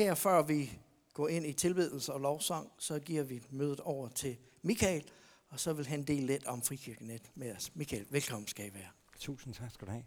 Her 0.00 0.14
før 0.14 0.42
vi 0.42 0.78
går 1.14 1.28
ind 1.28 1.46
i 1.46 1.52
tilbedelse 1.52 2.12
og 2.12 2.20
lovsang, 2.20 2.70
så 2.78 2.98
giver 2.98 3.22
vi 3.22 3.42
mødet 3.50 3.80
over 3.80 4.08
til 4.08 4.36
Michael, 4.62 5.04
og 5.48 5.60
så 5.60 5.72
vil 5.72 5.86
han 5.86 6.02
dele 6.02 6.26
lidt 6.26 6.46
om 6.46 6.62
Frikirkenet 6.62 7.22
med 7.34 7.56
os. 7.56 7.76
Michael, 7.76 8.06
velkommen 8.10 8.48
skal 8.48 8.66
I 8.66 8.74
være. 8.74 8.88
Tusind 9.18 9.54
tak 9.54 9.70
skal 9.72 9.86
du 9.86 9.92
have. 9.92 10.04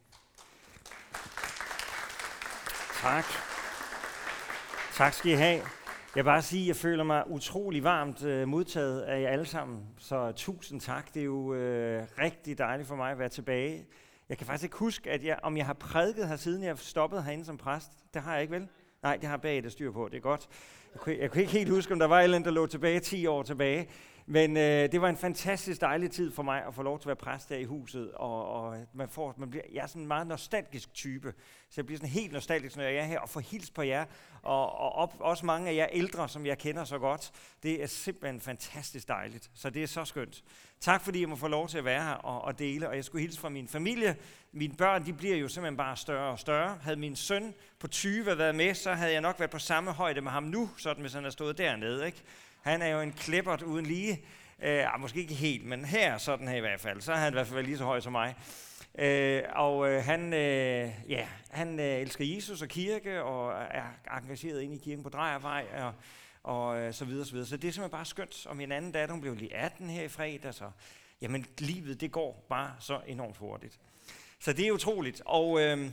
Tak. 3.01 3.25
Tak 4.93 5.13
skal 5.13 5.31
I 5.31 5.35
have. 5.35 5.61
Jeg 6.15 6.15
vil 6.15 6.23
bare 6.23 6.41
sige, 6.41 6.61
at 6.61 6.67
jeg 6.67 6.75
føler 6.75 7.03
mig 7.03 7.29
utrolig 7.29 7.83
varmt 7.83 8.23
øh, 8.23 8.47
modtaget 8.47 9.01
af 9.01 9.21
jer 9.21 9.29
alle 9.29 9.45
sammen. 9.45 9.87
Så 9.97 10.31
tusind 10.31 10.81
tak. 10.81 11.13
Det 11.13 11.19
er 11.19 11.25
jo 11.25 11.53
øh, 11.53 12.07
rigtig 12.17 12.57
dejligt 12.57 12.87
for 12.87 12.95
mig 12.95 13.11
at 13.11 13.19
være 13.19 13.29
tilbage. 13.29 13.85
Jeg 14.29 14.37
kan 14.37 14.47
faktisk 14.47 14.63
ikke 14.63 14.77
huske, 14.77 15.11
at 15.11 15.23
jeg, 15.23 15.39
om 15.43 15.57
jeg 15.57 15.65
har 15.65 15.73
prædiket 15.73 16.27
her, 16.27 16.35
siden 16.35 16.63
jeg 16.63 16.77
stoppede 16.77 17.23
herinde 17.23 17.45
som 17.45 17.57
præst. 17.57 17.91
Det 18.13 18.21
har 18.21 18.33
jeg 18.33 18.41
ikke 18.41 18.53
vel? 18.53 18.67
Nej, 19.03 19.17
det 19.17 19.29
har 19.29 19.37
bag 19.37 19.63
det 19.63 19.71
styr 19.71 19.91
på. 19.91 20.07
Det 20.11 20.17
er 20.17 20.21
godt. 20.21 20.47
Jeg 20.93 21.01
kunne, 21.01 21.17
jeg 21.19 21.31
kunne 21.31 21.41
ikke 21.41 21.53
helt 21.53 21.69
huske, 21.69 21.93
om 21.93 21.99
der 21.99 22.05
var 22.05 22.19
et 22.19 22.23
eller 22.23 22.35
andet, 22.35 22.45
der 22.45 22.51
lå 22.51 22.67
tilbage 22.67 22.99
10 22.99 23.25
år 23.25 23.43
tilbage. 23.43 23.87
Men 24.25 24.57
øh, 24.57 24.91
det 24.91 25.01
var 25.01 25.09
en 25.09 25.17
fantastisk 25.17 25.81
dejlig 25.81 26.11
tid 26.11 26.31
for 26.31 26.43
mig 26.43 26.65
at 26.67 26.75
få 26.75 26.83
lov 26.83 26.99
til 26.99 27.03
at 27.03 27.07
være 27.07 27.15
præst 27.15 27.49
der 27.49 27.57
i 27.57 27.63
huset, 27.63 28.11
og, 28.11 28.49
og 28.49 28.77
man 28.93 29.09
får, 29.09 29.35
man 29.37 29.49
bliver, 29.49 29.63
jeg 29.73 29.83
er 29.83 29.87
sådan 29.87 30.01
en 30.01 30.07
meget 30.07 30.27
nostalgisk 30.27 30.93
type, 30.93 31.33
så 31.69 31.73
jeg 31.77 31.85
bliver 31.85 31.97
sådan 31.97 32.09
helt 32.09 32.33
nostalgisk, 32.33 32.77
når 32.77 32.83
jeg 32.83 32.95
er 32.95 33.03
her 33.03 33.19
og 33.19 33.29
får 33.29 33.39
hils 33.39 33.71
på 33.71 33.81
jer, 33.81 34.05
og, 34.41 34.79
og 34.79 34.91
op, 34.91 35.15
også 35.19 35.45
mange 35.45 35.69
af 35.69 35.75
jer 35.75 35.87
ældre, 35.91 36.29
som 36.29 36.45
jeg 36.45 36.57
kender 36.57 36.83
så 36.83 36.99
godt. 36.99 37.31
Det 37.63 37.83
er 37.83 37.87
simpelthen 37.87 38.41
fantastisk 38.41 39.07
dejligt, 39.07 39.51
så 39.53 39.69
det 39.69 39.83
er 39.83 39.87
så 39.87 40.05
skønt. 40.05 40.43
Tak 40.79 41.01
fordi 41.01 41.21
jeg 41.21 41.29
må 41.29 41.35
få 41.35 41.47
lov 41.47 41.67
til 41.67 41.77
at 41.77 41.85
være 41.85 42.03
her 42.03 42.13
og, 42.13 42.41
og 42.41 42.59
dele, 42.59 42.89
og 42.89 42.95
jeg 42.95 43.03
skulle 43.03 43.21
hilse 43.21 43.39
fra 43.39 43.49
min 43.49 43.67
familie. 43.67 44.15
Mine 44.51 44.75
børn, 44.75 45.05
de 45.05 45.13
bliver 45.13 45.35
jo 45.35 45.47
simpelthen 45.47 45.77
bare 45.77 45.97
større 45.97 46.31
og 46.31 46.39
større. 46.39 46.77
Havde 46.81 46.97
min 46.97 47.15
søn 47.15 47.53
på 47.79 47.87
20 47.87 48.25
været 48.25 48.55
med, 48.55 48.73
så 48.73 48.93
havde 48.93 49.11
jeg 49.11 49.21
nok 49.21 49.39
været 49.39 49.51
på 49.51 49.59
samme 49.59 49.91
højde 49.91 50.21
med 50.21 50.31
ham 50.31 50.43
nu, 50.43 50.69
sådan 50.77 51.01
hvis 51.01 51.13
han 51.13 51.23
havde 51.23 51.31
stået 51.31 51.57
dernede, 51.57 52.05
ikke? 52.05 52.23
Han 52.63 52.81
er 52.81 52.87
jo 52.87 53.01
en 53.01 53.11
klippert 53.11 53.61
uden 53.61 53.85
lige. 53.85 54.25
Øh, 54.61 54.93
ah, 54.93 54.99
måske 54.99 55.19
ikke 55.19 55.33
helt, 55.33 55.65
men 55.65 55.85
her 55.85 56.17
sådan 56.17 56.47
her 56.47 56.55
i 56.55 56.59
hvert 56.59 56.79
fald. 56.79 57.01
Så 57.01 57.11
er 57.11 57.17
han 57.17 57.33
i 57.33 57.35
hvert 57.35 57.47
fald 57.47 57.65
lige 57.65 57.77
så 57.77 57.83
høj 57.83 57.99
som 57.99 58.11
mig. 58.11 58.35
Øh, 58.97 59.43
og 59.55 59.89
øh, 59.89 60.03
han, 60.03 60.33
øh, 60.33 60.91
ja, 61.09 61.27
han 61.49 61.79
øh, 61.79 61.99
elsker 61.99 62.25
Jesus 62.25 62.61
og 62.61 62.67
kirke, 62.67 63.23
og 63.23 63.53
er 63.71 64.17
engageret 64.17 64.61
ind 64.61 64.73
i 64.73 64.77
kirken 64.77 65.03
på 65.03 65.09
Drejervej, 65.09 65.65
og, 65.77 65.93
og 66.43 66.77
øh, 66.77 66.93
så 66.93 67.05
videre, 67.05 67.25
så 67.25 67.31
videre. 67.31 67.47
Så 67.47 67.57
det 67.57 67.67
er 67.67 67.71
simpelthen 67.71 67.97
bare 67.97 68.05
skønt. 68.05 68.45
Og 68.45 68.57
min 68.57 68.71
anden 68.71 68.91
datter, 68.91 69.13
hun 69.13 69.21
blev 69.21 69.35
lige 69.35 69.55
18 69.55 69.89
her 69.89 70.03
i 70.03 70.07
fredag, 70.07 70.53
så 70.53 70.71
jamen, 71.21 71.45
livet 71.57 72.01
det 72.01 72.11
går 72.11 72.45
bare 72.49 72.71
så 72.79 73.01
enormt 73.07 73.37
hurtigt. 73.37 73.79
Så 74.39 74.53
det 74.53 74.67
er 74.67 74.71
utroligt. 74.71 75.21
Og 75.25 75.61
øh, 75.61 75.89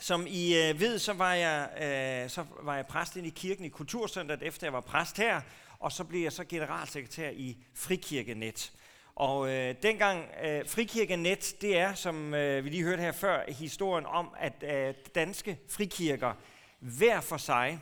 som 0.00 0.26
I 0.28 0.56
øh, 0.56 0.80
ved, 0.80 0.98
så 0.98 1.12
var, 1.12 1.34
jeg, 1.34 1.68
øh, 1.76 2.30
så 2.30 2.44
var 2.62 2.76
jeg 2.76 2.86
præst 2.86 3.16
ind 3.16 3.26
i 3.26 3.30
kirken 3.30 3.64
i 3.64 3.68
Kulturcenteret, 3.68 4.42
efter 4.42 4.66
jeg 4.66 4.72
var 4.72 4.80
præst 4.80 5.16
her, 5.16 5.40
og 5.84 5.92
så 5.92 6.04
blev 6.04 6.22
jeg 6.22 6.32
så 6.32 6.44
generalsekretær 6.44 7.30
i 7.30 7.56
Frikirkenet. 7.74 8.72
Og 9.14 9.48
øh, 9.48 9.74
dengang 9.82 10.24
øh, 10.44 10.68
Frikirkenet, 10.68 11.56
det 11.60 11.78
er, 11.78 11.94
som 11.94 12.34
øh, 12.34 12.64
vi 12.64 12.70
lige 12.70 12.82
hørte 12.82 13.02
her 13.02 13.12
før, 13.12 13.44
historien 13.48 14.06
om, 14.06 14.34
at 14.38 14.52
øh, 14.62 14.94
danske 15.14 15.58
frikirker 15.68 16.32
hver 16.78 17.20
for 17.20 17.36
sig, 17.36 17.80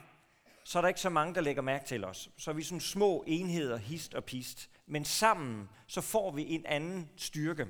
så 0.65 0.79
er 0.79 0.81
der 0.81 0.89
ikke 0.89 1.01
så 1.01 1.11
mange, 1.11 1.35
der 1.35 1.41
lægger 1.41 1.63
mærke 1.63 1.85
til 1.85 2.05
os. 2.05 2.31
Så 2.39 2.51
er 2.51 2.55
vi 2.55 2.63
sådan 2.63 2.81
små 2.81 3.25
enheder, 3.27 3.77
hist 3.77 4.15
og 4.15 4.25
pist. 4.25 4.71
Men 4.87 5.05
sammen, 5.05 5.69
så 5.87 6.01
får 6.01 6.31
vi 6.31 6.55
en 6.55 6.67
anden 6.67 7.09
styrke. 7.17 7.67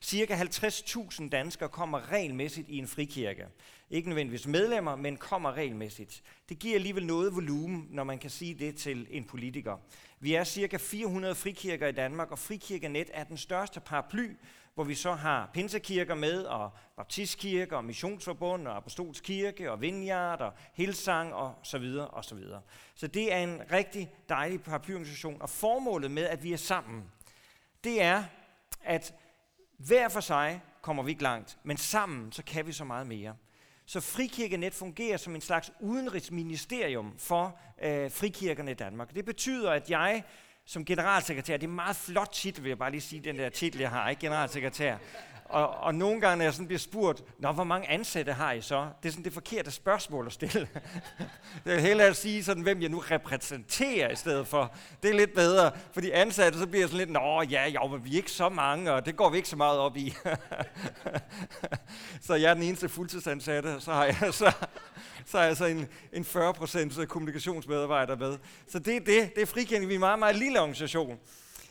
Cirka 0.00 0.36
50.000 0.36 1.28
danskere 1.28 1.68
kommer 1.68 2.12
regelmæssigt 2.12 2.68
i 2.68 2.78
en 2.78 2.88
frikirke. 2.88 3.46
Ikke 3.90 4.08
nødvendigvis 4.08 4.46
medlemmer, 4.46 4.96
men 4.96 5.16
kommer 5.16 5.52
regelmæssigt. 5.52 6.22
Det 6.48 6.58
giver 6.58 6.74
alligevel 6.74 7.06
noget 7.06 7.34
volumen, 7.34 7.86
når 7.90 8.04
man 8.04 8.18
kan 8.18 8.30
sige 8.30 8.54
det 8.54 8.76
til 8.76 9.06
en 9.10 9.24
politiker. 9.24 9.76
Vi 10.20 10.34
er 10.34 10.44
cirka 10.44 10.76
400 10.76 11.34
frikirker 11.34 11.86
i 11.86 11.92
Danmark, 11.92 12.30
og 12.30 12.38
Frikirkenet 12.38 13.10
er 13.14 13.24
den 13.24 13.36
største 13.36 13.80
paraply, 13.80 14.28
hvor 14.76 14.84
vi 14.84 14.94
så 14.94 15.12
har 15.12 15.50
pinsekirker 15.54 16.14
med, 16.14 16.42
og 16.42 16.70
baptistkirker, 16.96 17.76
og 17.76 17.84
missionsforbund, 17.84 18.68
og 18.68 18.76
apostolskirke, 18.76 19.70
og 19.70 19.80
vineyard, 19.80 20.40
og 20.40 20.52
helsang, 20.72 21.34
og 21.34 21.54
så 21.62 21.78
videre, 21.78 22.08
og 22.08 22.24
så 22.24 22.34
videre. 22.34 22.60
Så 22.94 23.06
det 23.06 23.32
er 23.32 23.38
en 23.38 23.62
rigtig 23.72 24.10
dejlig 24.28 24.62
paraplyorganisation, 24.62 25.42
og 25.42 25.50
formålet 25.50 26.10
med, 26.10 26.24
at 26.24 26.42
vi 26.42 26.52
er 26.52 26.56
sammen, 26.56 27.04
det 27.84 28.02
er, 28.02 28.24
at 28.82 29.14
hver 29.76 30.08
for 30.08 30.20
sig 30.20 30.62
kommer 30.82 31.02
vi 31.02 31.10
ikke 31.10 31.22
langt, 31.22 31.58
men 31.62 31.76
sammen 31.76 32.32
så 32.32 32.42
kan 32.42 32.66
vi 32.66 32.72
så 32.72 32.84
meget 32.84 33.06
mere. 33.06 33.36
Så 33.86 34.00
Frikirkenet 34.00 34.74
fungerer 34.74 35.16
som 35.16 35.34
en 35.34 35.40
slags 35.40 35.72
udenrigsministerium 35.80 37.18
for 37.18 37.58
øh, 37.82 38.10
frikirkerne 38.10 38.70
i 38.70 38.74
Danmark. 38.74 39.14
Det 39.14 39.24
betyder, 39.24 39.70
at 39.70 39.90
jeg 39.90 40.24
som 40.66 40.84
generalsekretær, 40.84 41.56
det 41.56 41.64
er 41.64 41.68
en 41.68 41.74
meget 41.74 41.96
flot 41.96 42.28
titel, 42.32 42.62
vil 42.62 42.68
jeg 42.68 42.78
bare 42.78 42.90
lige 42.90 43.00
sige, 43.00 43.20
den 43.20 43.38
der 43.38 43.48
titel, 43.48 43.80
jeg 43.80 43.90
har, 43.90 44.08
ikke 44.10 44.20
generalsekretær. 44.20 44.96
Og, 45.48 45.68
og 45.68 45.94
nogle 45.94 46.20
gange, 46.20 46.36
når 46.36 46.44
jeg 46.44 46.52
sådan 46.52 46.66
bliver 46.66 46.78
spurgt, 46.78 47.22
Nå, 47.38 47.52
hvor 47.52 47.64
mange 47.64 47.90
ansatte 47.90 48.32
har 48.32 48.52
I 48.52 48.60
så? 48.60 48.88
Det 49.02 49.08
er 49.08 49.12
sådan 49.12 49.24
det 49.24 49.32
forkerte 49.32 49.70
spørgsmål 49.70 50.26
at 50.26 50.32
stille. 50.32 50.68
det 51.64 51.74
er 51.74 51.78
hellere 51.78 52.06
at 52.06 52.16
sige, 52.16 52.44
sådan, 52.44 52.62
hvem 52.62 52.82
jeg 52.82 52.88
nu 52.88 52.98
repræsenterer 52.98 54.10
i 54.10 54.16
stedet 54.16 54.46
for. 54.46 54.74
Det 55.02 55.10
er 55.10 55.14
lidt 55.14 55.34
bedre, 55.34 55.70
for 55.92 56.00
de 56.00 56.14
ansatte, 56.14 56.58
så 56.58 56.66
bliver 56.66 56.82
jeg 56.82 56.88
sådan 56.88 56.98
lidt, 56.98 57.10
Nå 57.10 57.42
ja, 57.42 57.68
jo, 57.68 57.86
men 57.86 58.04
vi 58.04 58.12
er 58.12 58.16
ikke 58.16 58.30
så 58.30 58.48
mange, 58.48 58.92
og 58.92 59.06
det 59.06 59.16
går 59.16 59.30
vi 59.30 59.36
ikke 59.36 59.48
så 59.48 59.56
meget 59.56 59.78
op 59.78 59.96
i. 59.96 60.14
så 62.26 62.34
jeg 62.34 62.50
er 62.50 62.54
den 62.54 62.62
eneste 62.62 62.88
fuldtidsansatte, 62.88 63.80
så 63.80 63.92
har 63.92 64.04
jeg 64.04 64.16
så, 64.30 64.52
så 65.26 65.38
har 65.38 65.44
jeg 65.44 65.56
så 65.56 65.64
en, 65.64 65.88
en 66.12 66.22
40% 66.24 67.04
kommunikationsmedarbejder 67.04 68.16
med. 68.16 68.38
Så 68.68 68.78
det 68.78 68.96
er 68.96 69.00
det. 69.00 69.34
Det 69.34 69.42
er 69.42 69.46
frikending. 69.46 69.88
Vi 69.88 69.94
er 69.94 69.96
en 69.96 70.00
meget, 70.00 70.18
meget 70.18 70.36
lille 70.36 70.60
organisation. 70.60 71.18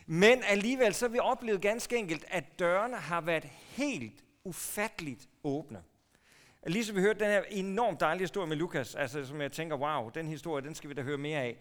Men 0.06 0.44
alligevel 0.44 0.94
så 0.94 1.06
har 1.06 1.12
vi 1.12 1.20
oplevet 1.20 1.62
ganske 1.62 1.98
enkelt, 1.98 2.26
at 2.28 2.60
dørene 2.60 2.98
har 2.98 3.22
været 3.22 3.44
helt 3.70 4.24
ufatteligt 4.44 5.28
åbne. 5.44 5.84
Ligesom 6.68 6.96
vi 6.96 7.02
hørte 7.02 7.20
den 7.20 7.28
her 7.28 7.44
enormt 7.50 8.00
dejlige 8.00 8.24
historie 8.24 8.48
med 8.48 8.58
Lukas, 8.58 8.96
altså 8.96 9.26
som 9.26 9.42
jeg 9.42 9.52
tænker, 9.52 9.78
wow, 9.78 10.10
den 10.10 10.28
historie, 10.28 10.64
den 10.64 10.76
skal 10.76 10.90
vi 10.90 10.94
da 10.94 11.02
høre 11.02 11.18
mere 11.18 11.40
af. 11.40 11.58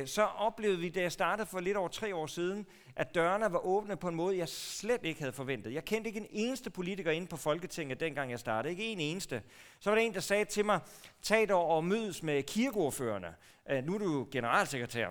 Øh, 0.00 0.06
så 0.06 0.22
oplevede 0.22 0.78
vi, 0.78 0.88
da 0.88 1.00
jeg 1.00 1.12
startede 1.12 1.46
for 1.46 1.60
lidt 1.60 1.76
over 1.76 1.88
tre 1.88 2.14
år 2.14 2.26
siden, 2.26 2.66
at 2.96 3.14
dørene 3.14 3.52
var 3.52 3.66
åbne 3.66 3.96
på 3.96 4.08
en 4.08 4.14
måde, 4.14 4.38
jeg 4.38 4.48
slet 4.48 5.00
ikke 5.04 5.20
havde 5.20 5.32
forventet. 5.32 5.74
Jeg 5.74 5.84
kendte 5.84 6.08
ikke 6.08 6.20
en 6.20 6.26
eneste 6.30 6.70
politiker 6.70 7.10
inde 7.10 7.26
på 7.26 7.36
Folketinget, 7.36 8.00
dengang 8.00 8.30
jeg 8.30 8.38
startede. 8.38 8.70
Ikke 8.70 8.84
en 8.84 9.00
eneste. 9.00 9.42
Så 9.80 9.90
var 9.90 9.94
der 9.94 10.02
en, 10.02 10.14
der 10.14 10.20
sagde 10.20 10.44
til 10.44 10.64
mig, 10.64 10.80
tag 11.22 11.48
dig 11.48 11.56
og 11.56 11.84
mødes 11.84 12.22
med 12.22 12.42
kirkeordførerne. 12.42 13.34
Øh, 13.70 13.84
nu 13.84 13.94
er 13.94 13.98
du 13.98 14.28
generalsekretær 14.32 15.08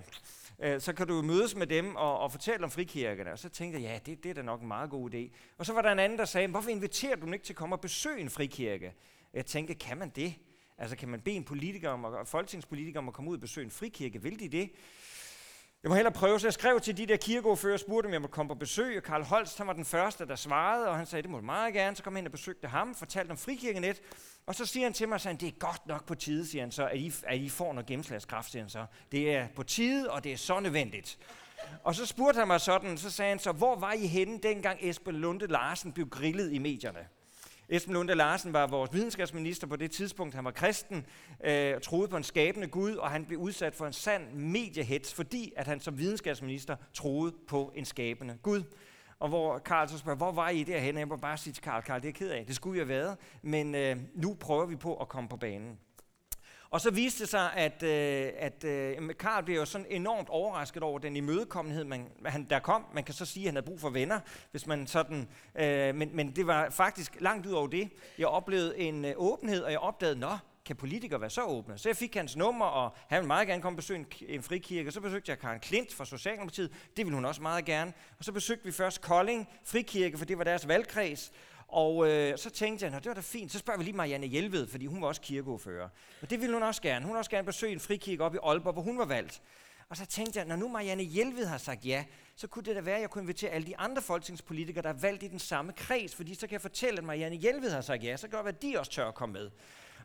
øh, 0.64 0.82
så 0.82 0.94
kan 0.94 1.08
du 1.08 1.22
mødes 1.22 1.56
med 1.56 1.68
dem 1.68 1.96
og, 1.96 2.20
og 2.20 2.32
fortælle 2.32 2.64
om 2.64 2.72
frikirkerne. 2.72 3.32
Og 3.32 3.40
så 3.40 3.50
tænkte 3.50 3.82
jeg, 3.82 3.90
ja, 3.90 4.12
det, 4.12 4.24
det 4.24 4.30
er 4.30 4.34
da 4.34 4.42
nok 4.42 4.62
en 4.62 4.68
meget 4.68 4.90
god 4.90 5.14
idé. 5.14 5.36
Og 5.58 5.66
så 5.66 5.74
var 5.74 5.82
der 5.82 5.92
en 5.92 6.00
anden, 6.00 6.18
der 6.18 6.26
sagde, 6.26 6.48
hvorfor 6.48 6.70
inviterer 6.70 7.16
du 7.16 7.26
dem 7.26 7.34
ikke 7.34 7.46
til 7.46 7.54
at 7.54 7.58
komme 7.58 7.76
og 7.76 7.82
besøge 7.82 8.20
en 8.20 8.30
frikirke? 8.30 8.94
Jeg 9.34 9.46
tænkte, 9.46 9.76
kan 9.76 9.98
man 9.98 10.10
det? 10.10 10.34
Altså 10.78 10.96
kan 10.96 11.10
man 11.10 11.22
bede 11.22 11.36
en 11.36 11.44
politiker 11.44 11.90
om, 11.90 12.04
og 12.06 12.28
folketingspolitiker 12.28 13.00
om 13.00 13.08
at 13.08 13.14
komme 13.14 13.32
ud 13.32 13.36
og 13.36 13.42
besøge 13.42 13.66
en 13.66 13.72
frikirke? 13.72 14.22
Vil 14.22 14.40
de 14.40 14.50
det? 14.50 14.72
Jeg 15.84 15.90
må 15.90 15.96
hellere 15.96 16.14
prøve, 16.14 16.40
så 16.40 16.48
jeg 16.48 16.54
skrev 16.54 16.80
til 16.80 16.98
de 16.98 17.06
der 17.06 17.18
kirkeordfører 17.18 17.74
og 17.74 17.80
spurgte, 17.80 18.08
om 18.08 18.14
jeg 18.14 18.22
måtte 18.22 18.34
komme 18.34 18.50
på 18.50 18.56
besøg, 18.56 18.98
og 18.98 19.04
Karl 19.04 19.24
Holst, 19.24 19.58
han 19.58 19.68
var 19.68 19.74
den 19.74 19.86
første, 19.86 20.28
der 20.28 20.36
svarede, 20.36 20.88
og 20.88 20.98
han 20.98 21.06
sagde, 21.06 21.24
det 21.24 21.32
må 21.32 21.38
du 21.38 21.46
meget 21.46 21.74
gerne, 21.74 21.96
så 21.96 22.04
kom 22.04 22.14
jeg 22.14 22.20
ind 22.20 22.28
og 22.28 22.32
besøgte 22.32 22.68
ham, 22.68 22.96
fortalte 22.96 23.32
om 23.32 23.38
frikirkenet, 23.38 24.02
og 24.46 24.56
så 24.56 24.66
siger 24.66 24.86
han 24.86 24.94
til 24.94 25.10
mig, 25.10 25.26
at 25.26 25.42
det 25.42 25.48
er 25.48 25.60
godt 25.60 25.88
nok 25.88 26.06
på 26.06 26.16
tide, 26.16 26.48
siger 26.48 26.62
han 26.62 26.72
så, 26.72 26.88
at 26.88 26.98
I, 26.98 27.14
at 27.24 27.38
I 27.38 27.50
får 27.50 27.74
noget 27.74 27.88
gennemslagskraft, 27.88 28.52
siger 28.52 28.64
han 28.64 28.70
så. 28.70 28.86
Det 29.12 29.36
er 29.36 29.48
på 29.56 29.64
tide, 29.64 30.12
og 30.12 30.24
det 30.24 30.34
er 30.34 30.38
så 30.38 30.60
nødvendigt. 30.60 31.18
Og 31.84 31.96
så 31.96 32.06
spurgte 32.06 32.40
han 32.40 32.48
mig 32.48 32.62
sådan, 32.62 32.98
så 32.98 33.10
sagde 33.10 33.30
han 33.30 33.40
så, 33.40 33.52
hvor 33.52 33.76
var 33.76 33.94
I 33.94 34.08
henne, 34.08 34.40
dengang 34.40 34.80
Esben 34.82 35.16
Lunde 35.16 35.48
Larsen 35.48 35.92
blev 35.92 36.10
grillet 36.10 36.54
i 36.54 36.58
medierne? 36.58 37.08
Esben 37.72 37.94
Lunde 37.94 38.16
Larsen 38.16 38.54
var 38.54 38.68
vores 38.68 38.94
videnskabsminister 38.94 39.68
på 39.68 39.76
det 39.76 39.92
tidspunkt. 39.92 40.36
Han 40.36 40.46
var 40.46 40.52
kristen, 40.52 41.06
øh, 41.44 41.82
troede 41.82 42.08
på 42.08 42.18
en 42.18 42.24
skabende 42.24 42.68
Gud, 42.68 42.96
og 42.96 43.12
han 43.12 43.26
blev 43.26 43.40
udsat 43.40 43.76
for 43.76 43.88
en 43.88 43.94
sand 43.94 44.34
mediehets, 44.34 45.14
fordi 45.14 45.54
at 45.56 45.68
han 45.68 45.80
som 45.80 45.98
videnskabsminister 45.98 46.76
troede 46.94 47.36
på 47.48 47.74
en 47.76 47.86
skabende 47.86 48.38
Gud. 48.42 48.64
Og 49.20 49.30
hvor 49.30 49.58
Karl 49.58 49.88
så 49.88 49.98
spørger, 49.98 50.18
hvor 50.18 50.32
var 50.32 50.50
I 50.50 50.64
derhen? 50.64 50.98
Jeg 50.98 51.08
må 51.08 51.16
bare 51.16 51.38
sige 51.38 51.54
til 51.54 51.64
Karl, 51.64 51.82
Karl, 51.82 52.02
det 52.02 52.08
er 52.08 52.14
ked 52.14 52.30
af. 52.30 52.46
Det 52.46 52.56
skulle 52.56 52.80
jeg 52.80 52.88
have 52.88 52.96
været, 52.96 53.18
men 53.42 53.76
øh, 53.76 53.98
nu 54.14 54.34
prøver 54.34 54.66
vi 54.66 54.76
på 54.76 54.96
at 54.96 55.08
komme 55.08 55.30
på 55.30 55.38
banen. 55.38 55.80
Og 56.72 56.82
så 56.82 56.92
viste 56.92 57.24
det 57.24 57.30
sig, 57.30 57.54
at, 57.54 57.84
øh, 57.84 58.32
at 58.38 58.64
øh, 58.64 59.16
Karl 59.20 59.44
blev 59.44 59.56
jo 59.56 59.66
sådan 59.66 59.88
enormt 59.90 60.30
overrasket 60.30 60.84
over 60.84 61.00
den 61.00 61.16
imødekommenhed, 61.16 61.84
man, 61.84 62.08
han, 62.26 62.48
der 62.50 62.60
kom. 62.60 62.86
Man 62.94 63.04
kan 63.04 63.14
så 63.14 63.26
sige, 63.26 63.44
at 63.44 63.48
han 63.48 63.56
havde 63.56 63.66
brug 63.66 63.80
for 63.80 63.90
venner, 63.90 64.20
hvis 64.52 64.68
man 64.68 64.88
sådan, 64.88 65.28
øh, 65.56 65.96
men, 65.96 66.10
men 66.14 66.32
det 66.32 66.48
var 66.48 66.70
faktisk 66.70 67.16
langt 67.20 67.46
ud 67.48 67.52
over 67.52 67.68
det. 67.68 67.90
Jeg 68.18 68.28
oplevede 68.28 68.78
en 68.78 69.06
øh, 69.06 69.14
åbenhed, 69.18 69.64
og 69.64 69.72
jeg 69.72 69.80
opdagede, 69.80 70.20
nå, 70.20 70.38
kan 70.66 70.76
politikere 70.76 71.22
være 71.22 71.30
så 71.30 71.44
åbne? 71.44 71.78
Så 71.78 71.90
jeg 71.90 71.96
fik 71.96 72.16
hans 72.16 72.36
nummer, 72.36 72.66
og 72.66 72.96
han 73.08 73.18
ville 73.18 73.28
meget 73.28 73.48
gerne 73.48 73.62
komme 73.62 73.76
og 73.76 73.78
besøge 73.78 74.00
en, 74.00 74.06
en 74.28 74.44
frikirke. 74.44 74.92
Så 74.92 75.02
besøgte 75.02 75.30
jeg 75.30 75.40
Karen 75.40 75.60
Klint 75.60 75.94
fra 75.94 76.06
Socialdemokratiet. 76.06 76.72
Det 76.98 77.06
ville 77.06 77.16
hun 77.16 77.26
også 77.26 77.42
meget 77.42 77.66
gerne. 77.66 77.94
Og 78.20 78.26
så 78.26 78.32
besøgte 78.32 78.66
vi 78.66 78.72
først 78.72 79.02
Kolding 79.02 79.50
Frikirke, 79.66 80.18
for 80.18 80.26
det 80.26 80.38
var 80.38 80.44
deres 80.44 80.68
valgkreds. 80.68 81.32
Og 81.70 82.10
øh, 82.10 82.38
så 82.38 82.50
tænkte 82.50 82.86
jeg, 82.86 82.94
at 82.94 83.04
det 83.04 83.10
var 83.10 83.14
da 83.14 83.22
fint, 83.22 83.52
så 83.52 83.60
spørger 83.60 83.78
vi 83.78 83.84
lige 83.84 83.96
Marianne 83.96 84.28
Hjelved, 84.28 84.68
fordi 84.68 84.86
hun 84.86 85.02
var 85.02 85.08
også 85.08 85.22
kirkeordfører. 85.22 85.90
Og 86.22 86.30
det 86.30 86.42
ville 86.42 86.54
hun 86.54 86.64
også 86.64 86.82
gerne. 86.82 87.06
Hun 87.06 87.12
ville 87.12 87.20
også 87.20 87.32
gerne 87.32 87.46
besøge 87.46 87.74
en 87.74 87.80
frikirke 87.80 88.24
op 88.24 88.36
i 88.36 88.38
Aalborg, 88.44 88.74
hvor 88.74 88.82
hun 88.82 88.98
var 88.98 89.06
valgt. 89.06 89.42
Og 89.90 89.98
så 89.98 90.06
tænkte 90.06 90.40
jeg, 90.40 90.48
når 90.48 90.56
nu 90.56 90.68
Marianne 90.68 91.04
Hjelved 91.04 91.46
har 91.46 91.58
sagt 91.58 91.86
ja, 91.86 92.04
så 92.36 92.48
kunne 92.48 92.64
det 92.64 92.76
da 92.76 92.82
være, 92.82 92.96
at 92.96 93.02
jeg 93.02 93.10
kunne 93.10 93.22
invitere 93.22 93.52
alle 93.52 93.68
de 93.68 93.78
andre 93.78 94.02
folketingspolitikere, 94.02 94.84
der 94.84 94.90
er 94.90 94.94
valgt 94.94 95.24
i 95.24 95.28
den 95.28 95.40
samme 95.40 95.74
kreds, 95.74 96.16
fordi 96.16 96.34
så 96.34 96.48
kan 96.48 96.52
jeg 96.52 96.62
fortælle, 96.62 96.98
at 96.98 97.04
Marianne 97.04 97.36
Hjelved 97.36 97.72
har 97.72 97.82
sagt 97.82 98.04
ja, 98.04 98.18
så 98.18 98.28
kan 98.28 98.38
det 98.38 98.46
være, 98.46 98.54
at 98.54 98.62
de 98.62 98.80
også 98.80 98.92
tør 98.92 99.08
at 99.08 99.16
komme 99.16 99.34
med. 99.34 99.50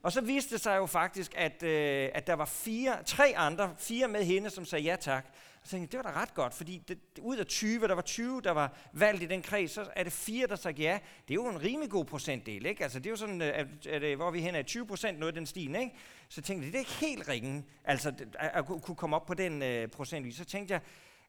Og 0.02 0.12
så 0.12 0.20
viste 0.20 0.54
det 0.54 0.60
sig 0.60 0.76
jo 0.76 0.86
faktisk, 0.86 1.34
at, 1.36 1.62
øh, 1.62 2.10
at 2.14 2.26
der 2.26 2.34
var 2.34 2.44
fire, 2.44 3.02
tre 3.06 3.34
andre, 3.36 3.74
fire 3.78 4.08
med 4.08 4.24
hende, 4.24 4.50
som 4.50 4.64
sagde 4.64 4.84
ja 4.84 4.96
tak. 4.96 5.26
Så 5.64 5.70
tænkte 5.70 5.96
jeg, 5.96 6.04
det 6.04 6.08
var 6.08 6.14
da 6.14 6.22
ret 6.22 6.34
godt, 6.34 6.54
fordi 6.54 6.82
det, 6.88 6.98
ud 7.20 7.36
af 7.36 7.46
20, 7.46 7.88
der 7.88 7.94
var 7.94 8.02
20, 8.02 8.40
der 8.40 8.50
var 8.50 8.76
valgt 8.92 9.22
i 9.22 9.26
den 9.26 9.42
kreds, 9.42 9.70
så 9.70 9.86
er 9.96 10.04
det 10.04 10.12
fire, 10.12 10.46
der 10.46 10.56
sagde 10.56 10.82
ja. 10.82 10.98
Det 11.28 11.30
er 11.30 11.34
jo 11.34 11.48
en 11.48 11.62
rimelig 11.62 11.90
god 11.90 12.04
procentdel, 12.04 12.66
ikke? 12.66 12.82
Altså 12.82 12.98
det 12.98 13.06
er 13.06 13.10
jo 13.10 13.16
sådan, 13.16 13.42
øh, 13.42 13.48
at, 13.48 13.86
at, 13.86 14.04
at 14.04 14.16
hvor 14.16 14.30
vi 14.30 14.40
hen 14.40 14.54
er 14.54 14.62
20 14.62 14.86
procent 14.86 15.18
noget 15.18 15.32
af 15.32 15.34
den 15.34 15.46
stil, 15.46 15.74
ikke? 15.74 15.94
Så 16.28 16.42
tænkte 16.42 16.64
jeg, 16.64 16.72
det 16.72 16.78
er 16.78 16.80
ikke 16.80 17.06
helt 17.06 17.28
ringen, 17.28 17.64
altså 17.84 18.12
at, 18.38 18.50
at 18.54 18.66
kunne 18.66 18.96
komme 18.96 19.16
op 19.16 19.26
på 19.26 19.34
den 19.34 19.62
øh, 19.62 19.88
procentvis. 19.88 20.36
Så 20.36 20.44
tænkte 20.44 20.74
jeg, 20.74 20.80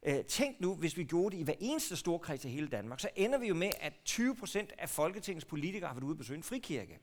øh, 0.06 0.26
tænk 0.26 0.62
nu, 0.62 0.76
hvis 0.76 0.98
vi 0.98 1.04
gjorde 1.04 1.36
det 1.36 1.42
i 1.42 1.44
hver 1.44 1.54
eneste 1.60 1.96
storkreds 1.96 2.46
i 2.46 2.50
hele 2.50 2.68
Danmark, 2.68 3.00
så 3.00 3.10
ender 3.16 3.38
vi 3.38 3.48
jo 3.48 3.56
med, 3.56 3.72
at 3.82 3.94
20 4.06 4.36
procent 4.36 4.74
af 4.78 4.90
Folketingets 4.90 5.46
politikere 5.46 5.88
har 5.88 5.96
været 5.96 6.04
ude 6.04 6.14
og 6.14 6.18
besøge 6.18 6.38
en 6.38 6.44
frikirke. 6.44 7.00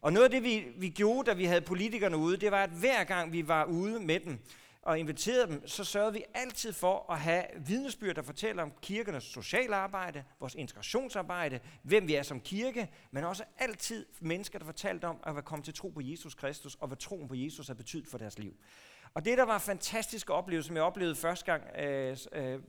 Og 0.00 0.12
noget 0.12 0.24
af 0.24 0.30
det, 0.30 0.42
vi, 0.42 0.66
vi 0.76 0.88
gjorde, 0.88 1.30
da 1.30 1.34
vi 1.34 1.44
havde 1.44 1.60
politikerne 1.60 2.16
ude, 2.16 2.36
det 2.36 2.50
var, 2.50 2.62
at 2.62 2.70
hver 2.70 3.04
gang 3.04 3.32
vi 3.32 3.48
var 3.48 3.64
ude 3.64 4.00
med 4.00 4.20
dem 4.20 4.38
og 4.88 4.98
inviterede 4.98 5.46
dem, 5.46 5.66
så 5.66 5.84
sørgede 5.84 6.12
vi 6.12 6.24
altid 6.34 6.72
for 6.72 7.12
at 7.12 7.20
have 7.20 7.44
vidnesbyrd, 7.56 8.14
der 8.14 8.22
fortæller 8.22 8.62
om 8.62 8.72
kirkernes 8.82 9.24
sociale 9.24 9.76
arbejde, 9.76 10.24
vores 10.40 10.54
integrationsarbejde, 10.54 11.60
hvem 11.82 12.08
vi 12.08 12.14
er 12.14 12.22
som 12.22 12.40
kirke, 12.40 12.90
men 13.10 13.24
også 13.24 13.44
altid 13.58 14.06
mennesker, 14.20 14.58
der 14.58 14.66
fortalte 14.66 15.04
om 15.04 15.20
at 15.26 15.34
være 15.34 15.42
kommet 15.42 15.64
til 15.64 15.74
tro 15.74 15.88
på 15.88 16.00
Jesus 16.00 16.34
Kristus, 16.34 16.74
og 16.74 16.88
hvad 16.88 16.96
troen 16.96 17.28
på 17.28 17.34
Jesus 17.34 17.66
har 17.66 17.74
betydet 17.74 18.08
for 18.08 18.18
deres 18.18 18.38
liv. 18.38 18.52
Og 19.14 19.24
det, 19.24 19.38
der 19.38 19.44
var 19.44 19.58
fantastisk 19.58 20.30
oplevelse, 20.30 20.66
som 20.66 20.76
jeg 20.76 20.84
oplevede 20.84 21.16
første 21.16 21.44
gang, 21.44 21.62
øh, 21.78 22.16
øh, 22.32 22.60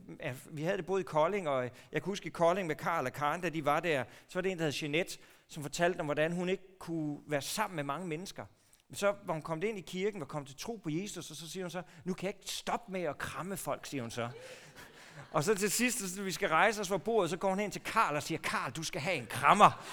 vi 0.50 0.62
havde 0.62 0.76
det 0.76 0.86
både 0.86 1.00
i 1.00 1.04
Kolding, 1.04 1.48
og 1.48 1.62
jeg 1.62 2.02
kan 2.02 2.02
huske 2.02 2.26
i 2.26 2.30
Kolding 2.30 2.66
med 2.66 2.76
Karl 2.76 3.06
og 3.06 3.12
Karen, 3.12 3.40
da 3.40 3.48
de 3.48 3.64
var 3.64 3.80
der, 3.80 4.04
så 4.28 4.34
var 4.34 4.42
det 4.42 4.52
en, 4.52 4.58
der 4.58 4.64
hed 4.64 4.72
Jeanette, 4.72 5.18
som 5.48 5.62
fortalte 5.62 6.00
om, 6.00 6.06
hvordan 6.06 6.32
hun 6.32 6.48
ikke 6.48 6.78
kunne 6.78 7.18
være 7.26 7.42
sammen 7.42 7.76
med 7.76 7.84
mange 7.84 8.08
mennesker. 8.08 8.44
Så 8.92 9.14
var 9.24 9.32
hun 9.32 9.42
kommet 9.42 9.64
ind 9.64 9.78
i 9.78 9.80
kirken 9.80 10.22
og 10.22 10.28
kom 10.28 10.44
til 10.44 10.56
tro 10.56 10.80
på 10.82 10.90
Jesus, 10.90 11.30
og 11.30 11.36
så 11.36 11.50
siger 11.50 11.64
hun 11.64 11.70
så, 11.70 11.82
nu 12.04 12.14
kan 12.14 12.26
jeg 12.26 12.34
ikke 12.38 12.50
stoppe 12.50 12.92
med 12.92 13.02
at 13.02 13.18
kramme 13.18 13.56
folk, 13.56 13.86
siger 13.86 14.02
hun 14.02 14.10
så. 14.10 14.28
Og 15.32 15.44
så 15.44 15.54
til 15.54 15.70
sidst, 15.70 16.16
når 16.16 16.24
vi 16.24 16.32
skal 16.32 16.48
rejse 16.48 16.80
os 16.80 16.88
fra 16.88 16.98
bordet, 16.98 17.30
så 17.30 17.36
går 17.36 17.48
hun 17.48 17.58
hen 17.58 17.70
til 17.70 17.82
Karl 17.82 18.16
og 18.16 18.22
siger, 18.22 18.38
Karl, 18.38 18.72
du 18.72 18.82
skal 18.82 19.00
have 19.00 19.16
en 19.16 19.26
krammer. 19.26 19.84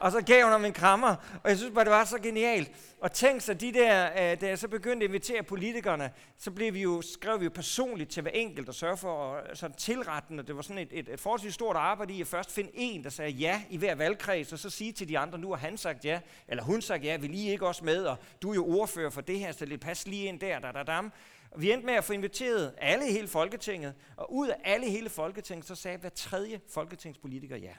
Og 0.00 0.12
så 0.12 0.20
gav 0.20 0.42
hun 0.42 0.52
ham 0.52 0.64
en 0.64 0.72
krammer, 0.72 1.16
og 1.42 1.50
jeg 1.50 1.58
synes 1.58 1.74
bare, 1.74 1.84
det 1.84 1.92
var 1.92 2.04
så 2.04 2.18
genialt. 2.18 2.70
Og 3.00 3.12
tænk 3.12 3.40
så, 3.40 3.54
de 3.54 3.72
der, 3.72 4.10
øh, 4.12 4.40
da 4.40 4.48
jeg 4.48 4.58
så 4.58 4.68
begyndte 4.68 5.04
at 5.04 5.10
invitere 5.10 5.42
politikerne, 5.42 6.10
så 6.38 6.50
blev 6.50 6.74
vi 6.74 6.82
jo, 6.82 7.02
skrev 7.02 7.40
vi 7.40 7.44
jo 7.44 7.50
personligt 7.54 8.10
til 8.10 8.22
hver 8.22 8.30
enkelt 8.30 8.68
og 8.68 8.74
sørge 8.74 8.96
for 8.96 9.34
at 9.34 9.50
øh, 9.50 9.56
sådan 9.56 9.76
tilretten, 9.76 10.38
og 10.38 10.46
det 10.46 10.56
var 10.56 10.62
sådan 10.62 10.82
et, 10.82 10.88
et, 10.90 11.08
et 11.08 11.20
forholdsvis 11.20 11.54
stort 11.54 11.76
arbejde 11.76 12.14
i 12.14 12.20
at 12.20 12.26
først 12.26 12.52
finde 12.52 12.70
en, 12.74 13.04
der 13.04 13.10
sagde 13.10 13.30
ja 13.30 13.62
i 13.70 13.76
hver 13.76 13.94
valgkreds, 13.94 14.52
og 14.52 14.58
så 14.58 14.70
sige 14.70 14.92
til 14.92 15.08
de 15.08 15.18
andre, 15.18 15.38
nu 15.38 15.50
har 15.50 15.56
han 15.56 15.76
sagt 15.76 16.04
ja, 16.04 16.20
eller 16.48 16.62
hun 16.62 16.82
sagt 16.82 17.04
ja, 17.04 17.16
vil 17.16 17.34
I 17.34 17.50
ikke 17.50 17.66
også 17.66 17.84
med, 17.84 18.04
og 18.04 18.16
du 18.42 18.50
er 18.50 18.54
jo 18.54 18.66
ordfører 18.66 19.10
for 19.10 19.20
det 19.20 19.38
her, 19.38 19.52
så 19.52 19.66
det 19.66 19.80
passer 19.80 20.10
lige 20.10 20.24
ind 20.26 20.40
der, 20.40 20.58
da, 20.58 20.72
da, 20.72 20.82
dam. 20.82 21.12
Vi 21.56 21.72
endte 21.72 21.86
med 21.86 21.94
at 21.94 22.04
få 22.04 22.12
inviteret 22.12 22.74
alle 22.78 23.08
i 23.08 23.12
hele 23.12 23.28
Folketinget, 23.28 23.94
og 24.16 24.32
ud 24.34 24.48
af 24.48 24.56
alle 24.64 24.86
i 24.86 24.90
hele 24.90 25.08
Folketinget, 25.08 25.66
så 25.66 25.74
sagde 25.74 25.98
hver 25.98 26.08
tredje 26.08 26.60
folketingspolitiker 26.68 27.56
ja. 27.56 27.72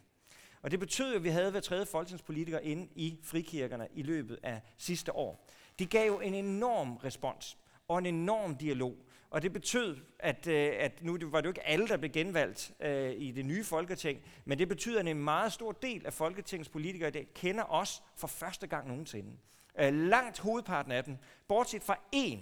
Og 0.62 0.71
det 0.71 0.80
betød 0.80 1.15
at 1.15 1.24
vi 1.24 1.30
havde 1.30 1.51
hver 1.51 1.59
tredje 1.59 1.86
folketingspolitiker 1.86 2.59
inde 2.59 2.88
i 2.95 3.19
frikirkerne 3.24 3.88
i 3.94 4.04
løbet 4.04 4.39
af 4.44 4.62
sidste 4.77 5.15
år. 5.15 5.48
Det 5.80 5.89
gav 5.89 6.07
jo 6.07 6.19
en 6.19 6.33
enorm 6.33 6.98
respons 6.98 7.57
og 7.88 7.98
en 7.98 8.06
enorm 8.06 8.56
dialog. 8.56 8.95
Og 9.30 9.42
det 9.42 9.54
betød, 9.54 9.98
at, 10.19 10.48
øh, 10.48 10.74
at 10.80 11.04
nu 11.04 11.18
var 11.21 11.42
det 11.42 11.45
jo 11.45 11.50
ikke 11.50 11.68
alle, 11.68 11.88
der 11.88 11.98
blev 11.98 12.12
genvalgt 12.12 12.71
øh, 12.80 13.13
i 13.18 13.31
det 13.31 13.45
nye 13.45 13.63
folketing, 13.63 14.21
men 14.45 14.59
det 14.59 14.69
betyder, 14.69 15.00
at 15.00 15.07
en 15.07 15.24
meget 15.24 15.54
stor 15.54 15.71
del 15.71 16.06
af 16.06 16.13
folketingets 16.13 16.69
politikere 16.69 17.09
i 17.09 17.12
dag 17.12 17.27
kender 17.36 17.63
os 17.63 18.04
for 18.15 18.27
første 18.27 18.68
gang 18.68 18.88
nogensinde. 18.88 19.31
Øh, 19.80 19.94
langt 19.94 20.39
hovedparten 20.39 20.92
af 20.92 21.04
dem, 21.04 21.18
bortset 21.48 21.83
fra 21.83 22.00
én, 22.15 22.38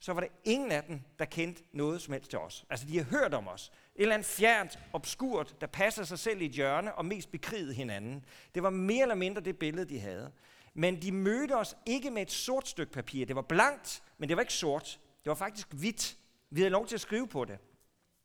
så 0.00 0.12
var 0.12 0.20
der 0.20 0.28
ingen 0.44 0.72
af 0.72 0.84
dem, 0.84 1.00
der 1.18 1.24
kendte 1.24 1.62
noget 1.72 2.02
som 2.02 2.12
helst 2.12 2.30
til 2.30 2.38
os. 2.38 2.64
Altså, 2.70 2.86
de 2.86 2.96
har 2.96 3.04
hørt 3.04 3.34
om 3.34 3.48
os. 3.48 3.72
Et 3.96 4.02
eller 4.02 4.14
andet 4.14 4.26
fjernt, 4.28 4.78
obskurt, 4.92 5.60
der 5.60 5.66
passer 5.66 6.04
sig 6.04 6.18
selv 6.18 6.42
i 6.42 6.46
et 6.46 6.52
hjørne 6.52 6.94
og 6.94 7.04
mest 7.04 7.30
bekrigede 7.30 7.74
hinanden. 7.74 8.24
Det 8.54 8.62
var 8.62 8.70
mere 8.70 9.02
eller 9.02 9.14
mindre 9.14 9.40
det 9.40 9.58
billede, 9.58 9.88
de 9.88 10.00
havde. 10.00 10.32
Men 10.74 11.02
de 11.02 11.12
mødte 11.12 11.56
os 11.56 11.76
ikke 11.86 12.10
med 12.10 12.22
et 12.22 12.30
sort 12.30 12.68
stykke 12.68 12.92
papir. 12.92 13.26
Det 13.26 13.36
var 13.36 13.42
blankt, 13.42 14.02
men 14.18 14.28
det 14.28 14.36
var 14.36 14.40
ikke 14.40 14.52
sort. 14.52 15.00
Det 15.24 15.28
var 15.28 15.34
faktisk 15.34 15.72
hvidt. 15.72 16.16
Vi 16.50 16.60
havde 16.60 16.70
lov 16.70 16.86
til 16.86 16.94
at 16.94 17.00
skrive 17.00 17.28
på 17.28 17.44
det. 17.44 17.58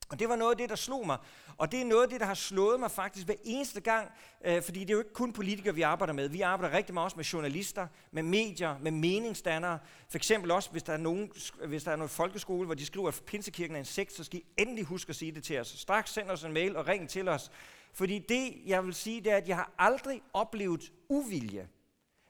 Og 0.09 0.19
det 0.19 0.29
var 0.29 0.35
noget 0.35 0.51
af 0.51 0.57
det, 0.57 0.69
der 0.69 0.75
slog 0.75 1.05
mig. 1.05 1.17
Og 1.57 1.71
det 1.71 1.81
er 1.81 1.85
noget 1.85 2.03
af 2.03 2.09
det, 2.09 2.19
der 2.19 2.25
har 2.25 2.33
slået 2.33 2.79
mig 2.79 2.91
faktisk 2.91 3.25
hver 3.25 3.35
eneste 3.43 3.81
gang, 3.81 4.11
øh, 4.45 4.61
fordi 4.63 4.79
det 4.79 4.89
er 4.89 4.93
jo 4.93 4.99
ikke 4.99 5.13
kun 5.13 5.33
politikere, 5.33 5.75
vi 5.75 5.81
arbejder 5.81 6.13
med. 6.13 6.29
Vi 6.29 6.41
arbejder 6.41 6.77
rigtig 6.77 6.93
meget 6.93 7.05
også 7.05 7.17
med 7.17 7.25
journalister, 7.25 7.87
med 8.11 8.23
medier, 8.23 8.77
med 8.81 8.91
meningsdannere. 8.91 9.79
For 10.09 10.17
eksempel 10.17 10.51
også, 10.51 10.71
hvis 10.71 10.83
der 10.83 10.93
er 10.93 10.97
nogen, 10.97 11.31
hvis 11.67 11.83
der 11.83 11.91
er 11.91 11.95
noget 11.95 12.11
folkeskole, 12.11 12.65
hvor 12.65 12.75
de 12.75 12.85
skriver, 12.85 13.07
at 13.07 13.21
Pinsekirken 13.25 13.75
er 13.75 13.79
en 13.79 13.85
sekt, 13.85 14.13
så 14.13 14.23
skal 14.23 14.39
I 14.39 14.45
endelig 14.57 14.83
huske 14.83 15.09
at 15.09 15.15
sige 15.15 15.31
det 15.31 15.43
til 15.43 15.59
os. 15.59 15.67
Straks 15.67 16.13
send 16.13 16.29
os 16.29 16.43
en 16.43 16.53
mail 16.53 16.75
og 16.75 16.87
ring 16.87 17.09
til 17.09 17.27
os. 17.27 17.51
Fordi 17.93 18.19
det, 18.19 18.53
jeg 18.65 18.85
vil 18.85 18.93
sige, 18.93 19.21
det 19.21 19.31
er, 19.31 19.37
at 19.37 19.47
jeg 19.47 19.55
har 19.55 19.71
aldrig 19.77 20.21
oplevet 20.33 20.91
uvilje, 21.09 21.67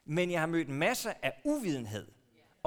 men 0.05 0.31
jeg 0.31 0.39
har 0.39 0.47
mødt 0.47 0.69
masser 0.69 1.13
af 1.23 1.41
uvidenhed. 1.43 2.16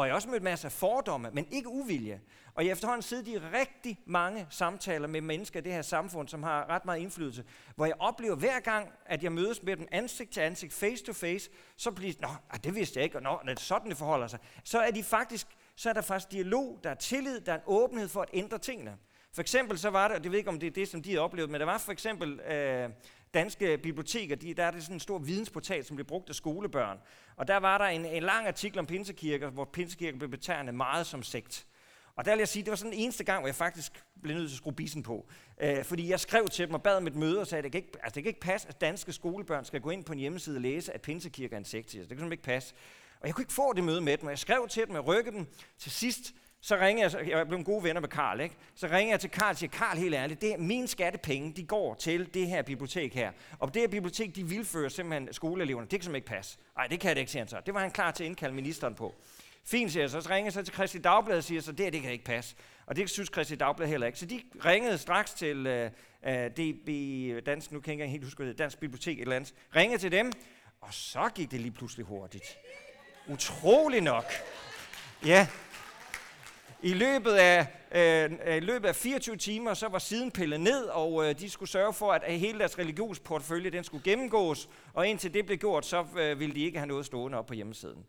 Og 0.01 0.07
jeg 0.07 0.13
har 0.13 0.17
også 0.17 0.29
mødt 0.29 0.43
masser 0.43 0.69
af 0.69 0.73
fordomme, 0.73 1.31
men 1.33 1.47
ikke 1.51 1.69
uvilje. 1.69 2.21
Og 2.55 2.65
jeg 2.65 2.73
efterhånden 2.73 3.03
sidder 3.03 3.33
i 3.33 3.39
rigtig 3.39 4.01
mange 4.07 4.47
samtaler 4.51 5.09
med 5.09 5.21
mennesker 5.21 5.61
i 5.61 5.63
det 5.63 5.73
her 5.73 5.83
samfund, 5.83 6.29
som 6.29 6.43
har 6.43 6.71
ret 6.71 6.85
meget 6.85 7.01
indflydelse, 7.01 7.45
hvor 7.77 7.87
jeg 7.87 7.95
oplever 7.99 8.37
hver 8.37 8.61
gang, 8.61 8.89
at 9.07 9.23
jeg 9.23 9.33
mødes 9.33 9.63
med 9.63 9.77
dem 9.77 9.89
ansigt 9.93 10.31
til 10.31 10.41
ansigt, 10.41 10.73
face 10.73 11.05
to 11.05 11.13
face, 11.13 11.51
så 11.77 11.91
bliver 11.91 12.13
det, 12.13 12.21
nå, 12.21 12.29
ah, 12.51 12.59
det 12.65 12.75
vidste 12.75 12.99
jeg 12.99 13.05
ikke, 13.05 13.17
og 13.17 13.23
nå, 13.23 13.41
det 13.45 13.51
er 13.51 13.61
sådan, 13.61 13.89
det 13.89 13.97
forholder 13.97 14.27
sig. 14.27 14.39
Så 14.65 14.81
er, 14.81 14.91
de 14.91 15.03
faktisk, 15.03 15.47
så 15.77 15.89
er 15.89 15.93
der 15.93 16.03
faktisk 16.03 16.33
dialog, 16.33 16.81
der 16.85 16.91
er 16.91 16.95
tillid, 16.95 17.41
der 17.41 17.53
er 17.53 17.57
en 17.57 17.63
åbenhed 17.67 18.09
for 18.09 18.23
at 18.23 18.29
ændre 18.33 18.59
tingene. 18.59 18.97
For 19.33 19.41
eksempel 19.41 19.79
så 19.79 19.91
var 19.91 20.09
der, 20.09 20.15
og 20.15 20.25
det 20.25 20.31
ved 20.33 20.39
ikke, 20.39 20.51
om 20.51 20.61
det 20.61 20.67
er 20.67 20.71
det, 20.71 20.89
som 20.89 21.03
de 21.03 21.15
har 21.15 21.21
oplevet, 21.21 21.51
men 21.51 21.61
der 21.61 21.67
var 21.67 21.79
for 21.79 21.93
eksempel 21.93 22.41
øh, 22.41 22.89
danske 23.35 23.79
biblioteker, 23.79 24.37
de, 24.37 24.55
der 24.55 24.65
er 24.65 24.71
det 24.71 24.83
sådan 24.83 24.97
en 24.97 25.01
stor 25.01 25.19
vidensportal, 25.19 25.85
som 25.85 25.97
bliver 25.97 26.07
brugt 26.07 26.29
af 26.29 26.35
skolebørn. 26.35 26.99
Og 27.37 27.49
der 27.49 27.57
var 27.57 27.79
der 27.79 27.85
en, 27.85 28.05
en 28.05 28.23
lang 28.23 28.47
artikel 28.47 28.79
om 28.79 28.87
pinsekirker, 28.87 29.51
hvor 29.51 29.65
pinsekirken 29.65 30.19
blev 30.19 30.31
betegnet 30.31 30.75
meget 30.75 31.07
som 31.07 31.23
sekt. 31.23 31.67
Og 32.17 32.25
der 32.25 32.33
vil 32.33 32.39
jeg 32.39 32.49
sige, 32.49 32.63
det 32.63 32.71
var 32.71 32.77
sådan 32.77 32.93
den 32.93 33.01
eneste 33.01 33.25
gang, 33.25 33.41
hvor 33.41 33.49
jeg 33.49 33.55
faktisk 33.55 34.05
blev 34.23 34.37
nødt 34.37 34.49
til 34.49 34.55
at 34.55 34.59
skrue 34.59 34.73
bisen 34.73 35.03
på. 35.03 35.29
Øh, 35.61 35.85
fordi 35.85 36.09
jeg 36.09 36.21
skrev 36.21 36.49
til 36.49 36.67
dem 36.67 36.75
og 36.75 36.83
bad 36.83 36.97
om 36.97 37.07
et 37.07 37.15
møde 37.15 37.41
og 37.41 37.47
sagde, 37.47 37.59
at 37.59 37.65
det 37.65 37.73
kan, 37.73 37.79
ikke, 37.79 37.99
altså 38.03 38.15
det 38.15 38.23
kan 38.23 38.31
ikke 38.31 38.41
passe, 38.41 38.69
at 38.69 38.81
danske 38.81 39.13
skolebørn 39.13 39.65
skal 39.65 39.81
gå 39.81 39.91
ind 39.91 40.05
på 40.05 40.13
en 40.13 40.19
hjemmeside 40.19 40.57
og 40.57 40.61
læse, 40.61 40.93
at 40.93 41.03
pinsekirker 41.03 41.57
er 41.57 41.59
en 41.59 41.65
sekt. 41.65 41.87
Det 41.87 41.99
kan 41.99 42.09
simpelthen 42.09 42.33
ikke 42.33 42.45
passe. 42.45 42.75
Og 43.21 43.27
jeg 43.27 43.35
kunne 43.35 43.43
ikke 43.43 43.53
få 43.53 43.73
det 43.73 43.85
møde 43.85 44.01
med 44.01 44.17
dem, 44.17 44.27
og 44.27 44.31
jeg 44.31 44.39
skrev 44.39 44.69
til 44.69 44.87
dem, 44.87 44.95
jeg 44.95 45.07
rykkede 45.07 45.37
dem. 45.37 45.47
Til 45.79 45.91
sidst, 45.91 46.35
så 46.63 46.77
ringer 46.77 47.09
jeg, 47.09 47.29
jeg 47.29 47.47
blev 47.47 47.59
en 47.59 47.65
gode 47.65 47.85
venner 47.85 48.01
med 48.01 48.09
Karl, 48.09 48.41
ikke? 48.41 48.57
så 48.75 48.87
ringer 48.87 49.13
jeg 49.13 49.21
til 49.21 49.31
Karl 49.31 49.51
og 49.51 49.57
siger, 49.57 49.71
Karl, 49.71 49.97
helt 49.97 50.15
ærligt, 50.15 50.41
det 50.41 50.53
er 50.53 50.59
mine 50.59 50.89
skattepenge, 50.89 51.53
de 51.53 51.65
går 51.65 51.95
til 51.95 52.35
det 52.35 52.47
her 52.47 52.63
bibliotek 52.63 53.15
her. 53.15 53.33
Og 53.59 53.75
det 53.75 53.83
her 53.83 53.89
bibliotek, 53.89 54.37
de 54.37 54.45
vilfører 54.45 54.89
simpelthen 54.89 55.33
skoleeleverne. 55.33 55.87
Det 55.87 55.91
kan 55.91 56.03
simpelthen 56.03 56.17
ikke 56.17 56.29
passe. 56.29 56.59
Nej, 56.77 56.87
det 56.87 57.01
kan 57.01 57.11
det 57.11 57.21
ikke, 57.21 57.33
siger 57.33 57.43
han 57.43 57.49
så. 57.49 57.61
Det 57.67 57.75
var 57.75 57.81
han 57.81 57.91
klar 57.91 58.11
til 58.11 58.25
at 58.25 58.29
indkalde 58.29 58.55
ministeren 58.55 58.95
på. 58.95 59.15
Fint, 59.65 59.93
siger 59.93 60.03
jeg 60.03 60.11
så. 60.11 60.21
Så 60.21 60.31
ringer 60.31 60.47
jeg 60.47 60.53
så 60.53 60.63
til 60.63 60.75
Kristi 60.75 60.99
Dagblad 60.99 61.37
og 61.37 61.45
siger, 61.45 61.61
så 61.61 61.73
det, 61.73 61.87
her, 61.87 61.91
det 61.91 62.03
kan 62.03 62.13
ikke 62.13 62.25
passe. 62.25 62.57
Og 62.87 62.97
det 62.97 63.11
synes 63.11 63.29
Kristi 63.29 63.55
Dagblad 63.55 63.89
heller 63.89 64.07
ikke. 64.07 64.19
Så 64.19 64.27
de 64.27 64.43
ringede 64.65 64.99
straks 64.99 65.33
til 65.33 65.67
øh, 65.67 65.91
øh, 66.27 66.33
uh, 66.33 66.33
uh, 66.33 66.47
DB, 66.47 67.47
Dansk, 67.47 67.73
nu 67.73 67.81
kan 67.81 67.99
jeg 67.99 68.05
ikke 68.05 68.13
helt 68.13 68.25
huske, 68.25 68.47
det 68.47 68.59
Dansk 68.59 68.81
Bibliotek 68.81 69.19
et 69.19 69.23
eller 69.23 69.37
andet. 69.37 69.55
Ringede 69.77 69.99
til 70.01 70.13
dem, 70.13 70.33
og 70.81 70.95
så 70.95 71.31
gik 71.35 71.51
det 71.51 71.61
lige 71.61 71.73
pludselig 71.73 72.07
hurtigt. 72.07 72.45
Utrolig 73.29 74.01
nok. 74.01 74.25
Ja, 75.27 75.47
i 76.83 76.95
løbet 76.95 77.33
af, 77.33 77.67
øh, 77.93 78.31
øh 78.47 78.57
i 78.57 78.61
løbet 78.61 78.89
af 78.89 78.97
24 78.97 79.37
timer, 79.37 79.75
så 79.75 79.89
var 79.89 79.99
siden 79.99 80.31
pillet 80.31 80.61
ned, 80.61 80.85
og 80.85 81.29
øh, 81.29 81.39
de 81.39 81.51
skulle 81.51 81.69
sørge 81.69 81.93
for, 81.93 82.13
at 82.13 82.39
hele 82.39 82.59
deres 82.59 82.79
religionsportfølje 82.79 83.71
den 83.71 83.85
skulle 83.85 84.05
gennemgås, 84.05 84.69
og 84.95 85.09
indtil 85.09 85.35
det 85.35 85.47
blev 85.47 85.59
gjort, 85.59 85.87
så 85.87 86.07
øh, 86.19 86.41
ville 86.41 86.55
de 86.55 86.61
ikke 86.61 86.79
have 86.79 86.89
noget 86.89 87.07
stående 87.07 87.39
op 87.39 87.47
på 87.47 87.55
hjemmesiden. 87.55 88.05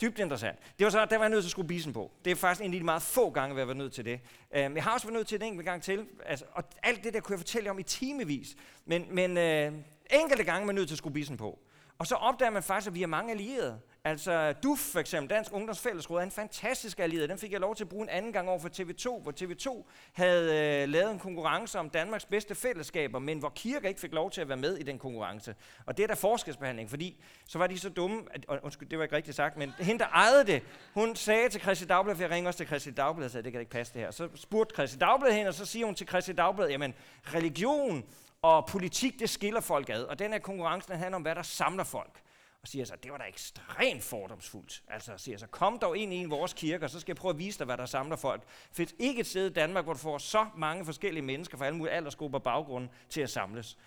Dybt 0.00 0.18
interessant. 0.18 0.58
Det 0.78 0.84
var 0.84 0.90
så, 0.90 1.04
der 1.04 1.16
var 1.16 1.24
jeg 1.24 1.30
nødt 1.30 1.42
til 1.42 1.48
at 1.48 1.50
skrue 1.50 1.66
bisen 1.66 1.92
på. 1.92 2.10
Det 2.24 2.30
er 2.30 2.34
faktisk 2.34 2.64
en 2.64 2.74
af 2.74 2.80
de 2.80 2.84
meget 2.84 3.02
få 3.02 3.30
gange, 3.30 3.52
hvor 3.52 3.60
jeg 3.60 3.68
var 3.68 3.74
nødt 3.74 3.92
til 3.92 4.04
det. 4.04 4.20
Uh, 4.50 4.58
jeg 4.58 4.84
har 4.84 4.94
også 4.94 5.06
været 5.06 5.14
nødt 5.14 5.26
til 5.26 5.40
det 5.40 5.46
en 5.46 5.52
enkelt 5.52 5.66
gang 5.66 5.82
til. 5.82 6.06
Altså, 6.26 6.44
og 6.52 6.64
alt 6.82 7.04
det 7.04 7.14
der 7.14 7.20
kunne 7.20 7.32
jeg 7.32 7.40
fortælle 7.40 7.70
om 7.70 7.78
i 7.78 7.82
timevis. 7.82 8.56
Men, 8.84 9.06
men 9.10 9.30
uh, 9.30 9.78
enkelte 10.20 10.44
gange 10.44 10.66
var 10.66 10.72
jeg 10.72 10.74
nødt 10.74 10.88
til 10.88 10.94
at 10.94 10.98
skrue 10.98 11.12
bisen 11.12 11.36
på. 11.36 11.58
Og 11.98 12.06
så 12.06 12.14
opdager 12.14 12.50
man 12.50 12.62
faktisk, 12.62 12.88
at 12.88 12.94
vi 12.94 13.00
har 13.00 13.06
mange 13.06 13.32
allierede. 13.32 13.80
Altså 14.04 14.52
DUF 14.52 14.78
for 14.78 15.00
eksempel, 15.00 15.30
Dansk 15.30 15.52
Ungdomsfællesråd, 15.52 16.18
er 16.18 16.22
en 16.22 16.30
fantastisk 16.30 16.98
allieret. 16.98 17.28
Den 17.28 17.38
fik 17.38 17.52
jeg 17.52 17.60
lov 17.60 17.76
til 17.76 17.84
at 17.84 17.88
bruge 17.88 18.02
en 18.02 18.08
anden 18.08 18.32
gang 18.32 18.48
over 18.48 18.58
for 18.58 18.68
TV2, 18.68 19.22
hvor 19.22 19.32
TV2 19.40 19.90
havde 20.12 20.82
øh, 20.82 20.88
lavet 20.88 21.12
en 21.12 21.18
konkurrence 21.18 21.78
om 21.78 21.90
Danmarks 21.90 22.24
bedste 22.24 22.54
fællesskaber, 22.54 23.18
men 23.18 23.38
hvor 23.38 23.48
kirker 23.48 23.88
ikke 23.88 24.00
fik 24.00 24.12
lov 24.12 24.30
til 24.30 24.40
at 24.40 24.48
være 24.48 24.56
med 24.56 24.76
i 24.76 24.82
den 24.82 24.98
konkurrence. 24.98 25.54
Og 25.86 25.96
det 25.96 26.02
er 26.02 26.06
der 26.06 26.14
forskelsbehandling, 26.14 26.90
fordi 26.90 27.20
så 27.48 27.58
var 27.58 27.66
de 27.66 27.78
så 27.78 27.88
dumme, 27.88 28.22
at, 28.30 28.46
undskyld, 28.62 28.88
det 28.88 28.98
var 28.98 29.04
ikke 29.04 29.16
rigtigt 29.16 29.36
sagt, 29.36 29.56
men 29.56 29.72
hende, 29.78 29.98
der 29.98 30.08
ejede 30.08 30.46
det, 30.46 30.62
hun 30.94 31.16
sagde 31.16 31.48
til 31.48 31.60
Christi 31.60 31.84
Dagblad, 31.84 32.14
for 32.14 32.22
jeg 32.22 32.30
ringer 32.30 32.48
også 32.48 32.58
til 32.58 32.66
Christi 32.66 32.90
Dagblad 32.90 33.24
og 33.24 33.30
sagde, 33.30 33.44
det 33.44 33.52
kan 33.52 33.60
ikke 33.60 33.72
passe 33.72 33.92
det 33.92 34.02
her. 34.02 34.10
Så 34.10 34.28
spurgte 34.34 34.74
Christi 34.74 34.98
Dagblad 34.98 35.32
hende, 35.32 35.48
og 35.48 35.54
så 35.54 35.66
siger 35.66 35.86
hun 35.86 35.94
til 35.94 36.08
Christi 36.08 36.32
Dagblad, 36.32 36.68
jamen 36.68 36.94
religion 37.34 38.04
og 38.46 38.66
politik, 38.66 39.18
det 39.18 39.30
skiller 39.30 39.60
folk 39.60 39.88
ad. 39.88 40.02
Og 40.02 40.18
den 40.18 40.32
her 40.32 40.38
konkurrence, 40.38 40.88
den 40.88 40.98
handler 40.98 41.16
om, 41.16 41.22
hvad 41.22 41.34
der 41.34 41.42
samler 41.42 41.84
folk 41.84 42.22
og 42.62 42.68
siger 42.68 42.84
så, 42.84 42.96
det 43.02 43.12
var 43.12 43.18
da 43.18 43.24
ekstremt 43.24 44.02
fordomsfuldt. 44.02 44.82
Altså 44.88 45.12
siger 45.16 45.38
så, 45.38 45.46
kom 45.46 45.78
dog 45.78 45.96
ind 45.98 46.12
i 46.12 46.16
en 46.16 46.30
vores 46.30 46.52
kirke, 46.52 46.84
og 46.84 46.90
så 46.90 47.00
skal 47.00 47.12
jeg 47.12 47.16
prøve 47.16 47.30
at 47.30 47.38
vise 47.38 47.58
dig, 47.58 47.64
hvad 47.64 47.76
der 47.76 47.86
samler 47.86 48.16
folk. 48.16 48.42
Fedt 48.72 48.94
ikke 48.98 49.20
et 49.20 49.26
sted 49.26 49.50
i 49.50 49.52
Danmark, 49.52 49.84
hvor 49.84 49.92
du 49.92 49.98
får 49.98 50.18
så 50.18 50.46
mange 50.56 50.84
forskellige 50.84 51.22
mennesker 51.22 51.58
fra 51.58 51.66
alle 51.66 51.78
mulige 51.78 51.94
aldersgrupper 51.94 52.38
og 52.38 52.42
baggrunde 52.42 52.88
til 53.08 53.20
at 53.20 53.30
samles. 53.30 53.78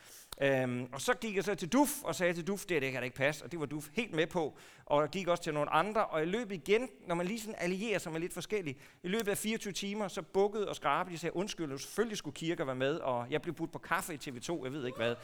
Øhm, 0.41 0.87
og 0.93 1.01
så 1.01 1.13
gik 1.13 1.35
jeg 1.35 1.43
så 1.43 1.55
til 1.55 1.69
DUF 1.69 2.03
og 2.03 2.15
sagde 2.15 2.33
til 2.33 2.47
DUF, 2.47 2.65
det, 2.65 2.81
det 2.81 2.91
kan 2.91 3.01
da 3.01 3.05
ikke 3.05 3.17
passe, 3.17 3.45
og 3.45 3.51
det 3.51 3.59
var 3.59 3.65
DUF 3.65 3.87
helt 3.93 4.15
med 4.15 4.27
på. 4.27 4.57
Og 4.85 5.01
jeg 5.01 5.09
gik 5.09 5.27
også 5.27 5.43
til 5.43 5.53
nogle 5.53 5.69
andre, 5.69 6.05
og 6.05 6.21
i 6.21 6.25
løbet 6.25 6.55
igen, 6.55 6.89
når 7.07 7.15
man 7.15 7.25
lige 7.25 7.39
sådan 7.39 7.55
allierer 7.57 7.99
sig 7.99 8.11
med 8.11 8.19
lidt 8.19 8.33
forskellige, 8.33 8.77
i 9.03 9.07
løbet 9.07 9.27
af 9.27 9.37
24 9.37 9.73
timer, 9.73 10.07
så 10.07 10.21
bukkede 10.21 10.69
og 10.69 10.75
skrabede, 10.75 11.13
de 11.13 11.19
sagde, 11.19 11.35
undskyld, 11.35 11.77
selvfølgelig 11.79 12.17
skulle 12.17 12.35
kirker 12.35 12.65
være 12.65 12.75
med, 12.75 12.95
og 12.95 13.27
jeg 13.29 13.41
blev 13.41 13.55
budt 13.55 13.71
på 13.71 13.79
kaffe 13.79 14.13
i 14.13 14.17
TV2, 14.17 14.63
jeg 14.63 14.73
ved 14.73 14.85
ikke 14.85 14.97
hvad. 14.97 15.15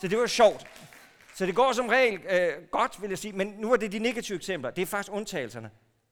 Så 0.00 0.08
det 0.08 0.18
var 0.18 0.26
sjovt. 0.26 0.66
Så 1.34 1.46
det 1.46 1.54
går 1.54 1.72
som 1.72 1.86
regel 1.86 2.20
øh, 2.30 2.64
godt, 2.70 3.02
vil 3.02 3.08
jeg 3.08 3.18
sige, 3.18 3.32
men 3.32 3.46
nu 3.58 3.72
er 3.72 3.76
det 3.76 3.92
de 3.92 3.98
negative 3.98 4.36
eksempler. 4.36 4.70
Det 4.70 4.82
er 4.82 4.86
faktisk 4.86 5.12
undtagelserne. 5.12 5.70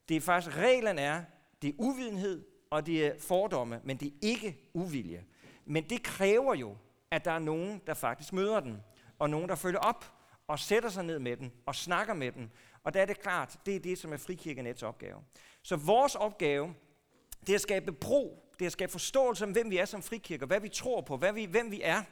Det 0.09 0.17
er 0.17 0.21
faktisk, 0.21 0.57
reglerne 0.57 1.01
er, 1.01 1.23
det 1.63 1.69
er 1.69 1.75
uvidenhed, 1.79 2.45
og 2.71 2.87
det 2.87 3.07
er 3.07 3.13
fordomme, 3.19 3.81
men 3.85 3.97
det 3.97 4.09
er 4.09 4.17
ikke 4.23 4.57
uvilje. 4.75 5.25
Men 5.65 5.85
det 5.85 6.03
kræver 6.03 6.55
jo, 6.55 6.77
at 7.11 7.25
der 7.25 7.33
er 7.33 7.39
nogen, 7.39 7.83
der 7.87 7.95
faktisk 7.95 8.33
møder 8.33 8.61
den, 8.61 8.83
og 9.19 9.31
nogen, 9.31 9.49
der 9.49 9.55
følger 9.55 9.81
op, 9.81 10.13
og 10.49 10.59
sætter 10.59 10.89
sig 10.89 11.05
ned 11.05 11.19
med 11.19 11.37
den, 11.37 11.53
og 11.67 11.75
snakker 11.75 12.15
med 12.15 12.33
den. 12.33 12.53
Og 12.85 12.95
der 12.95 13.03
er 13.03 13.07
det 13.07 13.21
klart, 13.21 13.57
det 13.67 13.77
er 13.77 13.81
det, 13.81 13.99
som 13.99 14.13
er 14.13 14.17
Frikirkenets 14.17 14.83
opgave. 14.83 15.23
Så 15.63 15.77
vores 15.77 16.15
opgave, 16.15 16.75
det 17.41 17.51
er 17.51 17.55
at 17.55 17.61
skabe 17.61 17.93
bro, 17.93 18.45
det 18.59 18.65
er 18.65 18.67
at 18.67 18.73
skabe 18.73 18.93
forståelse 18.93 19.45
om, 19.45 19.51
hvem 19.51 19.71
vi 19.71 19.79
er 19.79 19.85
som 19.85 20.03
frikirker, 20.03 20.47
hvad 20.47 20.61
vi 20.61 20.69
tror 20.69 21.01
på, 21.01 21.17
hvad 21.17 21.33
vi, 21.33 21.45
hvem 21.45 21.71
vi 21.71 21.83
er, 21.83 22.03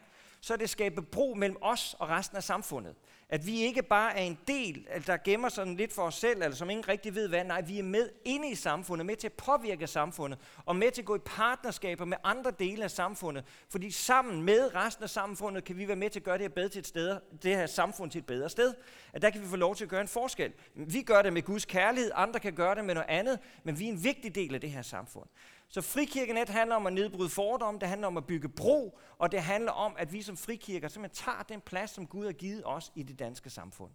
så 0.40 0.52
er 0.52 0.56
det 0.56 0.64
at 0.64 0.70
skabe 0.70 1.02
bro 1.02 1.34
mellem 1.34 1.58
os 1.60 1.96
og 1.98 2.08
resten 2.08 2.36
af 2.36 2.42
samfundet. 2.42 2.94
At 3.28 3.46
vi 3.46 3.60
ikke 3.60 3.82
bare 3.82 4.18
er 4.18 4.22
en 4.22 4.38
del, 4.48 4.86
der 5.06 5.16
gemmer 5.16 5.48
sådan 5.48 5.76
lidt 5.76 5.92
for 5.92 6.02
os 6.02 6.14
selv, 6.14 6.42
eller 6.42 6.56
som 6.56 6.70
ingen 6.70 6.88
rigtig 6.88 7.14
ved 7.14 7.28
hvad. 7.28 7.44
Nej, 7.44 7.60
vi 7.60 7.78
er 7.78 7.82
med 7.82 8.10
inde 8.24 8.50
i 8.50 8.54
samfundet, 8.54 9.06
med 9.06 9.16
til 9.16 9.26
at 9.26 9.32
påvirke 9.32 9.86
samfundet, 9.86 10.38
og 10.66 10.76
med 10.76 10.90
til 10.90 11.02
at 11.02 11.06
gå 11.06 11.16
i 11.16 11.18
partnerskaber 11.18 12.04
med 12.04 12.16
andre 12.24 12.50
dele 12.58 12.84
af 12.84 12.90
samfundet. 12.90 13.44
Fordi 13.68 13.90
sammen 13.90 14.42
med 14.42 14.74
resten 14.74 15.04
af 15.04 15.10
samfundet 15.10 15.64
kan 15.64 15.76
vi 15.76 15.88
være 15.88 15.96
med 15.96 16.10
til 16.10 16.20
at 16.20 16.24
gøre 16.24 16.38
det 16.38 16.42
her, 16.42 16.48
bedre 16.48 16.68
til 16.68 16.78
et 16.78 16.86
sted, 16.86 17.16
det 17.42 17.56
her 17.56 17.66
samfund 17.66 18.10
til 18.10 18.18
et 18.18 18.26
bedre 18.26 18.50
sted. 18.50 18.74
At 19.12 19.22
der 19.22 19.30
kan 19.30 19.42
vi 19.42 19.46
få 19.46 19.56
lov 19.56 19.76
til 19.76 19.84
at 19.84 19.90
gøre 19.90 20.00
en 20.00 20.08
forskel. 20.08 20.52
Vi 20.74 21.02
gør 21.02 21.22
det 21.22 21.32
med 21.32 21.42
Guds 21.42 21.64
kærlighed, 21.64 22.10
andre 22.14 22.40
kan 22.40 22.52
gøre 22.52 22.74
det 22.74 22.84
med 22.84 22.94
noget 22.94 23.08
andet, 23.08 23.38
men 23.64 23.78
vi 23.78 23.84
er 23.84 23.92
en 23.92 24.04
vigtig 24.04 24.34
del 24.34 24.54
af 24.54 24.60
det 24.60 24.70
her 24.70 24.82
samfund. 24.82 25.28
Så 25.68 25.80
frikirkenet 25.80 26.48
handler 26.48 26.76
om 26.76 26.86
at 26.86 26.92
nedbryde 26.92 27.28
fordomme, 27.28 27.80
det 27.80 27.88
handler 27.88 28.06
om 28.06 28.16
at 28.16 28.26
bygge 28.26 28.48
bro, 28.48 28.98
og 29.18 29.32
det 29.32 29.42
handler 29.42 29.72
om, 29.72 29.94
at 29.98 30.12
vi 30.12 30.22
som 30.22 30.36
frikirker 30.36 30.88
simpelthen 30.88 31.24
tager 31.24 31.42
den 31.42 31.60
plads, 31.60 31.90
som 31.90 32.06
Gud 32.06 32.24
har 32.24 32.32
givet 32.32 32.62
os 32.64 32.92
i 32.94 33.02
det 33.02 33.18
danske 33.18 33.50
samfund. 33.50 33.90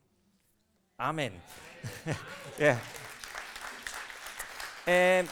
Amen. 0.97 1.31
ja. 2.59 2.79
Øh, 4.87 5.27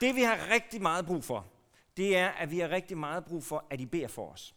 det 0.00 0.14
vi 0.14 0.22
har 0.22 0.50
rigtig 0.50 0.82
meget 0.82 1.06
brug 1.06 1.24
for, 1.24 1.46
det 1.96 2.16
er, 2.16 2.28
at 2.28 2.50
vi 2.50 2.58
har 2.58 2.68
rigtig 2.68 2.98
meget 2.98 3.24
brug 3.24 3.44
for, 3.44 3.66
at 3.70 3.80
I 3.80 3.86
beder 3.86 4.08
for 4.08 4.32
os. 4.32 4.54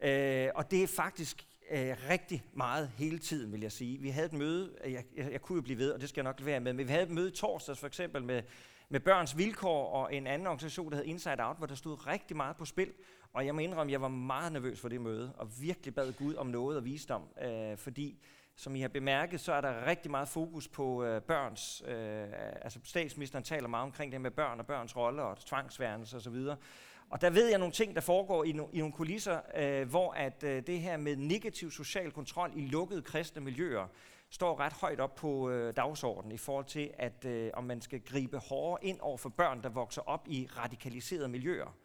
Øh, 0.00 0.48
og 0.54 0.70
det 0.70 0.82
er 0.82 0.86
faktisk 0.86 1.46
øh, 1.70 1.96
rigtig 2.08 2.44
meget 2.52 2.90
hele 2.96 3.18
tiden, 3.18 3.52
vil 3.52 3.60
jeg 3.60 3.72
sige. 3.72 3.98
Vi 3.98 4.10
havde 4.10 4.26
et 4.26 4.32
møde, 4.32 4.76
jeg, 4.84 5.04
jeg, 5.16 5.32
jeg 5.32 5.42
kunne 5.42 5.56
jo 5.56 5.62
blive 5.62 5.78
ved, 5.78 5.92
og 5.92 6.00
det 6.00 6.08
skal 6.08 6.20
jeg 6.20 6.24
nok 6.24 6.44
være 6.44 6.60
med, 6.60 6.72
men 6.72 6.86
vi 6.86 6.92
havde 6.92 7.04
et 7.04 7.10
møde 7.10 7.30
torsdags 7.30 7.80
for 7.80 7.86
eksempel 7.86 8.22
med 8.22 8.42
med 8.92 9.00
Børns 9.00 9.38
Vilkår 9.38 9.86
og 9.86 10.14
en 10.14 10.26
anden 10.26 10.46
organisation, 10.46 10.90
der 10.90 10.96
hed 10.96 11.04
Inside 11.04 11.36
Out, 11.38 11.58
hvor 11.58 11.66
der 11.66 11.74
stod 11.74 12.06
rigtig 12.06 12.36
meget 12.36 12.56
på 12.56 12.64
spil. 12.64 12.92
Og 13.32 13.46
jeg 13.46 13.54
må 13.54 13.60
indrømme, 13.60 13.90
at 13.90 13.92
jeg 13.92 14.02
var 14.02 14.08
meget 14.08 14.52
nervøs 14.52 14.80
for 14.80 14.88
det 14.88 15.00
møde, 15.00 15.32
og 15.36 15.60
virkelig 15.60 15.94
bad 15.94 16.12
Gud 16.12 16.34
om 16.34 16.46
noget 16.46 16.76
og 16.76 16.84
visdom, 16.84 17.22
øh, 17.42 17.76
fordi 17.76 18.18
som 18.56 18.76
I 18.76 18.80
har 18.80 18.88
bemærket, 18.88 19.40
så 19.40 19.52
er 19.52 19.60
der 19.60 19.86
rigtig 19.86 20.10
meget 20.10 20.28
fokus 20.28 20.68
på 20.68 21.04
øh, 21.04 21.22
børns, 21.22 21.82
øh, 21.86 22.26
altså 22.62 22.78
statsministeren 22.84 23.44
taler 23.44 23.68
meget 23.68 23.82
omkring 23.82 24.12
det 24.12 24.20
med 24.20 24.30
børn 24.30 24.60
og 24.60 24.66
børns 24.66 24.96
rolle 24.96 25.22
og 25.22 25.38
tvangsværelse 25.46 26.16
osv. 26.16 26.36
Og 27.10 27.20
der 27.20 27.30
ved 27.30 27.48
jeg 27.48 27.58
nogle 27.58 27.72
ting, 27.72 27.94
der 27.94 28.00
foregår 28.00 28.44
i, 28.44 28.52
no, 28.52 28.66
i 28.72 28.78
nogle 28.78 28.92
kulisser, 28.92 29.40
øh, 29.56 29.88
hvor 29.88 30.12
at 30.12 30.44
øh, 30.44 30.62
det 30.66 30.80
her 30.80 30.96
med 30.96 31.16
negativ 31.16 31.70
social 31.70 32.10
kontrol 32.10 32.50
i 32.54 32.66
lukkede 32.66 33.02
kristne 33.02 33.42
miljøer, 33.42 33.86
står 34.32 34.60
ret 34.60 34.72
højt 34.72 35.00
op 35.00 35.14
på 35.14 35.50
øh, 35.50 35.76
dagsordenen 35.76 36.32
i 36.32 36.36
forhold 36.36 36.64
til, 36.64 36.90
at 36.98 37.24
øh, 37.24 37.50
om 37.54 37.64
man 37.64 37.80
skal 37.80 38.00
gribe 38.00 38.38
hårdere 38.38 38.84
ind 38.84 39.00
over 39.00 39.16
for 39.16 39.28
børn, 39.28 39.62
der 39.62 39.68
vokser 39.68 40.02
op 40.02 40.28
i 40.28 40.48
radikaliserede 40.56 41.28
miljøer. 41.28 41.76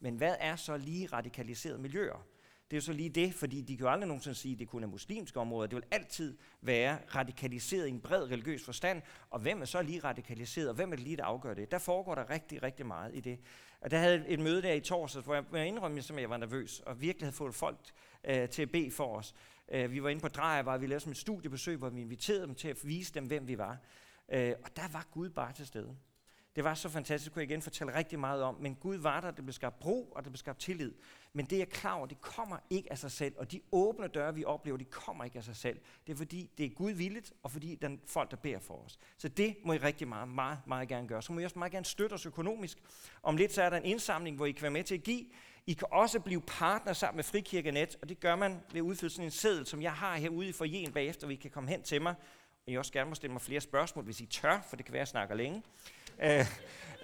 Men 0.00 0.16
hvad 0.16 0.34
er 0.40 0.56
så 0.56 0.76
lige 0.76 1.06
radikaliserede 1.06 1.78
miljøer? 1.78 2.26
Det 2.70 2.76
er 2.76 2.76
jo 2.76 2.80
så 2.84 2.92
lige 2.92 3.08
det, 3.08 3.34
fordi 3.34 3.60
de 3.60 3.76
kan 3.76 3.86
jo 3.86 3.92
aldrig 3.92 4.08
nogensinde 4.08 4.34
sige, 4.34 4.52
at 4.52 4.58
det 4.58 4.68
kun 4.68 4.82
er 4.82 4.86
muslimske 4.86 5.40
områder. 5.40 5.66
Det 5.66 5.76
vil 5.76 5.84
altid 5.90 6.36
være 6.60 6.98
radikaliseret 7.14 7.86
i 7.86 7.90
en 7.90 8.00
bred 8.00 8.30
religiøs 8.30 8.64
forstand. 8.64 9.02
Og 9.30 9.40
hvem 9.40 9.60
er 9.60 9.64
så 9.64 9.82
lige 9.82 10.00
radikaliseret, 10.00 10.68
og 10.68 10.74
hvem 10.74 10.92
er 10.92 10.96
det 10.96 11.04
lige, 11.04 11.16
der 11.16 11.24
afgør 11.24 11.54
det? 11.54 11.70
Der 11.70 11.78
foregår 11.78 12.14
der 12.14 12.30
rigtig, 12.30 12.62
rigtig 12.62 12.86
meget 12.86 13.14
i 13.14 13.20
det. 13.20 13.38
Og 13.80 13.90
der 13.90 13.98
havde 13.98 14.24
et 14.28 14.40
møde 14.40 14.62
der 14.62 14.72
i 14.72 14.80
torsdag, 14.80 15.22
hvor 15.22 15.34
jeg, 15.34 15.44
jeg 15.52 15.66
indrømte, 15.66 16.14
at 16.14 16.20
jeg 16.20 16.30
var 16.30 16.36
nervøs, 16.36 16.80
og 16.80 17.00
virkelig 17.00 17.26
havde 17.26 17.36
fået 17.36 17.54
folk 17.54 17.78
øh, 18.24 18.48
til 18.48 18.62
at 18.62 18.70
bede 18.70 18.90
for 18.90 19.16
os. 19.16 19.34
Øh, 19.68 19.92
vi 19.92 20.02
var 20.02 20.08
inde 20.08 20.20
på 20.20 20.28
Drejervej, 20.28 20.76
vi 20.76 20.86
lavede 20.86 21.00
som 21.00 21.12
et 21.12 21.18
studiebesøg, 21.18 21.76
hvor 21.76 21.88
vi 21.88 22.00
inviterede 22.00 22.46
dem 22.46 22.54
til 22.54 22.68
at 22.68 22.78
vise 22.84 23.14
dem, 23.14 23.26
hvem 23.26 23.48
vi 23.48 23.58
var. 23.58 23.78
Øh, 24.28 24.52
og 24.64 24.76
der 24.76 24.88
var 24.92 25.06
Gud 25.10 25.30
bare 25.30 25.52
til 25.52 25.66
stede. 25.66 25.96
Det 26.56 26.64
var 26.64 26.74
så 26.74 26.88
fantastisk, 26.88 27.32
kunne 27.32 27.42
jeg 27.42 27.50
igen 27.50 27.62
fortælle 27.62 27.94
rigtig 27.94 28.18
meget 28.18 28.42
om. 28.42 28.56
Men 28.60 28.74
Gud 28.74 28.96
var 28.96 29.20
der, 29.20 29.30
det 29.30 29.44
blev 29.44 29.52
skabt 29.52 29.78
bro, 29.78 30.12
og 30.16 30.24
det 30.24 30.32
blev 30.32 30.36
skabt 30.36 30.58
tillid. 30.58 30.92
Men 31.32 31.46
det 31.46 31.60
er 31.60 31.64
klar 31.64 31.94
over, 31.94 32.06
det 32.06 32.20
kommer 32.20 32.56
ikke 32.70 32.92
af 32.92 32.98
sig 32.98 33.10
selv. 33.10 33.34
Og 33.38 33.52
de 33.52 33.60
åbne 33.72 34.08
døre, 34.08 34.34
vi 34.34 34.44
oplever, 34.44 34.76
de 34.78 34.84
kommer 34.84 35.24
ikke 35.24 35.38
af 35.38 35.44
sig 35.44 35.56
selv. 35.56 35.80
Det 36.06 36.12
er 36.12 36.16
fordi, 36.16 36.50
det 36.58 36.66
er 36.66 36.70
Gud 36.70 36.90
villigt, 36.90 37.32
og 37.42 37.50
fordi 37.50 37.74
der 37.74 37.88
er 37.88 37.96
folk, 38.06 38.30
der 38.30 38.36
beder 38.36 38.58
for 38.58 38.84
os. 38.84 38.98
Så 39.18 39.28
det 39.28 39.56
må 39.64 39.72
I 39.72 39.78
rigtig 39.78 40.08
meget, 40.08 40.28
meget, 40.28 40.58
meget 40.66 40.88
gerne 40.88 41.08
gøre. 41.08 41.22
Så 41.22 41.32
må 41.32 41.40
I 41.40 41.44
også 41.44 41.58
meget 41.58 41.72
gerne 41.72 41.86
støtte 41.86 42.14
os 42.14 42.26
økonomisk. 42.26 42.78
Om 43.22 43.36
lidt 43.36 43.52
så 43.52 43.62
er 43.62 43.70
der 43.70 43.76
en 43.76 43.84
indsamling, 43.84 44.36
hvor 44.36 44.46
I 44.46 44.52
kan 44.52 44.62
være 44.62 44.70
med 44.70 44.84
til 44.84 44.94
at 44.94 45.02
give. 45.02 45.24
I 45.68 45.72
kan 45.72 45.88
også 45.90 46.20
blive 46.20 46.40
partner 46.40 46.92
sammen 46.92 47.16
med 47.16 47.24
Frikirkenet, 47.24 47.96
og 48.02 48.08
det 48.08 48.20
gør 48.20 48.36
man 48.36 48.60
ved 48.72 48.80
at 48.80 48.84
udfylde 48.84 49.12
sådan 49.12 49.24
en 49.24 49.30
seddel, 49.30 49.66
som 49.66 49.82
jeg 49.82 49.92
har 49.92 50.16
herude 50.16 50.48
i 50.48 50.52
forjen 50.52 50.92
bagefter, 50.92 51.26
vi 51.26 51.36
kan 51.36 51.50
komme 51.50 51.70
hen 51.70 51.82
til 51.82 52.02
mig. 52.02 52.14
Og 52.66 52.72
I 52.72 52.78
også 52.78 52.92
gerne 52.92 53.08
må 53.08 53.14
stille 53.14 53.32
mig 53.32 53.42
flere 53.42 53.60
spørgsmål, 53.60 54.04
hvis 54.04 54.20
I 54.20 54.26
tør, 54.26 54.66
for 54.68 54.76
det 54.76 54.84
kan 54.84 54.92
være, 54.92 55.00
at 55.00 55.06
jeg 55.06 55.08
snakker 55.08 55.34
længe. 55.34 55.62
Øh, 56.22 56.46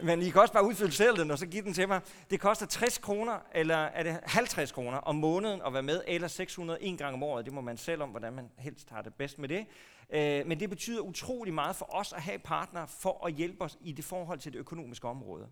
men 0.03 0.23
I 0.23 0.31
kan 0.31 0.41
også 0.41 0.53
bare 0.53 0.65
udfylde 0.65 0.93
sedlen, 0.93 1.31
og 1.31 1.39
så 1.39 1.47
give 1.47 1.63
den 1.63 1.75
til 1.75 1.89
mig. 1.89 2.01
Det 2.31 2.41
koster 2.41 2.67
60 2.67 2.99
kroner, 2.99 3.39
eller 3.55 3.77
er 3.77 4.03
det 4.03 4.21
50 4.25 4.73
kroner 4.73 4.99
om 4.99 5.15
måneden 5.15 5.63
at 5.67 5.73
være 5.73 5.83
med, 5.83 6.03
eller 6.07 6.29
600 6.29 6.83
en 6.83 6.97
gang 6.97 7.15
om 7.15 7.23
året. 7.23 7.45
Det 7.45 7.53
må 7.53 7.61
man 7.61 7.77
selv 7.77 8.03
om, 8.03 8.09
hvordan 8.09 8.33
man 8.33 8.51
helst 8.59 8.91
har 8.91 9.03
det 9.03 9.15
bedst 9.15 9.39
med 9.39 9.49
det. 9.49 9.67
Øh, 10.11 10.47
men 10.47 10.61
det 10.61 10.71
betyder 10.71 11.01
utrolig 11.01 11.55
meget 11.55 11.77
for 11.77 11.95
os 11.95 12.13
at 12.13 12.23
have 12.23 12.39
partner 12.39 12.87
for 12.87 13.27
at 13.27 13.33
hjælpe 13.33 13.65
os 13.65 13.79
i 13.81 13.93
det 13.93 14.05
forhold 14.05 14.39
til 14.39 14.53
det 14.53 14.59
økonomiske 14.59 15.09
område. 15.09 15.47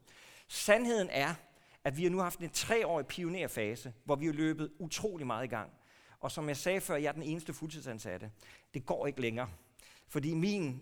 Sandheden 0.49 1.09
er, 1.11 1.35
at 1.85 1.97
vi 1.97 2.03
har 2.03 2.11
nu 2.11 2.19
haft 2.19 2.41
en 2.41 2.51
treårig 2.51 3.07
pionerfase, 3.07 3.93
hvor 4.05 4.17
vi 4.17 4.27
har 4.27 4.33
løbet 4.33 4.71
utrolig 4.79 5.27
meget 5.27 5.45
i 5.45 5.49
gang. 5.49 5.71
Og 6.21 6.31
som 6.31 6.49
jeg 6.49 6.57
sagde 6.57 6.81
før, 6.81 6.97
jeg 6.97 7.09
er 7.09 7.13
den 7.13 7.23
eneste 7.23 7.53
fuldtidsansatte. 7.53 8.31
Det 8.75 8.87
går 8.87 9.07
ikke 9.07 9.21
længere. 9.21 9.49
Fordi 10.09 10.35
min, 10.35 10.81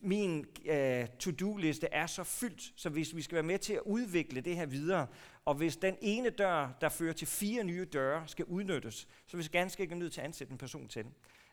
min 0.00 0.46
øh, 0.66 1.06
to-do-liste 1.18 1.88
er 1.92 2.06
så 2.06 2.24
fyldt, 2.24 2.72
så 2.76 2.88
hvis 2.88 3.16
vi 3.16 3.22
skal 3.22 3.34
være 3.34 3.42
med 3.42 3.58
til 3.58 3.72
at 3.72 3.82
udvikle 3.84 4.40
det 4.40 4.56
her 4.56 4.66
videre, 4.66 5.06
og 5.44 5.54
hvis 5.54 5.76
den 5.76 5.96
ene 6.00 6.30
dør, 6.30 6.76
der 6.80 6.88
fører 6.88 7.12
til 7.12 7.26
fire 7.26 7.64
nye 7.64 7.84
døre, 7.84 8.28
skal 8.28 8.44
udnyttes, 8.44 9.08
så 9.26 9.36
er 9.36 9.42
vi 9.42 9.48
ganske 9.48 9.82
ikke 9.82 9.94
nødt 9.94 10.12
til 10.12 10.20
at 10.20 10.24
ansætte 10.24 10.52
en 10.52 10.58
person 10.58 10.88
til. 10.88 11.06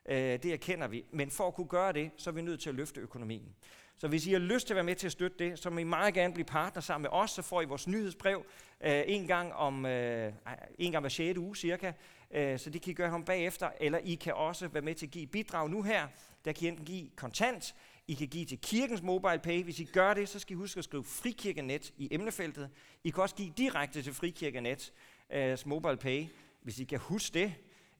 Øh, 0.06 0.16
det 0.16 0.46
erkender 0.46 0.88
vi. 0.88 1.06
Men 1.12 1.32
for 1.32 1.48
at 1.48 1.54
kunne 1.54 1.68
gøre 1.68 1.94
det, 1.94 2.12
så 2.18 2.30
er 2.30 2.34
vi 2.34 2.42
nødt 2.42 2.60
til 2.60 2.70
at 2.70 2.76
løfte 2.76 3.02
økonomien. 3.02 3.56
Så 3.98 4.08
hvis 4.08 4.28
I 4.28 4.32
har 4.32 4.40
lyst 4.40 4.68
til 4.68 4.74
at 4.74 4.76
være 4.76 4.84
med 4.84 4.96
til 4.96 5.06
at 5.06 5.12
støtte 5.12 5.38
det, 5.46 5.60
så 5.60 5.70
må 5.70 5.80
I 5.80 5.84
meget 5.84 6.14
gerne 6.14 6.34
blive 6.34 6.46
partner 6.46 6.82
sammen 6.82 7.02
med 7.02 7.10
os. 7.12 7.32
Så 7.32 7.42
får 7.42 7.62
I 7.62 7.66
vores 7.66 7.88
nyhedsbrev 7.88 8.46
øh, 8.82 9.04
en, 9.06 9.28
gang 9.28 9.54
om, 9.54 9.86
øh, 9.86 10.34
en 10.80 10.92
gang 10.92 11.02
hver 11.02 11.10
6. 11.10 11.38
uge 11.38 11.56
cirka. 11.56 11.92
Øh, 12.32 12.60
så 12.60 12.70
det 12.70 12.82
kan 12.82 12.92
I 12.92 12.94
gøre 12.94 13.10
ham 13.10 13.24
bagefter. 13.24 13.70
Eller 13.80 14.00
I 14.04 14.16
kan 14.16 14.34
også 14.34 14.68
være 14.68 14.84
med 14.84 14.96
til 14.96 15.06
at 15.06 15.12
give 15.12 15.28
bidrag 15.28 15.70
nu 15.70 15.82
her. 15.82 16.08
Der 16.46 16.52
kan 16.52 16.66
I 16.66 16.68
enten 16.68 16.86
give 16.86 17.10
kontant, 17.16 17.76
I 18.08 18.14
kan 18.14 18.28
give 18.28 18.46
til 18.46 18.60
kirkens 18.62 19.02
mobile 19.02 19.40
pay. 19.40 19.64
Hvis 19.64 19.80
I 19.80 19.84
gør 19.84 20.14
det, 20.14 20.30
så 20.30 20.40
skal 20.40 20.54
I 20.54 20.58
huske 20.58 20.78
at 20.78 20.84
skrive 20.84 21.04
frikirkenet 21.04 21.94
i 21.98 22.08
emnefeltet. 22.12 22.70
I 23.04 23.10
kan 23.10 23.24
også 23.24 23.36
give 23.36 23.54
direkte 23.58 24.02
til 24.02 24.14
frikirkenet 24.14 24.94
øh, 25.34 25.58
mobile 25.66 25.98
pay, 25.98 26.26
hvis 26.62 26.80
I 26.80 26.84
kan 26.84 27.00
huske 27.00 27.34
det. 27.34 27.54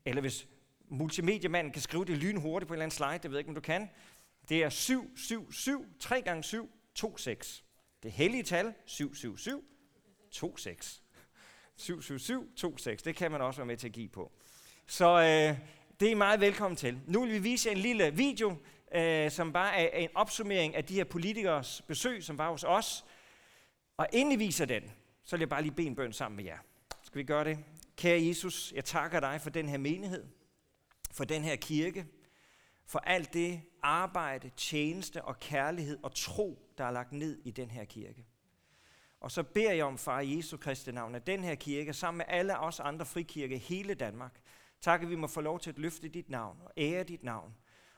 Eller 0.06 0.22
hvis 0.22 0.48
multimediemanden 0.90 1.74
kan 1.74 1.82
skrive 1.82 2.06
det 2.06 2.18
lynhurtigt 2.18 2.68
på 2.68 2.74
en 2.74 2.76
eller 2.76 2.84
anden 2.84 2.96
slide, 2.96 3.20
det 3.24 3.32
ved 3.32 3.38
jeg 3.38 3.40
ikke, 3.40 3.50
om 3.50 3.56
du 3.56 3.62
kan 3.62 3.90
det 4.50 4.64
er 4.64 4.70
777, 4.70 5.86
3 6.00 6.22
gange 6.22 6.44
7, 6.44 6.72
26. 6.96 7.64
Det 8.04 8.12
hellige 8.12 8.44
tal, 8.44 8.74
777, 8.86 9.64
26. 10.32 11.04
777, 11.76 12.50
26. 12.56 12.98
Det 13.12 13.16
kan 13.16 13.32
man 13.32 13.42
også 13.42 13.60
være 13.60 13.68
med 13.68 13.78
til 13.78 13.88
at 13.88 13.94
give 13.94 14.10
på. 14.10 14.32
Så 14.88 15.08
øh, 15.08 15.60
det 16.00 16.12
er 16.12 16.16
meget 16.16 16.42
velkommen 16.42 16.76
til. 16.76 17.00
Nu 17.08 17.22
vil 17.22 17.34
vi 17.34 17.40
vise 17.40 17.72
en 17.72 17.78
lille 17.78 18.14
video, 18.14 18.56
øh, 18.96 19.32
som 19.32 19.54
bare 19.54 19.78
er 19.78 19.98
en 19.98 20.10
opsummering 20.16 20.76
af 20.76 20.86
de 20.86 20.94
her 20.94 21.04
politikers 21.04 21.82
besøg, 21.82 22.24
som 22.24 22.38
var 22.38 22.52
hos 22.52 22.64
os. 22.64 23.06
Og 23.98 24.08
inden 24.14 24.32
I 24.32 24.36
viser 24.36 24.66
den, 24.66 24.84
så 25.24 25.36
vil 25.36 25.42
jeg 25.42 25.50
bare 25.50 25.62
lige 25.62 25.72
bede 25.76 25.88
en 25.88 25.96
bøn 25.96 26.14
sammen 26.14 26.36
med 26.36 26.46
jer. 26.46 26.58
Skal 27.04 27.20
vi 27.20 27.24
gøre 27.24 27.44
det? 27.44 27.58
Kære 27.98 28.26
Jesus, 28.26 28.74
jeg 28.76 28.86
takker 28.86 29.20
dig 29.20 29.42
for 29.42 29.50
den 29.50 29.70
her 29.70 29.78
menighed, 29.78 30.26
for 31.12 31.24
den 31.24 31.44
her 31.44 31.56
kirke, 31.56 32.06
for 32.88 33.00
alt 33.00 33.34
det 33.34 33.62
arbejde, 33.82 34.52
tjeneste 34.58 35.26
og 35.26 35.40
kærlighed 35.40 36.00
og 36.04 36.16
tro, 36.16 36.60
der 36.78 36.84
er 36.84 36.92
lagt 36.92 37.12
ned 37.12 37.40
i 37.44 37.52
den 37.52 37.72
her 37.72 37.86
kirke. 37.86 38.26
Og 39.20 39.32
så 39.32 39.44
beder 39.44 39.74
jeg 39.74 39.86
om, 39.86 39.98
far 39.98 40.20
Jesu 40.20 40.58
Kristi 40.58 40.92
navn, 40.92 41.16
at 41.16 41.28
den 41.28 41.44
her 41.44 41.56
kirke, 41.56 41.94
sammen 41.94 42.18
med 42.18 42.26
alle 42.28 42.60
os 42.60 42.80
andre 42.80 43.06
frikirke 43.06 43.56
i 43.56 43.58
hele 43.60 43.94
Danmark, 43.94 44.42
tak 44.82 45.04
at 45.04 45.10
vi 45.10 45.16
må 45.16 45.28
få 45.28 45.42
lov 45.42 45.60
til 45.60 45.70
at 45.70 45.80
løfte 45.80 46.08
dit 46.08 46.30
navn 46.30 46.58
og 46.66 46.72
ære 46.78 47.04
dit 47.04 47.24
navn, 47.24 47.56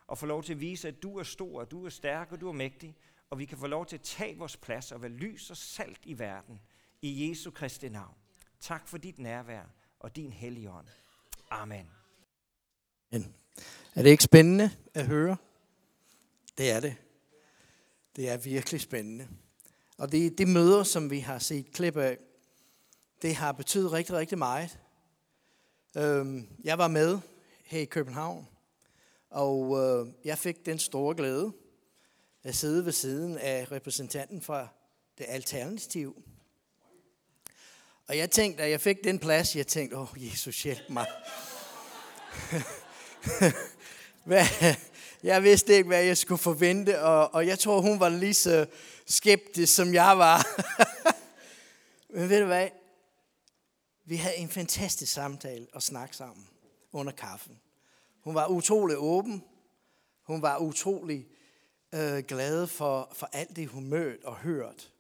og 0.08 0.17
få 0.17 0.25
lov 0.25 0.43
til 0.43 0.53
at 0.53 0.60
vise, 0.60 0.88
at 0.88 1.03
du 1.03 1.17
er 1.17 1.24
stor, 1.24 1.65
du 1.65 1.86
er 1.86 1.89
stærk 1.89 2.31
og 2.31 2.41
du 2.41 2.50
er 2.50 2.53
mægtig, 2.53 2.96
og 3.29 3.39
vi 3.39 3.46
kan 3.46 3.58
få 3.58 3.67
lov 3.67 3.86
til 3.86 3.96
at 3.96 4.01
tage 4.01 4.38
vores 4.38 4.58
plads 4.58 4.91
og 4.91 5.01
være 5.01 5.12
lys 5.12 5.50
og 5.50 5.58
salt 5.58 6.00
i 6.03 6.19
verden, 6.19 6.62
i 7.01 7.29
Jesu 7.29 7.51
Kristi 7.51 7.89
navn. 7.89 8.15
Tak 8.60 8.88
for 8.88 8.98
dit 8.98 9.19
nærvær 9.19 9.63
og 10.00 10.15
din 10.15 10.34
hellige 10.34 10.72
ånd. 10.72 10.88
Amen. 11.50 11.99
Er 14.00 14.04
det 14.04 14.10
ikke 14.10 14.24
spændende 14.24 14.72
at 14.94 15.06
høre? 15.06 15.38
Det 16.58 16.72
er 16.72 16.80
det. 16.80 16.96
Det 18.16 18.30
er 18.30 18.38
virkelig 18.38 18.82
spændende. 18.82 19.28
Og 19.98 20.12
det, 20.12 20.38
det 20.38 20.48
møder, 20.48 20.84
som 20.84 21.10
vi 21.10 21.20
har 21.20 21.39
set 21.39 21.72
klip 21.72 21.98
af, 21.98 22.18
det 23.22 23.36
har 23.36 23.51
betydet 23.51 23.92
rigtig, 23.92 24.16
rigtig 24.16 24.38
meget. 24.38 24.80
Øhm, 25.98 26.48
jeg 26.63 26.78
var 26.78 26.88
med 26.88 27.20
her 27.63 27.80
i 27.80 27.86
København, 27.86 28.48
og 29.30 29.78
øh, 29.78 30.13
jeg 30.25 30.38
fik 30.38 30.66
den 30.66 30.80
store 30.80 31.16
glæde 31.16 31.54
at 32.44 32.56
sidde 32.56 32.86
ved 32.86 32.92
siden 32.92 33.38
af 33.38 33.72
repræsentanten 33.72 34.42
fra 34.42 34.68
det 35.18 35.25
alternativ. 35.30 36.24
Og 38.08 38.18
jeg 38.18 38.32
tænkte, 38.32 38.63
at 38.63 38.72
jeg 38.72 38.82
fik 38.82 39.04
den 39.04 39.20
plads, 39.20 39.56
jeg 39.56 39.68
tænkte, 39.68 39.98
åh, 39.98 40.12
oh, 40.12 40.25
Jesus 40.25 40.63
hjælp 40.63 40.89
mig. 40.89 41.06
jeg 45.24 45.44
vidste 45.44 45.74
ikke, 45.74 45.88
hvad 45.88 46.04
jeg 46.04 46.18
skulle 46.18 46.40
forvente, 46.40 47.02
og, 47.02 47.34
og 47.34 47.48
jeg 47.48 47.60
tror, 47.60 47.82
hun 47.82 48.00
var 48.00 48.10
lige 48.10 48.34
så 48.34 48.66
skeptisk, 49.06 49.76
som 49.76 49.94
jeg 49.94 50.18
var. 50.18 50.48
Men 52.14 52.30
ved 52.30 52.40
du 52.40 52.46
hvad? 52.46 52.70
Vi 54.06 54.16
havde 54.16 54.38
en 54.38 54.50
fantastisk 54.50 55.14
samtale 55.14 55.68
og 55.74 55.84
snak 55.84 56.14
sammen 56.14 56.48
under 56.92 57.14
kaffen. 57.14 57.60
Hun 58.22 58.36
var 58.36 58.48
utrolig 58.48 58.98
åben. 58.98 59.44
Hun 60.24 60.42
var 60.42 60.58
utrolig 60.58 61.28
øh, 61.94 62.24
glad 62.24 62.68
for, 62.68 63.12
for 63.14 63.30
alt 63.34 63.56
det, 63.56 63.68
hun 63.68 63.86
mødt 63.86 64.24
og 64.24 64.36
hørt. 64.36 64.92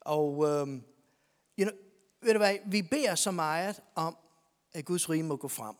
Og 0.00 0.44
øh, 0.44 0.66
you 1.58 1.68
know, 1.68 1.72
ved 2.20 2.32
du 2.32 2.38
hvad? 2.38 2.56
Vi 2.66 2.82
beder 2.82 3.14
så 3.14 3.30
meget 3.30 3.80
om, 3.94 4.16
at 4.72 4.84
Guds 4.84 5.10
rige 5.10 5.22
må 5.22 5.36
gå 5.36 5.48
frem. 5.48 5.76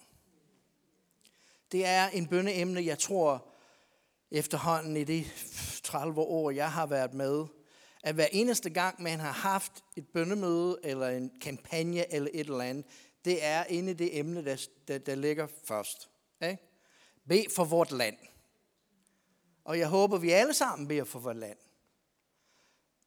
Det 1.72 1.86
er 1.86 2.08
en 2.08 2.26
bønneemne, 2.26 2.84
jeg 2.84 2.98
tror 2.98 3.48
efterhånden 4.30 4.96
i 4.96 5.04
de 5.04 5.24
30 5.82 6.20
år, 6.20 6.50
jeg 6.50 6.72
har 6.72 6.86
været 6.86 7.14
med, 7.14 7.46
at 8.02 8.14
hver 8.14 8.26
eneste 8.32 8.70
gang, 8.70 9.02
man 9.02 9.20
har 9.20 9.32
haft 9.32 9.84
et 9.96 10.08
bønnemøde, 10.08 10.78
eller 10.82 11.08
en 11.08 11.30
kampagne, 11.40 12.12
eller 12.12 12.30
et 12.34 12.40
eller 12.40 12.60
andet, 12.60 12.84
det 13.24 13.44
er 13.44 13.64
inde 13.64 13.90
i 13.90 13.94
det 13.94 14.18
emne, 14.18 14.44
der, 14.44 14.66
der, 14.88 14.98
der 14.98 15.14
ligger 15.14 15.46
først. 15.64 16.10
Ikke? 16.42 16.58
Be 17.28 17.44
for 17.56 17.64
vort 17.64 17.92
land. 17.92 18.16
Og 19.64 19.78
jeg 19.78 19.88
håber, 19.88 20.18
vi 20.18 20.30
alle 20.30 20.54
sammen 20.54 20.88
beder 20.88 21.04
for 21.04 21.18
vort 21.18 21.36
land. 21.36 21.58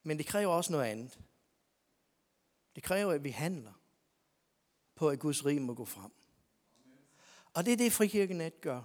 Men 0.02 0.18
det 0.18 0.26
kræver 0.26 0.52
også 0.52 0.72
noget 0.72 0.86
andet. 0.86 1.18
Det 2.74 2.82
kræver, 2.82 3.12
at 3.12 3.24
vi 3.24 3.30
handler 3.30 3.72
på, 4.94 5.08
at 5.08 5.18
Guds 5.18 5.46
rige 5.46 5.60
må 5.60 5.74
gå 5.74 5.84
frem. 5.84 6.12
Og 7.54 7.64
det 7.64 7.72
er 7.72 7.76
det, 7.76 7.92
Frikirkenet 7.92 8.60
gør. 8.60 8.82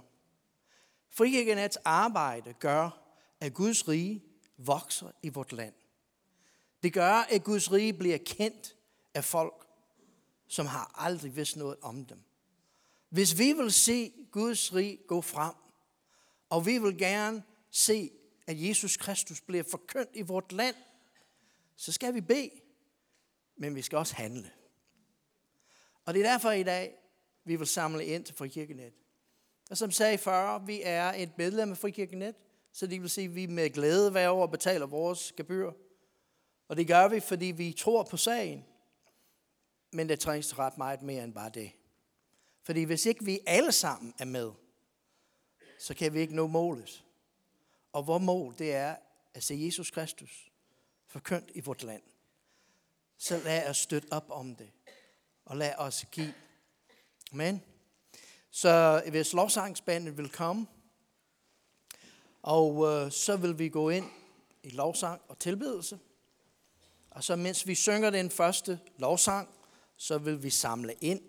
Frikirkenets 1.10 1.77
arbejde 1.77 2.53
gør, 2.53 2.89
at 3.39 3.53
Guds 3.53 3.88
rige 3.88 4.23
vokser 4.58 5.12
i 5.23 5.30
vort 5.30 5.53
land. 5.53 5.73
Det 6.84 6.93
gør, 6.93 7.13
at 7.13 7.43
Guds 7.43 7.71
rige 7.71 7.93
bliver 7.93 8.17
kendt 8.25 8.75
af 9.13 9.23
folk, 9.23 9.67
som 10.47 10.65
har 10.65 10.91
aldrig 10.95 11.36
vidst 11.36 11.58
noget 11.58 11.77
om 11.82 12.06
dem. 12.06 12.23
Hvis 13.10 13.38
vi 13.38 13.53
vil 13.53 13.71
se 13.71 14.13
Guds 14.32 14.73
rige 14.73 14.97
gå 15.08 15.21
frem, 15.21 15.53
og 16.49 16.65
vi 16.65 16.77
vil 16.77 16.97
gerne 16.97 17.43
se, 17.71 18.12
at 18.47 18.67
Jesus 18.67 18.97
Kristus 18.97 19.41
bliver 19.41 19.63
forkyndt 19.63 20.10
i 20.13 20.21
vort 20.21 20.51
land, 20.51 20.75
så 21.75 21.91
skal 21.91 22.13
vi 22.13 22.21
bede, 22.21 22.51
men 23.56 23.75
vi 23.75 23.82
skal 23.82 23.97
også 23.97 24.15
handle. 24.15 24.51
Og 26.06 26.13
det 26.13 26.25
er 26.25 26.32
derfor 26.32 26.51
i 26.51 26.63
dag, 26.63 26.95
vi 27.48 27.56
vil 27.56 27.68
samle 27.68 28.06
ind 28.06 28.26
til 28.26 28.36
Frikirkenet. 28.36 28.94
Og 29.70 29.78
som 29.78 29.92
sagde 29.92 30.18
før, 30.18 30.60
vi 30.60 30.82
er 30.84 31.14
et 31.14 31.38
medlem 31.38 31.72
af 31.72 31.78
Frikirkenet, 31.78 32.36
så 32.72 32.88
det 32.88 33.02
vil 33.02 33.10
sige, 33.10 33.26
at 33.26 33.36
vi 33.36 33.46
med 33.46 33.70
glæde 33.70 34.12
hver 34.12 34.30
år 34.30 34.48
betaler 34.48 34.86
vores 34.86 35.34
gebyr. 35.38 35.72
Og 36.68 36.78
det 36.78 36.88
gør 36.88 37.08
vi, 37.08 37.20
fordi 37.20 37.46
vi 37.46 37.74
tror 37.74 38.04
på 38.04 38.18
sagen. 38.18 38.66
Men 39.94 40.10
det 40.10 40.20
trængs 40.20 40.60
ret 40.60 40.78
meget 40.78 41.02
mere 41.02 41.24
end 41.24 41.34
bare 41.34 41.50
det. 41.50 41.72
Fordi 42.64 42.84
hvis 42.84 43.06
ikke 43.06 43.26
vi 43.26 43.40
alle 43.48 43.72
sammen 43.72 44.14
er 44.20 44.26
med, 44.26 44.52
så 45.80 45.94
kan 45.94 46.14
vi 46.14 46.20
ikke 46.20 46.36
nå 46.36 46.48
målet. 46.48 47.06
Og 47.94 48.08
vores 48.08 48.24
mål, 48.24 48.56
det 48.58 48.74
er 48.74 48.96
at 49.34 49.44
se 49.44 49.56
Jesus 49.66 49.92
Kristus 49.92 50.52
forkyndt 51.08 51.52
i 51.56 51.60
vort 51.60 51.84
land. 51.84 52.04
Så 53.18 53.42
lad 53.44 53.70
os 53.70 53.78
støtte 53.78 54.08
op 54.12 54.26
om 54.30 54.56
det. 54.56 54.72
Og 55.46 55.58
lad 55.58 55.76
os 55.78 56.06
give 56.12 56.34
Amen. 57.34 57.63
Så 58.52 59.04
hvis 59.10 59.34
lovsangsbandet 59.34 60.18
vil 60.18 60.30
komme, 60.30 60.68
og 62.44 62.88
øh, 62.88 63.12
så 63.12 63.36
vil 63.36 63.60
vi 63.60 63.70
gå 63.70 63.90
ind 63.90 64.06
i 64.63 64.70
lovsang 64.70 65.22
og 65.28 65.40
tilbedelse. 65.40 66.00
Og 67.12 67.24
så 67.24 67.36
mens 67.36 67.68
vi 67.68 67.76
synger 67.76 68.10
den 68.10 68.30
første 68.30 68.80
lovsang, 68.98 69.50
så 69.98 70.18
vil 70.18 70.44
vi 70.44 70.50
samle 70.50 70.94
ind 71.02 71.22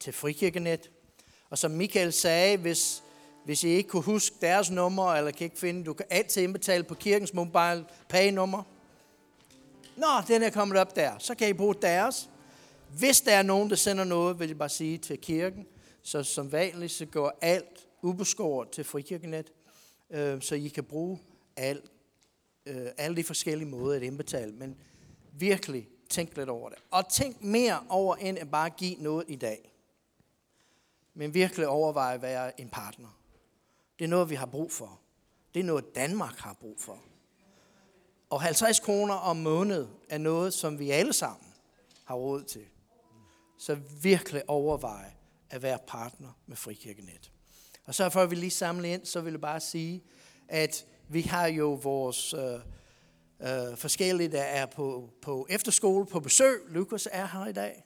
til 0.00 0.12
frikirkenet. 0.12 0.90
Og 1.50 1.58
som 1.58 1.70
Michael 1.70 2.12
sagde, 2.12 2.56
hvis, 2.56 3.02
hvis 3.44 3.64
I 3.64 3.68
ikke 3.68 3.88
kunne 3.88 4.02
huske 4.02 4.36
deres 4.40 4.70
nummer, 4.70 5.14
eller 5.14 5.30
kan 5.30 5.44
ikke 5.44 5.58
finde, 5.58 5.84
du 5.84 5.92
kan 5.92 6.06
altid 6.10 6.42
indbetale 6.42 6.84
på 6.84 6.94
kirkens 6.94 7.34
mobile 7.34 7.86
pay 8.08 8.30
nummer. 8.30 8.62
Nå, 9.96 10.06
den 10.28 10.42
er 10.42 10.50
kommet 10.50 10.78
op 10.78 10.96
der. 10.96 11.18
Så 11.18 11.34
kan 11.34 11.48
I 11.48 11.52
bruge 11.52 11.74
deres. 11.82 12.30
Hvis 12.98 13.20
der 13.20 13.32
er 13.32 13.42
nogen, 13.42 13.70
der 13.70 13.76
sender 13.76 14.04
noget, 14.04 14.38
vil 14.38 14.48
jeg 14.48 14.58
bare 14.58 14.68
sige 14.68 14.98
til 14.98 15.20
kirken, 15.20 15.66
så 16.02 16.22
som 16.22 16.52
vanligt, 16.52 16.92
så 16.92 17.06
går 17.06 17.38
alt 17.40 17.88
ubeskåret 18.02 18.70
til 18.70 18.84
frikirkenet, 18.84 19.52
øh, 20.10 20.42
så 20.42 20.54
I 20.54 20.68
kan 20.68 20.84
bruge 20.84 21.18
alt, 21.56 21.84
øh, 22.66 22.86
alle 22.96 23.16
de 23.16 23.24
forskellige 23.24 23.68
måder 23.68 23.96
at 23.96 24.02
indbetale. 24.02 24.52
Men 24.52 24.76
virkelig 25.32 25.88
tænk 26.10 26.36
lidt 26.36 26.48
over 26.48 26.68
det. 26.68 26.78
Og 26.90 27.08
tænk 27.08 27.42
mere 27.42 27.84
over, 27.88 28.16
end 28.16 28.38
at 28.38 28.50
bare 28.50 28.70
give 28.70 28.96
noget 28.96 29.24
i 29.28 29.36
dag. 29.36 29.72
Men 31.14 31.34
virkelig 31.34 31.68
overveje 31.68 32.14
at 32.14 32.22
være 32.22 32.60
en 32.60 32.68
partner. 32.68 33.18
Det 33.98 34.04
er 34.04 34.08
noget, 34.08 34.30
vi 34.30 34.34
har 34.34 34.46
brug 34.46 34.72
for. 34.72 35.00
Det 35.54 35.60
er 35.60 35.64
noget, 35.64 35.94
Danmark 35.94 36.36
har 36.38 36.56
brug 36.60 36.80
for. 36.80 37.02
Og 38.30 38.42
50 38.42 38.80
kroner 38.80 39.14
om 39.14 39.36
måned 39.36 39.88
er 40.08 40.18
noget, 40.18 40.54
som 40.54 40.78
vi 40.78 40.90
alle 40.90 41.12
sammen 41.12 41.52
har 42.04 42.14
råd 42.14 42.42
til 42.42 42.62
så 43.62 43.74
virkelig 44.02 44.42
overveje 44.48 45.12
at 45.50 45.62
være 45.62 45.78
partner 45.86 46.38
med 46.46 46.56
Frikirkenet. 46.56 47.32
Og 47.84 47.94
så 47.94 48.10
for 48.10 48.20
at 48.20 48.30
vi 48.30 48.36
lige 48.36 48.50
samle 48.50 48.92
ind, 48.92 49.06
så 49.06 49.20
vil 49.20 49.30
jeg 49.30 49.40
bare 49.40 49.60
sige, 49.60 50.02
at 50.48 50.86
vi 51.08 51.20
har 51.20 51.46
jo 51.46 51.72
vores 51.72 52.34
øh, 52.34 52.54
øh, 53.40 53.76
forskellige, 53.76 54.28
der 54.28 54.42
er 54.42 54.66
på, 54.66 55.10
på 55.22 55.46
efterskole 55.50 56.06
på 56.06 56.20
besøg. 56.20 56.60
Lukas 56.68 57.08
er 57.12 57.26
her 57.26 57.46
i 57.46 57.52
dag. 57.52 57.84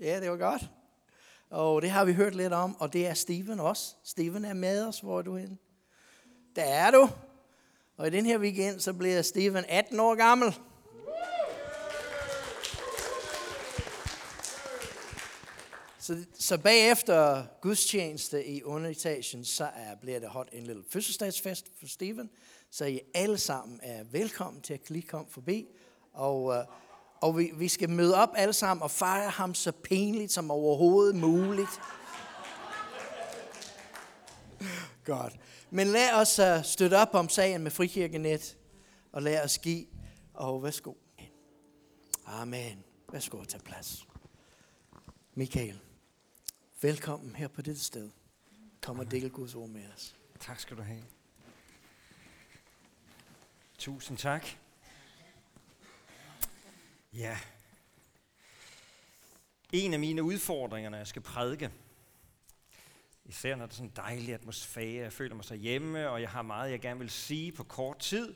Ja, 0.00 0.20
det 0.20 0.30
var 0.30 0.36
godt. 0.36 0.70
Og 1.50 1.82
det 1.82 1.90
har 1.90 2.04
vi 2.04 2.12
hørt 2.12 2.34
lidt 2.34 2.52
om, 2.52 2.76
og 2.80 2.92
det 2.92 3.06
er 3.06 3.14
Steven 3.14 3.60
også. 3.60 3.94
Steven 4.04 4.44
er 4.44 4.54
med 4.54 4.86
os. 4.86 5.00
Hvor 5.00 5.18
er 5.18 5.22
du 5.22 5.36
henne? 5.36 5.56
Der 6.56 6.64
er 6.64 6.90
du. 6.90 7.08
Og 7.96 8.06
i 8.06 8.10
den 8.10 8.26
her 8.26 8.38
weekend, 8.38 8.80
så 8.80 8.92
bliver 8.92 9.22
Steven 9.22 9.64
18 9.68 10.00
år 10.00 10.14
gammel. 10.14 10.54
Så, 16.06 16.24
så 16.38 16.58
bagefter 16.58 17.46
gudstjeneste 17.60 18.46
i 18.46 18.62
underetagen, 18.62 19.44
så 19.44 19.64
er, 19.64 19.94
bliver 19.94 20.20
der 20.20 20.28
holdt 20.28 20.50
en 20.52 20.66
lille 20.66 20.84
fødselsdagsfest 20.90 21.66
for 21.78 21.86
Steven, 21.86 22.30
så 22.70 22.84
I 22.84 23.00
alle 23.14 23.38
sammen 23.38 23.80
er 23.82 24.04
velkommen 24.04 24.62
til 24.62 24.74
at 24.74 24.90
lige 24.90 25.02
komme 25.02 25.26
forbi. 25.30 25.66
Og, 26.12 26.54
øh, 26.54 26.64
og 27.20 27.38
vi, 27.38 27.50
vi 27.54 27.68
skal 27.68 27.90
møde 27.90 28.14
op 28.14 28.28
alle 28.36 28.52
sammen 28.52 28.82
og 28.82 28.90
fejre 28.90 29.30
ham 29.30 29.54
så 29.54 29.72
pinligt 29.72 30.32
som 30.32 30.50
overhovedet 30.50 31.16
muligt. 31.16 31.80
Godt. 35.04 35.36
Men 35.70 35.86
lad 35.86 36.12
os 36.12 36.38
uh, 36.38 36.64
støtte 36.64 36.94
op 36.94 37.14
om 37.14 37.28
sagen 37.28 37.62
med 37.62 37.70
Frikirkenet, 37.70 38.56
og 39.12 39.22
lad 39.22 39.44
os 39.44 39.58
give. 39.58 39.86
Og 40.34 40.62
værsgo. 40.62 40.94
Amen. 42.26 42.84
Værsgo 43.12 43.40
at 43.40 43.48
tage 43.48 43.62
plads. 43.62 44.06
Michael, 45.34 45.80
velkommen 46.86 47.34
her 47.36 47.48
på 47.48 47.62
dette 47.62 47.84
sted. 47.84 48.10
Kom 48.82 48.98
og 48.98 49.10
dele 49.10 49.30
Guds 49.30 49.54
ord 49.54 49.68
med 49.68 49.82
os. 49.94 50.16
Tak 50.40 50.60
skal 50.60 50.76
du 50.76 50.82
have. 50.82 51.02
Tusind 53.78 54.18
tak. 54.18 54.46
Ja. 57.12 57.38
En 59.72 59.92
af 59.92 60.00
mine 60.00 60.22
udfordringer, 60.22 60.90
når 60.90 60.98
jeg 60.98 61.06
skal 61.06 61.22
prædike, 61.22 61.70
især 63.24 63.56
når 63.56 63.66
der 63.66 63.72
er 63.72 63.76
sådan 63.76 63.86
en 63.86 63.92
dejlig 63.96 64.34
atmosfære, 64.34 65.02
jeg 65.02 65.12
føler 65.12 65.34
mig 65.34 65.44
så 65.44 65.54
hjemme, 65.54 66.10
og 66.10 66.20
jeg 66.20 66.30
har 66.30 66.42
meget, 66.42 66.70
jeg 66.70 66.80
gerne 66.80 67.00
vil 67.00 67.10
sige 67.10 67.52
på 67.52 67.64
kort 67.64 67.98
tid, 67.98 68.34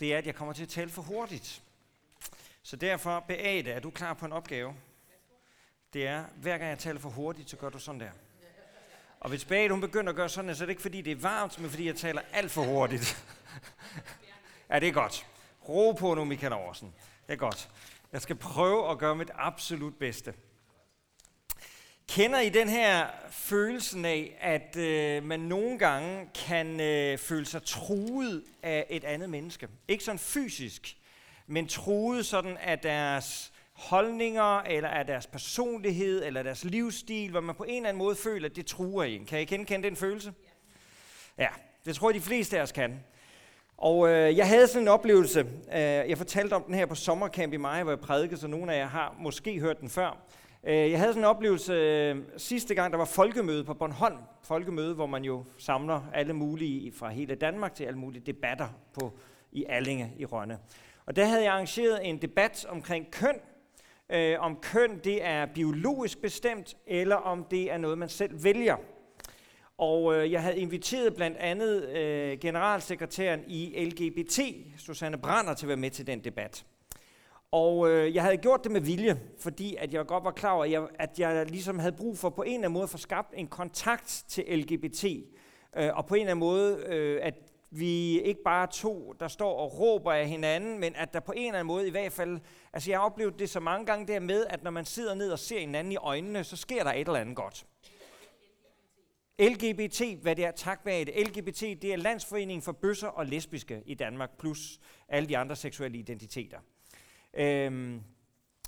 det 0.00 0.14
er, 0.14 0.18
at 0.18 0.26
jeg 0.26 0.34
kommer 0.34 0.54
til 0.54 0.62
at 0.62 0.68
tale 0.68 0.90
for 0.90 1.02
hurtigt. 1.02 1.62
Så 2.62 2.76
derfor, 2.76 3.20
Beate, 3.20 3.70
er 3.70 3.80
du 3.80 3.90
klar 3.90 4.14
på 4.14 4.26
en 4.26 4.32
opgave? 4.32 4.74
Det 5.92 6.06
er, 6.06 6.24
hver 6.36 6.58
gang 6.58 6.70
jeg 6.70 6.78
taler 6.78 7.00
for 7.00 7.08
hurtigt, 7.08 7.50
så 7.50 7.56
gør 7.56 7.68
du 7.68 7.78
sådan 7.78 8.00
der. 8.00 8.10
Og 9.20 9.28
hvis 9.28 9.44
Beate 9.44 9.70
hun 9.70 9.80
begynder 9.80 10.10
at 10.10 10.16
gøre 10.16 10.28
sådan, 10.28 10.56
så 10.56 10.64
er 10.64 10.66
det 10.66 10.70
ikke 10.70 10.82
fordi, 10.82 11.00
det 11.00 11.10
er 11.10 11.16
varmt, 11.16 11.60
men 11.60 11.70
fordi 11.70 11.86
jeg 11.86 11.96
taler 11.96 12.22
alt 12.32 12.50
for 12.50 12.62
hurtigt. 12.62 13.24
ja, 14.70 14.78
det 14.78 14.88
er 14.88 14.92
godt. 14.92 15.26
Ro 15.68 15.92
på 15.92 16.14
nu, 16.14 16.24
Michael 16.24 16.52
Aarhusen. 16.52 16.94
Det 17.26 17.32
er 17.32 17.36
godt. 17.36 17.70
Jeg 18.12 18.22
skal 18.22 18.36
prøve 18.36 18.90
at 18.90 18.98
gøre 18.98 19.16
mit 19.16 19.30
absolut 19.34 19.94
bedste. 19.94 20.34
Kender 22.08 22.40
I 22.40 22.48
den 22.48 22.68
her 22.68 23.06
følelsen 23.30 24.04
af, 24.04 24.36
at 24.40 24.76
øh, 24.76 25.24
man 25.24 25.40
nogle 25.40 25.78
gange 25.78 26.28
kan 26.46 26.80
øh, 26.80 27.18
føle 27.18 27.46
sig 27.46 27.62
truet 27.62 28.44
af 28.62 28.86
et 28.90 29.04
andet 29.04 29.30
menneske? 29.30 29.68
Ikke 29.88 30.04
sådan 30.04 30.18
fysisk, 30.18 30.96
men 31.46 31.68
truet 31.68 32.26
sådan 32.26 32.56
af 32.56 32.78
deres 32.78 33.52
holdninger, 33.78 34.60
eller 34.60 34.88
af 34.88 35.06
deres 35.06 35.26
personlighed, 35.26 36.24
eller 36.24 36.42
deres 36.42 36.64
livsstil, 36.64 37.30
hvor 37.30 37.40
man 37.40 37.54
på 37.54 37.64
en 37.64 37.76
eller 37.76 37.88
anden 37.88 37.98
måde 37.98 38.16
føler, 38.16 38.48
at 38.48 38.56
det 38.56 38.66
truer 38.66 39.04
en. 39.04 39.24
Kan 39.24 39.40
I 39.40 39.44
genkende 39.44 39.88
den 39.88 39.96
følelse? 39.96 40.32
Ja, 41.38 41.48
det 41.84 41.94
tror 41.94 42.10
jeg, 42.10 42.14
de 42.14 42.20
fleste 42.20 42.58
af 42.58 42.62
os 42.62 42.72
kan. 42.72 43.00
Og 43.76 44.08
øh, 44.08 44.36
jeg 44.36 44.48
havde 44.48 44.66
sådan 44.66 44.82
en 44.82 44.88
oplevelse, 44.88 45.40
øh, 45.72 45.80
jeg 45.80 46.18
fortalte 46.18 46.54
om 46.54 46.62
den 46.62 46.74
her 46.74 46.86
på 46.86 46.94
sommercamp 46.94 47.52
i 47.52 47.56
maj, 47.56 47.82
hvor 47.82 47.92
jeg 47.92 48.00
prædikede, 48.00 48.40
så 48.40 48.46
nogle 48.46 48.74
af 48.74 48.78
jer 48.78 48.86
har 48.86 49.14
måske 49.18 49.60
hørt 49.60 49.80
den 49.80 49.88
før. 49.88 50.18
Øh, 50.64 50.90
jeg 50.90 50.98
havde 50.98 51.12
sådan 51.12 51.22
en 51.22 51.28
oplevelse 51.28 51.72
øh, 51.72 52.16
sidste 52.36 52.74
gang, 52.74 52.92
der 52.92 52.98
var 52.98 53.04
folkemøde 53.04 53.64
på 53.64 53.74
Bornholm. 53.74 54.18
Folkemøde, 54.42 54.94
hvor 54.94 55.06
man 55.06 55.24
jo 55.24 55.44
samler 55.58 56.02
alle 56.14 56.32
mulige 56.32 56.92
fra 56.92 57.08
hele 57.08 57.34
Danmark 57.34 57.74
til 57.74 57.84
alle 57.84 57.98
mulige 57.98 58.22
debatter 58.26 58.68
på, 59.00 59.12
i 59.52 59.64
Allinge 59.68 60.12
i 60.18 60.24
Rønne. 60.24 60.58
Og 61.06 61.16
der 61.16 61.24
havde 61.24 61.44
jeg 61.44 61.52
arrangeret 61.52 62.08
en 62.08 62.22
debat 62.22 62.66
omkring 62.68 63.10
køn, 63.10 63.40
øh, 64.12 64.36
om 64.40 64.56
køn 64.62 65.00
det 65.04 65.24
er 65.24 65.46
biologisk 65.46 66.22
bestemt, 66.22 66.76
eller 66.86 67.16
om 67.16 67.44
det 67.50 67.72
er 67.72 67.78
noget, 67.78 67.98
man 67.98 68.08
selv 68.08 68.44
vælger. 68.44 68.76
Og 69.78 70.14
øh, 70.14 70.32
jeg 70.32 70.42
havde 70.42 70.58
inviteret 70.58 71.14
blandt 71.14 71.36
andet 71.36 71.88
øh, 71.88 72.38
generalsekretæren 72.38 73.40
i 73.46 73.84
LGBT, 73.84 74.40
Susanne 74.78 75.18
Brander, 75.18 75.54
til 75.54 75.66
at 75.66 75.68
være 75.68 75.76
med 75.76 75.90
til 75.90 76.06
den 76.06 76.24
debat. 76.24 76.64
Og 77.52 77.90
øh, 77.90 78.14
jeg 78.14 78.22
havde 78.22 78.36
gjort 78.36 78.64
det 78.64 78.72
med 78.72 78.80
vilje, 78.80 79.20
fordi 79.40 79.76
at 79.78 79.94
jeg 79.94 80.06
godt 80.06 80.24
var 80.24 80.30
klar 80.30 80.52
over, 80.52 80.64
at 80.64 80.70
jeg, 80.70 80.88
at 80.98 81.18
jeg 81.18 81.50
ligesom 81.50 81.78
havde 81.78 81.92
brug 81.92 82.18
for 82.18 82.30
på 82.30 82.42
en 82.42 82.48
eller 82.48 82.58
anden 82.58 82.72
måde 82.72 82.82
at 82.82 82.90
få 82.90 82.98
skabt 82.98 83.34
en 83.36 83.46
kontakt 83.46 84.24
til 84.28 84.44
LGBT. 84.58 85.04
Øh, 85.76 85.90
og 85.94 86.06
på 86.06 86.14
en 86.14 86.20
eller 86.20 86.30
anden 86.30 86.40
måde, 86.40 86.84
øh, 86.86 87.20
at 87.22 87.34
vi 87.70 88.20
ikke 88.20 88.42
bare 88.42 88.66
to, 88.66 89.14
der 89.20 89.28
står 89.28 89.58
og 89.58 89.80
råber 89.80 90.12
af 90.12 90.28
hinanden, 90.28 90.78
men 90.78 90.92
at 90.96 91.14
der 91.14 91.20
på 91.20 91.32
en 91.36 91.46
eller 91.46 91.58
anden 91.58 91.66
måde 91.74 91.88
i 91.88 91.90
hvert 91.90 92.12
fald, 92.12 92.40
altså 92.78 92.90
jeg 92.90 92.98
har 92.98 93.04
oplevet 93.04 93.38
det 93.38 93.50
så 93.50 93.60
mange 93.60 93.86
gange 93.86 94.06
der 94.06 94.20
med, 94.20 94.46
at 94.46 94.62
når 94.62 94.70
man 94.70 94.84
sidder 94.84 95.14
ned 95.14 95.30
og 95.30 95.38
ser 95.38 95.60
hinanden 95.60 95.92
i 95.92 95.96
øjnene, 95.96 96.44
så 96.44 96.56
sker 96.56 96.84
der 96.84 96.92
et 96.92 97.00
eller 97.00 97.20
andet 97.20 97.36
godt. 97.36 97.66
LGBT, 99.38 100.02
hvad 100.22 100.36
det 100.36 100.44
er, 100.44 100.50
tak 100.50 100.80
hvad 100.82 101.06
det. 101.06 101.28
LGBT, 101.28 101.60
det 101.60 101.84
er 101.84 101.96
Landsforeningen 101.96 102.62
for 102.62 102.72
bøsser 102.72 103.08
og 103.08 103.26
lesbiske 103.26 103.82
i 103.86 103.94
Danmark, 103.94 104.38
plus 104.38 104.80
alle 105.08 105.28
de 105.28 105.38
andre 105.38 105.56
seksuelle 105.56 105.98
identiteter. 105.98 106.58
Øhm, 107.34 108.02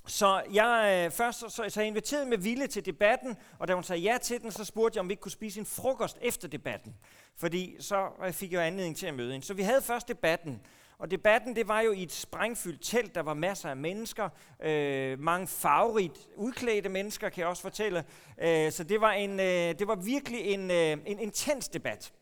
så 0.07 0.43
jeg 0.53 1.03
øh, 1.05 1.11
først 1.11 1.39
så, 1.39 1.69
så, 1.69 1.79
jeg 1.81 1.87
inviterede 1.87 2.25
med 2.25 2.37
Ville 2.37 2.67
til 2.67 2.85
debatten, 2.85 3.37
og 3.59 3.67
da 3.67 3.73
hun 3.73 3.83
sagde 3.83 4.01
ja 4.01 4.17
til 4.21 4.41
den, 4.41 4.51
så 4.51 4.65
spurgte 4.65 4.97
jeg, 4.97 5.01
om 5.01 5.09
vi 5.09 5.13
ikke 5.13 5.21
kunne 5.21 5.31
spise 5.31 5.59
en 5.59 5.65
frokost 5.65 6.17
efter 6.21 6.47
debatten. 6.47 6.95
Fordi 7.35 7.75
så 7.79 8.09
øh, 8.25 8.33
fik 8.33 8.51
jeg 8.51 8.57
jo 8.57 8.63
anledning 8.63 8.97
til 8.97 9.07
at 9.07 9.13
møde 9.13 9.31
hende. 9.31 9.45
Så 9.45 9.53
vi 9.53 9.61
havde 9.61 9.81
først 9.81 10.07
debatten, 10.07 10.61
og 11.01 11.11
debatten 11.11 11.55
det 11.55 11.67
var 11.67 11.81
jo 11.81 11.91
i 11.91 12.03
et 12.03 12.11
sprængfyldt 12.11 12.81
telt, 12.81 13.15
der 13.15 13.21
var 13.21 13.33
masser 13.33 13.69
af 13.69 13.77
mennesker, 13.77 14.29
øh, 14.63 15.19
mange 15.19 15.47
farverigt 15.47 16.29
udklædte 16.35 16.89
mennesker, 16.89 17.29
kan 17.29 17.41
jeg 17.41 17.47
også 17.47 17.61
fortælle. 17.61 18.03
Øh, 18.41 18.71
så 18.71 18.83
det 18.83 19.01
var, 19.01 19.11
en, 19.11 19.39
øh, 19.39 19.79
det 19.79 19.87
var 19.87 19.95
virkelig 19.95 20.39
en, 20.41 20.71
øh, 20.71 20.97
en 21.05 21.19
intens 21.19 21.67
debat. 21.67 22.13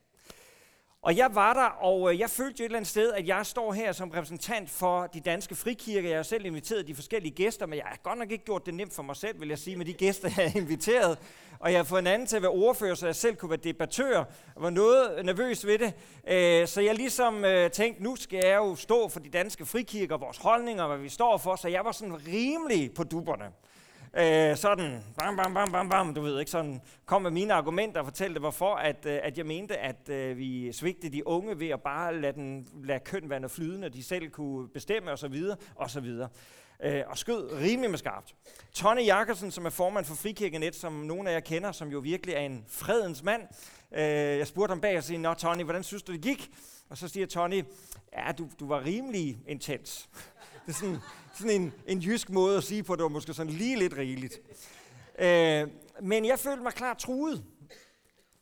Og 1.01 1.17
jeg 1.17 1.35
var 1.35 1.53
der, 1.53 1.65
og 1.65 2.13
øh, 2.13 2.19
jeg 2.19 2.29
følte 2.29 2.59
jo 2.59 2.63
et 2.63 2.65
eller 2.65 2.77
andet 2.77 2.89
sted, 2.89 3.13
at 3.13 3.27
jeg 3.27 3.45
står 3.45 3.73
her 3.73 3.91
som 3.91 4.09
repræsentant 4.09 4.69
for 4.69 5.07
de 5.07 5.19
danske 5.19 5.55
frikirker. 5.55 6.09
Jeg 6.09 6.17
har 6.17 6.23
selv 6.23 6.45
inviteret 6.45 6.87
de 6.87 6.95
forskellige 6.95 7.35
gæster, 7.35 7.65
men 7.65 7.77
jeg 7.77 7.85
har 7.85 7.97
godt 8.03 8.19
nok 8.19 8.31
ikke 8.31 8.45
gjort 8.45 8.65
det 8.65 8.73
nemt 8.73 8.93
for 8.93 9.03
mig 9.03 9.15
selv, 9.15 9.39
vil 9.39 9.49
jeg 9.49 9.59
sige, 9.59 9.77
med 9.77 9.85
de 9.85 9.93
gæster, 9.93 10.29
jeg 10.37 10.51
har 10.51 10.59
inviteret. 10.59 11.19
Og 11.59 11.71
jeg 11.71 11.79
har 11.79 11.83
fået 11.83 11.99
en 11.99 12.07
anden 12.07 12.27
til 12.27 12.35
at 12.35 12.41
være 12.41 12.51
ordfører, 12.51 12.95
så 12.95 13.05
jeg 13.05 13.15
selv 13.15 13.35
kunne 13.35 13.49
være 13.49 13.59
debattør. 13.63 14.17
Jeg 14.17 14.25
var 14.55 14.69
noget 14.69 15.25
nervøs 15.25 15.65
ved 15.65 15.79
det. 15.79 15.93
Øh, 16.27 16.67
så 16.67 16.81
jeg 16.81 16.95
ligesom 16.95 17.45
øh, 17.45 17.71
tænkte, 17.71 18.03
nu 18.03 18.15
skal 18.15 18.39
jeg 18.45 18.55
jo 18.57 18.75
stå 18.75 19.09
for 19.09 19.19
de 19.19 19.29
danske 19.29 19.65
frikirker, 19.65 20.17
vores 20.17 20.37
holdninger, 20.37 20.87
hvad 20.87 20.97
vi 20.97 21.09
står 21.09 21.37
for. 21.37 21.55
Så 21.55 21.67
jeg 21.67 21.85
var 21.85 21.91
sådan 21.91 22.27
rimelig 22.27 22.93
på 22.93 23.03
duberne. 23.03 23.45
Øh, 24.17 24.57
sådan, 24.57 25.03
bam, 25.19 25.37
bam, 25.37 25.53
bam, 25.53 25.71
bam, 25.71 25.89
bam, 25.89 26.13
du 26.13 26.21
ved 26.21 26.39
ikke, 26.39 26.51
sådan, 26.51 26.81
kom 27.05 27.21
med 27.21 27.31
mine 27.31 27.53
argumenter 27.53 27.99
og 27.99 28.05
fortalte, 28.05 28.39
hvorfor 28.39 28.75
at, 28.75 29.05
øh, 29.05 29.19
at 29.23 29.37
jeg 29.37 29.45
mente, 29.45 29.77
at 29.77 30.09
at 30.09 30.37
vi 30.37 30.71
svigtede 30.71 31.13
de 31.13 31.27
unge 31.27 31.59
ved 31.59 31.69
at 31.69 31.81
bare 31.81 32.21
lade, 32.21 32.33
den, 32.33 32.67
lade 32.83 32.99
køn 32.99 33.29
være 33.29 33.39
noget 33.39 33.51
flydende, 33.51 33.89
de 33.89 34.03
selv 34.03 34.29
kunne 34.29 34.67
bestemme 34.67 35.11
osv. 35.11 35.43
osv. 35.75 36.07
Øh, 36.83 37.03
og 37.07 37.17
skød 37.17 37.51
rimelig 37.51 37.89
med 37.89 37.97
skarpt. 37.97 38.35
Tony 38.73 39.05
Jakobsen, 39.05 39.51
som 39.51 39.65
er 39.65 39.69
formand 39.69 40.05
for 40.05 40.15
Frikirkenet, 40.15 40.75
som 40.75 40.93
nogle 40.93 41.29
af 41.29 41.33
jer 41.33 41.39
kender, 41.39 41.71
som 41.71 41.89
jo 41.89 41.99
virkelig 41.99 42.35
er 42.35 42.39
en 42.39 42.65
fredens 42.67 43.23
mand. 43.23 43.41
Øh, 43.91 44.01
jeg 44.01 44.47
spurgte 44.47 44.71
ham 44.71 44.81
bag 44.81 44.97
og 44.97 45.03
sagde, 45.03 45.21
Nå 45.21 45.33
Tony, 45.33 45.63
hvordan 45.63 45.83
synes 45.83 46.03
du 46.03 46.11
det 46.11 46.21
gik? 46.21 46.51
Og 46.89 46.97
så 46.97 47.07
siger 47.07 47.27
Tony, 47.27 47.63
ja, 48.13 48.31
du, 48.31 48.49
du 48.59 48.67
var 48.67 48.85
rimelig 48.85 49.41
intens. 49.47 50.09
det 50.65 50.71
er 50.71 50.73
sådan, 50.73 50.97
sådan 51.33 51.61
en, 51.61 51.73
en 51.87 51.99
jysk 51.99 52.29
måde 52.29 52.57
at 52.57 52.63
sige 52.63 52.83
på, 52.83 52.95
det 52.95 53.03
var 53.03 53.09
måske 53.09 53.33
sådan 53.33 53.53
lige 53.53 53.79
lidt 53.79 53.97
rigeligt. 53.97 54.39
Øh, 55.19 55.67
men 56.01 56.25
jeg 56.25 56.39
følte 56.39 56.63
mig 56.63 56.73
klart 56.73 56.97
truet. 56.97 57.43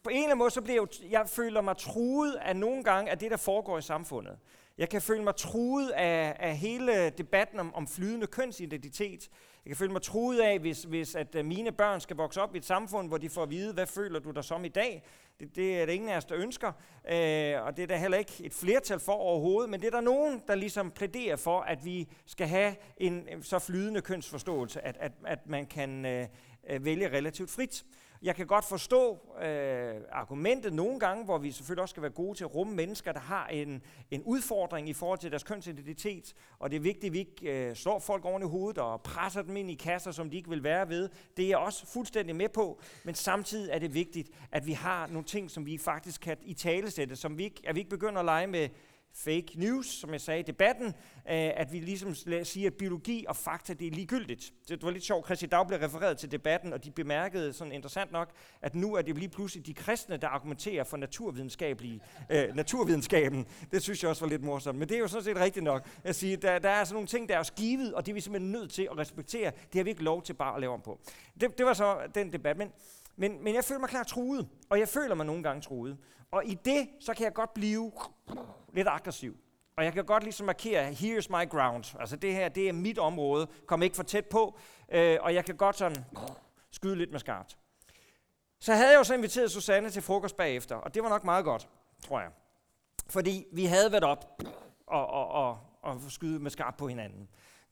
På 0.04 0.10
en 0.10 0.16
eller 0.16 0.26
anden 0.26 0.38
måde, 0.38 0.52
så 0.52 0.62
bliver 0.62 0.88
jeg, 1.02 1.12
jeg 1.12 1.30
føler 1.30 1.62
mig 1.62 1.78
truet 1.78 2.36
af 2.36 2.56
nogle 2.56 2.84
gange 2.84 3.12
af 3.12 3.18
det, 3.18 3.32
der 3.32 3.38
foregår 3.38 3.78
i 3.78 3.82
samfundet. 3.82 4.38
Jeg 4.78 4.90
kan 4.90 5.02
føle 5.02 5.24
mig 5.24 5.36
truet 5.36 5.90
af, 5.90 6.36
af 6.40 6.58
hele 6.58 7.10
debatten 7.10 7.60
om, 7.60 7.76
om 7.76 7.88
flydende 7.88 8.28
kønsidentitet. 8.28 9.30
Jeg 9.66 9.70
kan 9.70 9.76
føle 9.76 9.92
mig 9.92 10.02
truet 10.02 10.40
af, 10.40 10.60
hvis, 10.60 10.84
hvis 10.84 11.16
at 11.16 11.36
øh, 11.36 11.46
mine 11.46 11.72
børn 11.72 12.02
skal 12.02 12.16
vokse 12.16 12.42
op 12.42 12.56
i 12.56 12.58
et 12.58 12.66
samfund, 12.66 13.08
hvor 13.08 13.18
de 13.18 13.30
får 13.30 13.44
at 13.44 13.50
vide, 13.50 13.74
hvad 13.74 13.88
føler 13.88 14.20
du 14.20 14.32
dig 14.32 14.44
som 14.44 14.66
i 14.66 14.68
dag? 14.68 15.04
Det, 15.40 15.56
det 15.56 15.82
er 15.82 15.86
det 15.86 15.94
ingen 15.94 16.10
af 16.10 16.18
os, 16.18 16.26
der 16.26 16.38
ønsker, 16.38 16.68
øh, 17.12 17.66
og 17.66 17.78
det 17.78 17.84
er 17.84 17.88
der 17.88 17.98
heller 17.98 18.18
ikke 18.18 18.34
et 18.44 18.54
flertal 18.54 19.00
for 19.00 19.12
overhovedet, 19.12 19.70
men 19.70 19.80
det 19.80 19.88
er 19.88 19.92
der 19.92 20.02
nogen, 20.02 20.42
der 20.48 20.56
ligesom 20.56 20.92
plæderer 20.92 21.36
for, 21.36 21.62
at 21.62 21.86
vi 21.86 22.08
skal 22.26 22.48
have 22.48 22.76
en 22.98 23.28
øh, 23.34 23.44
så 23.44 23.60
flydende 23.60 24.02
kønsforståelse, 24.02 24.86
at, 24.86 24.98
at, 25.00 25.12
at 25.26 25.48
man 25.48 25.66
kan 25.66 26.06
øh, 26.06 26.28
øh 26.70 26.86
vælge 26.86 27.10
relativt 27.10 27.50
frit. 27.50 27.86
Jeg 28.22 28.36
kan 28.36 28.48
godt 28.48 28.66
forstå 28.66 29.20
øh, 29.42 29.96
argumentet 30.12 30.74
nogle 30.74 31.00
gange, 31.00 31.26
hvor 31.26 31.38
vi 31.38 31.52
selvfølgelig 31.52 31.82
også 31.82 31.94
skal 31.94 32.04
være 32.04 32.12
gode 32.12 32.38
til 32.38 32.44
at 32.44 32.56
rumme 32.56 32.76
mennesker, 32.76 33.12
der 33.12 33.20
har 33.20 33.48
en, 33.48 33.82
en 34.12 34.24
udfordring 34.24 34.90
i 34.90 34.94
forhold 34.94 35.20
til 35.20 35.32
deres 35.32 35.44
kønsidentitet, 35.44 36.34
og 36.60 36.72
det 36.72 36.76
er 36.78 36.82
vigtigt, 36.82 37.06
at 37.06 37.14
vi 37.14 37.20
ikke 37.20 37.70
øh, 37.70 37.76
slår 37.76 38.00
folk 38.00 38.26
oven 38.26 38.44
i 38.44 38.46
hovedet 38.46 38.78
og 38.78 39.02
presser 39.02 39.42
dem 39.42 39.58
ind 39.58 39.72
i 39.72 39.76
kasser, 39.76 40.12
som 40.12 40.30
de 40.30 40.38
ikke 40.38 40.50
vil 40.50 40.64
være 40.64 40.90
ved. 40.90 41.10
Det 41.38 41.46
er 41.46 41.50
jeg 41.50 41.58
også 41.58 41.86
fuldstændig 41.86 42.36
med 42.36 42.50
på, 42.50 42.82
men 43.04 43.16
samtidig 43.16 43.70
er 43.72 43.80
det 43.80 43.94
vigtigt, 43.94 44.30
at 44.52 44.68
vi 44.68 44.74
har 44.74 45.08
nogle 45.08 45.26
ting, 45.26 45.52
som 45.52 45.66
vi 45.66 45.78
faktisk 45.78 46.22
kan 46.22 46.38
i 46.42 46.54
talesætte, 46.54 47.16
som 47.16 47.38
vi 47.38 47.44
ikke, 47.44 47.62
at 47.66 47.76
vi 47.76 47.80
ikke 47.80 47.90
begynder 47.90 48.20
at 48.20 48.26
lege 48.26 48.48
med 48.48 48.70
fake 49.16 49.48
news, 49.56 49.86
som 49.86 50.12
jeg 50.12 50.22
sagde 50.22 50.40
i 50.40 50.44
debatten, 50.44 50.88
øh, 50.88 50.94
at 51.56 51.74
vi 51.74 51.80
ligesom 51.80 52.16
siger, 52.44 52.70
at 52.70 52.74
biologi 52.74 53.26
og 53.28 53.36
fakta, 53.36 53.74
det 53.74 53.88
er 53.88 53.92
ligegyldigt. 53.92 54.54
Det 54.70 54.84
var 54.84 54.92
lidt 54.92 55.04
sjovt, 55.04 55.26
Christian 55.26 55.50
Dag 55.50 55.68
blev 55.68 55.80
refereret 55.80 56.18
til 56.18 56.32
debatten, 56.32 56.74
og 56.74 56.84
de 56.84 56.92
bemærkede 56.92 57.54
sådan 57.54 57.74
interessant 57.74 58.12
nok, 58.12 58.30
at 58.62 58.76
nu 58.76 58.96
er 58.96 59.02
det 59.02 59.18
lige 59.18 59.30
pludselig 59.30 59.66
de 59.66 59.74
kristne, 59.74 60.18
der 60.18 60.28
argumenterer 60.28 60.84
for 60.84 60.98
naturvidenskabelige, 60.98 62.02
øh, 62.30 62.56
naturvidenskaben. 62.56 63.46
Det 63.72 63.84
synes 63.84 64.04
jeg 64.04 64.10
også 64.10 64.26
var 64.26 64.30
lidt 64.30 64.44
morsomt. 64.44 64.80
Men 64.80 64.90
det 64.90 64.96
er 64.96 65.00
jo 65.00 65.08
sådan 65.08 65.24
set 65.24 65.38
rigtigt 65.38 65.64
nok 65.64 65.88
at 66.04 66.16
sige, 66.16 66.36
der, 66.36 66.60
der 66.60 66.70
er 66.70 66.84
sådan 66.84 66.94
nogle 66.94 67.08
ting, 67.08 67.30
der 67.30 67.36
er 67.36 67.40
os 67.40 67.52
givet, 67.52 67.94
og 67.94 68.06
det 68.06 68.12
er 68.12 68.14
vi 68.14 68.22
simpelthen 68.22 68.52
nødt 68.52 68.72
til 68.72 68.88
at 68.92 68.98
respektere. 68.98 69.52
Det 69.52 69.76
har 69.76 69.84
vi 69.84 69.90
ikke 69.90 70.04
lov 70.04 70.24
til 70.24 70.34
bare 70.34 70.56
at 70.56 70.62
lave 70.62 70.74
om 70.74 70.82
på. 70.82 71.00
Det, 71.42 71.58
det 71.58 71.66
var 71.66 71.74
så 71.74 71.98
den 72.16 72.32
debat. 72.34 72.58
Men, 72.58 72.72
men, 73.16 73.44
men 73.44 73.56
jeg 73.56 73.64
føler 73.64 73.80
mig 73.80 73.90
klart 73.90 74.08
truet, 74.08 74.48
og 74.70 74.80
jeg 74.80 74.88
føler 74.88 75.16
mig 75.16 75.26
nogle 75.26 75.44
gange 75.44 75.62
truet. 75.62 75.98
Og 76.32 76.46
i 76.46 76.58
det, 76.66 76.88
så 77.00 77.14
kan 77.14 77.24
jeg 77.24 77.34
godt 77.34 77.54
blive 77.54 77.92
lidt 78.78 78.88
aggressiv. 78.88 79.38
Og 79.78 79.84
jeg 79.84 79.94
kan 79.94 80.06
godt 80.06 80.24
ligesom 80.24 80.46
markere, 80.46 80.90
here's 80.90 81.28
my 81.30 81.50
ground. 81.50 81.96
Altså 82.00 82.16
det 82.16 82.34
her, 82.34 82.50
det 82.50 82.70
er 82.70 82.74
mit 82.74 82.98
område. 82.98 83.48
Kom 83.66 83.84
ikke 83.84 83.96
for 83.96 84.04
tæt 84.04 84.26
på. 84.26 84.60
Øh, 84.92 85.18
og 85.22 85.34
jeg 85.34 85.46
kan 85.46 85.58
godt 85.58 85.78
sådan 85.78 86.06
skyde 86.72 86.96
lidt 86.96 87.12
med 87.12 87.20
skarpt. 87.20 87.58
Så 88.60 88.74
havde 88.74 88.90
jeg 88.90 88.98
jo 88.98 89.04
så 89.04 89.14
inviteret 89.14 89.52
Susanne 89.52 89.90
til 89.90 90.02
frokost 90.02 90.38
bagefter, 90.38 90.76
og 90.76 90.94
det 90.94 91.04
var 91.04 91.10
nok 91.10 91.24
meget 91.24 91.46
godt, 91.46 91.70
tror 92.08 92.20
jeg. 92.20 92.30
Fordi 93.10 93.46
vi 93.52 93.66
havde 93.66 93.92
været 93.92 94.04
op 94.04 94.42
og, 94.88 95.08
og, 95.08 95.28
og, 95.28 95.60
og 95.82 96.02
skyde 96.10 96.40
med 96.40 96.52
skarpt 96.52 96.78
på 96.78 96.88
hinanden. 96.88 97.30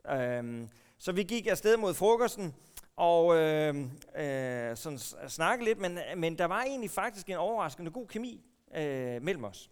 Øhm, 0.10 0.70
så 0.98 1.12
vi 1.12 1.24
gik 1.24 1.48
afsted 1.48 1.78
mod 1.78 1.94
frokosten, 1.94 2.56
og 2.96 3.36
øh, 3.36 3.76
øh, 4.18 4.78
sådan 4.78 5.00
snakke 5.28 5.65
lidt, 5.65 5.80
men, 5.80 6.00
men 6.18 6.38
der 6.38 6.46
var 6.46 6.63
egentlig 6.63 6.91
faktisk 6.91 7.30
en 7.30 7.36
overraskende 7.36 7.91
god 7.91 8.08
kemi 8.08 8.46
øh, 8.76 9.22
mellem 9.22 9.44
os. 9.44 9.70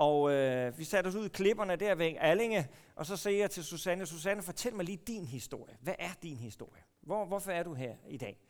Og 0.00 0.32
øh, 0.32 0.78
vi 0.78 0.84
satte 0.84 1.08
os 1.08 1.14
ud 1.14 1.26
i 1.26 1.28
klipperne 1.28 1.76
der 1.76 1.94
ved 1.94 2.12
Allinge, 2.18 2.68
og 2.96 3.06
så 3.06 3.16
sagde 3.16 3.38
jeg 3.38 3.50
til 3.50 3.64
Susanne, 3.64 4.06
Susanne, 4.06 4.42
fortæl 4.42 4.74
mig 4.74 4.84
lige 4.84 4.96
din 5.06 5.24
historie. 5.24 5.76
Hvad 5.80 5.94
er 5.98 6.10
din 6.22 6.36
historie? 6.36 6.82
Hvor, 7.02 7.24
hvorfor 7.24 7.50
er 7.50 7.62
du 7.62 7.74
her 7.74 7.94
i 8.08 8.16
dag? 8.16 8.40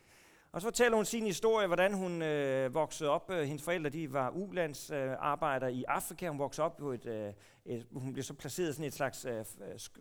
Og 0.53 0.61
så 0.61 0.67
fortæller 0.67 0.97
hun 0.97 1.05
sin 1.05 1.27
historie, 1.27 1.67
hvordan 1.67 1.95
hun 1.95 2.23
øh, 2.23 2.75
voksede 2.75 3.11
op. 3.11 3.31
Øh, 3.31 3.43
hendes 3.43 3.63
forældre 3.63 3.91
de 3.91 4.13
var 4.13 4.31
ulandsarbejdere 4.31 5.71
øh, 5.71 5.77
i 5.77 5.85
Afrika. 5.89 6.29
Hun 6.29 6.39
voksede 6.39 6.65
op 6.65 6.77
på 6.77 6.93
et, 6.93 7.07
øh, 7.07 7.33
et, 7.65 7.87
hun 7.93 8.13
blev 8.13 8.23
så 8.23 8.35
placeret 8.35 8.75
sådan 8.75 8.87
et 8.87 8.95
slags 8.95 9.25
øh, 9.25 9.39
øh 9.39 9.45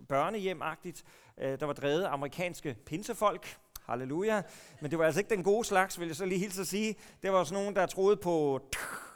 børnehjemagtigt, 0.08 1.04
øh, 1.38 1.60
der 1.60 1.66
var 1.66 1.74
drevet 1.74 2.06
amerikanske 2.06 2.78
pinsefolk. 2.86 3.58
Halleluja. 3.86 4.42
Men 4.82 4.92
det 4.92 5.00
var 5.00 5.06
altså 5.06 5.20
ikke 5.20 5.36
den 5.36 5.44
gode 5.44 5.64
slags, 5.64 6.00
vil 6.00 6.08
jeg 6.08 6.16
så 6.16 6.26
lige 6.26 6.40
hilse 6.40 6.62
at 6.62 6.68
sige. 6.68 6.96
Det 7.24 7.32
var 7.32 7.44
sådan 7.44 7.62
nogen, 7.64 7.76
der 7.76 7.86
troede 7.86 8.18
på 8.18 8.62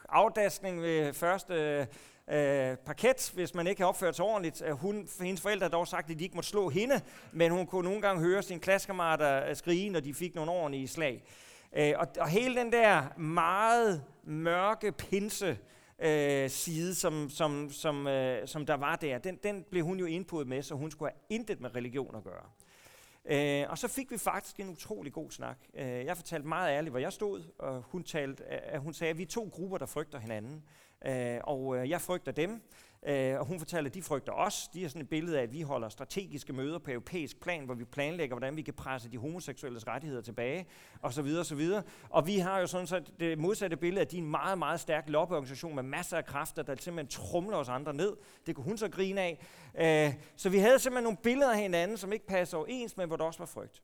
afdaskning 0.10 0.82
ved 0.82 1.14
første 1.14 1.88
øh, 2.32 2.78
parket, 2.78 3.32
hvis 3.34 3.54
man 3.54 3.68
ikke 3.68 3.82
har 3.82 3.88
opført 3.88 4.16
sig 4.16 4.26
ordentligt. 4.26 4.64
Øh, 4.66 4.72
hun, 4.72 5.08
hendes 5.22 5.42
forældre 5.42 5.64
har 5.64 5.70
dog 5.70 5.88
sagt, 5.88 6.12
at 6.12 6.20
de 6.20 6.24
ikke 6.24 6.36
måtte 6.36 6.50
slå 6.50 6.70
hende, 6.70 7.02
men 7.32 7.52
hun 7.52 7.66
kunne 7.66 7.86
nogle 7.86 8.02
gange 8.02 8.22
høre 8.22 8.44
sine 8.44 8.60
klassekammerater 8.60 9.50
øh, 9.50 9.56
skrige, 9.56 9.90
når 9.90 10.00
de 10.00 10.14
fik 10.14 10.36
nogle 10.36 10.52
ordentlige 10.52 10.88
slag. 10.88 11.24
Øh, 11.76 11.94
og, 11.98 12.08
og 12.20 12.30
hele 12.30 12.56
den 12.56 12.72
der 12.72 13.18
meget 13.18 14.04
mørke 14.24 14.92
pinse, 14.92 15.58
øh, 16.00 16.50
side, 16.50 16.96
som, 16.96 17.30
som, 17.30 17.70
som, 17.72 18.08
øh, 18.08 18.48
som 18.48 18.66
der 18.66 18.74
var 18.74 18.96
der, 18.96 19.18
den, 19.18 19.40
den 19.44 19.66
blev 19.72 19.84
hun 19.84 20.00
jo 20.00 20.06
indpået 20.06 20.48
med, 20.48 20.62
så 20.62 20.76
hun 20.76 20.92
skulle 20.92 21.12
have 21.12 21.40
intet 21.40 21.62
med 21.62 21.76
religion 21.76 22.16
at 22.16 22.24
gøre. 22.24 22.46
Øh, 23.26 23.66
og 23.70 23.78
så 23.78 23.88
fik 23.88 24.12
vi 24.12 24.18
faktisk 24.18 24.60
en 24.60 24.70
utrolig 24.70 25.14
god 25.14 25.32
snak. 25.32 25.58
Øh, 25.74 26.06
jeg 26.06 26.18
fortalte 26.18 26.48
meget 26.48 26.72
ærligt, 26.72 26.92
hvor 26.92 27.00
jeg 27.00 27.14
stod, 27.14 27.44
og 27.60 27.82
hun, 27.82 28.04
talte, 28.04 28.44
øh, 28.74 28.82
hun 28.82 28.94
sagde, 28.94 29.12
at 29.12 29.18
vi 29.18 29.24
er 29.24 29.28
to 29.28 29.50
grupper, 29.54 29.78
der 29.78 29.86
frygter 29.86 30.20
hinanden. 30.20 30.64
Øh, 31.06 31.40
og 31.44 31.78
øh, 31.78 31.90
jeg 31.90 32.02
frygter 32.02 32.32
dem, 32.32 32.62
øh, 33.08 33.40
og 33.40 33.46
hun 33.46 33.60
fortæller, 33.60 33.90
at 33.90 33.94
de 33.94 34.02
frygter 34.02 34.34
os. 34.34 34.68
De 34.74 34.82
har 34.82 34.90
sådan 34.90 35.02
et 35.02 35.10
billede 35.10 35.40
af, 35.40 35.44
at 35.44 35.54
vi 35.54 35.62
holder 35.62 35.90
strategiske 35.90 36.54
møder 36.54 36.80
på 36.80 36.92
europæisk 36.92 37.42
plan, 37.42 37.66
hvor 37.66 37.74
vi 37.74 37.84
planlægger, 37.84 38.36
hvordan 38.36 38.58
vi 38.58 38.62
kan 38.62 38.74
presse 38.74 39.10
de 39.10 39.18
homoseksuelles 39.18 39.88
rettigheder 39.88 40.22
tilbage, 40.22 40.66
og 41.02 41.14
så 41.14 41.22
videre, 41.22 41.40
og 41.40 41.46
så 41.46 41.56
videre. 41.56 41.84
Og 42.10 42.28
vi 42.28 42.38
har 42.38 42.60
jo 42.60 42.68
sådan 42.68 42.88
så 42.88 43.02
det 43.20 43.38
modsatte 43.38 43.78
billede, 43.78 44.02
at 44.02 44.12
de 44.12 44.18
er 44.18 44.22
en 44.22 44.32
meget, 44.32 44.58
meget 44.58 44.80
stærk 44.80 45.10
lobbyorganisation 45.10 45.76
med 45.76 45.84
masser 45.84 46.18
af 46.18 46.26
kræfter, 46.26 46.64
der 46.64 46.76
simpelthen 46.80 47.08
trumler 47.08 47.58
os 47.58 47.70
andre 47.70 47.94
ned. 47.94 48.14
Det 48.46 48.56
kunne 48.56 48.66
hun 48.66 48.78
så 48.78 48.90
grine 48.90 49.22
af. 49.22 49.48
Øh, 49.78 50.14
så 50.36 50.50
vi 50.50 50.58
havde 50.58 50.80
simpelthen 50.80 51.04
nogle 51.04 51.18
billeder 51.24 51.52
af 51.52 51.60
hinanden, 51.60 51.98
som 51.98 52.14
ikke 52.14 52.26
passer 52.26 52.58
overens 52.58 52.98
med, 52.98 53.08
hvor 53.08 53.16
der 53.16 53.24
også 53.24 53.40
var 53.40 53.46
frygt. 53.46 53.82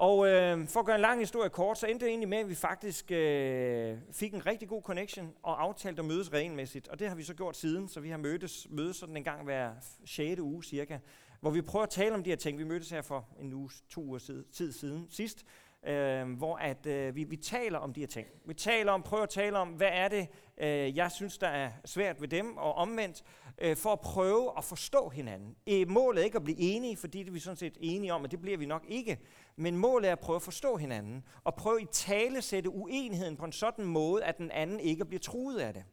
Og 0.00 0.28
øh, 0.28 0.68
for 0.68 0.80
at 0.80 0.86
gøre 0.86 0.96
en 0.96 1.00
lang 1.02 1.20
historie 1.20 1.50
kort, 1.50 1.78
så 1.78 1.86
endte 1.86 2.04
det 2.04 2.10
egentlig 2.10 2.28
med, 2.28 2.38
at 2.38 2.48
vi 2.48 2.54
faktisk 2.54 3.10
øh, 3.10 3.98
fik 4.12 4.34
en 4.34 4.46
rigtig 4.46 4.68
god 4.68 4.82
connection 4.82 5.32
og 5.42 5.62
aftalte 5.62 6.00
at 6.00 6.06
mødes 6.06 6.32
regelmæssigt. 6.32 6.88
Og 6.88 6.98
det 6.98 7.08
har 7.08 7.14
vi 7.14 7.22
så 7.22 7.34
gjort 7.34 7.56
siden, 7.56 7.88
så 7.88 8.00
vi 8.00 8.10
har 8.10 8.16
mødtes, 8.16 8.66
mødes 8.70 8.96
sådan 8.96 9.16
en 9.16 9.24
gang 9.24 9.44
hver 9.44 9.70
6. 10.04 10.40
uge 10.40 10.64
cirka, 10.64 10.98
hvor 11.40 11.50
vi 11.50 11.62
prøver 11.62 11.82
at 11.82 11.90
tale 11.90 12.14
om 12.14 12.24
de 12.24 12.30
her 12.30 12.36
ting. 12.36 12.58
Vi 12.58 12.64
mødtes 12.64 12.90
her 12.90 13.02
for 13.02 13.28
en 13.40 13.52
uge, 13.52 13.70
to 13.88 14.02
uger 14.02 14.42
tid 14.52 14.72
siden 14.72 15.06
sidst, 15.10 15.44
øh, 15.86 16.30
hvor 16.32 16.56
at, 16.56 16.86
øh, 16.86 17.16
vi, 17.16 17.24
vi 17.24 17.36
taler 17.36 17.78
om 17.78 17.92
de 17.92 18.00
her 18.00 18.06
ting. 18.06 18.28
Vi 18.46 18.54
taler 18.54 18.92
om, 18.92 19.02
prøver 19.02 19.22
at 19.22 19.28
tale 19.28 19.58
om, 19.58 19.68
hvad 19.68 19.90
er 19.92 20.08
det, 20.08 20.28
øh, 20.58 20.96
jeg 20.96 21.10
synes, 21.10 21.38
der 21.38 21.48
er 21.48 21.70
svært 21.84 22.20
ved 22.20 22.28
dem, 22.28 22.56
og 22.56 22.74
omvendt, 22.74 23.24
øh, 23.58 23.76
for 23.76 23.92
at 23.92 24.00
prøve 24.00 24.52
at 24.58 24.64
forstå 24.64 25.08
hinanden. 25.08 25.56
Øh, 25.68 25.88
målet 25.88 26.20
er 26.20 26.24
ikke 26.24 26.36
at 26.36 26.44
blive 26.44 26.58
enige, 26.58 26.96
fordi 26.96 27.18
det 27.18 27.28
er 27.28 27.32
vi 27.32 27.38
sådan 27.38 27.56
set 27.56 27.76
enige 27.80 28.14
om, 28.14 28.24
at 28.24 28.30
det 28.30 28.40
bliver 28.40 28.58
vi 28.58 28.66
nok 28.66 28.84
ikke. 28.88 29.18
Men 29.56 29.76
målet 29.76 30.08
er 30.08 30.12
at 30.12 30.20
prøve 30.20 30.36
at 30.36 30.42
forstå 30.42 30.76
hinanden, 30.76 31.24
og 31.44 31.54
prøve 31.54 31.82
i 31.82 31.86
tale 31.92 32.42
sætte 32.42 32.70
uenigheden 32.70 33.36
på 33.36 33.44
en 33.44 33.52
sådan 33.52 33.84
måde, 33.84 34.24
at 34.24 34.38
den 34.38 34.50
anden 34.50 34.80
ikke 34.80 35.04
bliver 35.04 35.20
truet 35.20 35.58
af 35.58 35.74
det. 35.74 35.84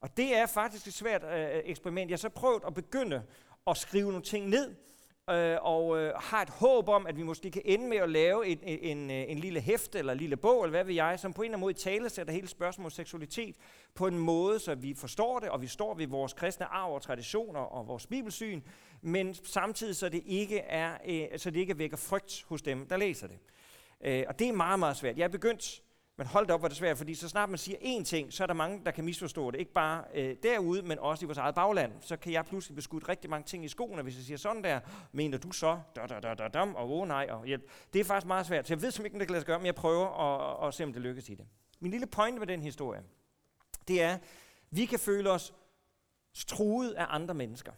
Og 0.00 0.16
det 0.16 0.36
er 0.36 0.46
faktisk 0.46 0.86
et 0.86 0.94
svært 0.94 1.24
øh, 1.24 1.62
eksperiment. 1.64 2.10
Jeg 2.10 2.14
har 2.14 2.18
så 2.18 2.28
prøvet 2.28 2.62
at 2.66 2.74
begynde 2.74 3.22
at 3.66 3.76
skrive 3.76 4.08
nogle 4.08 4.24
ting 4.24 4.48
ned, 4.48 4.74
øh, 5.30 5.58
og 5.62 5.98
øh, 5.98 6.12
har 6.16 6.42
et 6.42 6.50
håb 6.50 6.88
om, 6.88 7.06
at 7.06 7.16
vi 7.16 7.22
måske 7.22 7.50
kan 7.50 7.62
ende 7.64 7.88
med 7.88 7.96
at 7.96 8.10
lave 8.10 8.46
en, 8.46 8.58
en, 8.62 8.98
en, 8.98 9.10
en 9.10 9.38
lille 9.38 9.60
hæfte 9.60 9.98
eller 9.98 10.12
en 10.12 10.18
lille 10.18 10.36
bog, 10.36 10.64
eller 10.64 10.70
hvad 10.70 10.84
ved 10.84 10.94
jeg, 10.94 11.20
som 11.20 11.32
på 11.32 11.42
en 11.42 11.46
eller 11.46 11.56
anden 11.56 11.60
måde 11.60 11.74
talesætter 11.74 12.32
hele 12.32 12.48
spørgsmålet 12.48 12.86
om 12.86 12.90
seksualitet 12.90 13.56
på 13.94 14.06
en 14.06 14.18
måde, 14.18 14.58
så 14.58 14.74
vi 14.74 14.94
forstår 14.94 15.38
det, 15.38 15.48
og 15.48 15.62
vi 15.62 15.66
står 15.66 15.94
ved 15.94 16.06
vores 16.06 16.32
kristne 16.32 16.66
arv 16.66 16.94
og 16.94 17.02
traditioner 17.02 17.60
og 17.60 17.86
vores 17.86 18.06
bibelsyn, 18.06 18.60
men 19.02 19.34
samtidig 19.34 19.96
så 19.96 20.08
det 20.08 20.22
ikke 20.26 20.58
er, 20.58 20.92
øh, 21.06 21.38
så 21.38 21.50
det 21.50 21.60
ikke 21.60 21.78
vækker 21.78 21.96
frygt 21.96 22.44
hos 22.48 22.62
dem, 22.62 22.86
der 22.86 22.96
læser 22.96 23.26
det. 23.26 23.38
Øh, 24.04 24.24
og 24.28 24.38
det 24.38 24.48
er 24.48 24.52
meget, 24.52 24.78
meget 24.78 24.96
svært. 24.96 25.18
Jeg 25.18 25.24
er 25.24 25.28
begyndt 25.28 25.82
men 26.20 26.26
hold 26.26 26.46
da 26.46 26.54
op, 26.54 26.60
hvor 26.60 26.68
det 26.68 26.76
svært, 26.76 26.98
fordi 26.98 27.14
så 27.14 27.28
snart 27.28 27.48
man 27.48 27.58
siger 27.58 27.78
én 27.78 28.04
ting, 28.04 28.32
så 28.32 28.42
er 28.42 28.46
der 28.46 28.54
mange, 28.54 28.84
der 28.84 28.90
kan 28.90 29.04
misforstå 29.04 29.50
det. 29.50 29.58
Ikke 29.58 29.72
bare 29.72 30.04
øh, 30.14 30.36
derude, 30.42 30.82
men 30.82 30.98
også 30.98 31.24
i 31.24 31.26
vores 31.26 31.38
eget 31.38 31.54
bagland. 31.54 31.92
Så 32.00 32.16
kan 32.16 32.32
jeg 32.32 32.46
pludselig 32.46 32.76
beskudt 32.76 33.08
rigtig 33.08 33.30
mange 33.30 33.44
ting 33.44 33.64
i 33.64 33.68
skoene, 33.68 34.02
hvis 34.02 34.16
jeg 34.16 34.24
siger 34.24 34.36
sådan 34.36 34.64
der. 34.64 34.80
Mener 35.12 35.38
du 35.38 35.52
så? 35.52 35.80
Da, 35.96 36.06
da, 36.06 36.20
da, 36.20 36.34
da, 36.34 36.48
dam, 36.48 36.74
og 36.74 36.90
oh 36.90 37.08
nej, 37.08 37.26
og 37.30 37.46
hjælp. 37.46 37.70
Det 37.92 38.00
er 38.00 38.04
faktisk 38.04 38.26
meget 38.26 38.46
svært. 38.46 38.66
Så 38.66 38.74
jeg 38.74 38.82
ved 38.82 38.90
simpelthen 38.90 39.06
ikke, 39.06 39.14
om 39.14 39.18
det 39.18 39.28
kan 39.28 39.32
lade 39.32 39.40
sig 39.40 39.46
gøre, 39.46 39.58
men 39.58 39.66
jeg 39.66 39.74
prøver 39.74 40.06
at, 40.06 40.68
at 40.68 40.74
se, 40.74 40.84
om 40.84 40.92
det 40.92 41.02
lykkes 41.02 41.28
i 41.28 41.34
det. 41.34 41.46
Min 41.80 41.90
lille 41.90 42.06
point 42.06 42.38
med 42.38 42.46
den 42.46 42.62
historie, 42.62 43.02
det 43.88 44.02
er, 44.02 44.18
vi 44.70 44.86
kan 44.86 44.98
føle 44.98 45.30
os 45.30 45.54
truet 46.46 46.92
af 46.92 47.06
andre 47.08 47.34
mennesker. 47.34 47.72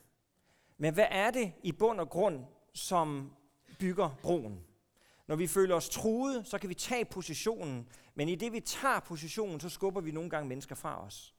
Men 0.79 0.95
hvad 0.95 1.07
er 1.11 1.31
det 1.31 1.53
i 1.63 1.73
bund 1.73 2.01
og 2.01 2.09
grund, 2.09 2.45
som 2.75 3.33
bygger 3.79 4.11
broen? 4.23 4.61
Når 5.27 5.37
vi 5.37 5.47
føler 5.47 5.75
os 5.75 5.89
truet, 5.89 6.47
så 6.47 6.59
kan 6.59 6.69
vi 6.69 6.75
tage 6.75 7.05
positionen, 7.05 7.89
men 8.15 8.29
i 8.29 8.35
det 8.35 8.53
vi 8.53 8.61
tager 8.61 9.01
positionen, 9.01 9.61
så 9.61 9.69
skubber 9.69 10.01
vi 10.01 10.11
nogle 10.11 10.31
gange 10.31 10.49
mennesker 10.49 10.75
fra 10.75 11.05
os. 11.05 11.35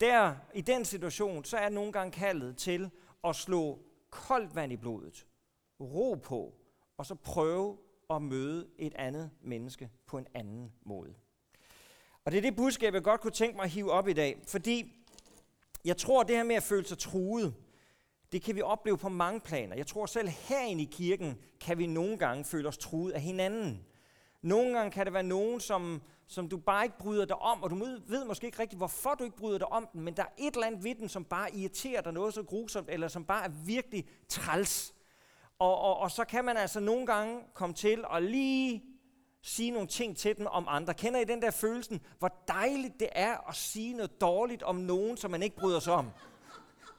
Der, 0.00 0.34
i 0.54 0.60
den 0.60 0.84
situation, 0.84 1.44
så 1.44 1.56
er 1.56 1.68
nogle 1.68 1.92
gange 1.92 2.12
kaldet 2.12 2.56
til 2.56 2.90
at 3.24 3.36
slå 3.36 3.78
koldt 4.10 4.54
vand 4.54 4.72
i 4.72 4.76
blodet, 4.76 5.26
ro 5.80 6.14
på, 6.14 6.54
og 6.98 7.06
så 7.06 7.14
prøve 7.14 7.78
at 8.10 8.22
møde 8.22 8.68
et 8.78 8.94
andet 8.94 9.30
menneske 9.42 9.90
på 10.06 10.18
en 10.18 10.26
anden 10.34 10.72
måde. 10.82 11.14
Og 12.24 12.32
det 12.32 12.38
er 12.38 12.42
det 12.42 12.56
budskab, 12.56 12.94
jeg 12.94 13.02
godt 13.02 13.20
kunne 13.20 13.30
tænke 13.30 13.56
mig 13.56 13.64
at 13.64 13.70
hive 13.70 13.90
op 13.90 14.08
i 14.08 14.12
dag, 14.12 14.42
fordi 14.46 14.94
jeg 15.84 15.96
tror, 15.96 16.20
at 16.20 16.28
det 16.28 16.36
her 16.36 16.44
med 16.44 16.56
at 16.56 16.62
føle 16.62 16.86
sig 16.86 16.98
truet, 16.98 17.54
det 18.32 18.42
kan 18.42 18.56
vi 18.56 18.62
opleve 18.62 18.98
på 18.98 19.08
mange 19.08 19.40
planer. 19.40 19.76
Jeg 19.76 19.86
tror 19.86 20.06
selv 20.06 20.28
herinde 20.28 20.82
i 20.82 20.88
kirken, 20.92 21.38
kan 21.60 21.78
vi 21.78 21.86
nogle 21.86 22.18
gange 22.18 22.44
føle 22.44 22.68
os 22.68 22.78
truet 22.78 23.12
af 23.12 23.20
hinanden. 23.20 23.86
Nogle 24.42 24.74
gange 24.78 24.90
kan 24.90 25.06
det 25.06 25.14
være 25.14 25.22
nogen, 25.22 25.60
som, 25.60 26.02
som 26.26 26.48
du 26.48 26.56
bare 26.56 26.84
ikke 26.84 26.98
bryder 26.98 27.24
dig 27.24 27.36
om, 27.36 27.62
og 27.62 27.70
du 27.70 27.76
ved 28.06 28.24
måske 28.24 28.46
ikke 28.46 28.58
rigtigt, 28.58 28.78
hvorfor 28.78 29.14
du 29.14 29.24
ikke 29.24 29.36
bryder 29.36 29.58
dig 29.58 29.72
om 29.72 29.88
den, 29.92 30.00
men 30.00 30.16
der 30.16 30.22
er 30.22 30.32
et 30.38 30.54
eller 30.54 30.66
andet 30.66 30.84
ved 30.84 30.94
den, 30.94 31.08
som 31.08 31.24
bare 31.24 31.54
irriterer 31.54 32.00
dig 32.00 32.12
noget 32.12 32.34
så 32.34 32.42
grusomt, 32.42 32.90
eller 32.90 33.08
som 33.08 33.24
bare 33.24 33.44
er 33.44 33.48
virkelig 33.48 34.04
træls. 34.28 34.94
Og, 35.58 35.78
og, 35.78 35.96
og 35.96 36.10
så 36.10 36.24
kan 36.24 36.44
man 36.44 36.56
altså 36.56 36.80
nogle 36.80 37.06
gange 37.06 37.40
komme 37.54 37.74
til 37.74 38.04
at 38.12 38.22
lige 38.22 38.82
sige 39.42 39.70
nogle 39.70 39.88
ting 39.88 40.16
til 40.16 40.36
dem 40.36 40.46
om 40.46 40.64
andre. 40.68 40.94
Kender 40.94 41.20
I 41.20 41.24
den 41.24 41.42
der 41.42 41.50
følelsen, 41.50 42.00
hvor 42.18 42.42
dejligt 42.48 43.00
det 43.00 43.08
er 43.12 43.48
at 43.48 43.56
sige 43.56 43.94
noget 43.94 44.20
dårligt 44.20 44.62
om 44.62 44.76
nogen, 44.76 45.16
som 45.16 45.30
man 45.30 45.42
ikke 45.42 45.56
bryder 45.56 45.80
sig 45.80 45.92
om? 45.92 46.10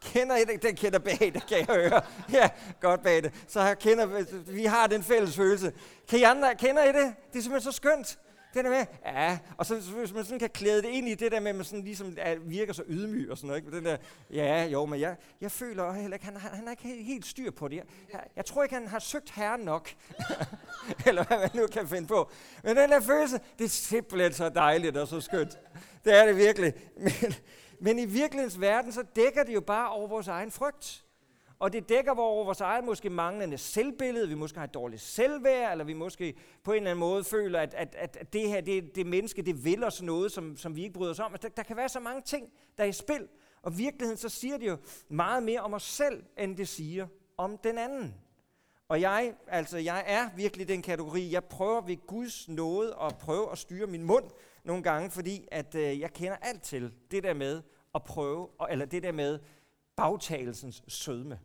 Kender 0.02 0.36
I 0.38 0.44
det? 0.44 0.64
Den 0.64 0.76
kender 0.76 1.00
bag 1.00 1.32
det, 1.34 1.48
kan 1.48 1.58
jeg 1.58 1.66
høre. 1.66 2.02
Ja, 2.40 2.50
godt 2.80 3.04
bag 3.04 3.24
det. 3.24 3.34
Så 3.48 3.62
jeg 3.62 3.80
kender, 3.80 4.26
vi 4.52 4.66
har 4.66 4.88
den 4.88 5.04
fælles 5.04 5.36
følelse. 5.36 5.74
Kan 6.10 6.20
I 6.20 6.24
andre, 6.24 6.56
kender 6.56 6.84
I 6.84 6.88
det? 6.88 7.14
Det 7.34 7.40
er 7.40 7.44
simpelthen 7.44 7.72
så 7.72 7.76
skønt. 7.76 8.20
Det 8.54 8.64
der 8.64 8.70
med, 8.70 8.86
ja, 9.06 9.38
og 9.58 9.66
så 9.66 9.76
hvis 9.76 10.14
man 10.14 10.24
sådan 10.24 10.40
kan 10.40 10.50
klæde 10.50 10.82
det 10.82 10.90
ind 10.90 11.08
i 11.08 11.16
det 11.16 11.32
der 11.32 11.40
med, 11.40 11.50
at 11.50 11.56
man 11.56 11.66
sådan 11.66 11.84
ligesom 11.84 12.16
er, 12.18 12.36
virker 12.40 12.74
så 12.74 12.84
ydmyg 12.88 13.32
og 13.32 13.38
sådan 13.38 13.48
noget, 13.48 13.62
ikke? 13.62 13.78
Den 13.78 13.86
der, 13.86 13.98
ja, 14.34 14.66
jo, 14.66 14.86
men 14.86 15.00
jeg, 15.00 15.16
jeg 15.42 15.52
føler 15.52 15.94
heller 15.94 16.16
ikke, 16.16 16.26
han, 16.26 16.38
han, 16.38 16.52
han 16.52 16.68
er 16.68 16.72
ikke 16.72 17.04
helt 17.04 17.26
styr 17.26 17.52
på 17.52 17.68
det. 17.68 17.76
Jeg, 18.14 18.20
jeg 18.36 18.46
tror 18.46 18.64
ikke, 18.64 18.76
han 18.76 18.88
har 18.88 19.00
søgt 19.00 19.32
herre 19.32 19.58
nok. 19.58 19.90
Eller 21.08 21.24
hvad 21.24 21.38
man 21.40 21.50
nu 21.54 21.68
kan 21.68 21.88
finde 21.88 22.08
på. 22.08 22.32
Men 22.64 22.78
den 22.78 22.90
der 22.90 23.02
følelse, 23.02 23.40
det 23.60 23.66
er 23.66 23.70
simpelthen 23.70 24.34
så 24.34 24.50
dejligt 24.50 24.98
og 24.98 25.08
så 25.08 25.22
skønt. 25.22 25.58
Det 26.06 26.18
er 26.20 26.26
det 26.26 26.38
virkelig. 26.38 26.74
Men, 26.98 27.34
men 27.82 28.00
i 28.00 28.06
virkelighedens 28.06 28.62
verden, 28.62 28.92
så 28.92 29.04
dækker 29.16 29.44
det 29.44 29.54
jo 29.54 29.62
bare 29.62 29.90
over 29.90 30.08
vores 30.08 30.28
egen 30.28 30.52
frygt. 30.52 31.06
Og 31.60 31.74
det 31.74 31.90
dækker 31.90 32.12
over 32.20 32.46
vores 32.46 32.62
eget 32.62 32.84
måske 32.84 33.10
manglende 33.10 33.58
selvbillede, 33.58 34.28
vi 34.28 34.36
måske 34.36 34.58
har 34.58 34.66
et 34.66 34.74
dårligt 34.74 35.02
selvværd, 35.02 35.72
eller 35.72 35.86
vi 35.86 35.94
måske 35.94 36.36
på 36.64 36.72
en 36.72 36.78
eller 36.78 36.92
anden 36.92 37.00
måde 37.00 37.24
føler, 37.24 37.60
at, 37.60 37.74
at, 37.74 37.96
at 37.96 38.34
det 38.34 38.48
her, 38.50 38.62
det, 38.62 38.96
det 38.96 39.06
menneske, 39.06 39.42
det 39.42 39.66
vil 39.66 39.84
os 39.84 40.02
noget, 40.02 40.32
som, 40.32 40.58
som 40.58 40.76
vi 40.76 40.84
ikke 40.84 40.94
bryder 40.94 41.12
os 41.12 41.20
om. 41.20 41.34
Altså, 41.34 41.48
der, 41.48 41.54
der 41.56 41.64
kan 41.64 41.78
være 41.78 41.90
så 41.90 42.00
mange 42.00 42.22
ting, 42.22 42.50
der 42.78 42.84
er 42.84 42.88
i 42.88 42.92
spil. 42.92 43.28
Og 43.62 43.72
i 43.72 43.76
virkeligheden 43.76 44.18
så 44.18 44.30
siger 44.30 44.58
det 44.58 44.68
jo 44.68 44.78
meget 45.10 45.44
mere 45.44 45.60
om 45.60 45.74
os 45.74 45.84
selv, 45.84 46.24
end 46.38 46.58
det 46.58 46.68
siger 46.68 47.08
om 47.38 47.58
den 47.58 47.78
anden. 47.78 48.16
Og 48.88 49.02
jeg, 49.02 49.34
altså 49.48 49.78
jeg 49.78 50.04
er 50.08 50.30
virkelig 50.36 50.68
den 50.68 50.82
kategori, 50.82 51.32
jeg 51.32 51.44
prøver 51.44 51.82
ved 51.82 51.98
Guds 52.08 52.50
nåde 52.50 52.96
at 53.02 53.18
prøve 53.18 53.52
at 53.52 53.58
styre 53.58 53.88
min 53.88 54.04
mund 54.04 54.26
nogle 54.64 54.84
gange, 54.84 55.12
fordi 55.12 55.48
at 55.52 55.76
øh, 55.76 56.00
jeg 56.00 56.14
kender 56.14 56.38
alt 56.42 56.62
til 56.62 56.94
det 57.12 57.24
der 57.24 57.34
med 57.34 57.62
at 57.96 58.04
prøve, 58.04 58.50
eller 58.70 58.86
det 58.86 59.04
der 59.04 59.12
med 59.12 59.40
bagtagelsens 59.96 60.84
sødme. 60.88 61.40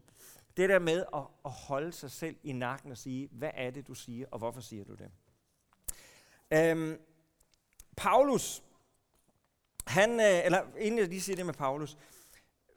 Det 0.57 0.69
der 0.69 0.79
med 0.79 1.05
at, 1.15 1.23
at 1.45 1.51
holde 1.51 1.93
sig 1.93 2.11
selv 2.11 2.37
i 2.43 2.53
nakken 2.53 2.91
og 2.91 2.99
sige, 2.99 3.29
hvad 3.33 3.51
er 3.55 3.71
det, 3.71 3.87
du 3.89 3.95
siger, 3.95 4.27
og 4.31 4.39
hvorfor 4.39 4.61
siger 4.61 4.85
du 4.85 4.95
det? 4.95 5.11
Øhm, 6.51 6.99
Paulus, 7.97 8.63
han, 9.87 10.21
øh, 10.21 10.45
eller 10.45 10.63
inden 10.79 11.01
jeg 11.01 11.09
lige 11.09 11.21
siger 11.21 11.37
det 11.37 11.47
med 11.47 11.55
Paulus, 11.55 11.99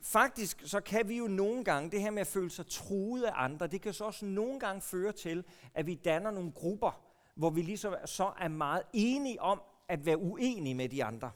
faktisk 0.01 0.61
så 0.65 0.81
kan 0.81 1.09
vi 1.09 1.17
jo 1.17 1.27
nogle 1.27 1.63
gange, 1.63 1.91
det 1.91 2.01
her 2.01 2.11
med 2.11 2.21
at 2.21 2.27
føle 2.27 2.49
sig 2.49 2.67
truet 2.67 3.23
af 3.23 3.31
andre, 3.35 3.67
det 3.67 3.81
kan 3.81 3.93
så 3.93 4.03
også 4.03 4.25
nogle 4.25 4.59
gange 4.59 4.81
føre 4.81 5.11
til, 5.11 5.43
at 5.73 5.85
vi 5.85 5.95
danner 5.95 6.31
nogle 6.31 6.51
grupper, 6.51 7.01
hvor 7.35 7.49
vi 7.49 7.61
ligesom 7.61 7.95
så 8.05 8.31
er 8.39 8.47
meget 8.47 8.83
enige 8.93 9.41
om 9.41 9.61
at 9.89 10.05
være 10.05 10.17
uenige 10.17 10.75
med 10.75 10.89
de 10.89 11.03
andre. 11.03 11.31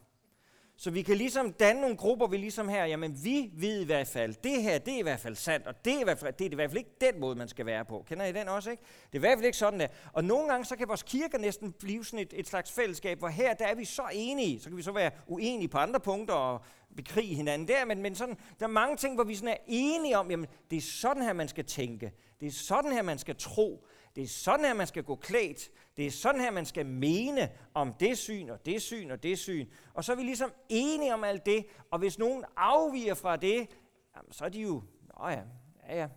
Så 0.76 0.92
vi 0.92 1.02
kan 1.02 1.18
ligesom 1.18 1.54
danne 1.54 1.82
nogle 1.82 1.98
grupper, 1.98 2.28
vi 2.28 2.38
ligesom 2.38 2.70
her, 2.70 2.86
jamen 2.86 3.24
vi 3.24 3.52
ved 3.54 3.82
i 3.82 3.86
hvert 3.86 4.08
fald, 4.08 4.36
det 4.44 4.62
her, 4.64 4.78
det 4.78 4.94
er 4.94 5.00
i 5.00 5.02
hvert 5.02 5.20
fald 5.20 5.36
sandt, 5.36 5.68
og 5.68 5.86
det 5.86 5.94
er 5.94 6.00
i 6.00 6.04
hvert 6.04 6.20
fald, 6.20 6.34
det 6.34 6.48
er 6.48 6.52
i 6.52 6.56
hvert 6.56 6.70
fald 6.70 6.78
ikke 6.78 6.96
den 7.02 7.20
måde, 7.20 7.36
man 7.36 7.48
skal 7.48 7.66
være 7.66 7.86
på. 7.86 8.06
Kender 8.08 8.26
I 8.26 8.32
den 8.32 8.48
også, 8.48 8.72
ikke? 8.72 8.84
Det 8.84 9.16
er 9.16 9.20
i 9.20 9.20
hvert 9.20 9.38
fald 9.38 9.46
ikke 9.46 9.58
sådan 9.58 9.80
der. 9.80 9.88
Og 10.14 10.24
nogle 10.24 10.50
gange, 10.50 10.66
så 10.66 10.76
kan 10.76 10.88
vores 10.88 11.04
kirker 11.04 11.38
næsten 11.38 11.72
blive 11.72 12.06
sådan 12.06 12.20
et, 12.20 12.34
et 12.36 12.48
slags 12.48 12.72
fællesskab, 12.72 13.20
hvor 13.20 13.28
her, 13.28 13.54
der 13.54 13.66
er 13.66 13.76
vi 13.76 13.86
så 13.86 14.04
enige, 14.14 14.60
så 14.60 14.70
kan 14.70 14.78
vi 14.78 14.82
så 14.82 14.92
være 14.92 15.12
uenige 15.28 15.68
på 15.68 15.78
andre 15.78 16.00
punkter 16.00 16.34
og 16.34 16.62
bekrige 16.96 17.36
hinanden 17.36 17.68
der, 17.68 17.86
men, 17.86 18.02
men 18.02 18.16
sådan, 18.16 18.38
der 18.60 18.66
er 18.66 18.70
mange 18.70 18.98
ting, 18.98 19.16
hvor 19.16 19.24
vi 19.24 19.36
sådan 19.36 19.54
er 19.54 19.58
enige 19.68 20.18
om, 20.18 20.30
jamen 20.30 20.48
det 20.72 20.78
er 20.78 20.82
sådan 20.82 21.24
her, 21.24 21.34
man 21.34 21.48
skal 21.48 21.66
tænke, 21.66 22.12
det 22.40 22.48
er 22.48 22.52
sådan 22.52 22.92
her, 22.92 23.02
man 23.02 23.18
skal 23.18 23.36
tro, 23.36 23.86
det 24.16 24.24
er 24.24 24.28
sådan 24.28 24.66
her, 24.66 24.74
man 24.74 24.88
skal 24.88 25.04
gå 25.04 25.16
klædt. 25.16 25.72
Det 25.98 26.08
er 26.08 26.12
sådan 26.12 26.42
her, 26.42 26.52
man 26.52 26.66
skal 26.66 26.86
mene 26.86 27.50
om 27.74 27.94
det 27.94 28.18
syn 28.18 28.50
og 28.50 28.66
det 28.66 28.82
syn 28.82 29.12
og 29.12 29.24
det 29.24 29.40
syn. 29.40 29.68
Og 29.94 30.04
så 30.04 30.12
er 30.12 30.16
vi 30.16 30.24
ligesom 30.24 30.52
enige 30.70 31.14
om 31.14 31.24
alt 31.24 31.46
det. 31.46 31.66
Og 31.92 32.00
hvis 32.00 32.20
nogen 32.20 32.46
afviger 32.58 33.14
fra 33.14 33.36
det, 33.36 33.68
jamen, 34.16 34.32
så 34.32 34.46
er 34.46 34.50
de 34.50 34.62
jo, 34.62 34.84
nå 35.20 35.28
ja, 35.30 35.42
ja 35.90 35.98
ja. 35.98 36.08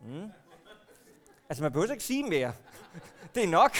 Mm. 0.00 0.30
Altså 1.48 1.62
man 1.62 1.72
behøver 1.72 1.92
ikke 1.92 2.04
sige 2.04 2.22
mere. 2.22 2.52
det 3.34 3.44
er 3.44 3.48
nok. 3.48 3.76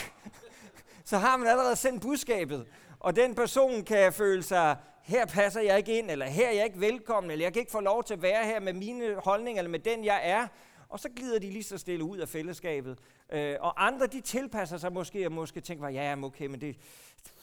så 1.05 1.19
har 1.19 1.37
man 1.37 1.49
allerede 1.49 1.77
sendt 1.77 2.03
budskabet. 2.03 2.67
Og 3.01 3.17
den 3.17 3.35
person 3.35 3.85
kan 3.85 4.13
føle 4.13 4.43
sig, 4.43 4.77
her 5.03 5.27
passer 5.27 5.61
jeg 5.61 5.79
ikke 5.79 5.99
ind, 5.99 6.11
eller 6.11 6.27
her 6.27 6.49
er 6.49 6.53
jeg 6.53 6.65
ikke 6.65 6.81
velkommen, 6.81 7.31
eller 7.31 7.45
jeg 7.45 7.53
kan 7.53 7.61
ikke 7.61 7.73
få 7.73 7.81
lov 7.81 8.05
til 8.05 8.15
at 8.15 8.23
være 8.23 8.45
her 8.45 8.61
med 8.61 8.73
mine 8.73 9.15
holdninger, 9.15 9.61
eller 9.61 9.71
med 9.71 9.79
den 9.79 10.05
jeg 10.05 10.21
er 10.25 10.47
og 10.89 11.01
så 11.01 11.09
glider 11.17 11.39
de 11.39 11.51
lige 11.51 11.63
så 11.63 11.79
stille 11.79 12.05
ud 12.05 12.19
af 12.19 12.29
fællesskabet. 12.29 12.99
Øh, 13.33 13.57
og 13.61 13.87
andre, 13.87 14.07
de 14.07 14.21
tilpasser 14.21 14.77
sig 14.77 14.93
måske, 14.93 15.27
og 15.27 15.33
måske 15.33 15.61
tænker, 15.61 15.89
ja, 15.89 16.17
okay, 16.23 16.47
men 16.47 16.61
det, 16.61 16.77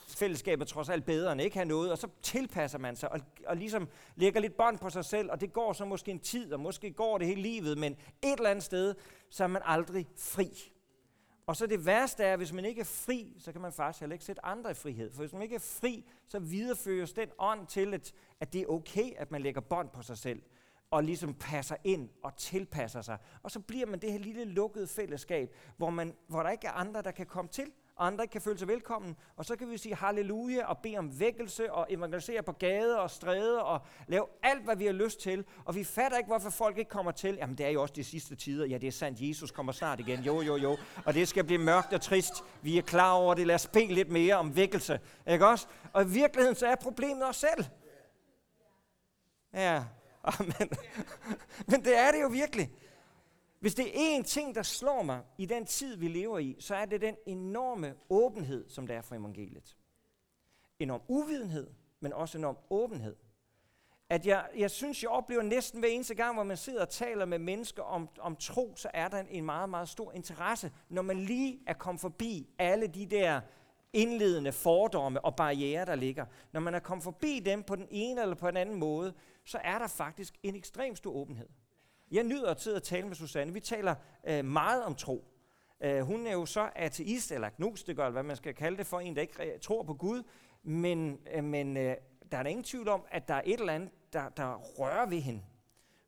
fællesskabet 0.08 0.65
er 0.65 0.73
trods 0.73 0.89
alt 0.89 1.06
bedre 1.06 1.32
end 1.32 1.41
ikke 1.41 1.56
have 1.56 1.65
noget, 1.65 1.91
og 1.91 1.97
så 1.97 2.08
tilpasser 2.21 2.79
man 2.79 2.95
sig, 2.95 3.12
og, 3.12 3.19
og 3.47 3.58
ligesom 3.58 3.88
lægger 4.15 4.39
lidt 4.41 4.58
bånd 4.58 4.77
på 4.77 4.89
sig 4.89 5.06
selv, 5.06 5.32
og 5.32 5.41
det 5.41 5.53
går 5.53 5.73
så 5.73 5.86
måske 5.86 6.12
en 6.12 6.19
tid, 6.19 6.53
og 6.53 6.60
måske 6.60 6.91
går 6.91 7.17
det 7.17 7.27
hele 7.27 7.41
livet, 7.41 7.77
men 7.77 7.93
et 8.21 8.38
eller 8.38 8.49
andet 8.49 8.63
sted, 8.63 8.95
så 9.29 9.43
er 9.43 9.47
man 9.47 9.62
aldrig 9.65 10.08
fri. 10.17 10.73
Og 11.47 11.56
så 11.56 11.67
det 11.67 11.86
værste 11.86 12.23
er, 12.23 12.34
at 12.34 12.39
hvis 12.39 12.53
man 12.53 12.65
ikke 12.65 12.82
er 12.82 12.86
fri, 12.86 13.36
så 13.39 13.51
kan 13.51 13.62
man 13.62 13.73
faktisk 13.73 13.99
heller 13.99 14.13
ikke 14.13 14.25
sætte 14.25 14.45
andre 14.45 14.71
i 14.71 14.73
frihed. 14.73 15.12
For 15.12 15.19
hvis 15.19 15.34
man 15.34 15.41
ikke 15.41 15.56
er 15.56 15.60
fri, 15.60 16.06
så 16.27 16.39
videreføres 16.39 17.13
den 17.13 17.29
ånd 17.39 17.67
til, 17.67 17.93
at, 17.93 18.13
at 18.39 18.53
det 18.53 18.62
er 18.62 18.67
okay, 18.67 19.13
at 19.17 19.32
man 19.32 19.41
lægger 19.41 19.62
bånd 19.62 19.89
på 19.89 20.01
sig 20.01 20.17
selv 20.17 20.41
og 20.93 21.03
ligesom 21.03 21.34
passer 21.34 21.75
ind 21.84 22.10
og 22.23 22.36
tilpasser 22.38 23.01
sig. 23.01 23.17
Og 23.43 23.51
så 23.51 23.60
bliver 23.60 23.86
man 23.86 23.99
det 23.99 24.12
her 24.12 24.19
lille 24.19 24.45
lukkede 24.45 24.88
fællesskab, 24.88 25.56
hvor, 25.77 25.89
man, 25.89 26.13
hvor 26.27 26.43
der 26.43 26.49
ikke 26.49 26.67
er 26.67 26.71
andre, 26.71 27.01
der 27.01 27.12
kan 27.12 27.25
komme 27.25 27.51
til, 27.51 27.71
og 27.95 28.08
andre 28.08 28.23
ikke 28.23 28.32
kan 28.32 28.41
føle 28.41 28.58
sig 28.58 28.67
velkommen. 28.67 29.15
Og 29.36 29.45
så 29.45 29.56
kan 29.56 29.69
vi 29.69 29.77
sige 29.77 29.95
halleluja 29.95 30.65
og 30.65 30.77
bede 30.77 30.97
om 30.97 31.19
vækkelse 31.19 31.73
og 31.73 31.88
evangelisere 31.89 32.43
på 32.43 32.51
gader 32.51 32.97
og 32.97 33.10
stræder 33.10 33.60
og 33.60 33.82
lave 34.08 34.25
alt, 34.43 34.63
hvad 34.63 34.75
vi 34.75 34.86
har 34.86 34.93
lyst 34.93 35.19
til. 35.19 35.45
Og 35.65 35.75
vi 35.75 35.84
fatter 35.84 36.17
ikke, 36.17 36.27
hvorfor 36.27 36.49
folk 36.49 36.77
ikke 36.77 36.89
kommer 36.89 37.12
til. 37.12 37.36
Jamen, 37.36 37.58
det 37.58 37.65
er 37.65 37.69
jo 37.69 37.82
også 37.82 37.93
de 37.93 38.03
sidste 38.03 38.36
tider. 38.36 38.65
Ja, 38.65 38.77
det 38.77 38.88
er 38.88 38.91
sandt. 38.91 39.19
Jesus 39.21 39.51
kommer 39.51 39.71
snart 39.71 39.99
igen. 39.99 40.19
Jo, 40.19 40.41
jo, 40.41 40.56
jo. 40.56 40.77
Og 41.06 41.13
det 41.13 41.27
skal 41.27 41.43
blive 41.43 41.62
mørkt 41.62 41.93
og 41.93 42.01
trist. 42.01 42.34
Vi 42.62 42.77
er 42.77 42.82
klar 42.82 43.12
over 43.12 43.34
det. 43.34 43.47
Lad 43.47 43.56
os 43.56 43.67
bede 43.67 43.93
lidt 43.93 44.10
mere 44.10 44.36
om 44.36 44.56
vækkelse. 44.56 44.99
Ikke 45.27 45.47
også? 45.47 45.67
Og 45.93 46.03
i 46.03 46.08
virkeligheden, 46.08 46.56
så 46.56 46.67
er 46.67 46.75
problemet 46.75 47.29
os 47.29 47.36
selv. 47.36 47.65
Ja, 49.53 49.84
Amen. 50.39 50.69
Men 51.67 51.86
det 51.86 51.97
er 51.97 52.12
det 52.12 52.21
jo 52.21 52.27
virkelig. 52.27 52.71
Hvis 53.59 53.75
det 53.75 53.88
er 53.88 54.19
én 54.19 54.23
ting, 54.23 54.55
der 54.55 54.63
slår 54.63 55.01
mig 55.01 55.21
i 55.38 55.45
den 55.45 55.65
tid, 55.65 55.95
vi 55.97 56.07
lever 56.07 56.39
i, 56.39 56.55
så 56.59 56.75
er 56.75 56.86
det 56.86 57.01
den 57.01 57.15
enorme 57.25 57.95
åbenhed, 58.09 58.69
som 58.69 58.88
der 58.88 58.95
er 58.97 59.01
for 59.01 59.15
evangeliet. 59.15 59.77
Enorm 60.79 61.01
uvidenhed, 61.07 61.67
men 61.99 62.13
også 62.13 62.38
enorm 62.38 62.57
åbenhed. 62.69 63.15
At 64.09 64.27
jeg, 64.27 64.49
jeg 64.57 64.71
synes, 64.71 65.03
jeg 65.03 65.09
oplever 65.09 65.41
næsten 65.41 65.79
hver 65.79 65.89
eneste 65.89 66.15
gang, 66.15 66.33
hvor 66.33 66.43
man 66.43 66.57
sidder 66.57 66.81
og 66.81 66.89
taler 66.89 67.25
med 67.25 67.39
mennesker 67.39 67.83
om, 67.83 68.09
om 68.19 68.36
tro, 68.36 68.73
så 68.75 68.89
er 68.93 69.07
der 69.07 69.17
en, 69.17 69.27
en 69.29 69.45
meget, 69.45 69.69
meget 69.69 69.89
stor 69.89 70.12
interesse, 70.12 70.71
når 70.89 71.01
man 71.01 71.19
lige 71.19 71.59
er 71.67 71.73
kommet 71.73 72.01
forbi 72.01 72.49
alle 72.59 72.88
de 72.88 73.05
der 73.05 73.41
indledende 73.93 74.51
fordomme 74.51 75.25
og 75.25 75.36
barriere, 75.36 75.86
der 75.86 75.95
ligger. 75.95 76.25
Når 76.51 76.59
man 76.59 76.75
er 76.75 76.79
kommet 76.79 77.03
forbi 77.03 77.39
dem 77.39 77.63
på 77.63 77.75
den 77.75 77.88
ene 77.91 78.21
eller 78.21 78.36
på 78.36 78.47
den 78.47 78.57
anden 78.57 78.79
måde, 78.79 79.13
så 79.45 79.58
er 79.63 79.79
der 79.79 79.88
faktisk 79.88 80.34
en 80.43 80.56
ekstrem 80.56 80.95
stor 80.95 81.12
åbenhed. 81.12 81.49
Jeg 82.12 82.23
nyder 82.23 82.51
at 82.51 82.62
sidde 82.62 82.75
og 82.75 82.84
tale 82.84 83.08
med 83.08 83.15
Susanne. 83.15 83.53
Vi 83.53 83.60
taler 83.60 83.95
øh, 84.27 84.45
meget 84.45 84.84
om 84.84 84.95
tro. 84.95 85.25
Øh, 85.84 86.01
hun 86.01 86.27
er 86.27 86.32
jo 86.32 86.45
så 86.45 86.69
ateist, 86.75 87.32
eller 87.32 87.47
agnostiker, 87.47 88.03
eller 88.03 88.12
hvad 88.12 88.23
man 88.23 88.36
skal 88.36 88.53
kalde 88.56 88.77
det 88.77 88.88
for, 88.88 88.99
en, 88.99 89.15
der 89.15 89.21
ikke 89.21 89.60
tror 89.62 89.84
på 89.84 89.93
Gud. 89.93 90.23
Men, 90.63 91.19
øh, 91.34 91.43
men 91.43 91.77
øh, 91.77 91.95
der 92.32 92.38
er 92.38 92.43
der 92.43 92.49
ingen 92.49 92.63
tvivl 92.63 92.88
om, 92.88 93.06
at 93.12 93.27
der 93.27 93.34
er 93.34 93.41
et 93.45 93.60
eller 93.60 93.73
andet, 93.73 93.89
der, 94.13 94.29
der 94.29 94.56
rører 94.56 95.10
ved 95.10 95.19
hende. 95.19 95.41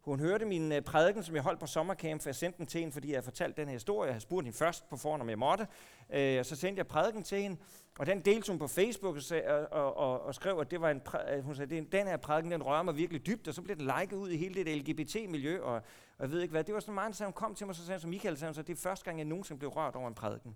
Hun 0.05 0.19
hørte 0.19 0.45
min 0.45 0.71
øh, 0.71 0.81
prædiken, 0.81 1.23
som 1.23 1.35
jeg 1.35 1.43
holdt 1.43 1.59
på 1.59 1.65
sommercamp, 1.65 2.21
for 2.21 2.29
jeg 2.29 2.35
sendte 2.35 2.57
den 2.57 2.65
til 2.65 2.79
hende, 2.79 2.93
fordi 2.93 3.13
jeg 3.13 3.23
fortalte 3.23 3.61
den 3.61 3.67
her 3.67 3.73
historie. 3.73 4.07
Jeg 4.07 4.13
havde 4.13 4.21
spurgt 4.21 4.45
hende 4.45 4.57
først 4.57 4.89
på 4.89 4.97
forhånd, 4.97 5.21
om 5.21 5.29
jeg 5.29 5.39
måtte. 5.39 5.67
Øh, 6.13 6.39
og 6.39 6.45
så 6.45 6.55
sendte 6.55 6.79
jeg 6.79 6.87
prædiken 6.87 7.23
til 7.23 7.41
hende, 7.41 7.57
og 7.99 8.05
den 8.05 8.21
delte 8.21 8.51
hun 8.51 8.59
på 8.59 8.67
Facebook 8.67 9.15
og, 9.15 9.67
og, 9.71 9.97
og, 9.97 10.21
og 10.21 10.35
skrev, 10.35 10.59
at 10.59 10.71
det 10.71 10.81
var 10.81 10.89
en 10.89 11.01
præ- 11.07 11.33
øh, 11.33 11.43
hun 11.43 11.55
sagde, 11.55 11.85
den 11.91 12.07
her 12.07 12.17
prædiken, 12.17 12.51
den 12.51 12.63
rører 12.63 12.83
mig 12.83 12.97
virkelig 12.97 13.25
dybt, 13.25 13.47
og 13.47 13.53
så 13.53 13.61
blev 13.61 13.75
den 13.75 13.91
liket 13.99 14.17
ud 14.17 14.29
i 14.29 14.37
hele 14.37 14.63
det 14.63 14.77
LGBT-miljø, 14.77 15.61
og, 15.61 15.73
og 15.73 15.81
jeg 16.19 16.31
ved 16.31 16.41
ikke 16.41 16.51
hvad. 16.51 16.63
Det 16.63 16.73
var 16.73 16.79
sådan 16.79 16.93
meget, 16.93 17.15
så 17.15 17.23
hun 17.23 17.33
kom 17.33 17.55
til 17.55 17.67
mig, 17.67 17.75
så 17.75 17.85
sagde 17.85 17.99
som 17.99 18.09
Michael 18.09 18.37
sagde, 18.37 18.53
så 18.53 18.61
det 18.61 18.73
er 18.73 18.81
første 18.81 19.05
gang, 19.05 19.17
jeg 19.17 19.25
nogensinde 19.25 19.59
blev 19.59 19.69
rørt 19.69 19.95
over 19.95 20.07
en 20.07 20.15
prædiken. 20.15 20.55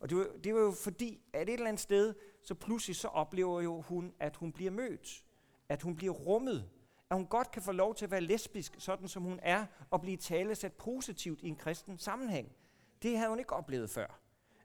Og 0.00 0.10
det 0.10 0.18
var, 0.18 0.26
det 0.44 0.54
var 0.54 0.60
jo 0.60 0.72
fordi, 0.82 1.20
at 1.32 1.48
et 1.48 1.52
eller 1.52 1.66
andet 1.66 1.80
sted, 1.80 2.14
så 2.42 2.54
pludselig 2.54 2.96
så 2.96 3.08
oplever 3.08 3.60
jo 3.60 3.80
hun, 3.80 4.12
at 4.20 4.36
hun 4.36 4.52
bliver 4.52 4.70
mødt, 4.70 5.24
at 5.68 5.82
hun 5.82 5.96
bliver 5.96 6.12
rummet, 6.12 6.68
at 7.10 7.16
hun 7.16 7.26
godt 7.26 7.50
kan 7.50 7.62
få 7.62 7.72
lov 7.72 7.94
til 7.94 8.04
at 8.04 8.10
være 8.10 8.20
lesbisk, 8.20 8.74
sådan 8.78 9.08
som 9.08 9.22
hun 9.22 9.40
er, 9.42 9.66
og 9.90 10.00
blive 10.00 10.16
talesat 10.16 10.72
positivt 10.72 11.42
i 11.42 11.48
en 11.48 11.56
kristen 11.56 11.98
sammenhæng. 11.98 12.52
Det 13.02 13.16
havde 13.16 13.30
hun 13.30 13.38
ikke 13.38 13.52
oplevet 13.52 13.90
før 13.90 14.20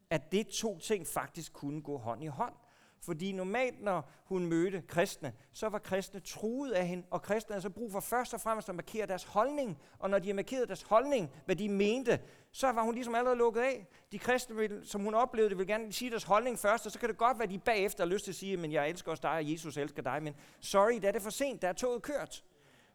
at 0.10 0.32
det 0.32 0.48
to 0.48 0.80
ting 0.80 1.08
faktisk 1.08 1.54
kunne 1.54 1.82
gå 1.82 1.98
hånd 1.98 2.24
i 2.24 2.28
hånd. 2.28 2.54
Fordi 3.02 3.32
normalt, 3.32 3.82
når 3.82 4.10
hun 4.26 4.46
mødte 4.46 4.84
kristne, 4.88 5.34
så 5.54 5.70
var 5.70 5.80
kristne 5.80 6.20
truet 6.20 6.72
af 6.72 6.88
hende, 6.88 7.04
og 7.12 7.22
kristne 7.22 7.54
havde 7.54 7.62
så 7.62 7.70
brug 7.70 7.92
for 7.92 8.00
først 8.00 8.34
og 8.34 8.42
fremmest 8.42 8.70
at 8.70 8.76
markere 8.76 9.06
deres 9.06 9.24
holdning. 9.24 9.78
Og 10.00 10.10
når 10.10 10.20
de 10.20 10.28
har 10.28 10.36
markeret 10.36 10.68
deres 10.68 10.82
holdning, 10.82 11.32
hvad 11.46 11.56
de 11.56 11.70
mente, 11.70 12.20
så 12.52 12.72
var 12.72 12.84
hun 12.84 12.94
ligesom 12.94 13.16
allerede 13.16 13.38
lukket 13.38 13.62
af. 13.62 13.88
De 14.12 14.20
kristne, 14.20 14.86
som 14.86 15.02
hun 15.02 15.14
oplevede 15.14 15.56
det, 15.56 15.68
gerne 15.68 15.94
sige 15.94 16.12
deres 16.12 16.24
holdning 16.24 16.60
først, 16.60 16.86
og 16.86 16.92
så 16.92 17.00
kan 17.00 17.10
det 17.10 17.18
godt 17.18 17.40
være, 17.40 17.44
at 17.44 17.50
de 17.50 17.60
bagefter 17.60 18.04
har 18.04 18.12
lyst 18.12 18.24
til 18.24 18.32
at 18.32 18.36
sige, 18.36 18.58
men 18.58 18.72
jeg 18.72 18.90
elsker 18.90 19.12
også 19.12 19.22
dig, 19.22 19.32
og 19.32 19.52
Jesus 19.52 19.78
elsker 19.78 20.02
dig, 20.02 20.24
men 20.24 20.36
sorry, 20.60 21.00
der 21.02 21.08
er 21.08 21.12
det 21.12 21.22
for 21.22 21.30
sent, 21.30 21.62
der 21.62 21.68
er 21.68 21.74
toget 21.74 22.02
kørt. 22.02 22.44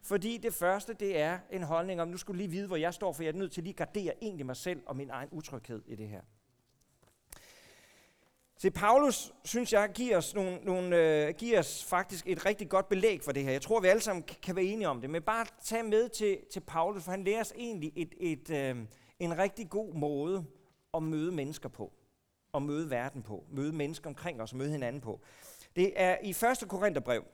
Fordi 0.02 0.36
det 0.36 0.54
første, 0.54 0.94
det 0.94 1.20
er 1.20 1.38
en 1.50 1.62
holdning 1.62 2.02
om, 2.02 2.08
nu 2.08 2.16
skulle 2.16 2.38
lige 2.38 2.50
vide, 2.50 2.66
hvor 2.66 2.76
jeg 2.76 2.94
står, 2.94 3.12
for 3.12 3.22
jeg 3.22 3.32
er 3.32 3.38
nødt 3.38 3.52
til 3.52 3.62
lige 3.62 3.72
at 3.72 3.76
gardere 3.76 4.14
egentlig 4.22 4.46
mig 4.46 4.56
selv 4.56 4.82
og 4.86 4.96
min 4.96 5.10
egen 5.10 5.28
utryghed 5.32 5.82
i 5.86 5.94
det 5.94 6.08
her. 6.08 6.20
Se, 8.62 8.70
Paulus, 8.70 9.32
synes 9.44 9.72
jeg, 9.72 9.90
giver 9.94 10.16
os, 10.16 10.34
nogle, 10.34 10.58
nogle, 10.62 10.96
øh, 10.96 11.34
giver 11.34 11.58
os 11.58 11.84
faktisk 11.84 12.26
et 12.28 12.46
rigtig 12.46 12.68
godt 12.68 12.88
belæg 12.88 13.22
for 13.22 13.32
det 13.32 13.44
her. 13.44 13.52
Jeg 13.52 13.62
tror, 13.62 13.80
vi 13.80 13.88
alle 13.88 14.02
sammen 14.02 14.22
kan 14.42 14.56
være 14.56 14.64
enige 14.64 14.88
om 14.88 15.00
det. 15.00 15.10
Men 15.10 15.22
bare 15.22 15.46
tag 15.64 15.84
med 15.84 16.08
til, 16.08 16.38
til 16.52 16.60
Paulus, 16.60 17.04
for 17.04 17.10
han 17.10 17.24
lærer 17.24 17.40
os 17.40 17.52
egentlig 17.56 17.92
et, 17.96 18.14
et, 18.20 18.50
øh, 18.50 18.76
en 19.18 19.38
rigtig 19.38 19.70
god 19.70 19.94
måde 19.94 20.44
at 20.94 21.02
møde 21.02 21.32
mennesker 21.32 21.68
på. 21.68 21.92
Og 22.52 22.62
møde 22.62 22.90
verden 22.90 23.22
på. 23.22 23.44
Møde 23.50 23.72
mennesker 23.72 24.10
omkring 24.10 24.42
os 24.42 24.52
og 24.52 24.58
møde 24.58 24.70
hinanden 24.70 25.00
på. 25.00 25.20
Det 25.76 25.92
er 25.96 26.16
i 26.22 26.30
1. 26.30 26.68
Korintherbrev. 26.68 27.24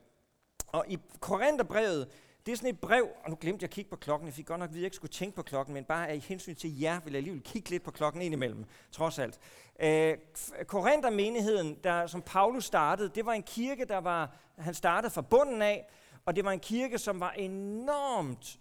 Og 0.67 0.85
i 0.89 0.99
Korintherbrevet, 1.21 2.09
det 2.47 2.53
er 2.53 2.57
sådan 2.57 2.71
et 2.71 2.81
brev, 2.81 3.09
og 3.25 3.31
nu 3.31 3.37
glemte 3.41 3.63
jeg 3.63 3.69
at 3.69 3.75
kigge 3.75 3.91
på 3.91 3.97
klokken. 3.97 4.27
Jeg 4.27 4.35
fik 4.35 4.47
godt 4.47 4.59
nok 4.59 4.69
at 4.69 4.75
vide, 4.75 4.81
at 4.81 4.83
jeg 4.83 4.87
ikke 4.87 4.97
skulle 4.97 5.13
tænke 5.13 5.37
på 5.37 5.43
klokken, 5.43 5.75
men 5.75 5.85
bare 5.85 6.09
af 6.09 6.19
hensyn 6.19 6.55
til 6.55 6.81
jer, 6.81 7.01
vil 7.01 7.13
jeg 7.13 7.17
alligevel 7.17 7.43
kigge 7.43 7.71
lidt 7.71 7.83
på 7.83 7.91
klokken 7.91 8.23
indimellem, 8.23 8.65
trods 8.93 9.19
alt. 9.19 9.39
Øh, 9.81 10.19
Korinther-menigheden, 10.67 11.79
der, 11.85 12.07
som 12.07 12.23
Paulus 12.23 12.65
startede, 12.65 13.09
det 13.15 13.27
var 13.27 13.33
en 13.33 13.43
kirke, 13.43 13.85
der 13.85 13.99
var, 13.99 14.37
han 14.59 14.75
startede 14.75 15.13
fra 15.13 15.23
bunden 15.23 15.63
af, 15.63 15.87
og 16.27 16.37
det 16.37 16.45
var 16.45 16.51
en 16.51 16.61
kirke, 16.61 16.99
som 16.99 17.21
var 17.21 17.31
enormt 17.31 18.59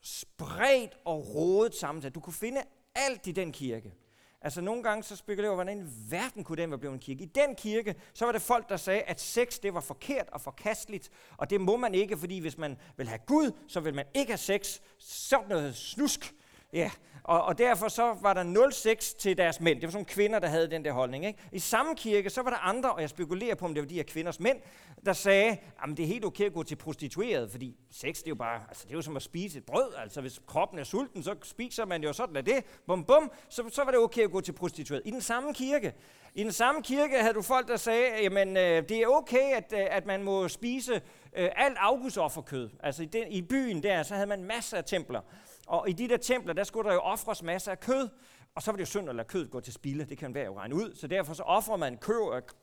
spredt 0.00 0.98
og 1.04 1.34
rodet 1.34 1.74
sammensat. 1.74 2.14
Du 2.14 2.20
kunne 2.20 2.34
finde 2.34 2.62
alt 2.94 3.26
i 3.26 3.32
den 3.32 3.52
kirke. 3.52 3.94
Altså 4.42 4.60
nogle 4.60 4.82
gange 4.82 5.02
så 5.02 5.16
spekulerer 5.16 5.50
jeg 5.50 5.54
hvordan 5.54 5.78
i 5.78 6.10
verden 6.10 6.44
kunne 6.44 6.62
den 6.62 6.70
være 6.70 6.78
blevet 6.78 6.94
en 6.94 7.00
kirke. 7.00 7.22
I 7.22 7.26
den 7.26 7.54
kirke, 7.54 7.94
så 8.14 8.24
var 8.24 8.32
det 8.32 8.42
folk, 8.42 8.68
der 8.68 8.76
sagde, 8.76 9.02
at 9.02 9.20
sex 9.20 9.58
det 9.58 9.74
var 9.74 9.80
forkert 9.80 10.28
og 10.32 10.40
forkasteligt, 10.40 11.10
og 11.36 11.50
det 11.50 11.60
må 11.60 11.76
man 11.76 11.94
ikke, 11.94 12.16
fordi 12.16 12.38
hvis 12.38 12.58
man 12.58 12.76
vil 12.96 13.08
have 13.08 13.20
Gud, 13.26 13.52
så 13.68 13.80
vil 13.80 13.94
man 13.94 14.06
ikke 14.14 14.32
have 14.32 14.38
sex. 14.38 14.80
Sådan 14.98 15.48
noget 15.48 15.76
snusk. 15.76 16.34
Ja, 16.72 16.90
og, 17.28 17.42
og 17.42 17.58
derfor 17.58 17.88
så 17.88 18.16
var 18.20 18.34
der 18.34 18.70
06 18.70 19.14
til 19.14 19.38
deres 19.38 19.60
mænd. 19.60 19.80
Det 19.80 19.86
var 19.86 19.90
sådan 19.90 20.04
kvinder, 20.04 20.38
der 20.38 20.48
havde 20.48 20.70
den 20.70 20.84
der 20.84 20.92
holdning. 20.92 21.26
Ikke? 21.26 21.38
I 21.52 21.58
samme 21.58 21.94
kirke, 21.96 22.30
så 22.30 22.42
var 22.42 22.50
der 22.50 22.56
andre, 22.56 22.92
og 22.92 23.00
jeg 23.00 23.10
spekulerer 23.10 23.54
på, 23.54 23.64
om 23.64 23.74
det 23.74 23.82
var 23.82 23.88
de 23.88 23.94
her 23.94 24.02
kvinders 24.02 24.40
mænd, 24.40 24.58
der 25.06 25.12
sagde, 25.12 25.50
at 25.82 25.88
det 25.96 26.02
er 26.02 26.06
helt 26.06 26.24
okay 26.24 26.44
at 26.44 26.52
gå 26.52 26.62
til 26.62 26.76
prostitueret, 26.76 27.50
fordi 27.50 27.76
sex, 27.90 28.16
det 28.16 28.26
er 28.26 28.30
jo 28.30 28.34
bare, 28.34 28.60
altså 28.68 28.84
det 28.84 28.90
er 28.90 28.96
jo 28.96 29.02
som 29.02 29.16
at 29.16 29.22
spise 29.22 29.58
et 29.58 29.64
brød. 29.64 29.94
Altså 30.02 30.20
hvis 30.20 30.40
kroppen 30.46 30.78
er 30.78 30.84
sulten, 30.84 31.22
så 31.22 31.34
spiser 31.42 31.84
man 31.84 32.02
jo 32.02 32.12
sådan 32.12 32.36
af 32.36 32.44
det. 32.44 32.64
Bum 32.86 33.04
bum, 33.04 33.30
så, 33.48 33.62
så 33.72 33.84
var 33.84 33.90
det 33.90 34.00
okay 34.00 34.22
at 34.22 34.30
gå 34.30 34.40
til 34.40 34.52
prostitueret. 34.52 35.02
I 35.04 35.10
den 35.10 35.20
samme 35.20 35.54
kirke, 35.54 35.94
i 36.34 36.42
den 36.42 36.52
samme 36.52 36.82
kirke 36.82 37.20
havde 37.20 37.34
du 37.34 37.42
folk, 37.42 37.68
der 37.68 37.76
sagde, 37.76 38.22
jamen 38.22 38.56
øh, 38.56 38.88
det 38.88 38.98
er 39.02 39.06
okay, 39.06 39.54
at, 39.54 39.72
øh, 39.72 39.86
at 39.90 40.06
man 40.06 40.22
må 40.22 40.48
spise 40.48 40.94
øh, 41.36 41.50
alt 41.56 41.76
afgudsofferkød. 41.80 42.70
Altså 42.82 43.02
i, 43.02 43.06
den, 43.06 43.32
i 43.32 43.42
byen 43.42 43.82
der, 43.82 44.02
så 44.02 44.14
havde 44.14 44.26
man 44.26 44.44
masser 44.44 44.76
af 44.76 44.84
templer. 44.84 45.20
Og 45.68 45.88
i 45.88 45.92
de 45.92 46.08
der 46.08 46.16
templer, 46.16 46.52
der 46.52 46.64
skulle 46.64 46.88
der 46.88 46.94
jo 46.94 47.00
ofres 47.00 47.42
masser 47.42 47.70
af 47.70 47.80
kød, 47.80 48.08
og 48.54 48.62
så 48.62 48.70
var 48.70 48.76
det 48.76 48.80
jo 48.80 48.86
synd 48.86 49.08
at 49.08 49.14
lade 49.14 49.28
kødet 49.28 49.50
gå 49.50 49.60
til 49.60 49.72
spilde, 49.72 50.04
det 50.04 50.18
kan 50.18 50.34
være 50.34 50.44
jo 50.44 50.58
regne 50.58 50.74
ud. 50.74 50.94
Så 50.94 51.06
derfor 51.06 51.34
så 51.34 51.42
offrer 51.42 51.76
man 51.76 51.96
kø, 51.96 52.14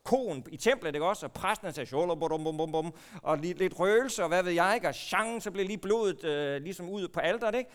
koen 0.04 0.46
i 0.52 0.58
templet, 0.58 0.96
ikke 0.96 1.06
også? 1.06 1.26
Og 1.26 1.32
præsten 1.32 1.74
sagde, 1.74 1.90
bum, 1.92 2.20
bum, 2.20 2.58
bum, 2.58 2.72
bum, 2.72 2.94
og 3.24 3.38
lidt, 3.38 3.58
lidt 3.58 3.80
røgelse, 3.80 4.24
og 4.24 4.28
hvad 4.28 4.44
ved 4.44 4.52
jeg, 4.52 4.72
ikke? 4.76 4.88
Og 4.88 4.96
chang, 4.96 5.44
så 5.44 5.52
blev 5.52 5.66
lige 5.66 5.78
blodet 5.78 6.24
øh, 6.24 6.62
ligesom 6.62 6.90
ud 6.90 7.08
på 7.08 7.20
alderet, 7.20 7.56
ikke? 7.56 7.70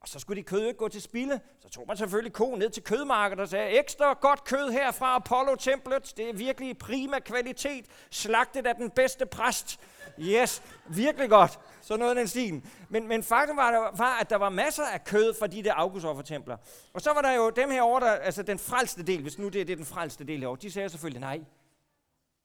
Og 0.00 0.08
så 0.08 0.18
skulle 0.18 0.36
de 0.36 0.42
kød 0.42 0.66
ikke 0.66 0.78
gå 0.78 0.88
til 0.88 1.02
spilde. 1.02 1.40
Så 1.60 1.68
tog 1.68 1.84
man 1.88 1.96
selvfølgelig 1.96 2.32
koen 2.32 2.58
ned 2.58 2.70
til 2.70 2.82
kødmarkedet 2.82 3.42
og 3.42 3.48
sagde, 3.48 3.78
ekstra 3.78 4.12
godt 4.20 4.44
kød 4.44 4.70
her 4.70 4.90
fra 4.90 5.16
Apollo-templet. 5.16 6.12
Det 6.16 6.28
er 6.28 6.34
virkelig 6.34 6.78
prima 6.78 7.18
kvalitet. 7.18 7.86
Slagtet 8.10 8.66
af 8.66 8.74
den 8.74 8.90
bedste 8.90 9.26
præst. 9.26 9.80
Yes, 10.18 10.62
virkelig 10.88 11.30
godt. 11.30 11.58
Så 11.82 11.96
noget 11.96 12.10
af 12.10 12.16
den 12.16 12.28
stil. 12.28 12.64
Men, 12.88 13.08
men 13.08 13.22
faktum 13.22 13.56
var, 13.56 13.70
der, 13.70 13.96
var, 13.96 14.18
at 14.20 14.30
der 14.30 14.36
var 14.36 14.48
masser 14.48 14.84
af 14.84 15.04
kød 15.04 15.34
fra 15.34 15.46
de 15.46 15.62
der 15.62 15.74
augustoffertempler. 15.74 16.56
Og 16.92 17.00
så 17.00 17.12
var 17.12 17.22
der 17.22 17.32
jo 17.32 17.50
dem 17.50 17.70
her 17.70 17.82
over, 17.82 18.00
der, 18.00 18.10
altså 18.10 18.42
den 18.42 18.58
frelste 18.58 19.02
del, 19.02 19.22
hvis 19.22 19.38
nu 19.38 19.48
det 19.48 19.60
er 19.60 19.64
det, 19.64 19.78
den 19.78 19.86
frelste 19.86 20.24
del 20.24 20.40
herovre, 20.40 20.58
de 20.62 20.70
sagde 20.70 20.88
selvfølgelig, 20.88 21.20
nej, 21.20 21.40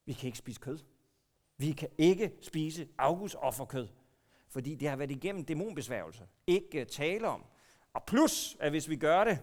vi 0.05 0.13
kan 0.13 0.25
ikke 0.25 0.37
spise 0.37 0.59
kød. 0.59 0.79
Vi 1.57 1.71
kan 1.71 1.89
ikke 1.97 2.31
spise 2.41 2.87
augustofferkød 2.97 3.87
fordi 4.49 4.75
det 4.75 4.89
har 4.89 4.95
været 4.95 5.11
igennem 5.11 5.45
dæmonbesværgelse. 5.45 6.23
Ikke 6.47 6.79
øh, 6.79 6.85
tale 6.85 7.27
om. 7.27 7.45
Og 7.93 8.03
plus, 8.03 8.57
at 8.59 8.71
hvis 8.71 8.89
vi 8.89 8.95
gør 8.95 9.23
det, 9.23 9.39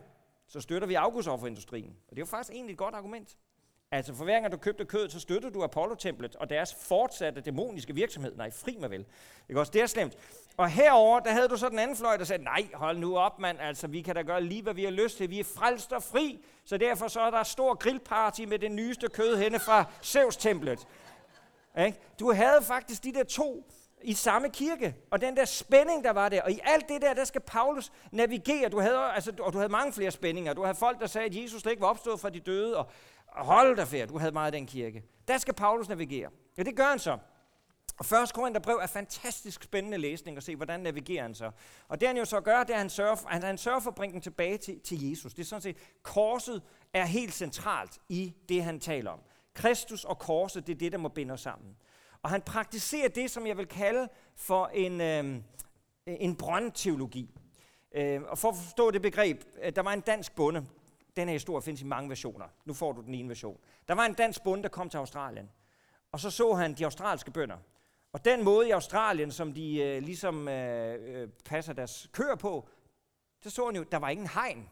så 0.47 0.61
støtter 0.61 0.88
vi 0.88 0.95
augustofferindustrien. 0.95 1.97
Og 2.09 2.11
det 2.11 2.16
er 2.16 2.22
jo 2.22 2.26
faktisk 2.26 2.55
egentlig 2.55 2.72
et 2.72 2.78
godt 2.78 2.95
argument. 2.95 3.36
Altså 3.95 4.14
for 4.14 4.24
hver 4.24 4.40
gang 4.40 4.53
du 4.53 4.57
købte 4.57 4.84
kødet, 4.84 5.12
så 5.12 5.20
støttede 5.20 5.55
du 5.55 5.62
Apollo-templet 5.62 6.36
og 6.36 6.51
deres 6.51 6.74
fortsatte 6.74 7.40
dæmoniske 7.40 7.95
virksomhed. 7.95 8.36
Nej, 8.36 8.51
fri 8.51 8.76
mig 8.80 8.90
vel. 8.90 9.07
Ikke 9.49 9.61
også? 9.61 9.72
Det 9.72 9.82
er 9.82 9.86
slemt. 9.86 10.16
Og 10.57 10.68
herover 10.68 11.20
der 11.20 11.30
havde 11.30 11.49
du 11.49 11.57
så 11.57 11.68
den 11.68 11.78
anden 11.78 11.97
fløj, 11.97 12.16
der 12.16 12.24
sagde, 12.24 12.45
nej, 12.45 12.66
hold 12.74 12.99
nu 12.99 13.18
op, 13.18 13.38
mand. 13.38 13.61
Altså, 13.61 13.86
vi 13.86 14.03
kan 14.03 14.14
da 14.14 14.22
gøre 14.22 14.42
lige, 14.42 14.62
hvad 14.62 14.74
vi 14.74 14.84
har 14.84 14.90
lyst 14.90 15.16
til. 15.16 15.30
Vi 15.30 15.40
er 15.40 15.45
frelst 15.45 15.92
og 15.92 16.03
fri. 16.03 16.45
Så 16.64 16.78
derfor 16.78 17.09
så 17.09 17.20
er 17.20 17.30
der 17.30 17.42
stor 17.42 17.74
grillparty 17.74 18.40
med 18.40 18.59
det 18.59 18.72
nyeste 18.72 19.09
kød 19.09 19.36
henne 19.36 19.59
fra 19.59 19.84
Zeus-templet. 20.03 20.86
Du 22.20 22.32
havde 22.32 22.62
faktisk 22.62 23.05
de 23.05 23.12
der 23.12 23.24
to 23.24 23.66
i 24.05 24.13
samme 24.13 24.51
kirke, 24.51 24.95
og 25.11 25.21
den 25.21 25.37
der 25.37 25.45
spænding, 25.45 26.05
der 26.05 26.11
var 26.13 26.29
der, 26.29 26.43
og 26.43 26.53
i 26.53 26.61
alt 26.63 26.89
det 26.89 27.03
der, 27.03 27.15
der 27.15 27.25
skal 27.25 27.41
Paulus 27.41 27.93
navigere. 28.13 28.69
Du 28.69 28.81
havde, 28.81 28.99
altså, 28.99 29.33
og 29.41 29.53
du 29.53 29.59
havde 29.59 29.73
mange 29.73 29.93
flere 29.93 30.11
spændinger. 30.11 30.53
Du 30.53 30.63
havde 30.63 30.75
folk, 30.75 31.01
der 31.01 31.07
sagde, 31.07 31.27
at 31.27 31.43
Jesus 31.43 31.63
slet 31.63 31.73
ikke 31.73 31.83
var 31.83 31.89
opstået 31.89 32.21
fra 32.21 32.31
de 32.31 32.41
døde, 32.41 32.77
og, 32.77 32.91
og 33.27 33.45
hold 33.45 33.77
dig 33.77 33.89
færd, 33.89 34.09
du 34.09 34.19
havde 34.19 34.33
meget 34.33 34.47
af 34.47 34.53
den 34.53 34.67
kirke. 34.67 35.03
Der 35.29 35.39
skal 35.39 35.55
Paulus 35.55 35.89
navigere. 35.89 36.31
Ja, 36.59 36.63
det 36.63 36.77
gør 36.77 36.85
han 36.85 36.99
så. 36.99 37.19
Og 37.99 38.23
1. 38.23 38.33
Korintherbrev 38.35 38.77
er 38.77 38.87
fantastisk 38.87 39.63
spændende 39.65 39.99
læsning 39.99 40.37
at 40.37 40.43
se, 40.43 40.57
hvordan 40.57 40.81
navigerer 40.81 41.23
han 41.23 41.35
så. 41.35 41.51
Og 41.89 42.01
det 42.01 42.09
han 42.09 42.17
jo 42.17 42.25
så 42.25 42.41
gør, 42.41 42.61
det 42.61 42.71
er, 42.71 42.75
at 42.75 42.81
han 42.81 42.91
sørger, 42.91 43.15
for, 43.15 43.29
han, 43.29 43.43
han 43.43 43.59
sørger 43.59 43.81
for 43.81 43.91
at 43.91 43.95
bringe 43.95 44.13
den 44.13 44.21
tilbage 44.21 44.59
til, 44.59 44.81
til 44.81 45.11
Jesus. 45.11 45.35
Det 45.35 45.43
er 45.43 45.47
sådan 45.47 45.63
set, 45.63 45.77
korset 46.03 46.63
er 46.93 47.05
helt 47.05 47.35
centralt 47.35 47.99
i 48.09 48.35
det, 48.49 48.65
han 48.65 48.81
taler 48.81 49.11
om. 49.11 49.21
Kristus 49.55 50.05
og 50.05 50.19
korset, 50.19 50.67
det 50.67 50.75
er 50.75 50.79
det, 50.79 50.93
der 50.93 50.99
må 50.99 51.09
binde 51.09 51.35
os 51.35 51.41
sammen. 51.41 51.77
Og 52.25 52.31
han 52.31 52.43
praktiserer 52.43 53.09
det, 53.09 53.31
som 53.31 53.47
jeg 53.47 53.57
vil 53.57 53.66
kalde 53.66 54.09
for 54.37 54.66
en, 54.66 55.01
øh, 55.01 55.43
en 56.07 56.37
brøndteologi. 56.37 57.31
Øh, 57.95 58.22
og 58.22 58.39
for 58.39 58.49
at 58.49 58.57
forstå 58.57 58.91
det 58.91 59.03
begreb, 59.03 59.43
øh, 59.62 59.77
der 59.77 59.83
var 59.83 59.93
en 59.93 60.01
dansk 60.01 60.35
bonde. 60.35 60.66
Den 61.16 61.29
her 61.29 61.33
historie 61.33 61.62
findes 61.62 61.83
i 61.83 61.85
mange 61.85 62.09
versioner. 62.09 62.45
Nu 62.64 62.75
får 62.75 62.93
du 62.93 63.01
den 63.01 63.14
ene 63.14 63.29
version. 63.29 63.59
Der 63.89 63.95
var 63.95 64.05
en 64.05 64.14
dansk 64.14 64.43
bonde, 64.43 64.62
der 64.62 64.68
kom 64.68 64.89
til 64.89 64.99
Australien. 64.99 65.51
Og 66.12 66.20
så 66.20 66.31
så 66.31 66.55
han 66.55 66.75
de 66.75 66.85
australske 66.85 67.31
bønder. 67.31 67.57
Og 68.12 68.25
den 68.25 68.45
måde 68.45 68.68
i 68.68 68.70
Australien, 68.70 69.31
som 69.31 69.55
de 69.55 69.77
øh, 69.77 70.03
ligesom 70.03 70.49
øh, 70.49 71.22
øh 71.22 71.29
passer 71.45 71.72
deres 71.72 72.11
køer 72.12 72.35
på, 72.35 72.68
så 73.43 73.51
så 73.51 73.66
han 73.66 73.77
jo, 73.77 73.83
der 73.83 73.99
var 73.99 74.09
ingen 74.09 74.27
hegn. 74.27 74.68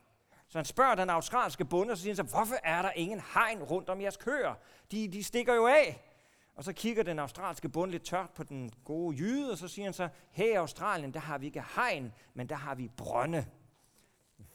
Så 0.48 0.58
han 0.58 0.64
spørger 0.64 0.94
den 0.94 1.10
australske 1.10 1.64
bonde, 1.64 1.92
og 1.92 1.96
så 1.96 2.02
siger 2.02 2.14
han 2.14 2.28
så, 2.28 2.36
hvorfor 2.36 2.56
er 2.64 2.82
der 2.82 2.90
ingen 2.90 3.20
hegn 3.34 3.62
rundt 3.62 3.88
om 3.88 4.00
jeres 4.00 4.16
køer? 4.16 4.54
De, 4.90 5.08
de 5.08 5.24
stikker 5.24 5.54
jo 5.54 5.66
af. 5.66 6.11
Og 6.54 6.64
så 6.64 6.72
kigger 6.72 7.02
den 7.02 7.18
australske 7.18 7.68
bund 7.68 7.90
lidt 7.90 8.02
tørt 8.02 8.30
på 8.30 8.42
den 8.42 8.70
gode 8.84 9.16
jyde, 9.16 9.52
og 9.52 9.58
så 9.58 9.68
siger 9.68 9.86
han 9.86 9.92
så, 9.92 10.08
her 10.30 10.46
i 10.46 10.54
Australien, 10.54 11.14
der 11.14 11.20
har 11.20 11.38
vi 11.38 11.46
ikke 11.46 11.64
hegn, 11.76 12.12
men 12.34 12.48
der 12.48 12.54
har 12.54 12.74
vi 12.74 12.88
brønde. 12.96 13.46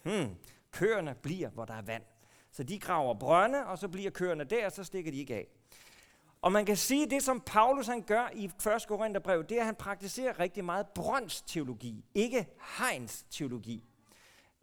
Hmm. 0.04 0.36
Køerne 0.72 1.16
bliver, 1.16 1.50
hvor 1.50 1.66
der 1.66 1.74
er 1.74 1.82
vand. 1.82 2.04
Så 2.52 2.64
de 2.64 2.80
graver 2.80 3.14
brønde, 3.14 3.66
og 3.66 3.78
så 3.78 3.88
bliver 3.88 4.12
køerne 4.12 4.44
der, 4.44 4.66
og 4.66 4.72
så 4.72 4.84
stikker 4.84 5.12
de 5.12 5.18
ikke 5.18 5.36
af. 5.36 5.48
Og 6.42 6.52
man 6.52 6.66
kan 6.66 6.78
sige, 6.78 7.04
at 7.04 7.10
det 7.10 7.24
som 7.24 7.42
Paulus 7.42 7.88
han 7.88 8.02
gør 8.02 8.30
i 8.34 8.46
1. 8.46 8.88
Korintherbrev, 8.88 9.44
det 9.44 9.58
er, 9.58 9.60
at 9.60 9.66
han 9.66 9.76
praktiserer 9.76 10.40
rigtig 10.40 10.66
meget 10.66 10.88
brøndsteologi, 10.88 12.06
ikke 12.16 12.48
hegnsteologi. 12.78 13.84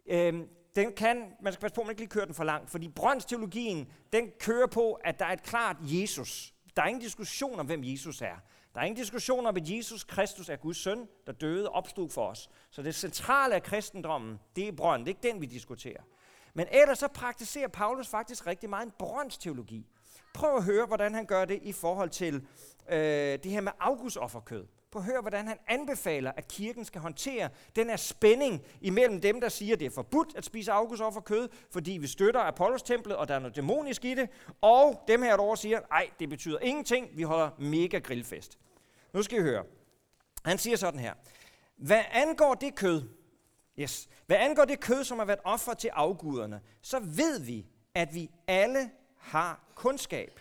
Øhm, 0.05 0.49
den 0.75 0.93
kan, 0.93 1.33
man 1.41 1.53
skal 1.53 1.61
passe 1.61 1.75
på, 1.75 1.81
at 1.81 1.87
man 1.87 1.91
ikke 1.91 2.01
lige 2.01 2.09
kører 2.09 2.25
den 2.25 2.35
for 2.35 2.43
langt, 2.43 2.71
fordi 2.71 2.87
brøndsteologien, 2.87 3.91
den 4.13 4.31
kører 4.39 4.67
på, 4.67 4.93
at 4.93 5.19
der 5.19 5.25
er 5.25 5.33
et 5.33 5.43
klart 5.43 5.77
Jesus. 5.81 6.54
Der 6.75 6.81
er 6.81 6.87
ingen 6.87 7.01
diskussion 7.01 7.59
om, 7.59 7.65
hvem 7.65 7.83
Jesus 7.83 8.21
er. 8.21 8.35
Der 8.75 8.81
er 8.81 8.85
ingen 8.85 8.97
diskussion 8.97 9.45
om, 9.45 9.57
at 9.57 9.69
Jesus 9.69 10.03
Kristus 10.03 10.49
er 10.49 10.55
Guds 10.55 10.77
søn, 10.77 11.07
der 11.27 11.33
døde 11.33 11.69
og 11.69 11.75
opstod 11.75 12.09
for 12.09 12.27
os. 12.27 12.49
Så 12.71 12.81
det 12.81 12.95
centrale 12.95 13.55
af 13.55 13.63
kristendommen, 13.63 14.39
det 14.55 14.67
er 14.67 14.71
brønd. 14.71 15.05
Det 15.05 15.11
er 15.11 15.15
ikke 15.17 15.33
den, 15.33 15.41
vi 15.41 15.45
diskuterer. 15.45 16.01
Men 16.53 16.67
ellers 16.71 16.99
så 16.99 17.07
praktiserer 17.07 17.67
Paulus 17.67 18.07
faktisk 18.07 18.47
rigtig 18.47 18.69
meget 18.69 18.85
en 18.85 18.91
brøndsteologi. 18.99 19.85
Prøv 20.33 20.55
at 20.55 20.63
høre, 20.63 20.85
hvordan 20.85 21.13
han 21.13 21.25
gør 21.25 21.45
det 21.45 21.59
i 21.63 21.71
forhold 21.71 22.09
til 22.09 22.47
øh, 22.89 22.97
det 23.43 23.45
her 23.45 23.61
med 23.61 23.71
augustofferkød. 23.79 24.65
Prøv 24.95 25.01
at 25.01 25.11
høre, 25.11 25.21
hvordan 25.21 25.47
han 25.47 25.57
anbefaler, 25.67 26.31
at 26.37 26.47
kirken 26.47 26.85
skal 26.85 27.01
håndtere 27.01 27.49
den 27.75 27.89
her 27.89 27.95
spænding 27.97 28.61
imellem 28.81 29.21
dem, 29.21 29.41
der 29.41 29.49
siger, 29.49 29.73
at 29.73 29.79
det 29.79 29.85
er 29.85 29.89
forbudt 29.89 30.35
at 30.35 30.45
spise 30.45 30.71
afgudsoffer 30.71 31.21
kød, 31.21 31.49
fordi 31.71 31.91
vi 31.91 32.07
støtter 32.07 32.39
Apollos-templet, 32.39 33.17
og 33.17 33.27
der 33.27 33.35
er 33.35 33.39
noget 33.39 33.55
dæmonisk 33.55 34.05
i 34.05 34.13
det, 34.13 34.29
og 34.61 35.03
dem 35.07 35.21
her 35.21 35.29
derovre 35.37 35.57
siger, 35.57 35.79
nej, 35.89 36.09
det 36.19 36.29
betyder 36.29 36.59
ingenting, 36.59 37.09
vi 37.13 37.23
holder 37.23 37.49
mega 37.59 37.99
grillfest. 37.99 38.57
Nu 39.13 39.23
skal 39.23 39.39
I 39.39 39.41
høre. 39.41 39.63
Han 40.45 40.57
siger 40.57 40.77
sådan 40.77 40.99
her. 40.99 41.13
Hvad 41.77 42.03
angår 42.11 42.53
det 42.53 42.75
kød, 42.75 43.03
yes, 43.79 44.09
hvad 44.25 44.37
angår 44.37 44.65
det 44.65 44.79
kød, 44.79 45.03
som 45.03 45.17
har 45.17 45.25
været 45.25 45.39
offer 45.43 45.73
til 45.73 45.87
afguderne, 45.93 46.61
så 46.81 46.99
ved 46.99 47.39
vi, 47.39 47.65
at 47.95 48.13
vi 48.13 48.31
alle 48.47 48.91
har 49.17 49.63
kundskab. 49.75 50.39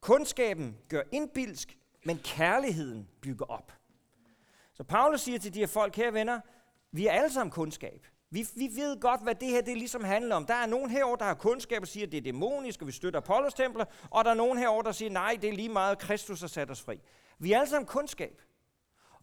Kundskaben 0.00 0.76
gør 0.88 1.02
indbilsk, 1.12 1.78
men 2.04 2.18
kærligheden 2.24 3.08
bygger 3.20 3.46
op. 3.46 3.72
Så 4.74 4.84
Paulus 4.84 5.20
siger 5.20 5.38
til 5.38 5.54
de 5.54 5.58
her 5.58 5.66
folk, 5.66 5.96
her 5.96 6.10
venner, 6.10 6.40
vi 6.92 7.06
er 7.06 7.12
alle 7.12 7.32
sammen 7.32 7.50
kundskab. 7.50 8.06
Vi, 8.30 8.46
vi 8.56 8.70
ved 8.74 9.00
godt, 9.00 9.22
hvad 9.22 9.34
det 9.34 9.48
her 9.48 9.60
det 9.60 9.76
ligesom 9.76 10.04
handler 10.04 10.36
om. 10.36 10.46
Der 10.46 10.54
er 10.54 10.66
nogen 10.66 10.90
herover 10.90 11.16
der 11.16 11.24
har 11.24 11.34
kundskab 11.34 11.82
og 11.82 11.88
siger, 11.88 12.06
at 12.06 12.12
det 12.12 12.18
er 12.18 12.22
dæmonisk, 12.22 12.80
og 12.80 12.86
vi 12.86 12.92
støtter 12.92 13.20
Apollos 13.20 13.54
templer, 13.54 13.84
og 14.10 14.24
der 14.24 14.30
er 14.30 14.34
nogen 14.34 14.58
herover 14.58 14.82
der 14.82 14.92
siger, 14.92 15.10
nej, 15.10 15.38
det 15.42 15.50
er 15.50 15.54
lige 15.54 15.68
meget, 15.68 15.98
Kristus 15.98 16.40
har 16.40 16.48
sat 16.48 16.70
os 16.70 16.82
fri. 16.82 17.00
Vi 17.38 17.52
er 17.52 17.58
alle 17.58 17.70
sammen 17.70 17.86
kundskab. 17.86 18.42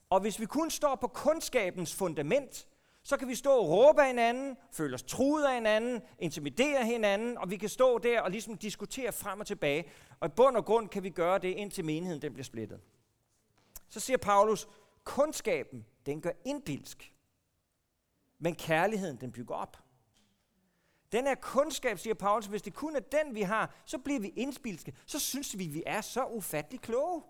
Og 0.09 0.19
hvis 0.19 0.39
vi 0.39 0.45
kun 0.45 0.71
står 0.71 0.95
på 0.95 1.07
kundskabens 1.07 1.95
fundament, 1.95 2.67
så 3.05 3.17
kan 3.17 3.27
vi 3.27 3.35
stå 3.35 3.51
og 3.51 3.69
råbe 3.69 4.01
af 4.01 4.07
hinanden, 4.07 4.57
føle 4.71 4.95
os 4.95 5.03
truet 5.03 5.43
af 5.43 5.53
hinanden, 5.53 6.01
intimidere 6.19 6.85
hinanden, 6.85 7.37
og 7.37 7.49
vi 7.49 7.57
kan 7.57 7.69
stå 7.69 7.97
der 7.97 8.21
og 8.21 8.31
ligesom 8.31 8.57
diskutere 8.57 9.11
frem 9.11 9.39
og 9.39 9.47
tilbage. 9.47 9.85
Og 10.19 10.27
i 10.27 10.31
bund 10.35 10.57
og 10.57 10.65
grund 10.65 10.89
kan 10.89 11.03
vi 11.03 11.09
gøre 11.09 11.39
det, 11.39 11.47
indtil 11.47 11.85
menigheden 11.85 12.21
den 12.21 12.33
bliver 12.33 12.43
splittet. 12.43 12.79
Så 13.89 13.99
siger 13.99 14.17
Paulus, 14.17 14.67
kundskaben, 15.03 15.85
den 16.05 16.21
gør 16.21 16.31
indbilsk. 16.45 17.13
Men 18.39 18.55
kærligheden, 18.55 19.17
den 19.17 19.31
bygger 19.31 19.55
op. 19.55 19.77
Den 21.11 21.27
er 21.27 21.35
kundskab, 21.35 21.99
siger 21.99 22.13
Paulus, 22.13 22.45
hvis 22.45 22.61
det 22.61 22.73
kun 22.73 22.95
er 22.95 22.99
den, 22.99 23.35
vi 23.35 23.41
har, 23.41 23.75
så 23.85 23.97
bliver 23.97 24.19
vi 24.19 24.27
indspilske. 24.27 24.93
Så 25.05 25.19
synes 25.19 25.57
vi, 25.57 25.67
vi 25.67 25.83
er 25.85 26.01
så 26.01 26.25
ufattelig 26.25 26.81
kloge. 26.81 27.23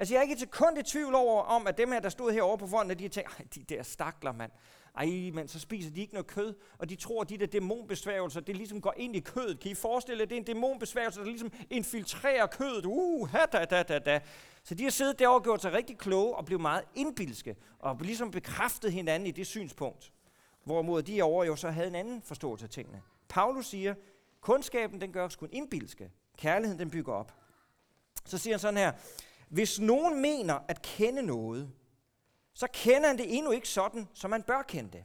Altså, 0.00 0.14
jeg 0.14 0.18
er 0.18 0.22
ikke 0.22 0.32
et 0.32 0.40
sekund 0.40 0.78
i 0.78 0.82
tvivl 0.82 1.14
over, 1.14 1.42
om, 1.42 1.66
at 1.66 1.78
dem 1.78 1.92
her, 1.92 2.00
der 2.00 2.08
stod 2.08 2.32
herovre 2.32 2.58
på 2.58 2.66
fronten, 2.66 2.98
de 2.98 3.04
har 3.04 3.08
tænkt, 3.08 3.54
de 3.54 3.64
der 3.64 3.82
stakler, 3.82 4.32
mand. 4.32 4.52
Ej, 4.96 5.06
men 5.32 5.48
så 5.48 5.60
spiser 5.60 5.90
de 5.90 6.00
ikke 6.00 6.12
noget 6.12 6.26
kød, 6.26 6.54
og 6.78 6.88
de 6.88 6.96
tror, 6.96 7.22
at 7.22 7.28
de 7.28 7.38
der 7.38 7.46
dæmonbesværgelser, 7.46 8.40
det 8.40 8.56
ligesom 8.56 8.80
går 8.80 8.94
ind 8.96 9.16
i 9.16 9.20
kødet. 9.20 9.60
Kan 9.60 9.70
I 9.70 9.74
forestille 9.74 10.20
jer, 10.20 10.26
det 10.26 10.34
er 10.34 10.40
en 10.40 10.44
dæmonbesværgelse, 10.44 11.20
der 11.20 11.26
ligesom 11.26 11.52
infiltrerer 11.70 12.46
kødet? 12.46 12.86
Uh, 12.86 13.28
ha, 13.28 13.38
da, 13.52 13.64
da, 13.64 13.82
da, 13.82 13.98
da. 13.98 14.20
Så 14.64 14.74
de 14.74 14.82
har 14.82 14.90
siddet 14.90 15.18
derovre 15.18 15.38
og 15.38 15.42
gjort 15.42 15.62
sig 15.62 15.72
rigtig 15.72 15.98
kloge 15.98 16.36
og 16.36 16.44
blevet 16.44 16.62
meget 16.62 16.84
indbilske, 16.94 17.56
og 17.78 17.98
ligesom 18.00 18.30
bekræftet 18.30 18.92
hinanden 18.92 19.26
i 19.26 19.30
det 19.30 19.46
synspunkt. 19.46 20.12
Hvorimod 20.64 21.02
de 21.02 21.22
over 21.22 21.44
jo 21.44 21.56
så 21.56 21.70
havde 21.70 21.88
en 21.88 21.94
anden 21.94 22.22
forståelse 22.22 22.64
af 22.64 22.70
tingene. 22.70 23.02
Paulus 23.28 23.66
siger, 23.66 23.94
kundskaben 24.40 25.00
den 25.00 25.12
gør 25.12 25.24
os 25.24 25.36
kun 25.36 25.48
indbilske. 25.52 26.10
Kærligheden 26.38 26.78
den 26.78 26.90
bygger 26.90 27.12
op. 27.12 27.34
Så 28.24 28.38
siger 28.38 28.54
han 28.54 28.60
sådan 28.60 28.76
her, 28.76 28.92
hvis 29.50 29.80
nogen 29.80 30.22
mener 30.22 30.58
at 30.68 30.82
kende 30.82 31.22
noget, 31.22 31.70
så 32.54 32.66
kender 32.72 33.08
han 33.08 33.18
det 33.18 33.36
endnu 33.36 33.50
ikke 33.50 33.68
sådan, 33.68 34.08
som 34.14 34.30
man 34.30 34.42
bør 34.42 34.62
kende 34.62 34.90
det. 34.92 35.04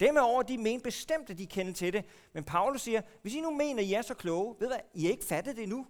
Dem 0.00 0.16
er 0.16 0.20
over, 0.20 0.42
de 0.42 0.58
mener 0.58 0.80
bestemt, 0.80 1.30
at 1.30 1.38
de 1.38 1.46
kender 1.46 1.72
til 1.72 1.92
det. 1.92 2.04
Men 2.32 2.44
Paulus 2.44 2.82
siger, 2.82 3.00
hvis 3.22 3.34
I 3.34 3.40
nu 3.40 3.50
mener, 3.50 3.82
at 3.82 3.88
I 3.88 3.92
er 3.92 4.02
så 4.02 4.14
kloge, 4.14 4.54
ved 4.58 4.66
hvad, 4.66 4.78
I 4.94 5.10
ikke 5.10 5.24
fattet 5.24 5.56
det 5.56 5.68
nu. 5.68 5.86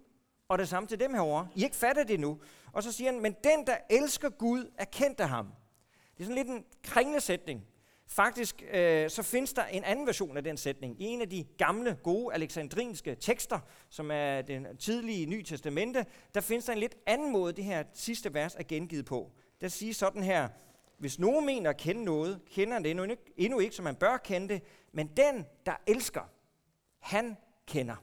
Og 0.47 0.57
det 0.57 0.69
samme 0.69 0.87
til 0.87 0.99
dem 0.99 1.13
herover. 1.13 1.45
I 1.55 1.63
ikke 1.63 1.75
fattet 1.75 2.07
det 2.07 2.19
nu. 2.19 2.39
Og 2.73 2.83
så 2.83 2.91
siger 2.91 3.11
han, 3.11 3.21
men 3.21 3.35
den, 3.43 3.67
der 3.67 3.77
elsker 3.89 4.29
Gud, 4.29 4.71
er 4.77 4.85
kendt 4.85 5.19
af 5.19 5.29
ham. 5.29 5.45
Det 6.17 6.23
er 6.23 6.23
sådan 6.23 6.35
lidt 6.35 6.47
en 6.47 6.65
kringlesætning. 6.83 7.65
Faktisk 8.13 8.63
øh, 8.73 9.09
så 9.09 9.23
findes 9.23 9.53
der 9.53 9.65
en 9.65 9.83
anden 9.83 10.07
version 10.07 10.37
af 10.37 10.43
den 10.43 10.57
sætning. 10.57 11.01
I 11.01 11.05
en 11.05 11.21
af 11.21 11.29
de 11.29 11.43
gamle, 11.57 11.97
gode 12.03 12.33
alexandrinske 12.33 13.15
tekster, 13.15 13.59
som 13.89 14.11
er 14.11 14.41
den 14.41 14.77
tidlige 14.77 15.25
Nye 15.25 15.43
Testamente, 15.43 16.05
der 16.33 16.41
findes 16.41 16.65
der 16.65 16.73
en 16.73 16.79
lidt 16.79 16.95
anden 17.05 17.31
måde, 17.31 17.53
det 17.53 17.63
her 17.63 17.83
sidste 17.93 18.33
vers 18.33 18.55
er 18.55 18.63
gengivet 18.63 19.05
på. 19.05 19.31
Der 19.61 19.67
siger 19.67 19.93
sådan 19.93 20.23
her, 20.23 20.49
hvis 20.97 21.19
nogen 21.19 21.45
mener 21.45 21.69
at 21.69 21.77
kende 21.77 22.03
noget, 22.03 22.41
kender 22.49 22.73
han 22.73 22.83
det 22.83 22.91
endnu 22.91 23.03
ikke, 23.03 23.33
endnu 23.37 23.59
ikke, 23.59 23.75
som 23.75 23.83
man 23.83 23.95
bør 23.95 24.17
kende 24.17 24.53
det, 24.53 24.63
men 24.91 25.07
den, 25.07 25.45
der 25.65 25.75
elsker, 25.87 26.29
han 26.99 27.37
kender. 27.67 27.95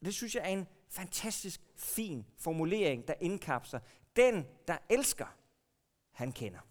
Og 0.00 0.06
det 0.06 0.14
synes 0.14 0.34
jeg 0.34 0.42
er 0.42 0.48
en 0.48 0.66
fantastisk 0.88 1.60
fin 1.76 2.26
formulering, 2.38 3.08
der 3.08 3.14
indkapsler. 3.20 3.80
Den, 4.16 4.46
der 4.68 4.76
elsker, 4.90 5.36
han 6.10 6.32
kender. 6.32 6.69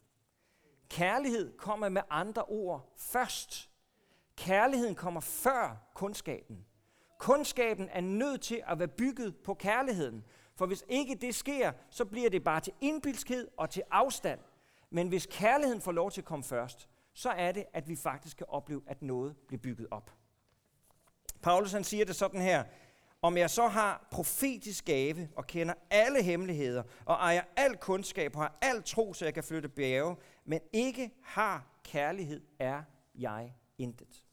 Kærlighed 0.90 1.58
kommer 1.58 1.90
med 1.90 2.02
andre 2.10 2.44
ord 2.44 2.94
først. 2.98 3.70
Kærligheden 4.38 4.96
kommer 4.96 5.22
før 5.22 5.90
kundskaben. 5.94 6.66
Kundskaben 7.18 7.90
er 7.92 8.02
nødt 8.02 8.42
til 8.42 8.64
at 8.68 8.80
være 8.80 8.88
bygget 8.88 9.36
på 9.44 9.54
kærligheden. 9.54 10.26
For 10.56 10.66
hvis 10.66 10.84
ikke 10.90 11.16
det 11.16 11.36
sker, 11.36 11.72
så 11.90 12.06
bliver 12.06 12.30
det 12.30 12.44
bare 12.44 12.60
til 12.60 12.74
indbilskhed 12.82 13.48
og 13.58 13.70
til 13.70 13.84
afstand. 13.92 14.40
Men 14.90 15.08
hvis 15.08 15.28
kærligheden 15.32 15.82
får 15.82 15.92
lov 15.92 16.12
til 16.12 16.22
at 16.22 16.26
komme 16.26 16.44
først, 16.44 16.90
så 17.14 17.30
er 17.30 17.52
det, 17.52 17.66
at 17.74 17.88
vi 17.88 17.96
faktisk 17.96 18.38
kan 18.38 18.46
opleve, 18.50 18.82
at 18.88 19.02
noget 19.02 19.36
bliver 19.48 19.62
bygget 19.62 19.88
op. 19.92 20.12
Paulus 21.42 21.72
han 21.72 21.84
siger 21.84 22.06
det 22.06 22.16
sådan 22.16 22.42
her, 22.42 22.64
om 23.22 23.38
jeg 23.38 23.50
så 23.50 23.68
har 23.68 24.08
profetisk 24.12 24.86
gave 24.86 25.30
og 25.36 25.48
kender 25.48 25.74
alle 25.90 26.24
hemmeligheder 26.24 26.84
og 27.06 27.16
ejer 27.16 27.44
al 27.56 27.78
kundskab 27.78 28.36
og 28.36 28.42
har 28.42 28.58
al 28.62 28.84
tro, 28.84 29.14
så 29.14 29.26
jeg 29.26 29.34
kan 29.34 29.44
flytte 29.44 29.70
bjerge, 29.70 30.16
men 30.50 30.62
ikke 30.74 31.12
har 31.22 31.68
kærlighed, 31.84 32.41
er 32.60 32.84
jeg 33.16 33.56
intet. 33.78 34.24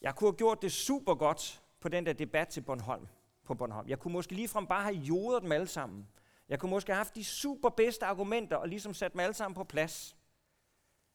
Jeg 0.00 0.14
kunne 0.14 0.30
have 0.30 0.36
gjort 0.36 0.62
det 0.62 0.72
super 0.72 1.14
godt 1.14 1.62
på 1.80 1.88
den 1.88 2.06
der 2.06 2.12
debat 2.12 2.48
til 2.48 2.60
Bornholm, 2.60 3.06
på 3.44 3.54
Bornholm. 3.54 3.88
Jeg 3.88 3.98
kunne 3.98 4.12
måske 4.12 4.34
ligefrem 4.34 4.66
bare 4.66 4.82
have 4.82 4.94
jodet 4.94 5.42
dem 5.42 5.52
alle 5.52 5.66
sammen. 5.66 6.08
Jeg 6.48 6.60
kunne 6.60 6.70
måske 6.70 6.92
have 6.92 6.96
haft 6.96 7.14
de 7.14 7.24
super 7.24 7.68
bedste 7.68 8.06
argumenter 8.06 8.56
og 8.56 8.68
ligesom 8.68 8.94
sat 8.94 9.12
dem 9.12 9.20
alle 9.20 9.34
sammen 9.34 9.54
på 9.54 9.64
plads. 9.64 10.16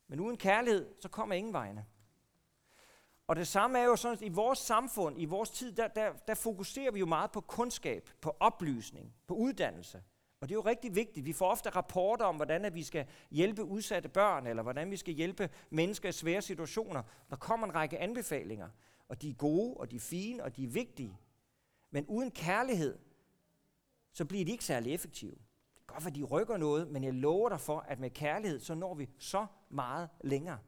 Men 0.07 0.19
uden 0.19 0.37
kærlighed, 0.37 0.93
så 1.01 1.09
kommer 1.09 1.35
ingen 1.35 1.53
vegne. 1.53 1.85
Og 3.27 3.35
det 3.35 3.47
samme 3.47 3.79
er 3.79 3.83
jo 3.83 3.95
sådan, 3.95 4.17
at 4.17 4.21
i 4.21 4.29
vores 4.29 4.59
samfund, 4.59 5.21
i 5.21 5.25
vores 5.25 5.49
tid, 5.49 5.71
der, 5.71 5.87
der, 5.87 6.13
der 6.13 6.33
fokuserer 6.33 6.91
vi 6.91 6.99
jo 6.99 7.05
meget 7.05 7.31
på 7.31 7.41
kundskab, 7.41 8.09
på 8.21 8.35
oplysning, 8.39 9.15
på 9.27 9.33
uddannelse. 9.33 10.03
Og 10.39 10.49
det 10.49 10.55
er 10.55 10.57
jo 10.57 10.61
rigtig 10.61 10.95
vigtigt. 10.95 11.25
Vi 11.25 11.33
får 11.33 11.51
ofte 11.51 11.69
rapporter 11.69 12.25
om, 12.25 12.35
hvordan 12.35 12.65
at 12.65 12.75
vi 12.75 12.83
skal 12.83 13.07
hjælpe 13.31 13.63
udsatte 13.63 14.09
børn, 14.09 14.47
eller 14.47 14.63
hvordan 14.63 14.91
vi 14.91 14.97
skal 14.97 15.13
hjælpe 15.13 15.49
mennesker 15.69 16.09
i 16.09 16.11
svære 16.11 16.41
situationer. 16.41 17.03
Der 17.29 17.35
kommer 17.35 17.67
en 17.67 17.75
række 17.75 17.99
anbefalinger, 17.99 18.69
og 19.07 19.21
de 19.21 19.29
er 19.29 19.33
gode, 19.33 19.77
og 19.77 19.91
de 19.91 19.95
er 19.95 19.99
fine, 19.99 20.43
og 20.43 20.55
de 20.55 20.63
er 20.63 20.67
vigtige. 20.67 21.17
Men 21.91 22.05
uden 22.07 22.31
kærlighed, 22.31 22.97
så 24.13 24.25
bliver 24.25 24.45
de 24.45 24.51
ikke 24.51 24.65
særlig 24.65 24.93
effektive. 24.93 25.31
Det 25.75 25.81
er 25.81 25.93
godt, 25.93 26.03
for 26.03 26.09
de 26.09 26.23
rykker 26.23 26.57
noget, 26.57 26.87
men 26.87 27.03
jeg 27.03 27.13
lover 27.13 27.49
dig 27.49 27.59
for, 27.59 27.79
at 27.79 27.99
med 27.99 28.09
kærlighed, 28.09 28.59
så 28.59 28.75
når 28.75 28.93
vi 28.93 29.09
så 29.19 29.45
meget 29.69 30.09
længere. 30.21 30.59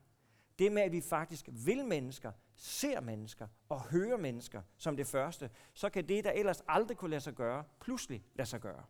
Det 0.60 0.72
med, 0.72 0.82
at 0.82 0.92
vi 0.92 1.02
faktisk 1.02 1.50
vil 1.52 1.86
mennesker, 1.86 2.32
ser 2.56 3.02
mennesker 3.02 3.48
og 3.70 3.82
hører 3.82 4.18
mennesker 4.18 4.62
som 4.78 4.98
det 4.98 5.08
første, 5.08 5.50
så 5.74 5.90
kan 5.90 6.08
det, 6.10 6.24
der 6.24 6.32
ellers 6.32 6.64
aldrig 6.68 6.98
kunne 6.98 7.12
lade 7.12 7.22
sig 7.22 7.34
gøre, 7.34 7.64
pludselig 7.80 8.24
lade 8.36 8.50
sig 8.50 8.62
gøre. 8.62 8.84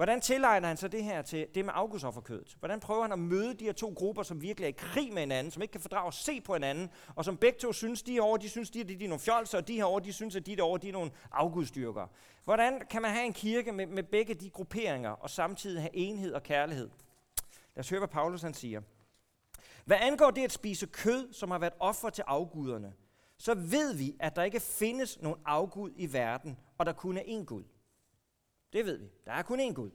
Hvordan 0.00 0.20
tilegner 0.20 0.68
han 0.68 0.76
så 0.76 0.88
det 0.88 1.04
her 1.04 1.22
til 1.22 1.46
det 1.54 1.64
med 1.64 1.72
afgudsofferkødet? 1.76 2.56
Hvordan 2.58 2.80
prøver 2.80 3.02
han 3.02 3.12
at 3.12 3.18
møde 3.18 3.54
de 3.54 3.64
her 3.64 3.72
to 3.72 3.92
grupper, 3.96 4.22
som 4.22 4.42
virkelig 4.42 4.64
er 4.64 4.68
i 4.68 4.76
krig 4.78 5.12
med 5.12 5.22
hinanden, 5.22 5.50
som 5.50 5.62
ikke 5.62 5.72
kan 5.72 5.80
fordrage 5.80 6.06
at 6.06 6.14
se 6.14 6.40
på 6.40 6.52
hinanden, 6.52 6.90
og 7.14 7.24
som 7.24 7.36
begge 7.36 7.58
to 7.58 7.72
synes, 7.72 8.02
de 8.02 8.20
over, 8.20 8.36
de 8.36 8.48
synes, 8.48 8.70
de, 8.70 8.84
de, 8.84 8.98
de 8.98 9.04
er 9.04 9.08
nogle 9.08 9.20
fjolser, 9.20 9.58
og 9.58 9.68
de 9.68 9.74
herovre, 9.74 10.04
de 10.04 10.12
synes, 10.12 10.36
at 10.36 10.46
de 10.46 10.56
derovre, 10.56 10.78
de 10.78 10.88
er 10.88 10.92
nogle 10.92 11.10
afgudstyrker. 11.32 12.06
Hvordan 12.44 12.82
kan 12.90 13.02
man 13.02 13.10
have 13.10 13.26
en 13.26 13.32
kirke 13.32 13.72
med, 13.72 13.86
med 13.86 14.02
begge 14.02 14.34
de 14.34 14.50
grupperinger, 14.50 15.10
og 15.10 15.30
samtidig 15.30 15.82
have 15.82 15.96
enhed 15.96 16.32
og 16.32 16.42
kærlighed? 16.42 16.90
Lad 17.74 17.80
os 17.80 17.90
høre, 17.90 18.00
hvad 18.00 18.08
Paulus 18.08 18.42
han 18.42 18.54
siger. 18.54 18.80
Hvad 19.84 19.96
angår 20.00 20.30
det 20.30 20.44
at 20.44 20.52
spise 20.52 20.86
kød, 20.86 21.32
som 21.32 21.50
har 21.50 21.58
været 21.58 21.74
offer 21.80 22.10
til 22.10 22.24
afguderne, 22.26 22.92
så 23.38 23.54
ved 23.54 23.94
vi, 23.94 24.16
at 24.20 24.36
der 24.36 24.42
ikke 24.42 24.60
findes 24.60 25.22
nogen 25.22 25.40
afgud 25.44 25.90
i 25.96 26.12
verden, 26.12 26.58
og 26.78 26.86
der 26.86 26.92
kun 26.92 27.16
er 27.16 27.22
én 27.22 27.44
Gud. 27.44 27.64
Det 28.72 28.86
ved 28.86 28.96
vi. 28.96 29.10
Der 29.24 29.32
er 29.32 29.42
kun 29.42 29.60
én 29.60 29.72
Gud. 29.72 29.90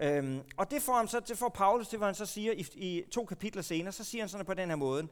Øhm, 0.00 0.42
og 0.56 0.70
det 0.70 0.82
får, 0.82 0.94
ham 0.94 1.08
så, 1.08 1.20
det 1.20 1.38
får 1.38 1.48
Paulus 1.48 1.88
til, 1.88 1.96
hvor 1.96 2.06
han 2.06 2.14
så 2.14 2.26
siger 2.26 2.52
i, 2.52 2.66
i 2.74 3.04
to 3.10 3.24
kapitler 3.24 3.62
senere, 3.62 3.92
så 3.92 4.04
siger 4.04 4.22
han 4.22 4.28
sådan 4.28 4.46
på 4.46 4.54
den 4.54 4.68
her 4.68 4.76
måde. 4.76 5.08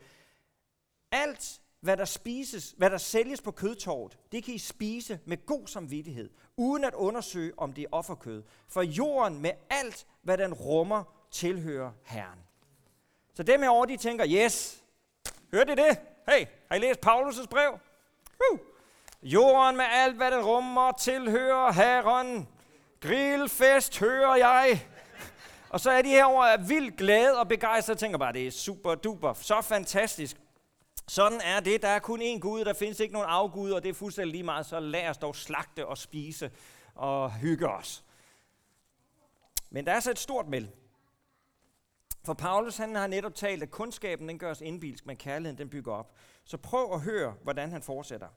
Alt, 1.11 1.61
hvad 1.81 1.97
der 1.97 2.05
spises, 2.05 2.74
hvad 2.77 2.91
der 2.91 2.99
sælges 2.99 3.41
på 3.41 3.51
kødtorvet, 3.51 4.18
det 4.33 4.45
kan 4.45 4.55
I 4.55 4.59
spise 4.59 5.20
med 5.24 5.47
god 5.47 5.66
samvittighed, 5.66 6.31
uden 6.57 6.85
at 6.85 6.95
undersøge, 6.95 7.53
om 7.57 7.72
det 7.72 7.83
er 7.83 7.89
offerkød. 7.93 8.43
For 8.68 8.83
jorden 8.83 9.43
med 9.43 9.51
alt, 9.70 10.07
hvad 10.22 10.39
den 10.39 10.55
rummer, 10.55 11.05
tilhører 11.31 11.93
Herren. 12.05 12.39
Så 13.35 13.43
dem 13.43 13.62
herovre, 13.62 13.87
de 13.87 13.97
tænker, 13.97 14.27
yes, 14.29 14.85
hørte 15.53 15.72
I 15.72 15.77
det? 15.77 15.99
Hey, 16.29 16.47
har 16.68 16.77
I 16.77 16.79
læst 16.79 17.07
Paulus' 17.07 17.47
brev? 17.47 17.79
Uh. 18.53 18.59
Jorden 19.22 19.77
med 19.77 19.85
alt, 19.91 20.16
hvad 20.16 20.31
den 20.31 20.45
rummer, 20.45 20.93
tilhører 20.93 21.72
Herren. 21.72 22.49
Grillfest 23.01 23.99
hører 23.99 24.36
jeg. 24.36 24.88
Og 25.70 25.80
så 25.80 25.90
er 25.90 26.03
de 26.03 26.09
herovre 26.09 26.66
vildt 26.66 26.97
glade 26.97 27.38
og 27.38 27.49
begejstrede 27.49 27.94
og 27.94 27.99
tænker 27.99 28.18
bare, 28.18 28.32
det 28.32 28.47
er 28.47 28.51
super 28.51 28.94
duper, 28.94 29.32
så 29.32 29.61
fantastisk. 29.62 30.36
Sådan 31.09 31.40
er 31.40 31.61
det. 31.61 31.82
Der 31.82 31.88
er 31.88 31.99
kun 31.99 32.22
én 32.22 32.38
Gud, 32.38 32.64
der 32.64 32.72
findes 32.72 33.01
ikke 33.01 33.12
nogen 33.14 33.28
afgud, 33.28 33.70
og 33.70 33.82
det 33.82 33.88
er 33.88 33.94
fuldstændig 33.94 34.32
lige 34.32 34.42
meget, 34.42 34.66
så 34.66 34.80
lad 34.80 35.09
os 35.09 35.18
dog 35.18 35.36
slagte 35.36 35.86
og 35.86 35.99
spise 35.99 36.51
og 36.94 37.32
hygge 37.32 37.68
os. 37.68 38.05
Men 39.70 39.86
der 39.86 39.92
er 39.92 40.01
så 40.01 40.11
et 40.11 40.18
stort 40.18 40.49
meld. 40.49 40.68
For 42.24 42.34
Paulus 42.34 42.76
han 42.76 42.94
har 42.94 43.07
netop 43.07 43.34
talt, 43.34 43.62
at 43.62 43.70
kundskaben 43.70 44.28
den 44.28 44.38
gør 44.38 44.51
os 44.51 44.61
indbilsk, 44.61 45.07
men 45.07 45.16
kærligheden 45.16 45.59
den 45.59 45.68
bygger 45.68 45.92
op. 45.92 46.12
Så 46.44 46.57
prøv 46.57 46.92
at 46.92 47.01
høre, 47.01 47.34
hvordan 47.42 47.72
han 47.72 47.82
fortsætter. 47.82 48.28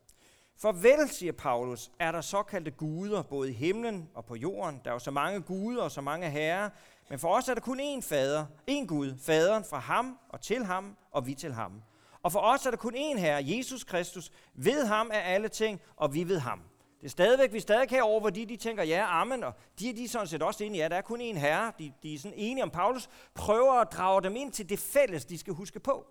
For 0.61 0.71
vel, 0.71 1.09
siger 1.09 1.31
Paulus, 1.31 1.91
er 1.99 2.11
der 2.11 2.21
såkaldte 2.21 2.71
guder, 2.71 3.23
både 3.23 3.49
i 3.49 3.53
himlen 3.53 4.09
og 4.13 4.25
på 4.25 4.35
jorden. 4.35 4.81
Der 4.83 4.89
er 4.89 4.93
jo 4.93 4.99
så 4.99 5.11
mange 5.11 5.41
guder 5.41 5.83
og 5.83 5.91
så 5.91 6.01
mange 6.01 6.29
herrer, 6.29 6.69
men 7.09 7.19
for 7.19 7.35
os 7.35 7.49
er 7.49 7.53
der 7.53 7.61
kun 7.61 7.79
én 7.79 8.01
fader, 8.01 8.45
én 8.71 8.85
Gud, 8.85 9.17
faderen 9.21 9.63
fra 9.63 9.79
ham 9.79 10.17
og 10.29 10.41
til 10.41 10.65
ham 10.65 10.97
og 11.11 11.27
vi 11.27 11.33
til 11.33 11.53
ham. 11.53 11.81
Og 12.23 12.31
for 12.31 12.39
os 12.39 12.65
er 12.65 12.69
der 12.69 12.77
kun 12.77 12.95
én 12.95 13.19
herre, 13.19 13.43
Jesus 13.45 13.83
Kristus. 13.83 14.31
Ved 14.53 14.85
ham 14.85 15.09
er 15.13 15.19
alle 15.19 15.47
ting, 15.47 15.81
og 15.95 16.13
vi 16.13 16.23
ved 16.23 16.39
ham. 16.39 16.61
Det 16.99 17.05
er 17.05 17.09
stadigvæk, 17.09 17.53
vi 17.53 17.59
stadig 17.59 17.89
kan 17.89 18.03
over, 18.03 18.19
hvor 18.19 18.29
de, 18.29 18.45
de 18.45 18.57
tænker, 18.57 18.83
ja, 18.83 19.21
amen, 19.21 19.43
og 19.43 19.53
de 19.79 19.89
er 19.89 19.93
de 19.93 20.07
sådan 20.07 20.27
set 20.27 20.41
også 20.41 20.63
enige, 20.63 20.81
ja, 20.81 20.89
der 20.89 20.95
er 20.95 21.01
kun 21.01 21.21
én 21.21 21.37
herre. 21.37 21.71
De, 21.79 21.93
de 22.03 22.13
er 22.13 22.19
sådan 22.19 22.37
enige 22.37 22.63
om 22.63 22.69
Paulus, 22.69 23.09
prøver 23.35 23.73
at 23.73 23.91
drage 23.91 24.23
dem 24.23 24.35
ind 24.35 24.51
til 24.51 24.69
det 24.69 24.79
fælles, 24.79 25.25
de 25.25 25.37
skal 25.37 25.53
huske 25.53 25.79
på. 25.79 26.05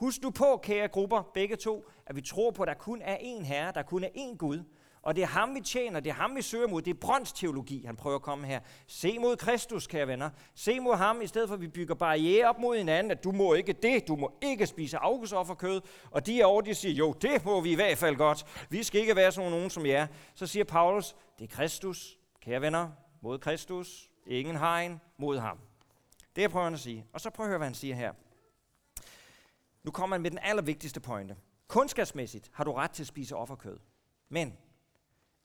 Husk 0.00 0.22
nu 0.22 0.30
på, 0.30 0.60
kære 0.62 0.88
grupper, 0.88 1.22
begge 1.34 1.56
to, 1.56 1.84
at 2.06 2.16
vi 2.16 2.20
tror 2.20 2.50
på, 2.50 2.62
at 2.62 2.68
der 2.68 2.74
kun 2.74 3.02
er 3.02 3.16
én 3.16 3.42
herre, 3.42 3.72
der 3.72 3.82
kun 3.82 4.04
er 4.04 4.08
én 4.08 4.36
Gud, 4.36 4.62
og 5.02 5.16
det 5.16 5.22
er 5.22 5.26
ham, 5.26 5.54
vi 5.54 5.60
tjener, 5.60 6.00
det 6.00 6.10
er 6.10 6.14
ham, 6.14 6.36
vi 6.36 6.42
søger 6.42 6.68
mod. 6.68 6.82
Det 6.82 6.90
er 6.90 6.98
brøndsteologi, 7.00 7.84
han 7.84 7.96
prøver 7.96 8.16
at 8.16 8.22
komme 8.22 8.46
her. 8.46 8.60
Se 8.86 9.18
mod 9.18 9.36
Kristus, 9.36 9.86
kære 9.86 10.06
venner. 10.06 10.30
Se 10.54 10.80
mod 10.80 10.96
ham, 10.96 11.22
i 11.22 11.26
stedet 11.26 11.48
for 11.48 11.54
at 11.54 11.60
vi 11.60 11.68
bygger 11.68 11.94
barriere 11.94 12.48
op 12.48 12.58
mod 12.58 12.76
hinanden, 12.76 13.10
at 13.10 13.24
du 13.24 13.32
må 13.32 13.54
ikke 13.54 13.72
det, 13.72 14.08
du 14.08 14.16
må 14.16 14.32
ikke 14.42 14.66
spise 14.66 14.98
augustofferkød. 14.98 15.80
Og 16.10 16.26
de 16.26 16.44
over, 16.44 16.60
de 16.60 16.74
siger, 16.74 16.94
jo, 16.94 17.12
det 17.12 17.44
må 17.44 17.60
vi 17.60 17.72
i 17.72 17.74
hvert 17.74 17.98
fald 17.98 18.16
godt. 18.16 18.66
Vi 18.70 18.82
skal 18.82 19.00
ikke 19.00 19.16
være 19.16 19.32
sådan 19.32 19.50
nogen 19.50 19.70
som 19.70 19.86
jer. 19.86 20.06
Så 20.34 20.46
siger 20.46 20.64
Paulus, 20.64 21.16
det 21.38 21.44
er 21.44 21.56
Kristus, 21.56 22.18
kære 22.40 22.60
venner, 22.60 22.88
mod 23.22 23.38
Kristus. 23.38 24.10
Ingen 24.26 24.56
hegn 24.56 25.00
mod 25.18 25.38
ham. 25.38 25.58
Det 26.36 26.50
prøver 26.50 26.64
han 26.64 26.74
at 26.74 26.80
sige. 26.80 27.06
Og 27.12 27.20
så 27.20 27.30
prøv 27.30 27.46
at 27.46 27.48
høre, 27.48 27.58
hvad 27.58 27.66
han 27.66 27.74
siger 27.74 27.94
her. 27.94 28.12
Nu 29.84 29.90
kommer 29.90 30.16
man 30.16 30.22
med 30.22 30.30
den 30.30 30.38
allervigtigste 30.42 31.00
pointe. 31.00 31.36
Kundskabsmæssigt 31.68 32.50
har 32.52 32.64
du 32.64 32.72
ret 32.72 32.90
til 32.90 33.02
at 33.02 33.06
spise 33.06 33.36
offerkød. 33.36 33.78
Men 34.28 34.52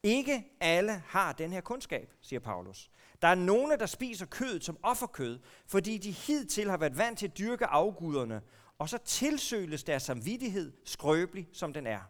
ikke 0.03 0.43
alle 0.59 1.03
har 1.07 1.33
den 1.33 1.53
her 1.53 1.61
kundskab, 1.61 2.13
siger 2.21 2.39
Paulus. 2.39 2.91
Der 3.21 3.27
er 3.27 3.36
nogle, 3.36 3.77
der 3.77 3.86
spiser 3.86 4.25
kødet 4.25 4.63
som 4.63 4.77
offerkød, 4.83 5.39
fordi 5.67 5.97
de 5.97 6.11
hidtil 6.11 6.69
har 6.69 6.77
været 6.77 6.97
vant 6.97 7.19
til 7.19 7.27
at 7.27 7.38
dyrke 7.38 7.65
afguderne, 7.65 8.41
og 8.79 8.89
så 8.89 8.97
tilsøles 8.97 9.83
deres 9.83 10.03
samvittighed 10.03 10.73
skrøbelig, 10.86 11.47
som 11.53 11.73
den 11.73 11.88
er. 11.88 12.01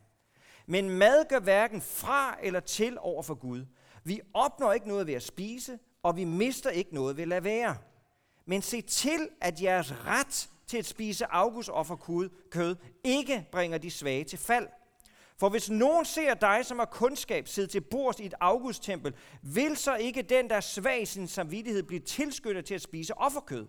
Men 0.66 0.90
mad 0.90 1.30
gør 1.30 1.40
hverken 1.40 1.82
fra 1.82 2.38
eller 2.44 2.60
til 2.60 2.98
over 3.00 3.24
for 3.24 3.36
Gud. 3.36 3.66
Vi 4.04 4.22
opnår 4.34 4.74
ikke 4.74 4.88
noget 4.88 5.08
ved 5.08 5.14
at 5.14 5.24
spise, 5.24 5.80
og 6.04 6.16
vi 6.16 6.24
mister 6.24 6.70
ikke 6.70 6.96
noget 6.96 7.18
ved 7.18 7.24
at 7.24 7.28
lade 7.28 7.44
være. 7.44 7.78
Men 8.46 8.62
se 8.62 8.82
til, 8.82 9.30
at 9.42 9.62
jeres 9.62 10.06
ret 10.06 10.50
til 10.68 10.78
at 10.78 10.86
spise 10.86 11.26
kød 12.52 12.76
ikke 13.04 13.48
bringer 13.52 13.78
de 13.78 13.92
svage 13.92 14.24
til 14.24 14.40
fald– 14.40 14.68
for 15.40 15.50
hvis 15.50 15.70
nogen 15.70 16.06
ser 16.06 16.34
dig, 16.34 16.66
som 16.66 16.80
har 16.80 16.86
kundskab, 16.86 17.48
sidde 17.48 17.68
til 17.68 17.82
bords 17.82 18.20
i 18.20 18.26
et 18.26 18.34
augusttempel, 18.40 19.14
vil 19.42 19.78
så 19.78 19.96
ikke 19.96 20.22
den, 20.22 20.50
der 20.50 20.56
er 20.56 20.62
svag 20.62 21.02
i 21.02 21.06
sin 21.06 21.28
samvittighed, 21.28 21.84
blive 21.84 22.00
tilskyndet 22.00 22.66
til 22.66 22.76
at 22.76 22.82
spise 22.82 23.18
offerkød? 23.18 23.68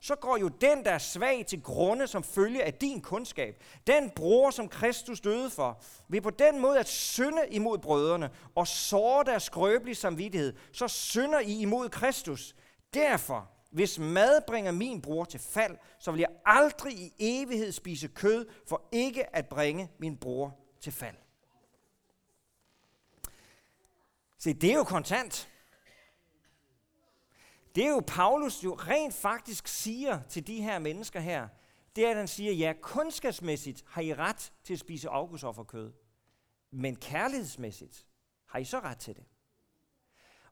Så 0.00 0.14
går 0.14 0.36
jo 0.36 0.48
den, 0.48 0.84
der 0.84 0.90
er 0.90 0.98
svag 0.98 1.46
til 1.46 1.62
grunde 1.62 2.06
som 2.06 2.22
følge 2.22 2.64
af 2.64 2.74
din 2.74 3.00
kundskab. 3.00 3.62
Den 3.86 4.10
bror, 4.10 4.50
som 4.50 4.68
Kristus 4.68 5.20
døde 5.20 5.50
for, 5.50 5.82
vil 6.08 6.20
på 6.20 6.30
den 6.30 6.60
måde 6.60 6.78
at 6.78 6.88
synde 6.88 7.42
imod 7.50 7.78
brødrene 7.78 8.30
og 8.54 8.66
såre 8.66 9.24
deres 9.24 9.42
skrøbelige 9.42 9.94
samvittighed, 9.94 10.54
så 10.72 10.88
synder 10.88 11.40
I 11.40 11.60
imod 11.60 11.88
Kristus. 11.88 12.54
Derfor, 12.94 13.50
hvis 13.72 13.98
mad 13.98 14.42
bringer 14.46 14.72
min 14.72 15.02
bror 15.02 15.24
til 15.24 15.40
fald, 15.40 15.78
så 15.98 16.10
vil 16.12 16.20
jeg 16.20 16.30
aldrig 16.46 16.92
i 16.92 17.12
evighed 17.18 17.72
spise 17.72 18.08
kød, 18.08 18.46
for 18.68 18.88
ikke 18.92 19.36
at 19.36 19.48
bringe 19.48 19.90
min 19.98 20.16
bror 20.16 20.58
til 20.80 20.92
fald. 20.92 21.16
Se, 24.38 24.54
det 24.54 24.70
er 24.70 24.74
jo 24.74 24.84
kontant. 24.84 25.48
Det 27.74 27.84
er 27.84 27.88
jo 27.88 28.02
Paulus 28.06 28.64
jo 28.64 28.74
rent 28.74 29.14
faktisk 29.14 29.68
siger 29.68 30.20
til 30.28 30.46
de 30.46 30.62
her 30.62 30.78
mennesker 30.78 31.20
her, 31.20 31.48
det 31.96 32.06
er, 32.06 32.10
at 32.10 32.16
han 32.16 32.28
siger, 32.28 32.52
ja, 32.52 32.72
kundskabsmæssigt 32.80 33.84
har 33.86 34.02
I 34.02 34.14
ret 34.14 34.52
til 34.64 34.72
at 34.72 34.78
spise 34.78 35.08
afgudsofferkød, 35.08 35.92
men 36.70 36.96
kærlighedsmæssigt 36.96 38.06
har 38.46 38.58
I 38.58 38.64
så 38.64 38.80
ret 38.80 38.98
til 38.98 39.16
det. 39.16 39.24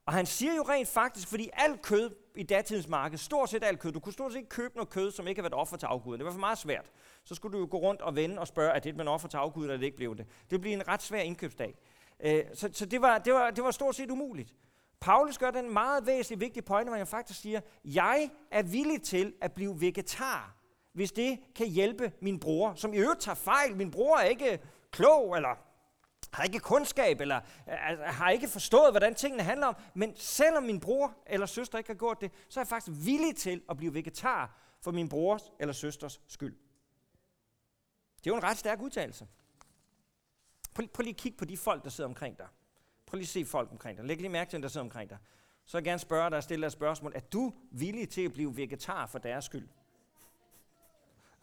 Og 0.05 0.13
han 0.13 0.25
siger 0.25 0.55
jo 0.55 0.61
rent 0.61 0.87
faktisk, 0.87 1.27
fordi 1.27 1.49
alt 1.53 1.81
kød 1.81 2.09
i 2.35 2.43
datidens 2.43 2.87
marked, 2.87 3.17
stort 3.17 3.49
set 3.49 3.63
alt 3.63 3.79
kød, 3.79 3.91
du 3.91 3.99
kunne 3.99 4.13
stort 4.13 4.31
set 4.31 4.37
ikke 4.37 4.49
købe 4.49 4.75
noget 4.75 4.89
kød, 4.89 5.11
som 5.11 5.27
ikke 5.27 5.41
har 5.41 5.43
været 5.43 5.53
offer 5.53 5.77
til 5.77 5.85
afguden. 5.85 6.19
Det 6.19 6.25
var 6.25 6.31
for 6.31 6.39
meget 6.39 6.57
svært. 6.57 6.91
Så 7.23 7.35
skulle 7.35 7.57
du 7.57 7.59
jo 7.59 7.67
gå 7.71 7.77
rundt 7.77 8.01
og 8.01 8.15
vende 8.15 8.39
og 8.39 8.47
spørge, 8.47 8.71
er 8.71 8.79
det 8.79 8.99
et 9.01 9.07
offer 9.07 9.27
til 9.27 9.37
afguden, 9.37 9.69
eller 9.69 9.77
det 9.77 9.85
ikke 9.85 9.97
blev 9.97 10.17
det. 10.17 10.25
Det 10.49 10.61
blev 10.61 10.73
en 10.73 10.87
ret 10.87 11.01
svær 11.01 11.19
indkøbsdag. 11.19 11.75
Øh, 12.19 12.43
så 12.53 12.69
så 12.73 12.85
det, 12.85 13.01
var, 13.01 13.17
det, 13.17 13.33
var, 13.33 13.51
det 13.51 13.63
var 13.63 13.71
stort 13.71 13.95
set 13.95 14.11
umuligt. 14.11 14.53
Paulus 14.99 15.37
gør 15.37 15.51
den 15.51 15.73
meget 15.73 16.05
væsentlig 16.07 16.39
vigtige 16.39 16.63
pointe, 16.63 16.89
hvor 16.89 16.97
han 16.97 17.07
faktisk 17.07 17.41
siger, 17.41 17.61
jeg 17.85 18.29
er 18.51 18.63
villig 18.63 19.01
til 19.01 19.33
at 19.41 19.51
blive 19.53 19.81
vegetar, 19.81 20.55
hvis 20.93 21.11
det 21.11 21.39
kan 21.55 21.67
hjælpe 21.67 22.11
min 22.21 22.39
bror, 22.39 22.73
som 22.75 22.93
i 22.93 22.97
øvrigt 22.97 23.21
tager 23.21 23.35
fejl. 23.35 23.75
Min 23.75 23.91
bror 23.91 24.17
er 24.17 24.23
ikke 24.23 24.59
klog, 24.91 25.35
eller 25.35 25.70
har 26.31 26.43
ikke 26.43 26.59
kundskab, 26.59 27.21
eller 27.21 27.37
øh, 27.37 27.89
altså, 27.89 28.05
har 28.05 28.29
ikke 28.29 28.47
forstået, 28.47 28.91
hvordan 28.91 29.15
tingene 29.15 29.43
handler 29.43 29.67
om. 29.67 29.75
Men 29.93 30.15
selvom 30.15 30.63
min 30.63 30.79
bror 30.79 31.17
eller 31.27 31.45
søster 31.45 31.77
ikke 31.77 31.89
har 31.89 31.97
gjort 31.97 32.21
det, 32.21 32.31
så 32.49 32.59
er 32.59 32.63
jeg 32.63 32.67
faktisk 32.67 33.05
villig 33.05 33.35
til 33.35 33.61
at 33.69 33.77
blive 33.77 33.93
vegetar 33.93 34.57
for 34.81 34.91
min 34.91 35.09
brors 35.09 35.51
eller 35.59 35.73
søsters 35.73 36.21
skyld. 36.27 36.55
Det 38.17 38.27
er 38.27 38.31
jo 38.31 38.35
en 38.35 38.43
ret 38.43 38.57
stærk 38.57 38.81
udtalelse. 38.81 39.27
Prøv, 40.73 40.87
prøv 40.87 41.01
lige 41.01 41.13
at 41.13 41.17
kigge 41.17 41.37
på 41.37 41.45
de 41.45 41.57
folk, 41.57 41.83
der 41.83 41.89
sidder 41.89 42.09
omkring 42.09 42.37
dig. 42.37 42.47
Prøv 43.05 43.15
lige 43.17 43.25
at 43.25 43.29
se 43.29 43.45
folk 43.45 43.71
omkring 43.71 43.97
dig. 43.97 44.05
Læg 44.05 44.17
lige 44.17 44.29
mærke 44.29 44.49
til 44.49 44.57
dem, 44.57 44.61
der 44.61 44.69
sidder 44.69 44.85
omkring 44.85 45.09
dig. 45.09 45.17
Så 45.65 45.77
vil 45.77 45.81
jeg 45.81 45.85
gerne 45.85 45.99
spørge 45.99 46.29
dig 46.29 46.37
og 46.37 46.43
stille 46.43 46.61
dig 46.61 46.67
et 46.67 46.73
spørgsmål. 46.73 47.11
Er 47.15 47.19
du 47.19 47.53
villig 47.71 48.09
til 48.09 48.25
at 48.25 48.33
blive 48.33 48.57
vegetar 48.57 49.05
for 49.05 49.19
deres 49.19 49.45
skyld? 49.45 49.67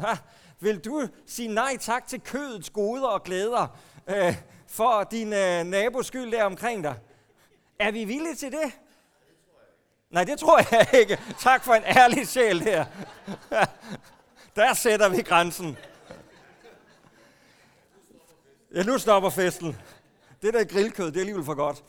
Ha, 0.00 0.16
vil 0.60 0.84
du 0.84 1.08
sige 1.26 1.48
nej 1.48 1.76
tak 1.80 2.06
til 2.06 2.20
kødets 2.20 2.70
goder 2.70 3.08
og 3.08 3.22
glæder 3.22 3.78
øh, 4.08 4.36
for 4.66 5.04
din 5.04 5.32
øh, 5.32 5.64
nabos 5.64 6.06
skyld 6.06 6.32
der 6.32 6.44
omkring 6.44 6.84
dig? 6.84 6.98
Er 7.78 7.90
vi 7.90 8.04
villige 8.04 8.34
til 8.34 8.52
det? 8.52 8.72
Nej, 10.10 10.24
det 10.24 10.38
tror 10.38 10.58
jeg 10.70 10.88
ikke. 11.00 11.18
Tak 11.38 11.64
for 11.64 11.74
en 11.74 11.82
ærlig 11.84 12.28
sjæl 12.28 12.64
der. 12.64 12.84
Der 14.56 14.74
sætter 14.74 15.08
vi 15.08 15.22
grænsen. 15.22 15.78
Ja, 18.74 18.82
nu 18.82 18.98
stopper 18.98 19.30
festen. 19.30 19.76
Det 20.42 20.54
der 20.54 20.64
grillkød, 20.64 21.06
det 21.06 21.16
er 21.16 21.20
alligevel 21.20 21.44
for 21.44 21.54
godt. 21.54 21.84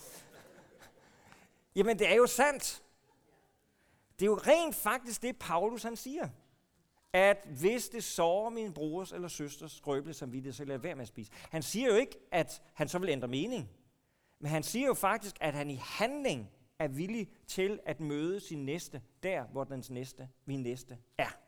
Jamen, 1.76 2.00
det 2.00 2.12
er 2.12 2.16
jo 2.16 2.28
sandt. 2.28 2.82
Det 4.20 4.26
er 4.26 4.30
jo 4.30 4.36
rent 4.48 4.76
faktisk 4.76 5.22
det, 5.22 5.38
Paulus 5.40 5.84
han 5.84 5.96
siger 5.96 6.30
at 7.14 7.48
hvis 7.60 7.90
det 7.90 8.04
sårer 8.04 8.50
min 8.50 8.74
brors 8.74 9.12
eller 9.12 9.28
søsters 9.28 9.72
skrøbelige 9.72 10.16
samvittighed, 10.16 10.54
så 10.54 10.66
lad 10.66 10.78
være 10.78 10.96
med 10.96 11.02
at 11.02 11.08
spise. 11.08 11.32
Han 11.34 11.62
siger 11.62 11.88
jo 11.88 11.96
ikke, 11.96 12.20
at 12.32 12.62
han 12.74 12.88
så 12.88 13.00
vil 13.00 13.10
ændre 13.10 13.28
mening. 13.28 13.70
Men 14.40 14.52
han 14.52 14.64
siger 14.64 14.88
jo 14.88 14.94
faktisk, 14.94 15.36
at 15.42 15.54
han 15.54 15.70
i 15.70 15.76
handling 15.76 16.52
er 16.80 16.88
villig 16.88 17.30
til 17.48 17.80
at 17.86 18.00
møde 18.00 18.40
sin 18.40 18.66
næste 18.66 19.02
der, 19.24 19.44
hvor 19.44 19.64
dens 19.64 19.90
næste, 19.90 20.30
min 20.46 20.60
næste 20.60 20.98
er. 21.18 21.40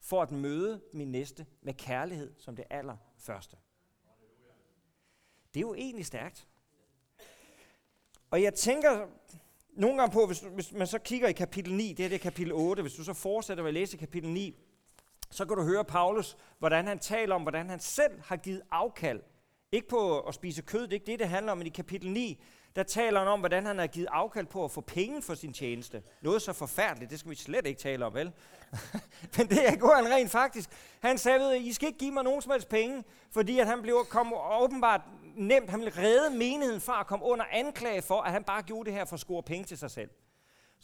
For 0.00 0.22
at 0.22 0.30
møde 0.30 0.82
min 0.92 1.12
næste 1.12 1.46
med 1.62 1.74
kærlighed 1.74 2.34
som 2.38 2.56
det 2.56 2.64
allerførste. 2.70 3.56
Det 5.54 5.60
er 5.60 5.66
jo 5.66 5.74
egentlig 5.74 6.06
stærkt. 6.06 6.48
Og 8.30 8.42
jeg 8.42 8.54
tænker 8.54 9.06
nogle 9.72 9.98
gange 9.98 10.12
på, 10.12 10.26
hvis, 10.26 10.40
hvis 10.40 10.72
man 10.72 10.86
så 10.86 10.98
kigger 10.98 11.28
i 11.28 11.32
kapitel 11.32 11.74
9, 11.74 11.88
det 11.88 11.98
her 11.98 12.08
det 12.08 12.20
kapitel 12.20 12.52
8, 12.52 12.82
hvis 12.82 12.94
du 12.94 13.04
så 13.04 13.12
fortsætter 13.12 13.62
med 13.62 13.70
at 13.70 13.74
læse 13.74 13.96
kapitel 13.96 14.30
9, 14.30 14.58
så 15.32 15.44
kan 15.44 15.56
du 15.56 15.62
høre 15.62 15.84
Paulus, 15.84 16.36
hvordan 16.58 16.86
han 16.86 16.98
taler 16.98 17.34
om, 17.34 17.42
hvordan 17.42 17.70
han 17.70 17.80
selv 17.80 18.20
har 18.24 18.36
givet 18.36 18.62
afkald. 18.70 19.20
Ikke 19.72 19.88
på 19.88 20.20
at 20.20 20.34
spise 20.34 20.62
kød, 20.62 20.82
det 20.82 20.90
er 20.90 20.94
ikke 20.94 21.06
det, 21.06 21.18
det 21.18 21.28
handler 21.28 21.52
om, 21.52 21.58
men 21.58 21.66
i 21.66 21.70
kapitel 21.70 22.10
9, 22.10 22.42
der 22.76 22.82
taler 22.82 23.18
han 23.18 23.28
om, 23.28 23.38
hvordan 23.38 23.66
han 23.66 23.78
har 23.78 23.86
givet 23.86 24.08
afkald 24.10 24.46
på 24.46 24.64
at 24.64 24.70
få 24.70 24.80
penge 24.80 25.22
for 25.22 25.34
sin 25.34 25.52
tjeneste. 25.52 26.02
Noget 26.22 26.42
så 26.42 26.52
forfærdeligt, 26.52 27.10
det 27.10 27.18
skal 27.18 27.30
vi 27.30 27.34
slet 27.36 27.66
ikke 27.66 27.80
tale 27.80 28.06
om, 28.06 28.14
vel? 28.14 28.32
men 29.36 29.48
det 29.48 29.66
er 29.66 29.94
han 29.94 30.12
rent 30.12 30.30
faktisk. 30.30 30.70
Han 31.00 31.18
sagde, 31.18 31.58
I 31.58 31.72
skal 31.72 31.86
ikke 31.86 31.98
give 31.98 32.12
mig 32.12 32.24
nogen 32.24 32.42
som 32.42 32.52
helst 32.52 32.68
penge, 32.68 33.04
fordi 33.30 33.58
at 33.58 33.66
han 33.66 33.82
blev 33.82 34.06
kom 34.08 34.32
åbenbart 34.60 35.00
nemt, 35.34 35.70
han 35.70 35.80
ville 35.80 35.98
redde 35.98 36.36
menigheden 36.36 36.80
fra 36.80 37.00
at 37.00 37.06
komme 37.06 37.24
under 37.24 37.44
anklage 37.52 38.02
for, 38.02 38.20
at 38.20 38.32
han 38.32 38.44
bare 38.44 38.62
gjorde 38.62 38.86
det 38.86 38.98
her 38.98 39.04
for 39.04 39.14
at 39.14 39.20
score 39.20 39.42
penge 39.42 39.64
til 39.64 39.78
sig 39.78 39.90
selv. 39.90 40.10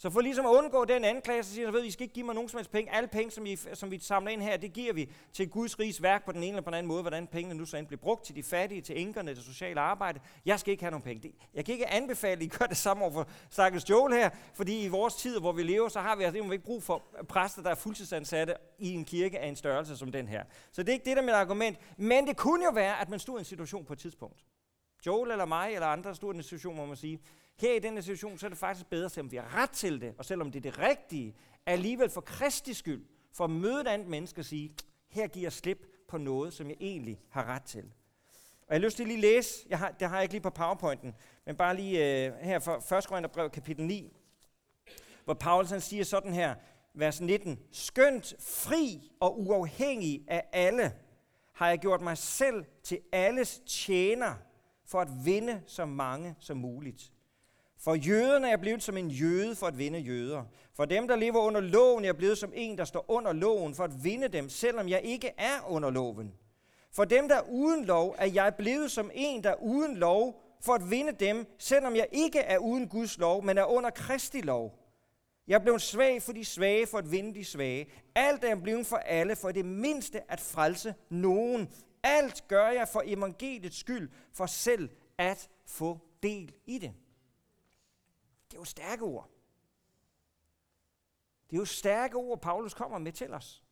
Så 0.01 0.09
for 0.09 0.21
ligesom 0.21 0.45
at 0.45 0.49
undgå 0.49 0.85
den 0.85 1.05
anklage, 1.05 1.43
så 1.43 1.53
siger 1.53 1.67
han, 1.67 1.73
ved, 1.73 1.83
I 1.83 1.91
skal 1.91 2.03
ikke 2.03 2.13
give 2.13 2.25
mig 2.25 2.35
nogen 2.35 2.49
som 2.49 2.57
helst 2.57 2.71
penge. 2.71 2.95
Alle 2.95 3.07
penge, 3.07 3.31
som, 3.31 3.45
I, 3.45 3.55
som 3.73 3.91
vi 3.91 3.99
samler 3.99 4.31
ind 4.31 4.41
her, 4.41 4.57
det 4.57 4.73
giver 4.73 4.93
vi 4.93 5.09
til 5.33 5.49
Guds 5.49 5.79
riges 5.79 6.01
værk 6.01 6.25
på 6.25 6.31
den 6.31 6.43
ene 6.43 6.47
eller 6.47 6.61
på 6.61 6.69
den 6.69 6.77
anden 6.77 6.87
måde, 6.87 7.01
hvordan 7.01 7.27
pengene 7.27 7.55
nu 7.55 7.65
så 7.65 7.77
end 7.77 7.87
bliver 7.87 7.99
brugt 7.99 8.25
til 8.25 8.35
de 8.35 8.43
fattige, 8.43 8.81
til 8.81 9.01
enkerne, 9.01 9.35
til 9.35 9.43
sociale 9.43 9.79
arbejde. 9.79 10.19
Jeg 10.45 10.59
skal 10.59 10.71
ikke 10.71 10.83
have 10.83 10.91
nogen 10.91 11.03
penge. 11.03 11.33
Jeg 11.53 11.65
kan 11.65 11.73
ikke 11.73 11.89
anbefale, 11.89 12.31
at 12.31 12.41
I 12.41 12.47
gør 12.47 12.65
det 12.65 12.77
samme 12.77 13.03
over 13.03 13.11
for 13.11 13.29
Stakkels 13.49 13.89
Joel 13.89 14.13
her, 14.13 14.29
fordi 14.53 14.83
i 14.83 14.87
vores 14.87 15.15
tid, 15.15 15.39
hvor 15.39 15.51
vi 15.51 15.63
lever, 15.63 15.89
så 15.89 15.99
har 15.99 16.15
vi 16.15 16.23
altså 16.23 16.51
ikke 16.51 16.65
brug 16.65 16.83
for 16.83 17.03
præster, 17.29 17.61
der 17.61 17.69
er 17.69 17.75
fuldtidsansatte 17.75 18.55
i 18.77 18.93
en 18.93 19.05
kirke 19.05 19.39
af 19.39 19.47
en 19.47 19.55
størrelse 19.55 19.97
som 19.97 20.11
den 20.11 20.27
her. 20.27 20.43
Så 20.71 20.83
det 20.83 20.89
er 20.89 20.93
ikke 20.93 21.05
det, 21.05 21.17
der 21.17 21.21
er 21.21 21.25
mit 21.25 21.35
argument. 21.35 21.77
Men 21.97 22.27
det 22.27 22.37
kunne 22.37 22.65
jo 22.65 22.71
være, 22.71 23.01
at 23.01 23.09
man 23.09 23.19
stod 23.19 23.37
i 23.37 23.39
en 23.39 23.45
situation 23.45 23.85
på 23.85 23.93
et 23.93 23.99
tidspunkt, 23.99 24.43
Joel 25.05 25.31
eller 25.31 25.45
mig 25.45 25.73
eller 25.73 25.87
andre, 25.87 26.15
store 26.15 26.35
institutioner, 26.35 26.77
må 26.77 26.85
man 26.85 26.97
sige, 26.97 27.19
her 27.57 27.73
i 27.73 27.79
den 27.79 28.01
situation, 28.01 28.37
så 28.37 28.47
er 28.47 28.49
det 28.49 28.57
faktisk 28.57 28.89
bedre, 28.89 29.09
selvom 29.09 29.31
vi 29.31 29.37
har 29.37 29.55
ret 29.55 29.69
til 29.69 30.01
det, 30.01 30.13
og 30.17 30.25
selvom 30.25 30.51
det 30.51 30.65
er 30.65 30.71
det 30.71 30.79
rigtige, 30.79 31.35
alligevel 31.65 32.09
for 32.09 32.21
Kristi 32.21 32.73
skyld, 32.73 33.05
for 33.33 33.43
at 33.43 33.49
møde 33.49 33.81
et 33.81 33.87
andet 33.87 34.07
menneske 34.07 34.41
og 34.41 34.45
sige, 34.45 34.75
her 35.09 35.27
giver 35.27 35.45
jeg 35.45 35.53
slip 35.53 35.87
på 36.07 36.17
noget, 36.17 36.53
som 36.53 36.69
jeg 36.69 36.77
egentlig 36.79 37.21
har 37.29 37.45
ret 37.45 37.63
til. 37.63 37.83
Og 38.67 38.75
jeg 38.75 38.81
har 38.81 38.85
lyst 38.85 38.95
til 38.95 39.03
at 39.03 39.07
lige 39.07 39.21
læse, 39.21 39.65
jeg 39.69 39.79
har, 39.79 39.91
det 39.91 40.09
har 40.09 40.15
jeg 40.15 40.23
ikke 40.23 40.33
lige 40.33 40.41
på 40.41 40.49
powerpointen, 40.49 41.15
men 41.45 41.55
bare 41.55 41.75
lige 41.75 42.25
øh, 42.25 42.33
her 42.33 42.59
for 42.59 42.93
1. 42.97 43.07
Korintherbrev 43.07 43.49
kapitel 43.49 43.85
9, 43.85 44.13
hvor 45.25 45.33
Paulus 45.33 45.69
han 45.69 45.81
siger 45.81 46.03
sådan 46.03 46.33
her, 46.33 46.55
vers 46.93 47.21
19, 47.21 47.59
Skønt, 47.71 48.35
fri 48.39 49.11
og 49.19 49.41
uafhængig 49.41 50.25
af 50.27 50.43
alle, 50.51 50.93
har 51.53 51.69
jeg 51.69 51.79
gjort 51.79 52.01
mig 52.01 52.17
selv 52.17 52.65
til 52.83 52.99
alles 53.11 53.61
tjener, 53.67 54.35
for 54.91 55.01
at 55.01 55.25
vinde 55.25 55.61
så 55.67 55.85
mange 55.85 56.35
som 56.39 56.57
muligt. 56.57 57.11
For 57.77 57.95
jøderne 57.95 58.45
er 58.45 58.51
jeg 58.51 58.59
blevet 58.59 58.83
som 58.83 58.97
en 58.97 59.09
jøde 59.09 59.55
for 59.55 59.67
at 59.67 59.77
vinde 59.77 59.99
jøder. 59.99 60.43
For 60.75 60.85
dem, 60.85 61.07
der 61.07 61.15
lever 61.15 61.39
under 61.39 61.61
loven, 61.61 62.03
er 62.03 62.07
jeg 62.07 62.17
blevet 62.17 62.37
som 62.37 62.51
en, 62.55 62.77
der 62.77 62.85
står 62.85 63.05
under 63.07 63.33
loven 63.33 63.75
for 63.75 63.83
at 63.83 64.03
vinde 64.03 64.27
dem, 64.27 64.49
selvom 64.49 64.89
jeg 64.89 65.01
ikke 65.03 65.31
er 65.37 65.71
under 65.71 65.89
loven. 65.89 66.33
For 66.91 67.05
dem, 67.05 67.27
der 67.27 67.35
er 67.35 67.49
uden 67.49 67.85
lov, 67.85 68.15
er 68.17 68.25
jeg 68.25 68.55
blevet 68.55 68.91
som 68.91 69.11
en, 69.13 69.43
der 69.43 69.49
er 69.49 69.61
uden 69.61 69.97
lov 69.97 70.41
for 70.61 70.73
at 70.73 70.89
vinde 70.89 71.11
dem, 71.11 71.45
selvom 71.59 71.95
jeg 71.95 72.07
ikke 72.11 72.39
er 72.39 72.57
uden 72.57 72.87
Guds 72.87 73.17
lov, 73.17 73.43
men 73.43 73.57
er 73.57 73.65
under 73.65 73.89
Kristi 73.89 74.41
lov. 74.41 74.79
Jeg 75.47 75.55
er 75.55 75.59
blevet 75.59 75.81
svag 75.81 76.21
for 76.21 76.33
de 76.33 76.45
svage, 76.45 76.87
for 76.87 76.97
at 76.97 77.11
vinde 77.11 77.35
de 77.35 77.45
svage. 77.45 77.87
Alt 78.15 78.43
er 78.43 78.55
blevet 78.55 78.85
for 78.85 78.97
alle, 78.97 79.35
for 79.35 79.51
det 79.51 79.65
mindste 79.65 80.31
at 80.31 80.39
frelse 80.39 80.93
nogen. 81.09 81.69
Alt 82.03 82.47
gør 82.47 82.69
jeg 82.69 82.87
for 82.87 83.01
evangeliets 83.05 83.77
skyld, 83.77 84.11
for 84.31 84.45
selv 84.45 84.89
at 85.17 85.49
få 85.65 85.99
del 86.23 86.53
i 86.65 86.77
det. 86.77 86.93
Det 88.47 88.57
er 88.57 88.61
jo 88.61 88.65
stærke 88.65 89.03
ord. 89.03 89.29
Det 91.49 91.55
er 91.55 91.59
jo 91.59 91.65
stærke 91.65 92.15
ord, 92.15 92.41
Paulus 92.41 92.73
kommer 92.73 92.97
med 92.97 93.11
til 93.11 93.33
os. 93.33 93.63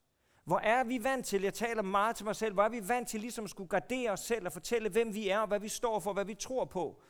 Hvor 0.44 0.60
er 0.60 0.84
vi 0.84 1.04
vant 1.04 1.26
til, 1.26 1.42
jeg 1.42 1.54
taler 1.54 1.82
meget 1.82 2.16
til 2.16 2.26
mig 2.26 2.36
selv, 2.36 2.54
hvor 2.54 2.64
er 2.64 2.70
vi 2.70 2.88
vant 2.88 3.08
til 3.08 3.20
ligesom 3.22 3.44
at 3.44 3.50
skulle 3.50 3.70
gardere 3.70 4.12
os 4.12 4.20
selv 4.20 4.46
og 4.46 4.52
fortælle, 4.54 4.90
hvem 4.90 5.14
vi 5.14 5.30
er 5.30 5.40
og 5.40 5.48
hvad 5.48 5.60
vi 5.60 5.68
står 5.70 6.00
for, 6.00 6.14
hvad 6.14 6.26
vi 6.26 6.36
tror 6.36 6.66
på. 6.66 7.02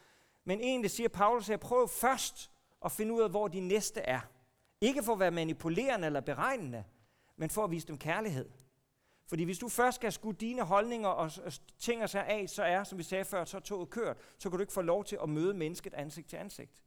Men 0.43 0.61
egentlig 0.61 0.91
siger 0.91 1.09
Paulus, 1.09 1.49
at 1.49 1.59
prøv 1.59 1.88
først 1.88 2.51
at 2.86 2.91
finde 2.91 3.13
ud 3.13 3.22
af, 3.22 3.30
hvor 3.30 3.47
de 3.47 3.59
næste 3.59 4.01
er. 4.01 4.20
Ikke 4.82 5.03
for 5.03 5.13
at 5.13 5.20
være 5.20 5.32
manipulerende 5.32 6.05
eller 6.05 6.22
beregnende, 6.22 6.84
men 7.36 7.49
for 7.49 7.63
at 7.63 7.72
vise 7.72 7.88
dem 7.88 7.97
kærlighed. 7.97 8.49
Fordi 9.28 9.43
hvis 9.43 9.59
du 9.59 9.69
først 9.69 9.95
skal 9.95 10.11
skue 10.11 10.34
dine 10.34 10.61
holdninger 10.63 11.09
og 11.09 11.32
ting 11.80 12.03
og 12.03 12.09
sig 12.09 12.28
af, 12.28 12.49
så 12.49 12.63
er, 12.63 12.84
som 12.84 12.97
vi 12.97 13.03
sagde 13.03 13.25
før, 13.25 13.45
så 13.45 13.57
er 13.57 13.61
toget 13.61 13.89
kørt, 13.89 14.17
så 14.38 14.49
kan 14.49 14.57
du 14.57 14.61
ikke 14.61 14.73
få 14.73 14.82
lov 14.82 15.03
til 15.03 15.17
at 15.23 15.30
møde 15.30 15.53
mennesket 15.53 15.93
ansigt 15.93 16.30
til 16.30 16.38
ansigt. 16.38 16.84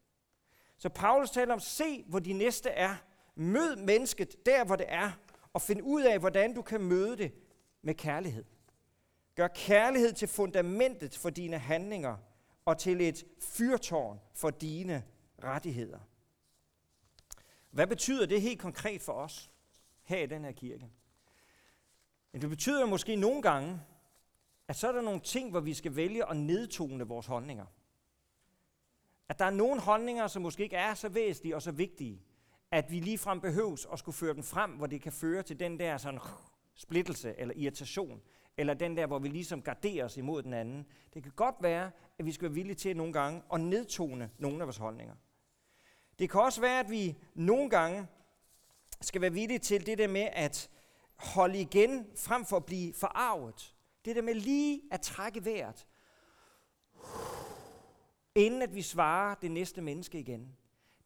Så 0.79 0.89
Paulus 0.89 1.31
taler 1.31 1.55
om, 1.55 1.61
se 1.61 2.05
hvor 2.09 2.19
de 2.19 2.33
næste 2.33 2.71
er. 2.71 2.97
Mød 3.35 3.77
mennesket 3.77 4.47
der, 4.47 4.65
hvor 4.65 4.77
det 4.77 4.87
er, 4.89 5.11
og 5.53 5.63
find 5.63 5.83
ud 5.83 6.03
af, 6.03 6.19
hvordan 6.19 6.55
du 6.55 6.63
kan 6.63 6.81
møde 6.81 7.17
det 7.17 7.33
med 7.83 7.95
kærlighed. 7.95 8.45
Gør 9.35 9.49
kærlighed 9.49 10.13
til 10.13 10.29
fundamentet 10.29 11.17
for 11.17 11.31
dine 11.31 11.59
handlinger 11.59 12.17
og 12.65 12.79
til 12.79 13.01
et 13.01 13.25
fyrtårn 13.41 14.21
for 14.35 14.51
dine 14.51 15.05
rettigheder. 15.45 15.99
Hvad 17.71 17.87
betyder 17.87 18.27
det 18.27 18.43
helt 18.43 18.61
konkret 18.61 19.03
for 19.03 19.13
os 19.13 19.51
her 20.03 20.19
i 20.19 20.27
den 20.27 20.45
her 20.45 20.53
kirke? 20.53 20.91
Men 22.33 22.43
det 22.43 22.51
betyder 22.51 22.87
måske 22.87 23.17
nogle 23.17 23.43
gange, 23.43 23.81
at 24.69 24.77
så 24.77 24.89
er 24.89 24.93
der 24.93 25.01
nogle 25.01 25.21
ting, 25.21 25.51
hvor 25.51 25.61
vi 25.61 25.75
skal 25.75 25.97
vælge 25.97 26.31
at 26.31 26.37
nedtone 26.37 27.05
vores 27.05 27.27
holdninger. 27.27 27.67
At 29.29 29.39
der 29.39 29.45
er 29.45 29.51
nogle 29.51 29.81
holdninger, 29.81 30.27
som 30.27 30.43
måske 30.43 30.63
ikke 30.63 30.77
er 30.77 30.95
så 30.95 31.09
væsentlige 31.09 31.55
og 31.55 31.63
så 31.63 31.73
vigtige, 31.73 32.23
at 32.71 32.91
vi 32.91 33.01
ligefrem 33.01 33.41
behøves 33.41 33.87
at 33.93 33.99
skulle 33.99 34.17
føre 34.17 34.35
dem 34.35 34.43
frem, 34.43 34.71
hvor 34.71 34.87
det 34.87 35.03
kan 35.03 35.13
føre 35.13 35.43
til 35.43 35.61
den 35.61 35.79
der 35.79 35.97
sådan 35.97 36.21
splittelse 36.75 37.35
eller 37.39 37.55
irritation, 37.57 38.21
eller 38.57 38.75
den 38.75 38.97
der, 38.97 39.07
hvor 39.07 39.19
vi 39.19 39.29
ligesom 39.29 39.63
garderer 39.63 40.05
os 40.05 40.17
imod 40.17 40.43
den 40.43 40.53
anden. 40.53 40.87
Det 41.15 41.23
kan 41.23 41.33
godt 41.37 41.55
være, 41.61 41.91
at 42.19 42.27
vi 42.27 42.33
skal 42.33 42.43
være 42.43 42.55
villige 42.55 42.75
til 42.75 42.97
nogle 42.97 43.13
gange 43.13 43.43
at 43.53 43.61
nedtone 43.61 44.31
nogle 44.39 44.61
af 44.61 44.67
vores 44.67 44.77
holdninger. 44.77 45.15
Det 46.19 46.31
kan 46.31 46.41
også 46.41 46.61
være, 46.61 46.81
at 46.81 46.91
vi 46.91 47.17
nogle 47.35 47.71
gange 47.71 48.07
skal 49.01 49.21
være 49.21 49.33
villige 49.33 49.59
til 49.59 49.87
det 49.87 49.99
der 49.99 50.09
med 50.09 50.29
at 50.33 50.71
holde 51.21 51.61
igen, 51.61 52.07
frem 52.17 52.45
for 52.45 52.57
at 52.57 52.65
blive 52.65 52.95
forarvet. 52.95 53.75
Det 54.05 54.17
der 54.17 54.23
med 54.23 54.35
lige 54.35 54.83
at 54.91 55.01
trække 55.01 55.45
vejret, 55.45 55.87
inden 58.35 58.63
at 58.63 58.75
vi 58.75 58.83
svarer 58.83 59.35
det 59.35 59.51
næste 59.51 59.81
menneske 59.81 60.21
igen. 60.21 60.57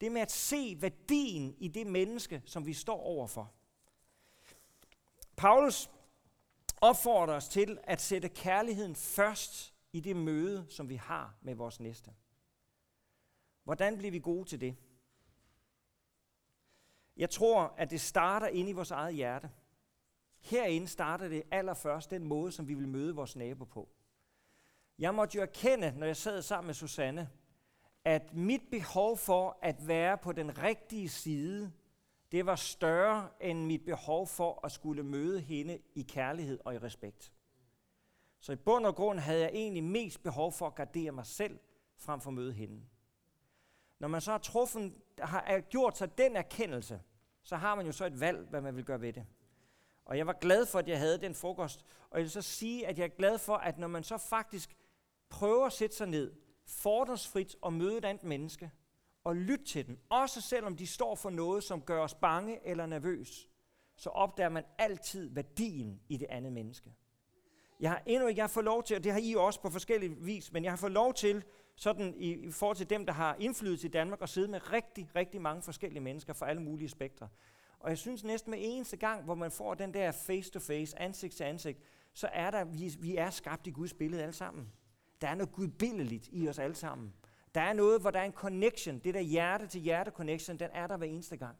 Det 0.01 0.13
med 0.13 0.21
at 0.21 0.33
se 0.33 0.77
værdien 0.81 1.55
i 1.59 1.69
det 1.69 1.87
menneske, 1.87 2.43
som 2.45 2.67
vi 2.67 2.73
står 2.73 3.01
overfor. 3.01 3.53
Paulus 5.37 5.91
opfordrer 6.81 7.35
os 7.35 7.49
til 7.49 7.79
at 7.83 8.01
sætte 8.01 8.29
kærligheden 8.29 8.95
først 8.97 9.75
i 9.93 10.01
det 10.01 10.17
møde, 10.17 10.67
som 10.71 10.89
vi 10.89 10.97
har 10.97 11.35
med 11.43 11.55
vores 11.55 11.81
næste. 11.81 12.11
Hvordan 13.65 13.99
bliver 13.99 14.11
vi 14.11 14.19
gode 14.19 14.49
til 14.49 14.61
det? 14.61 14.77
Jeg 17.17 17.31
tror, 17.31 17.75
at 17.77 17.91
det 17.91 18.01
starter 18.01 18.47
inde 18.47 18.71
i 18.71 18.73
vores 18.73 18.91
eget 18.91 19.15
hjerte. 19.15 19.51
Herinde 20.45 20.89
starter 20.89 21.29
det 21.29 21.43
allerførst 21.51 22.11
den 22.11 22.25
måde, 22.25 22.53
som 22.53 22.69
vi 22.69 22.75
vil 22.75 22.89
møde 22.89 23.15
vores 23.15 23.37
nabo 23.37 23.65
på. 23.65 23.89
Jeg 24.99 25.15
måtte 25.15 25.37
jo 25.37 25.43
erkende, 25.43 25.95
når 25.97 26.07
jeg 26.07 26.17
sad 26.17 26.43
sammen 26.43 26.67
med 26.67 26.75
Susanne, 26.75 27.31
at 28.05 28.35
mit 28.35 28.63
behov 28.71 29.17
for 29.17 29.59
at 29.63 29.89
være 29.89 30.19
på 30.19 30.33
den 30.33 30.63
rigtige 30.63 31.09
side, 31.09 31.73
det 32.33 32.47
var 32.47 32.57
større 32.57 33.29
end 33.41 33.67
mit 33.67 33.85
behov 33.85 34.27
for 34.27 34.61
at 34.65 34.73
skulle 34.73 35.03
møde 35.03 35.41
hende 35.41 35.79
i 35.95 36.03
kærlighed 36.03 36.59
og 36.65 36.75
i 36.75 36.79
respekt. 36.79 37.33
Så 38.41 38.53
i 38.53 38.57
bund 38.57 38.87
og 38.87 38.95
grund 38.95 39.19
havde 39.19 39.41
jeg 39.41 39.51
egentlig 39.55 39.85
mest 39.85 40.23
behov 40.23 40.53
for 40.53 40.67
at 40.67 40.75
gardere 40.75 41.13
mig 41.13 41.27
selv 41.27 41.59
frem 41.97 42.21
for 42.21 42.31
at 42.31 42.35
møde 42.35 42.53
hende. 42.53 42.83
Når 43.99 44.09
man 44.09 44.21
så 44.21 44.31
har, 44.31 44.39
truffet, 44.39 45.01
har 45.19 45.61
gjort 45.61 45.99
sig 45.99 46.19
den 46.19 46.37
erkendelse, 46.37 47.01
så 47.43 47.57
har 47.57 47.75
man 47.75 47.87
jo 47.87 47.93
så 47.93 48.05
et 48.05 48.21
valg, 48.21 48.47
hvad 48.51 48.61
man 48.61 48.77
vil 48.77 48.85
gøre 48.85 49.01
ved 49.01 49.13
det. 49.13 49.27
Og 50.05 50.19
jeg 50.19 50.27
var 50.27 50.33
glad 50.33 50.67
for, 50.67 50.79
at 50.79 50.89
jeg 50.89 50.99
havde 50.99 51.19
den 51.19 51.35
frokost. 51.35 51.85
Og 52.11 52.19
jeg 52.19 52.23
vil 52.23 52.31
så 52.31 52.43
sige, 52.43 52.87
at 52.87 52.99
jeg 52.99 53.05
er 53.05 53.17
glad 53.17 53.39
for, 53.39 53.55
at 53.55 53.79
når 53.79 53.89
man 53.89 54.05
så 54.05 54.19
faktisk 54.19 54.77
prøver 55.29 55.67
at 55.67 55.73
sætte 55.73 55.97
sig 55.97 56.07
ned, 56.07 56.33
fordomsfrit 56.67 57.57
og 57.63 57.73
møde 57.73 57.99
et 57.99 58.05
andet 58.05 58.25
menneske, 58.25 58.71
og 59.25 59.37
lytte 59.37 59.65
til 59.65 59.87
dem, 59.87 59.99
også 60.09 60.41
selvom 60.41 60.77
de 60.77 60.87
står 60.87 61.15
for 61.15 61.31
noget, 61.31 61.65
som 61.65 61.83
gør 61.83 62.01
os 62.01 62.15
bange 62.15 62.67
eller 62.67 62.87
nervøs, 62.87 63.49
så 63.97 64.11
opdager 64.11 64.49
man 64.49 64.65
altid 64.79 65.29
værdien 65.35 66.01
i 66.09 66.17
det 66.17 66.27
andet 66.31 66.53
menneske. 66.53 66.95
Jeg 67.81 67.91
har 67.91 68.03
endnu 68.07 68.29
ikke 68.29 68.39
jeg 68.39 68.43
har 68.43 68.49
fået 68.49 68.65
lov 68.65 68.83
til, 68.83 68.97
og 68.97 69.05
det 69.05 69.13
har 69.13 69.21
I 69.23 69.35
også 69.35 69.61
på 69.61 69.71
forskellige 69.71 70.17
vis, 70.17 70.53
men 70.53 70.65
jeg 70.65 70.73
har 70.73 70.77
fået 70.77 70.93
lov 70.93 71.15
til, 71.15 71.45
sådan 71.77 72.15
i, 72.17 72.31
i 72.33 72.51
forhold 72.51 72.77
til 72.77 72.91
dem, 72.91 73.07
der 73.07 73.13
har 73.13 73.37
indflydelse 73.39 73.87
i 73.87 73.91
Danmark, 73.91 74.23
at 74.23 74.29
sidde 74.29 74.49
med 74.49 74.73
rigtig, 74.73 75.09
rigtig 75.17 75.41
mange 75.41 75.63
forskellige 75.63 76.01
mennesker 76.01 76.33
fra 76.33 76.49
alle 76.49 76.63
mulige 76.63 76.89
spektre. 76.89 77.29
Og 77.85 77.91
jeg 77.91 77.99
synes 77.99 78.25
næsten 78.25 78.51
med 78.51 78.59
eneste 78.63 78.97
gang, 78.97 79.25
hvor 79.25 79.35
man 79.35 79.51
får 79.51 79.75
den 79.75 79.95
der 79.95 80.13
face-to-face, 80.13 80.99
ansigt 80.99 81.37
til 81.37 81.45
ansigt, 81.45 81.79
så 82.15 82.29
er 82.33 82.51
der, 82.51 82.65
vi, 82.65 82.97
vi 83.01 83.17
er 83.17 83.31
skabt 83.31 83.67
i 83.67 83.71
Guds 83.71 83.95
billede 83.95 84.23
alle 84.23 84.33
sammen. 84.33 84.73
Der 85.21 85.29
er 85.29 85.35
noget 85.35 85.53
gudbilledeligt 85.53 86.29
i 86.33 86.49
os 86.49 86.59
alle 86.59 86.75
sammen. 86.75 87.15
Der 87.55 87.61
er 87.61 87.73
noget, 87.73 88.01
hvor 88.01 88.11
der 88.11 88.21
er 88.21 88.25
en 88.25 88.33
connection. 88.33 88.99
Det 88.99 89.15
der 89.15 89.21
hjerte 89.21 89.67
til 89.67 89.81
hjerte 89.81 90.11
connection, 90.11 90.59
den 90.59 90.71
er 90.73 90.87
der 90.87 90.97
hver 90.97 91.07
eneste 91.07 91.37
gang. 91.37 91.57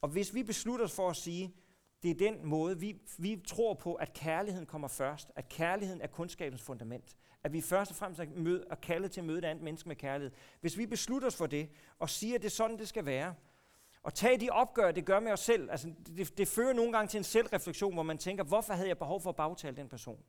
Og 0.00 0.08
hvis 0.08 0.34
vi 0.34 0.42
beslutter 0.42 0.84
os 0.84 0.94
for 0.94 1.10
at 1.10 1.16
sige, 1.16 1.54
det 2.02 2.10
er 2.10 2.14
den 2.14 2.46
måde, 2.46 2.80
vi, 2.80 3.00
vi 3.18 3.42
tror 3.46 3.74
på, 3.74 3.94
at 3.94 4.12
kærligheden 4.12 4.66
kommer 4.66 4.88
først, 4.88 5.30
at 5.36 5.48
kærligheden 5.48 6.00
er 6.00 6.06
kundskabens 6.06 6.62
fundament, 6.62 7.16
at 7.42 7.52
vi 7.52 7.60
først 7.60 7.90
og 7.90 7.96
fremmest 7.96 8.20
er, 8.20 8.26
mød, 8.36 8.64
er 8.70 8.74
kaldet 8.74 9.10
til 9.10 9.20
at 9.20 9.26
møde 9.26 9.38
et 9.38 9.44
andet 9.44 9.64
menneske 9.64 9.88
med 9.88 9.96
kærlighed. 9.96 10.32
Hvis 10.60 10.78
vi 10.78 10.86
beslutter 10.86 11.28
os 11.28 11.36
for 11.36 11.46
det, 11.46 11.70
og 11.98 12.10
siger, 12.10 12.34
at 12.34 12.42
det 12.42 12.46
er 12.48 12.50
sådan, 12.50 12.78
det 12.78 12.88
skal 12.88 13.06
være, 13.06 13.34
og 14.04 14.14
tage 14.14 14.40
de 14.40 14.50
opgør, 14.50 14.90
det 14.90 15.04
gør 15.04 15.20
med 15.20 15.32
os 15.32 15.40
selv, 15.40 15.70
altså 15.70 15.92
det, 16.06 16.38
det 16.38 16.48
fører 16.48 16.72
nogle 16.72 16.92
gange 16.92 17.08
til 17.08 17.18
en 17.18 17.24
selvreflektion, 17.24 17.94
hvor 17.94 18.02
man 18.02 18.18
tænker, 18.18 18.44
hvorfor 18.44 18.72
havde 18.72 18.88
jeg 18.88 18.98
behov 18.98 19.20
for 19.20 19.30
at 19.30 19.36
bagtale 19.36 19.76
den 19.76 19.88
person? 19.88 20.24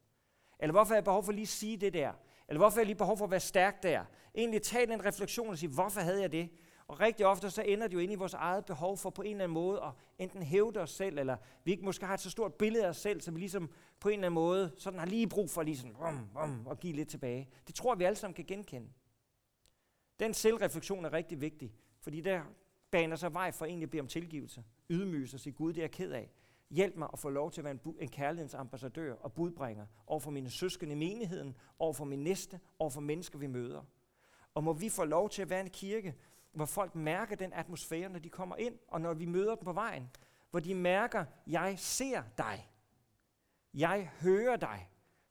Eller 0.60 0.72
hvorfor 0.72 0.88
havde 0.88 0.98
jeg 0.98 1.04
behov 1.04 1.24
for 1.24 1.32
lige 1.32 1.42
at 1.42 1.48
sige 1.48 1.78
det 1.78 1.94
der? 1.94 2.14
Eller 2.48 2.60
hvorfor 2.60 2.76
havde 2.76 2.82
jeg 2.82 2.88
lige 2.88 2.98
behov 2.98 3.18
for 3.18 3.26
at 3.26 3.32
være 3.32 3.40
stærk 3.40 3.84
der? 3.84 4.06
Egentlig 4.36 4.62
tage 4.62 4.88
den 4.88 5.06
refleksion 5.06 5.50
og 5.50 5.58
sige, 5.58 5.70
hvorfor 5.70 6.02
havde 6.02 6.22
jeg 6.22 6.32
det? 6.32 6.50
Og 6.88 7.00
rigtig 7.00 7.26
ofte 7.26 7.50
så 7.50 7.62
ender 7.62 7.88
det 7.88 7.94
jo 7.94 8.00
ind 8.00 8.12
i 8.12 8.16
vores 8.16 8.34
eget 8.34 8.66
behov 8.66 8.98
for 8.98 9.10
på 9.10 9.22
en 9.22 9.32
eller 9.32 9.44
anden 9.44 9.54
måde 9.54 9.82
at 9.84 9.92
enten 10.20 10.44
hævde 10.44 10.80
os 10.80 10.92
selv, 10.92 11.20
eller 11.20 11.38
vi 11.64 11.72
ikke 11.72 11.86
måske 11.86 12.06
har 12.06 12.14
et 12.14 12.20
så 12.20 12.30
stort 12.30 12.54
billede 12.54 12.86
af 12.86 12.90
os 12.90 12.98
selv, 12.98 13.22
så 13.22 13.32
vi 13.32 13.40
ligesom 13.40 13.70
på 14.00 14.10
en 14.10 14.14
eller 14.14 14.28
anden 14.28 14.36
måde 14.36 14.72
sådan 14.78 15.00
har 15.00 15.06
lige 15.06 15.30
brug 15.30 15.50
for 15.50 15.64
lige 15.64 15.78
sådan, 15.78 15.96
rum, 15.96 16.30
rum, 16.36 16.68
at 16.72 16.80
give 16.80 16.94
lidt 16.94 17.10
tilbage. 17.10 17.50
Det 17.68 17.76
tror 17.76 17.96
vi 17.96 18.04
alle 18.04 18.16
sammen 18.16 18.34
kan 18.34 18.46
genkende. 18.46 18.90
Den 20.20 20.34
selvreflektion 20.34 21.06
er 21.06 21.14
rigtig 21.14 21.42
vigtig, 21.42 21.74
fordi 22.02 22.22
der 22.22 22.42
baner 22.96 23.16
sig 23.16 23.34
vej 23.34 23.52
for 23.52 23.66
egentlig 23.66 23.86
at 23.86 23.92
bede 23.92 24.02
om 24.02 24.08
tilgivelse, 24.08 24.64
ydmyge 24.90 25.28
sig 25.28 25.38
og 25.38 25.40
sige, 25.40 25.54
Gud, 25.54 25.74
det 25.74 25.78
er 25.78 25.84
jeg 25.84 25.92
ked 25.92 26.12
af. 26.12 26.32
Hjælp 26.70 26.96
mig 26.96 27.10
at 27.14 27.20
få 27.20 27.30
lov 27.30 27.52
til 27.52 27.62
at 27.62 27.66
være 27.66 27.72
en, 27.72 27.80
bu- 27.86 28.00
en 28.00 28.10
kærlighedens 28.10 28.54
ambassadør 28.54 29.14
og 29.14 29.34
budbringer 29.34 29.86
over 30.08 30.20
for 30.20 30.32
mine 30.32 30.50
søskende 30.50 30.92
i 30.92 30.96
menigheden, 30.96 31.56
over 31.80 31.94
for 31.94 32.06
min 32.06 32.24
næste, 32.24 32.60
over 32.80 32.90
for 32.90 33.02
mennesker, 33.02 33.40
vi 33.40 33.48
møder. 33.48 33.82
Og 34.54 34.64
må 34.64 34.74
vi 34.74 34.90
få 34.90 35.04
lov 35.06 35.30
til 35.30 35.42
at 35.42 35.50
være 35.50 35.62
en 35.62 35.70
kirke, 35.70 36.16
hvor 36.54 36.66
folk 36.66 36.96
mærker 36.96 37.36
den 37.36 37.54
atmosfære, 37.54 38.10
når 38.10 38.20
de 38.20 38.30
kommer 38.30 38.56
ind, 38.56 38.76
og 38.88 39.02
når 39.02 39.14
vi 39.14 39.26
møder 39.26 39.56
dem 39.56 39.64
på 39.64 39.74
vejen. 39.74 40.10
Hvor 40.52 40.60
de 40.60 40.76
mærker, 40.76 41.26
jeg 41.48 41.80
ser 41.80 42.24
dig. 42.38 42.70
Jeg 43.74 44.10
hører 44.22 44.56
dig. 44.56 44.90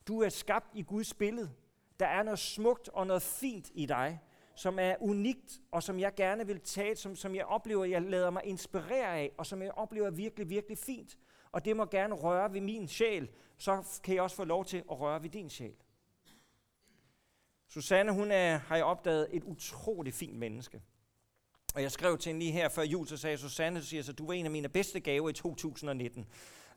Du 0.09 0.23
er 0.23 0.29
skabt 0.29 0.71
i 0.75 0.83
Guds 0.83 1.15
billede. 1.15 1.51
Der 2.01 2.07
er 2.07 2.23
noget 2.23 2.39
smukt 2.39 2.89
og 2.89 3.07
noget 3.07 3.23
fint 3.23 3.71
i 3.75 3.87
dig, 3.87 4.21
som 4.55 4.79
er 4.79 4.95
unikt, 5.01 5.61
og 5.71 5.83
som 5.83 5.99
jeg 5.99 6.15
gerne 6.15 6.47
vil 6.47 6.61
tage, 6.61 6.97
som, 6.97 7.17
som 7.17 7.35
jeg 7.35 7.45
oplever, 7.45 7.85
jeg 7.85 8.03
lader 8.03 8.31
mig 8.31 8.43
inspirere 8.45 9.19
af, 9.19 9.33
og 9.39 9.47
som 9.47 9.63
jeg 9.63 9.73
oplever 9.73 10.11
virkelig, 10.11 10.51
virkelig 10.51 10.79
fint. 10.79 11.19
Og 11.53 11.65
det 11.65 11.77
må 11.77 11.87
gerne 11.87 12.15
røre 12.15 12.53
ved 12.53 12.61
min 12.61 12.89
sjæl, 12.89 13.31
så 13.59 14.01
kan 14.05 14.15
jeg 14.15 14.23
også 14.23 14.37
få 14.37 14.45
lov 14.45 14.65
til 14.65 14.77
at 14.77 15.01
røre 15.01 15.23
ved 15.23 15.31
din 15.31 15.51
sjæl. 15.51 15.75
Susanne, 17.69 18.13
hun 18.13 18.31
er, 18.31 18.57
har 18.57 18.77
jeg 18.77 18.85
opdaget, 18.85 19.29
et 19.33 19.45
utroligt 19.45 20.17
fint 20.17 20.39
menneske. 20.39 20.83
Og 21.75 21.83
jeg 21.83 21.93
skrev 21.93 22.19
til 22.19 22.31
hende 22.31 22.41
lige 22.41 22.53
her 22.53 22.69
før 22.69 22.83
jul, 22.83 23.07
så 23.07 23.17
sagde 23.17 23.39
Susanne, 23.39 23.83
så 23.83 23.89
siger 23.89 24.03
så, 24.03 24.13
du 24.13 24.27
var 24.27 24.33
en 24.33 24.45
af 24.45 24.51
mine 24.51 24.69
bedste 24.69 25.01
gaver 25.01 25.29
i 25.29 25.33
2019. 25.33 26.27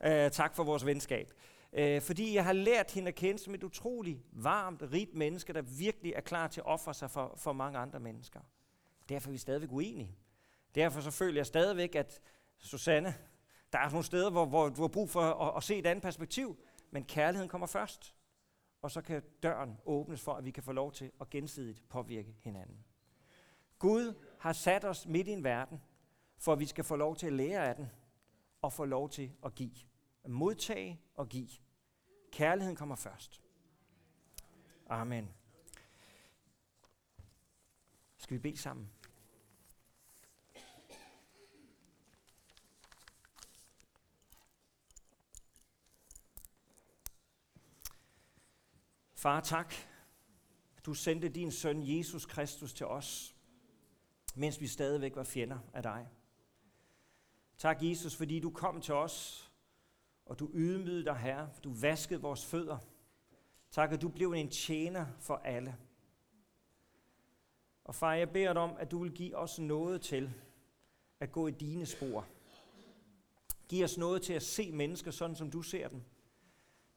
Uh, 0.05 0.11
øh, 0.11 0.31
tak 0.31 0.55
for 0.55 0.63
vores 0.63 0.85
venskab. 0.85 1.33
Øh, 1.73 2.01
fordi 2.01 2.35
jeg 2.35 2.45
har 2.45 2.53
lært 2.53 2.91
hende 2.91 3.07
at 3.07 3.15
kende 3.15 3.39
som 3.39 3.53
et 3.53 3.63
utroligt 3.63 4.19
varmt, 4.31 4.83
rigt 4.91 5.13
menneske, 5.15 5.53
der 5.53 5.61
virkelig 5.61 6.13
er 6.13 6.21
klar 6.21 6.47
til 6.47 6.61
at 6.61 6.65
ofre 6.65 6.93
sig 6.93 7.11
for, 7.11 7.33
for 7.37 7.53
mange 7.53 7.79
andre 7.79 7.99
mennesker. 7.99 8.39
Derfor 9.09 9.29
er 9.29 9.31
vi 9.31 9.37
stadigvæk 9.37 9.71
uenige. 9.71 10.17
Derfor 10.75 11.01
så 11.01 11.11
føler 11.11 11.37
jeg 11.37 11.45
stadigvæk, 11.45 11.95
at 11.95 12.21
Susanne, 12.57 13.15
der 13.73 13.79
er 13.79 13.89
nogle 13.89 14.03
steder, 14.03 14.29
hvor, 14.29 14.45
hvor 14.45 14.69
du 14.69 14.81
har 14.81 14.87
brug 14.87 15.09
for 15.09 15.21
at, 15.21 15.57
at 15.57 15.63
se 15.63 15.75
et 15.75 15.85
andet 15.85 16.01
perspektiv, 16.01 16.57
men 16.91 17.03
kærligheden 17.05 17.49
kommer 17.49 17.67
først. 17.67 18.15
Og 18.81 18.91
så 18.91 19.01
kan 19.01 19.23
døren 19.43 19.77
åbnes 19.85 20.21
for, 20.21 20.33
at 20.33 20.45
vi 20.45 20.51
kan 20.51 20.63
få 20.63 20.71
lov 20.71 20.91
til 20.91 21.11
at 21.21 21.29
gensidigt 21.29 21.89
påvirke 21.89 22.35
hinanden. 22.39 22.85
Gud 23.79 24.13
har 24.39 24.53
sat 24.53 24.85
os 24.85 25.07
midt 25.07 25.27
i 25.27 25.31
en 25.31 25.43
verden, 25.43 25.81
for 26.37 26.53
at 26.53 26.59
vi 26.59 26.65
skal 26.65 26.83
få 26.83 26.95
lov 26.95 27.15
til 27.15 27.27
at 27.27 27.33
lære 27.33 27.67
af 27.67 27.75
den, 27.75 27.89
og 28.61 28.73
få 28.73 28.85
lov 28.85 29.09
til 29.09 29.31
at 29.45 29.55
give. 29.55 29.75
At 30.27 30.31
modtage 30.31 31.01
og 31.15 31.29
give. 31.29 31.49
Kærligheden 32.31 32.75
kommer 32.75 32.95
først. 32.95 33.41
Amen. 34.89 35.29
Skal 38.17 38.37
vi 38.37 38.41
bede 38.41 38.57
sammen? 38.57 38.91
Far, 49.15 49.41
tak. 49.41 49.73
Du 50.85 50.93
sendte 50.93 51.29
din 51.29 51.51
søn 51.51 51.97
Jesus 51.97 52.25
Kristus 52.25 52.73
til 52.73 52.85
os, 52.85 53.35
mens 54.35 54.61
vi 54.61 54.67
stadigvæk 54.67 55.15
var 55.15 55.23
fjender 55.23 55.59
af 55.73 55.83
dig. 55.83 56.07
Tak, 57.57 57.77
Jesus, 57.81 58.15
fordi 58.15 58.39
du 58.39 58.51
kom 58.51 58.81
til 58.81 58.93
os, 58.93 59.46
og 60.29 60.39
du 60.39 60.49
ydmygede 60.53 61.05
dig, 61.05 61.17
Herre. 61.17 61.49
Du 61.63 61.73
vaskede 61.73 62.21
vores 62.21 62.45
fødder. 62.45 62.77
Tak, 63.71 63.91
at 63.91 64.01
du 64.01 64.09
blev 64.09 64.31
en 64.31 64.49
tjener 64.49 65.05
for 65.19 65.35
alle. 65.35 65.77
Og 67.83 67.95
far, 67.95 68.13
jeg 68.13 68.29
beder 68.29 68.53
dig 68.53 68.61
om, 68.61 68.75
at 68.79 68.91
du 68.91 69.03
vil 69.03 69.11
give 69.11 69.35
os 69.35 69.59
noget 69.59 70.01
til 70.01 70.33
at 71.19 71.31
gå 71.31 71.47
i 71.47 71.51
dine 71.51 71.85
spor. 71.85 72.25
Giv 73.67 73.83
os 73.83 73.97
noget 73.97 74.21
til 74.21 74.33
at 74.33 74.43
se 74.43 74.71
mennesker 74.71 75.11
sådan, 75.11 75.35
som 75.35 75.51
du 75.51 75.61
ser 75.61 75.87
dem. 75.87 76.01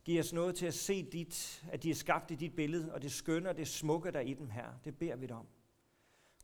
Giv 0.04 0.20
os 0.20 0.32
noget 0.32 0.56
til 0.56 0.66
at 0.66 0.74
se, 0.74 1.02
dit, 1.02 1.64
at 1.70 1.82
de 1.82 1.90
er 1.90 1.94
skabt 1.94 2.30
i 2.30 2.34
dit 2.34 2.56
billede, 2.56 2.94
og 2.94 3.02
det 3.02 3.12
skønne 3.12 3.48
og 3.48 3.56
det 3.56 3.68
smukke, 3.68 4.10
der 4.10 4.18
er 4.18 4.24
i 4.24 4.34
dem 4.34 4.50
her. 4.50 4.66
Det 4.84 4.98
beder 4.98 5.16
vi 5.16 5.26
dig 5.26 5.36
om. 5.36 5.46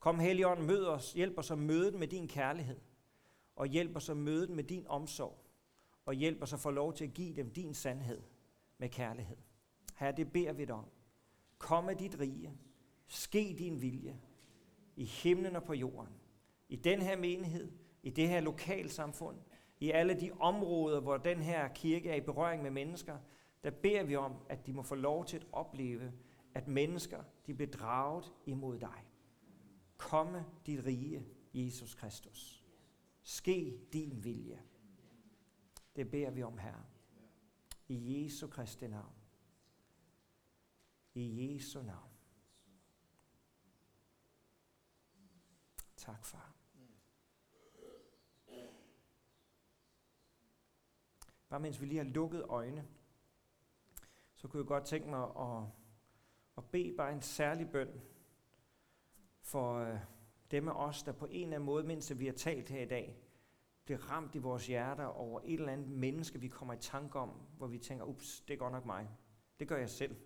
Kom, 0.01 0.19
Helligånd, 0.19 0.63
mød 0.63 0.87
os. 0.87 1.13
Hjælp 1.13 1.39
os 1.39 1.51
at 1.51 1.59
møde 1.59 1.91
dem 1.91 1.99
med 1.99 2.09
din 2.09 2.29
kærlighed. 2.29 2.81
Og 3.57 3.67
hjælp 3.67 3.97
os 3.97 4.09
at 4.09 4.17
møde 4.17 4.47
dem 4.47 4.57
med 4.57 4.65
din 4.65 4.87
omsorg. 4.87 5.46
Og 6.07 6.15
hjælp 6.15 6.43
os 6.43 6.53
at 6.53 6.61
få 6.61 6.71
lov 6.71 6.95
til 6.95 7.05
at 7.05 7.15
give 7.15 7.37
dem 7.37 7.51
din 7.51 7.75
sandhed 7.75 8.23
med 8.79 8.89
kærlighed. 8.89 9.37
Her, 9.97 10.13
det 10.13 10.33
beder 10.33 10.53
vi 10.53 10.65
dig 10.65 10.75
om. 10.75 10.87
Kom 11.59 11.85
med 11.85 11.97
dit 11.97 12.21
rige. 12.21 12.59
Ske 13.07 13.57
din 13.59 13.83
vilje. 13.83 14.21
I 14.97 15.05
himlen 15.05 15.57
og 15.57 15.65
på 15.65 15.75
jorden. 15.75 16.13
I 16.69 16.77
den 16.77 17.03
her 17.03 17.17
menighed. 17.17 17.73
I 18.03 18.11
det 18.11 18.29
her 18.29 18.41
lokalsamfund. 18.41 19.37
I 19.81 19.91
alle 19.91 20.21
de 20.21 20.33
områder, 20.33 21.01
hvor 21.01 21.17
den 21.17 21.39
her 21.39 21.69
kirke 21.69 22.11
er 22.11 22.15
i 22.15 22.21
berøring 22.21 22.63
med 22.63 22.71
mennesker 22.71 23.19
der 23.67 23.73
beder 23.73 24.03
vi 24.03 24.17
om, 24.17 24.35
at 24.49 24.67
de 24.67 24.73
må 24.73 24.83
få 24.83 24.95
lov 24.95 25.25
til 25.25 25.37
at 25.37 25.47
opleve, 25.53 26.13
at 26.55 26.69
mennesker 26.69 27.23
de 27.47 27.55
bliver 27.55 27.71
draget 27.71 28.33
imod 28.47 28.79
dig. 28.79 29.05
Komme 29.97 30.45
dit 30.67 30.85
rige, 30.85 31.27
Jesus 31.55 31.95
Kristus. 31.95 32.65
Ske 33.23 33.79
din 33.93 34.25
vilje. 34.25 34.63
Det 35.97 36.11
beder 36.11 36.31
vi 36.31 36.43
om, 36.43 36.59
Herre. 36.59 36.85
I 37.89 38.25
Jesu 38.25 38.49
Kristi 38.49 38.87
navn. 38.87 39.15
I 41.15 41.55
Jesu 41.55 41.83
navn. 41.83 42.11
Tak, 45.97 46.25
far. 46.25 46.53
Bare 51.49 51.61
mens 51.61 51.81
vi 51.81 51.87
lige 51.87 51.99
har 51.99 52.05
lukket 52.05 52.43
øjne, 52.43 52.89
så 54.35 54.49
kunne 54.49 54.61
jeg 54.61 54.67
godt 54.67 54.85
tænke 54.85 55.09
mig 55.09 55.23
at, 55.23 55.65
at 56.57 56.65
bede 56.71 56.97
bare 56.97 57.13
en 57.13 57.23
særlig 57.23 57.71
bøn 57.71 58.01
for 59.41 59.75
øh, 59.75 59.99
dem 60.51 60.69
af 60.69 60.73
os, 60.73 61.03
der 61.03 61.13
på 61.13 61.27
en 61.27 61.43
eller 61.43 61.57
anden 61.57 61.67
måde, 61.67 61.85
mens 61.85 62.19
vi 62.19 62.27
har 62.27 62.33
talt 62.33 62.69
her 62.69 62.83
i 62.83 62.89
dag, 62.89 63.26
bliver 63.87 64.11
ramt 64.11 64.35
i 64.35 64.39
vores 64.39 64.67
hjerter 64.67 65.05
over 65.05 65.41
et 65.45 65.55
eller 65.55 65.73
andet 65.73 65.89
menneske, 65.89 66.41
vi 66.41 66.49
kommer 66.49 66.75
i 66.75 66.79
tanke 66.81 67.19
om, 67.19 67.31
hvor 67.57 67.67
vi 67.67 67.79
tænker, 67.79 68.05
ups, 68.05 68.41
det 68.41 68.55
er 68.55 68.59
godt 68.59 68.73
nok 68.73 68.87
mig. 68.87 69.09
Det 69.61 69.69
gør 69.69 69.77
jeg 69.77 69.91
selv. 69.91 70.17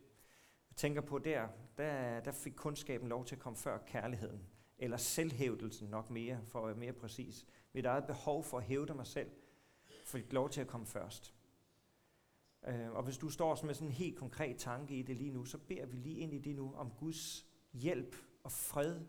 Jeg 0.70 0.76
tænker 0.76 1.00
på 1.00 1.18
der, 1.18 1.48
der, 1.78 2.20
der 2.20 2.32
fik 2.32 2.52
kundskaben 2.56 3.08
lov 3.08 3.24
til 3.24 3.34
at 3.34 3.40
komme 3.40 3.56
før 3.56 3.78
kærligheden, 3.78 4.46
eller 4.78 4.96
selvhævdelsen 4.96 5.88
nok 5.88 6.10
mere, 6.10 6.40
for 6.46 6.60
at 6.60 6.66
være 6.66 6.76
mere 6.76 6.92
præcis. 6.92 7.46
Mit 7.72 7.86
eget 7.86 8.04
behov 8.04 8.44
for 8.44 8.58
at 8.58 8.64
hævde 8.64 8.94
mig 8.94 9.06
selv, 9.06 9.30
fik 10.04 10.32
lov 10.32 10.50
til 10.50 10.60
at 10.60 10.66
komme 10.66 10.86
først. 10.86 11.34
Øh, 12.68 12.90
og 12.90 13.02
hvis 13.02 13.18
du 13.18 13.30
står 13.30 13.64
med 13.64 13.74
sådan 13.74 13.88
en 13.88 13.94
helt 13.94 14.18
konkret 14.18 14.56
tanke 14.56 14.94
i 14.94 15.02
det 15.02 15.16
lige 15.16 15.30
nu, 15.30 15.44
så 15.44 15.58
beder 15.58 15.86
vi 15.86 15.96
lige 15.96 16.18
ind 16.18 16.34
i 16.34 16.38
det 16.38 16.56
nu 16.56 16.74
om 16.74 16.90
Guds 16.90 17.46
hjælp 17.72 18.16
og 18.44 18.52
fred 18.52 19.00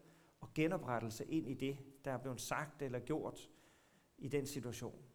og 0.42 0.54
genoprettelse 0.54 1.26
ind 1.26 1.48
i 1.48 1.54
det, 1.54 1.78
der 2.06 2.12
er 2.12 2.18
blevet 2.18 2.42
sagt 2.42 2.82
eller 2.82 3.00
gjort 3.00 3.50
i 4.22 4.28
den 4.28 4.48
situation. 4.48 5.06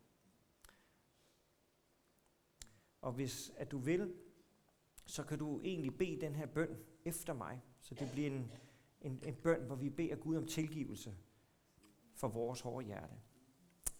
Og 3.00 3.12
hvis 3.12 3.52
at 3.56 3.70
du 3.70 3.78
vil, 3.78 4.14
så 5.06 5.22
kan 5.22 5.38
du 5.38 5.60
egentlig 5.60 5.98
bede 5.98 6.20
den 6.20 6.34
her 6.34 6.46
bøn 6.46 6.76
efter 7.04 7.32
mig. 7.34 7.62
Så 7.80 7.94
det 7.94 8.10
bliver 8.12 8.30
en, 8.30 8.52
en, 9.00 9.22
en 9.24 9.34
bøn, 9.34 9.66
hvor 9.66 9.76
vi 9.76 9.90
beder 9.90 10.16
Gud 10.16 10.36
om 10.36 10.46
tilgivelse 10.46 11.16
for 12.14 12.28
vores 12.28 12.60
hårde 12.60 12.86
hjerte. 12.86 13.14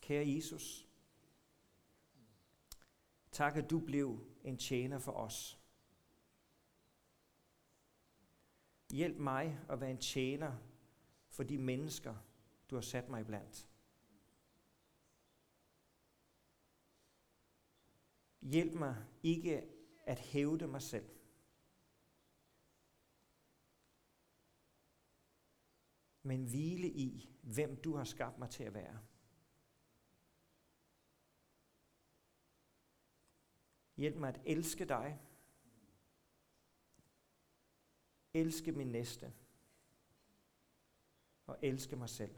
Kære 0.01 0.29
Jesus, 0.29 0.87
Tak, 3.37 3.57
at 3.57 3.71
du 3.71 3.81
blev 3.81 4.21
en 4.45 4.57
tjener 4.57 4.99
for 4.99 5.13
os. 5.13 5.61
Hjælp 8.93 9.19
mig 9.19 9.59
at 9.69 9.81
være 9.81 9.91
en 9.91 9.99
tjener 9.99 10.57
for 11.29 11.43
de 11.43 11.59
mennesker, 11.59 12.15
du 12.71 12.75
har 12.75 12.83
sat 12.83 13.09
mig 13.09 13.21
iblandt. 13.21 13.69
Hjælp 18.51 18.75
mig 18.75 19.07
ikke 19.23 19.69
at 20.05 20.19
hævde 20.19 20.67
mig 20.67 20.83
selv. 20.83 21.11
Men 26.23 26.45
hvile 26.45 26.89
i, 26.89 27.37
hvem 27.43 27.83
du 27.83 27.97
har 27.97 28.05
skabt 28.05 28.39
mig 28.39 28.51
til 28.51 28.65
at 28.65 28.75
være. 28.75 29.01
Hjælp 33.97 34.17
mig 34.17 34.29
at 34.29 34.41
elske 34.45 34.85
dig. 34.85 35.21
Elske 38.35 38.73
min 38.73 38.89
næste. 38.89 39.33
Og 41.47 41.59
elske 41.63 41.97
mig 41.97 42.09
selv. 42.09 42.37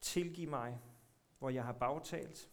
Tilgiv 0.00 0.48
mig, 0.48 0.87
hvor 1.38 1.50
jeg 1.50 1.64
har 1.64 1.72
bagtalt, 1.72 2.50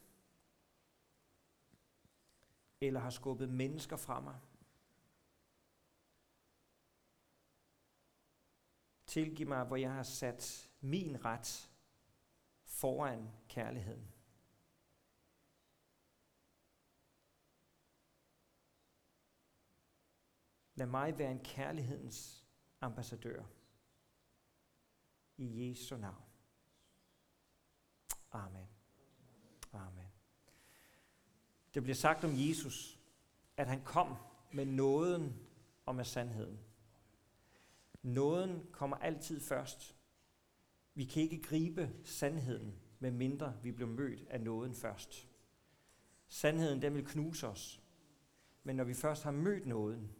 eller 2.81 2.99
har 2.99 3.09
skubbet 3.09 3.49
mennesker 3.49 3.97
fra 3.97 4.19
mig. 4.19 4.39
Tilgiv 9.05 9.47
mig, 9.47 9.63
hvor 9.63 9.75
jeg 9.75 9.93
har 9.93 10.03
sat 10.03 10.71
min 10.81 11.25
ret 11.25 11.71
foran 12.63 13.31
kærligheden. 13.49 14.11
Lad 20.75 20.87
mig 20.87 21.17
være 21.17 21.31
en 21.31 21.43
kærlighedens 21.43 22.45
ambassadør. 22.81 23.43
I 25.37 25.69
Jesu 25.69 25.97
navn. 25.97 26.23
Amen. 28.31 28.74
Amen. 29.79 30.07
Det 31.73 31.83
bliver 31.83 31.95
sagt 31.95 32.23
om 32.23 32.31
Jesus, 32.33 32.99
at 33.57 33.67
han 33.67 33.83
kom 33.83 34.15
med 34.51 34.65
nåden 34.65 35.39
og 35.85 35.95
med 35.95 36.05
sandheden. 36.05 36.59
Nåden 38.03 38.67
kommer 38.71 38.97
altid 38.97 39.41
først. 39.41 39.95
Vi 40.93 41.05
kan 41.05 41.23
ikke 41.23 41.41
gribe 41.41 41.91
sandheden, 42.03 42.75
medmindre 42.99 43.53
vi 43.63 43.71
bliver 43.71 43.89
mødt 43.89 44.27
af 44.29 44.41
nåden 44.41 44.75
først. 44.75 45.27
Sandheden, 46.27 46.81
den 46.81 46.93
vil 46.93 47.05
knuse 47.05 47.47
os. 47.47 47.81
Men 48.63 48.75
når 48.75 48.83
vi 48.83 48.93
først 48.93 49.23
har 49.23 49.31
mødt 49.31 49.65
nåden, 49.65 50.11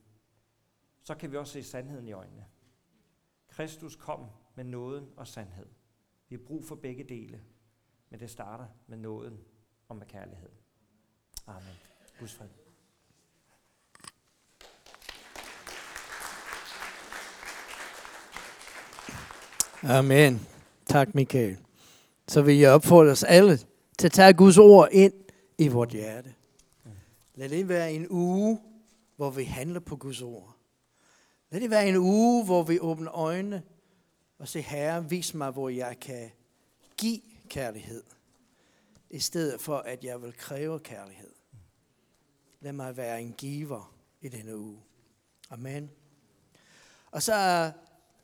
så 1.01 1.15
kan 1.15 1.31
vi 1.31 1.37
også 1.37 1.53
se 1.53 1.63
sandheden 1.63 2.07
i 2.07 2.11
øjnene. 2.11 2.45
Kristus 3.47 3.95
kom 3.95 4.29
med 4.55 4.63
nåden 4.63 5.09
og 5.17 5.27
sandhed. 5.27 5.67
Vi 6.29 6.35
har 6.35 6.43
brug 6.43 6.65
for 6.65 6.75
begge 6.75 7.03
dele, 7.03 7.43
men 8.15 8.19
det 8.19 8.29
starter 8.29 8.65
med 8.87 8.97
nåden 8.97 9.39
og 9.87 9.95
med 9.95 10.05
kærlighed. 10.05 10.49
Amen. 11.47 11.73
Guds 12.19 12.33
fred. 12.33 12.47
Amen. 19.83 20.47
Tak, 20.85 21.15
Michael. 21.15 21.57
Så 22.27 22.41
vil 22.41 22.57
jeg 22.57 22.71
opfordre 22.71 23.11
os 23.11 23.23
alle 23.23 23.57
til 23.97 24.07
at 24.07 24.11
tage 24.11 24.33
Guds 24.33 24.57
ord 24.57 24.89
ind 24.91 25.13
i 25.57 25.67
vores 25.67 25.93
hjerte. 25.93 26.33
Lad 27.35 27.49
det 27.49 27.67
være 27.69 27.93
en 27.93 28.07
uge, 28.09 28.61
hvor 29.15 29.29
vi 29.29 29.43
handler 29.43 29.79
på 29.79 29.95
Guds 29.95 30.21
ord. 30.21 30.55
Lad 31.49 31.61
det 31.61 31.69
være 31.69 31.89
en 31.89 31.97
uge, 31.97 32.45
hvor 32.45 32.63
vi 32.63 32.79
åbner 32.79 33.15
øjnene 33.15 33.63
og 34.39 34.47
siger, 34.47 34.63
Herre, 34.63 35.09
vis 35.09 35.33
mig, 35.33 35.51
hvor 35.51 35.69
jeg 35.69 35.99
kan 35.99 36.31
give 36.97 37.21
kærlighed, 37.49 38.03
i 39.09 39.19
stedet 39.19 39.61
for, 39.61 39.77
at 39.77 40.03
jeg 40.03 40.21
vil 40.21 40.33
kræve 40.37 40.79
kærlighed. 40.79 41.31
Lad 42.59 42.73
mig 42.73 42.97
være 42.97 43.21
en 43.21 43.33
giver 43.37 43.95
i 44.21 44.29
denne 44.29 44.57
uge. 44.57 44.79
Amen. 45.49 45.91
Og 47.11 47.23
så, 47.23 47.71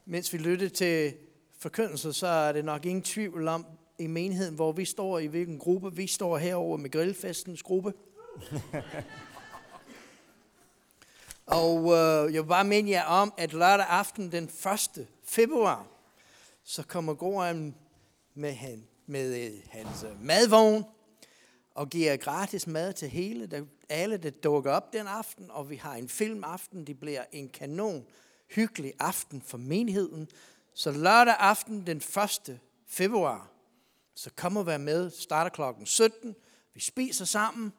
mens 0.06 0.34
vi 0.34 0.38
lytter 0.38 0.70
til 0.70 1.14
forkyndelse, 1.58 2.14
så 2.14 2.28
er 2.28 2.52
det 2.52 2.66
nok 2.66 2.86
ingen 2.86 3.04
tvivl 3.04 3.48
om 3.48 3.66
i 4.00 4.08
menigheden, 4.08 4.56
hvor 4.56 4.72
vi 4.72 4.86
står 4.86 5.20
i 5.20 5.26
hvilken 5.26 5.60
gruppe. 5.60 5.96
Vi 5.96 6.08
står 6.08 6.38
herover 6.38 6.78
med 6.78 6.90
grillfestens 6.90 7.64
gruppe. 7.64 7.94
Og 11.46 11.84
øh, 11.84 12.34
jeg 12.34 12.42
vil 12.42 12.48
bare 12.48 12.64
minde 12.64 12.92
jer 12.92 13.04
om, 13.04 13.34
at 13.38 13.54
lørdag 13.54 13.86
aften 13.90 14.32
den 14.32 14.44
1. 14.44 15.08
februar, 15.24 15.88
så 16.64 16.84
kommer 16.84 17.14
Goran 17.14 17.76
med, 18.34 18.54
han, 18.54 18.88
med 19.12 19.46
øh, 19.46 19.60
hans 19.70 20.04
øh, 20.04 20.26
madvogn 20.26 20.84
og 21.76 21.90
giver 21.90 22.18
gratis 22.18 22.68
mad 22.68 22.94
til 22.94 23.10
hele, 23.10 23.48
der, 23.48 23.66
alle, 23.90 24.18
der 24.18 24.30
dukker 24.30 24.72
op 24.72 24.94
den 24.94 25.08
aften. 25.08 25.52
Og 25.52 25.70
vi 25.70 25.76
har 25.76 25.96
en 25.96 26.10
filmaften. 26.10 26.88
Det 26.88 27.00
bliver 27.00 27.24
en 27.32 27.50
kanon 27.50 28.06
hyggelig 28.56 28.94
aften 29.00 29.42
for 29.42 29.58
menigheden. 29.58 30.30
Så 30.74 30.92
lørdag 30.92 31.36
aften 31.40 31.88
den 31.88 31.98
1. 31.98 32.60
februar, 32.88 33.52
så 34.16 34.30
kom 34.36 34.58
og 34.58 34.66
vær 34.66 34.78
med, 34.78 35.10
starter 35.10 35.50
klokken 35.50 35.86
17. 35.86 36.36
Vi 36.74 36.80
spiser 36.80 37.26
sammen, 37.26 37.74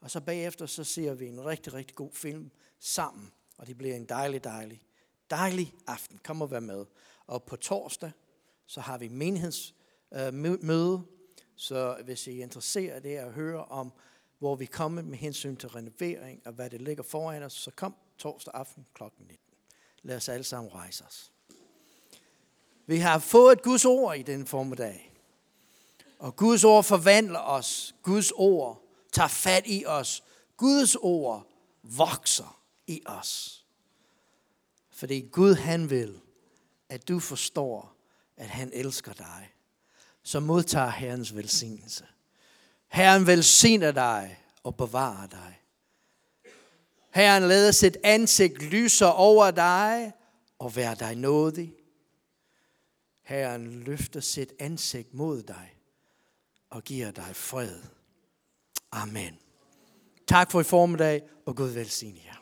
og 0.00 0.10
så 0.10 0.20
bagefter 0.20 0.66
så 0.66 0.84
ser 0.84 1.14
vi 1.14 1.26
en 1.26 1.44
rigtig, 1.44 1.74
rigtig 1.74 1.96
god 1.96 2.12
film 2.12 2.50
sammen. 2.80 3.32
Og 3.58 3.66
det 3.66 3.78
bliver 3.78 3.96
en 3.96 4.04
dejlig, 4.04 4.44
dejlig, 4.44 4.82
dejlig 5.30 5.74
aften. 5.86 6.20
Kom 6.24 6.42
og 6.42 6.50
vær 6.50 6.60
med. 6.60 6.84
Og 7.26 7.42
på 7.42 7.56
torsdag, 7.56 8.10
så 8.66 8.80
har 8.80 8.98
vi 8.98 9.08
menigheds 9.08 9.75
Øh, 10.14 10.98
så 11.56 12.02
hvis 12.04 12.26
I 12.26 12.38
er 12.38 12.42
interesseret 12.42 13.04
i 13.04 13.12
at 13.12 13.32
høre 13.32 13.64
om, 13.64 13.92
hvor 14.38 14.54
vi 14.54 14.66
kommer 14.66 15.02
med 15.02 15.18
hensyn 15.18 15.56
til 15.56 15.68
renovering 15.68 16.42
og 16.46 16.52
hvad 16.52 16.70
det 16.70 16.82
ligger 16.82 17.02
foran 17.02 17.42
os, 17.42 17.52
så 17.52 17.70
kom 17.70 17.94
torsdag 18.18 18.54
aften 18.54 18.86
kl. 18.94 19.02
19. 19.18 19.36
Lad 20.02 20.16
os 20.16 20.28
alle 20.28 20.44
sammen 20.44 20.74
rejse 20.74 21.04
os. 21.04 21.32
Vi 22.86 22.96
har 22.96 23.18
fået 23.18 23.62
Guds 23.62 23.84
ord 23.84 24.16
i 24.16 24.22
den 24.22 24.46
formiddag. 24.46 25.12
Og 26.18 26.36
Guds 26.36 26.64
ord 26.64 26.84
forvandler 26.84 27.38
os. 27.38 27.94
Guds 28.02 28.30
ord 28.30 28.82
tager 29.12 29.28
fat 29.28 29.62
i 29.66 29.84
os. 29.86 30.24
Guds 30.56 30.96
ord 30.96 31.46
vokser 31.82 32.62
i 32.86 33.02
os. 33.06 33.64
Fordi 34.90 35.20
Gud 35.32 35.54
han 35.54 35.90
vil, 35.90 36.20
at 36.88 37.08
du 37.08 37.20
forstår, 37.20 37.96
at 38.36 38.46
han 38.48 38.70
elsker 38.72 39.12
dig. 39.12 39.50
Så 40.26 40.40
modtager 40.40 40.90
Herrens 40.90 41.36
velsignelse. 41.36 42.06
Herren 42.88 43.26
velsigner 43.26 43.92
dig 43.92 44.38
og 44.62 44.76
bevarer 44.76 45.26
dig. 45.26 45.60
Herren 47.10 47.48
lader 47.48 47.72
sit 47.72 47.96
ansigt 48.04 48.62
lyse 48.62 49.06
over 49.06 49.50
dig 49.50 50.12
og 50.58 50.76
være 50.76 50.94
dig 50.94 51.14
nådig. 51.14 51.74
Herren 53.22 53.82
løfter 53.82 54.20
sit 54.20 54.52
ansigt 54.58 55.14
mod 55.14 55.42
dig 55.42 55.74
og 56.70 56.84
giver 56.84 57.10
dig 57.10 57.36
fred. 57.36 57.78
Amen. 58.92 59.38
Tak 60.28 60.50
for 60.50 60.60
i 60.60 60.64
formiddag, 60.64 61.22
og 61.46 61.56
Gud 61.56 61.68
velsigne 61.68 62.20
jer. 62.26 62.35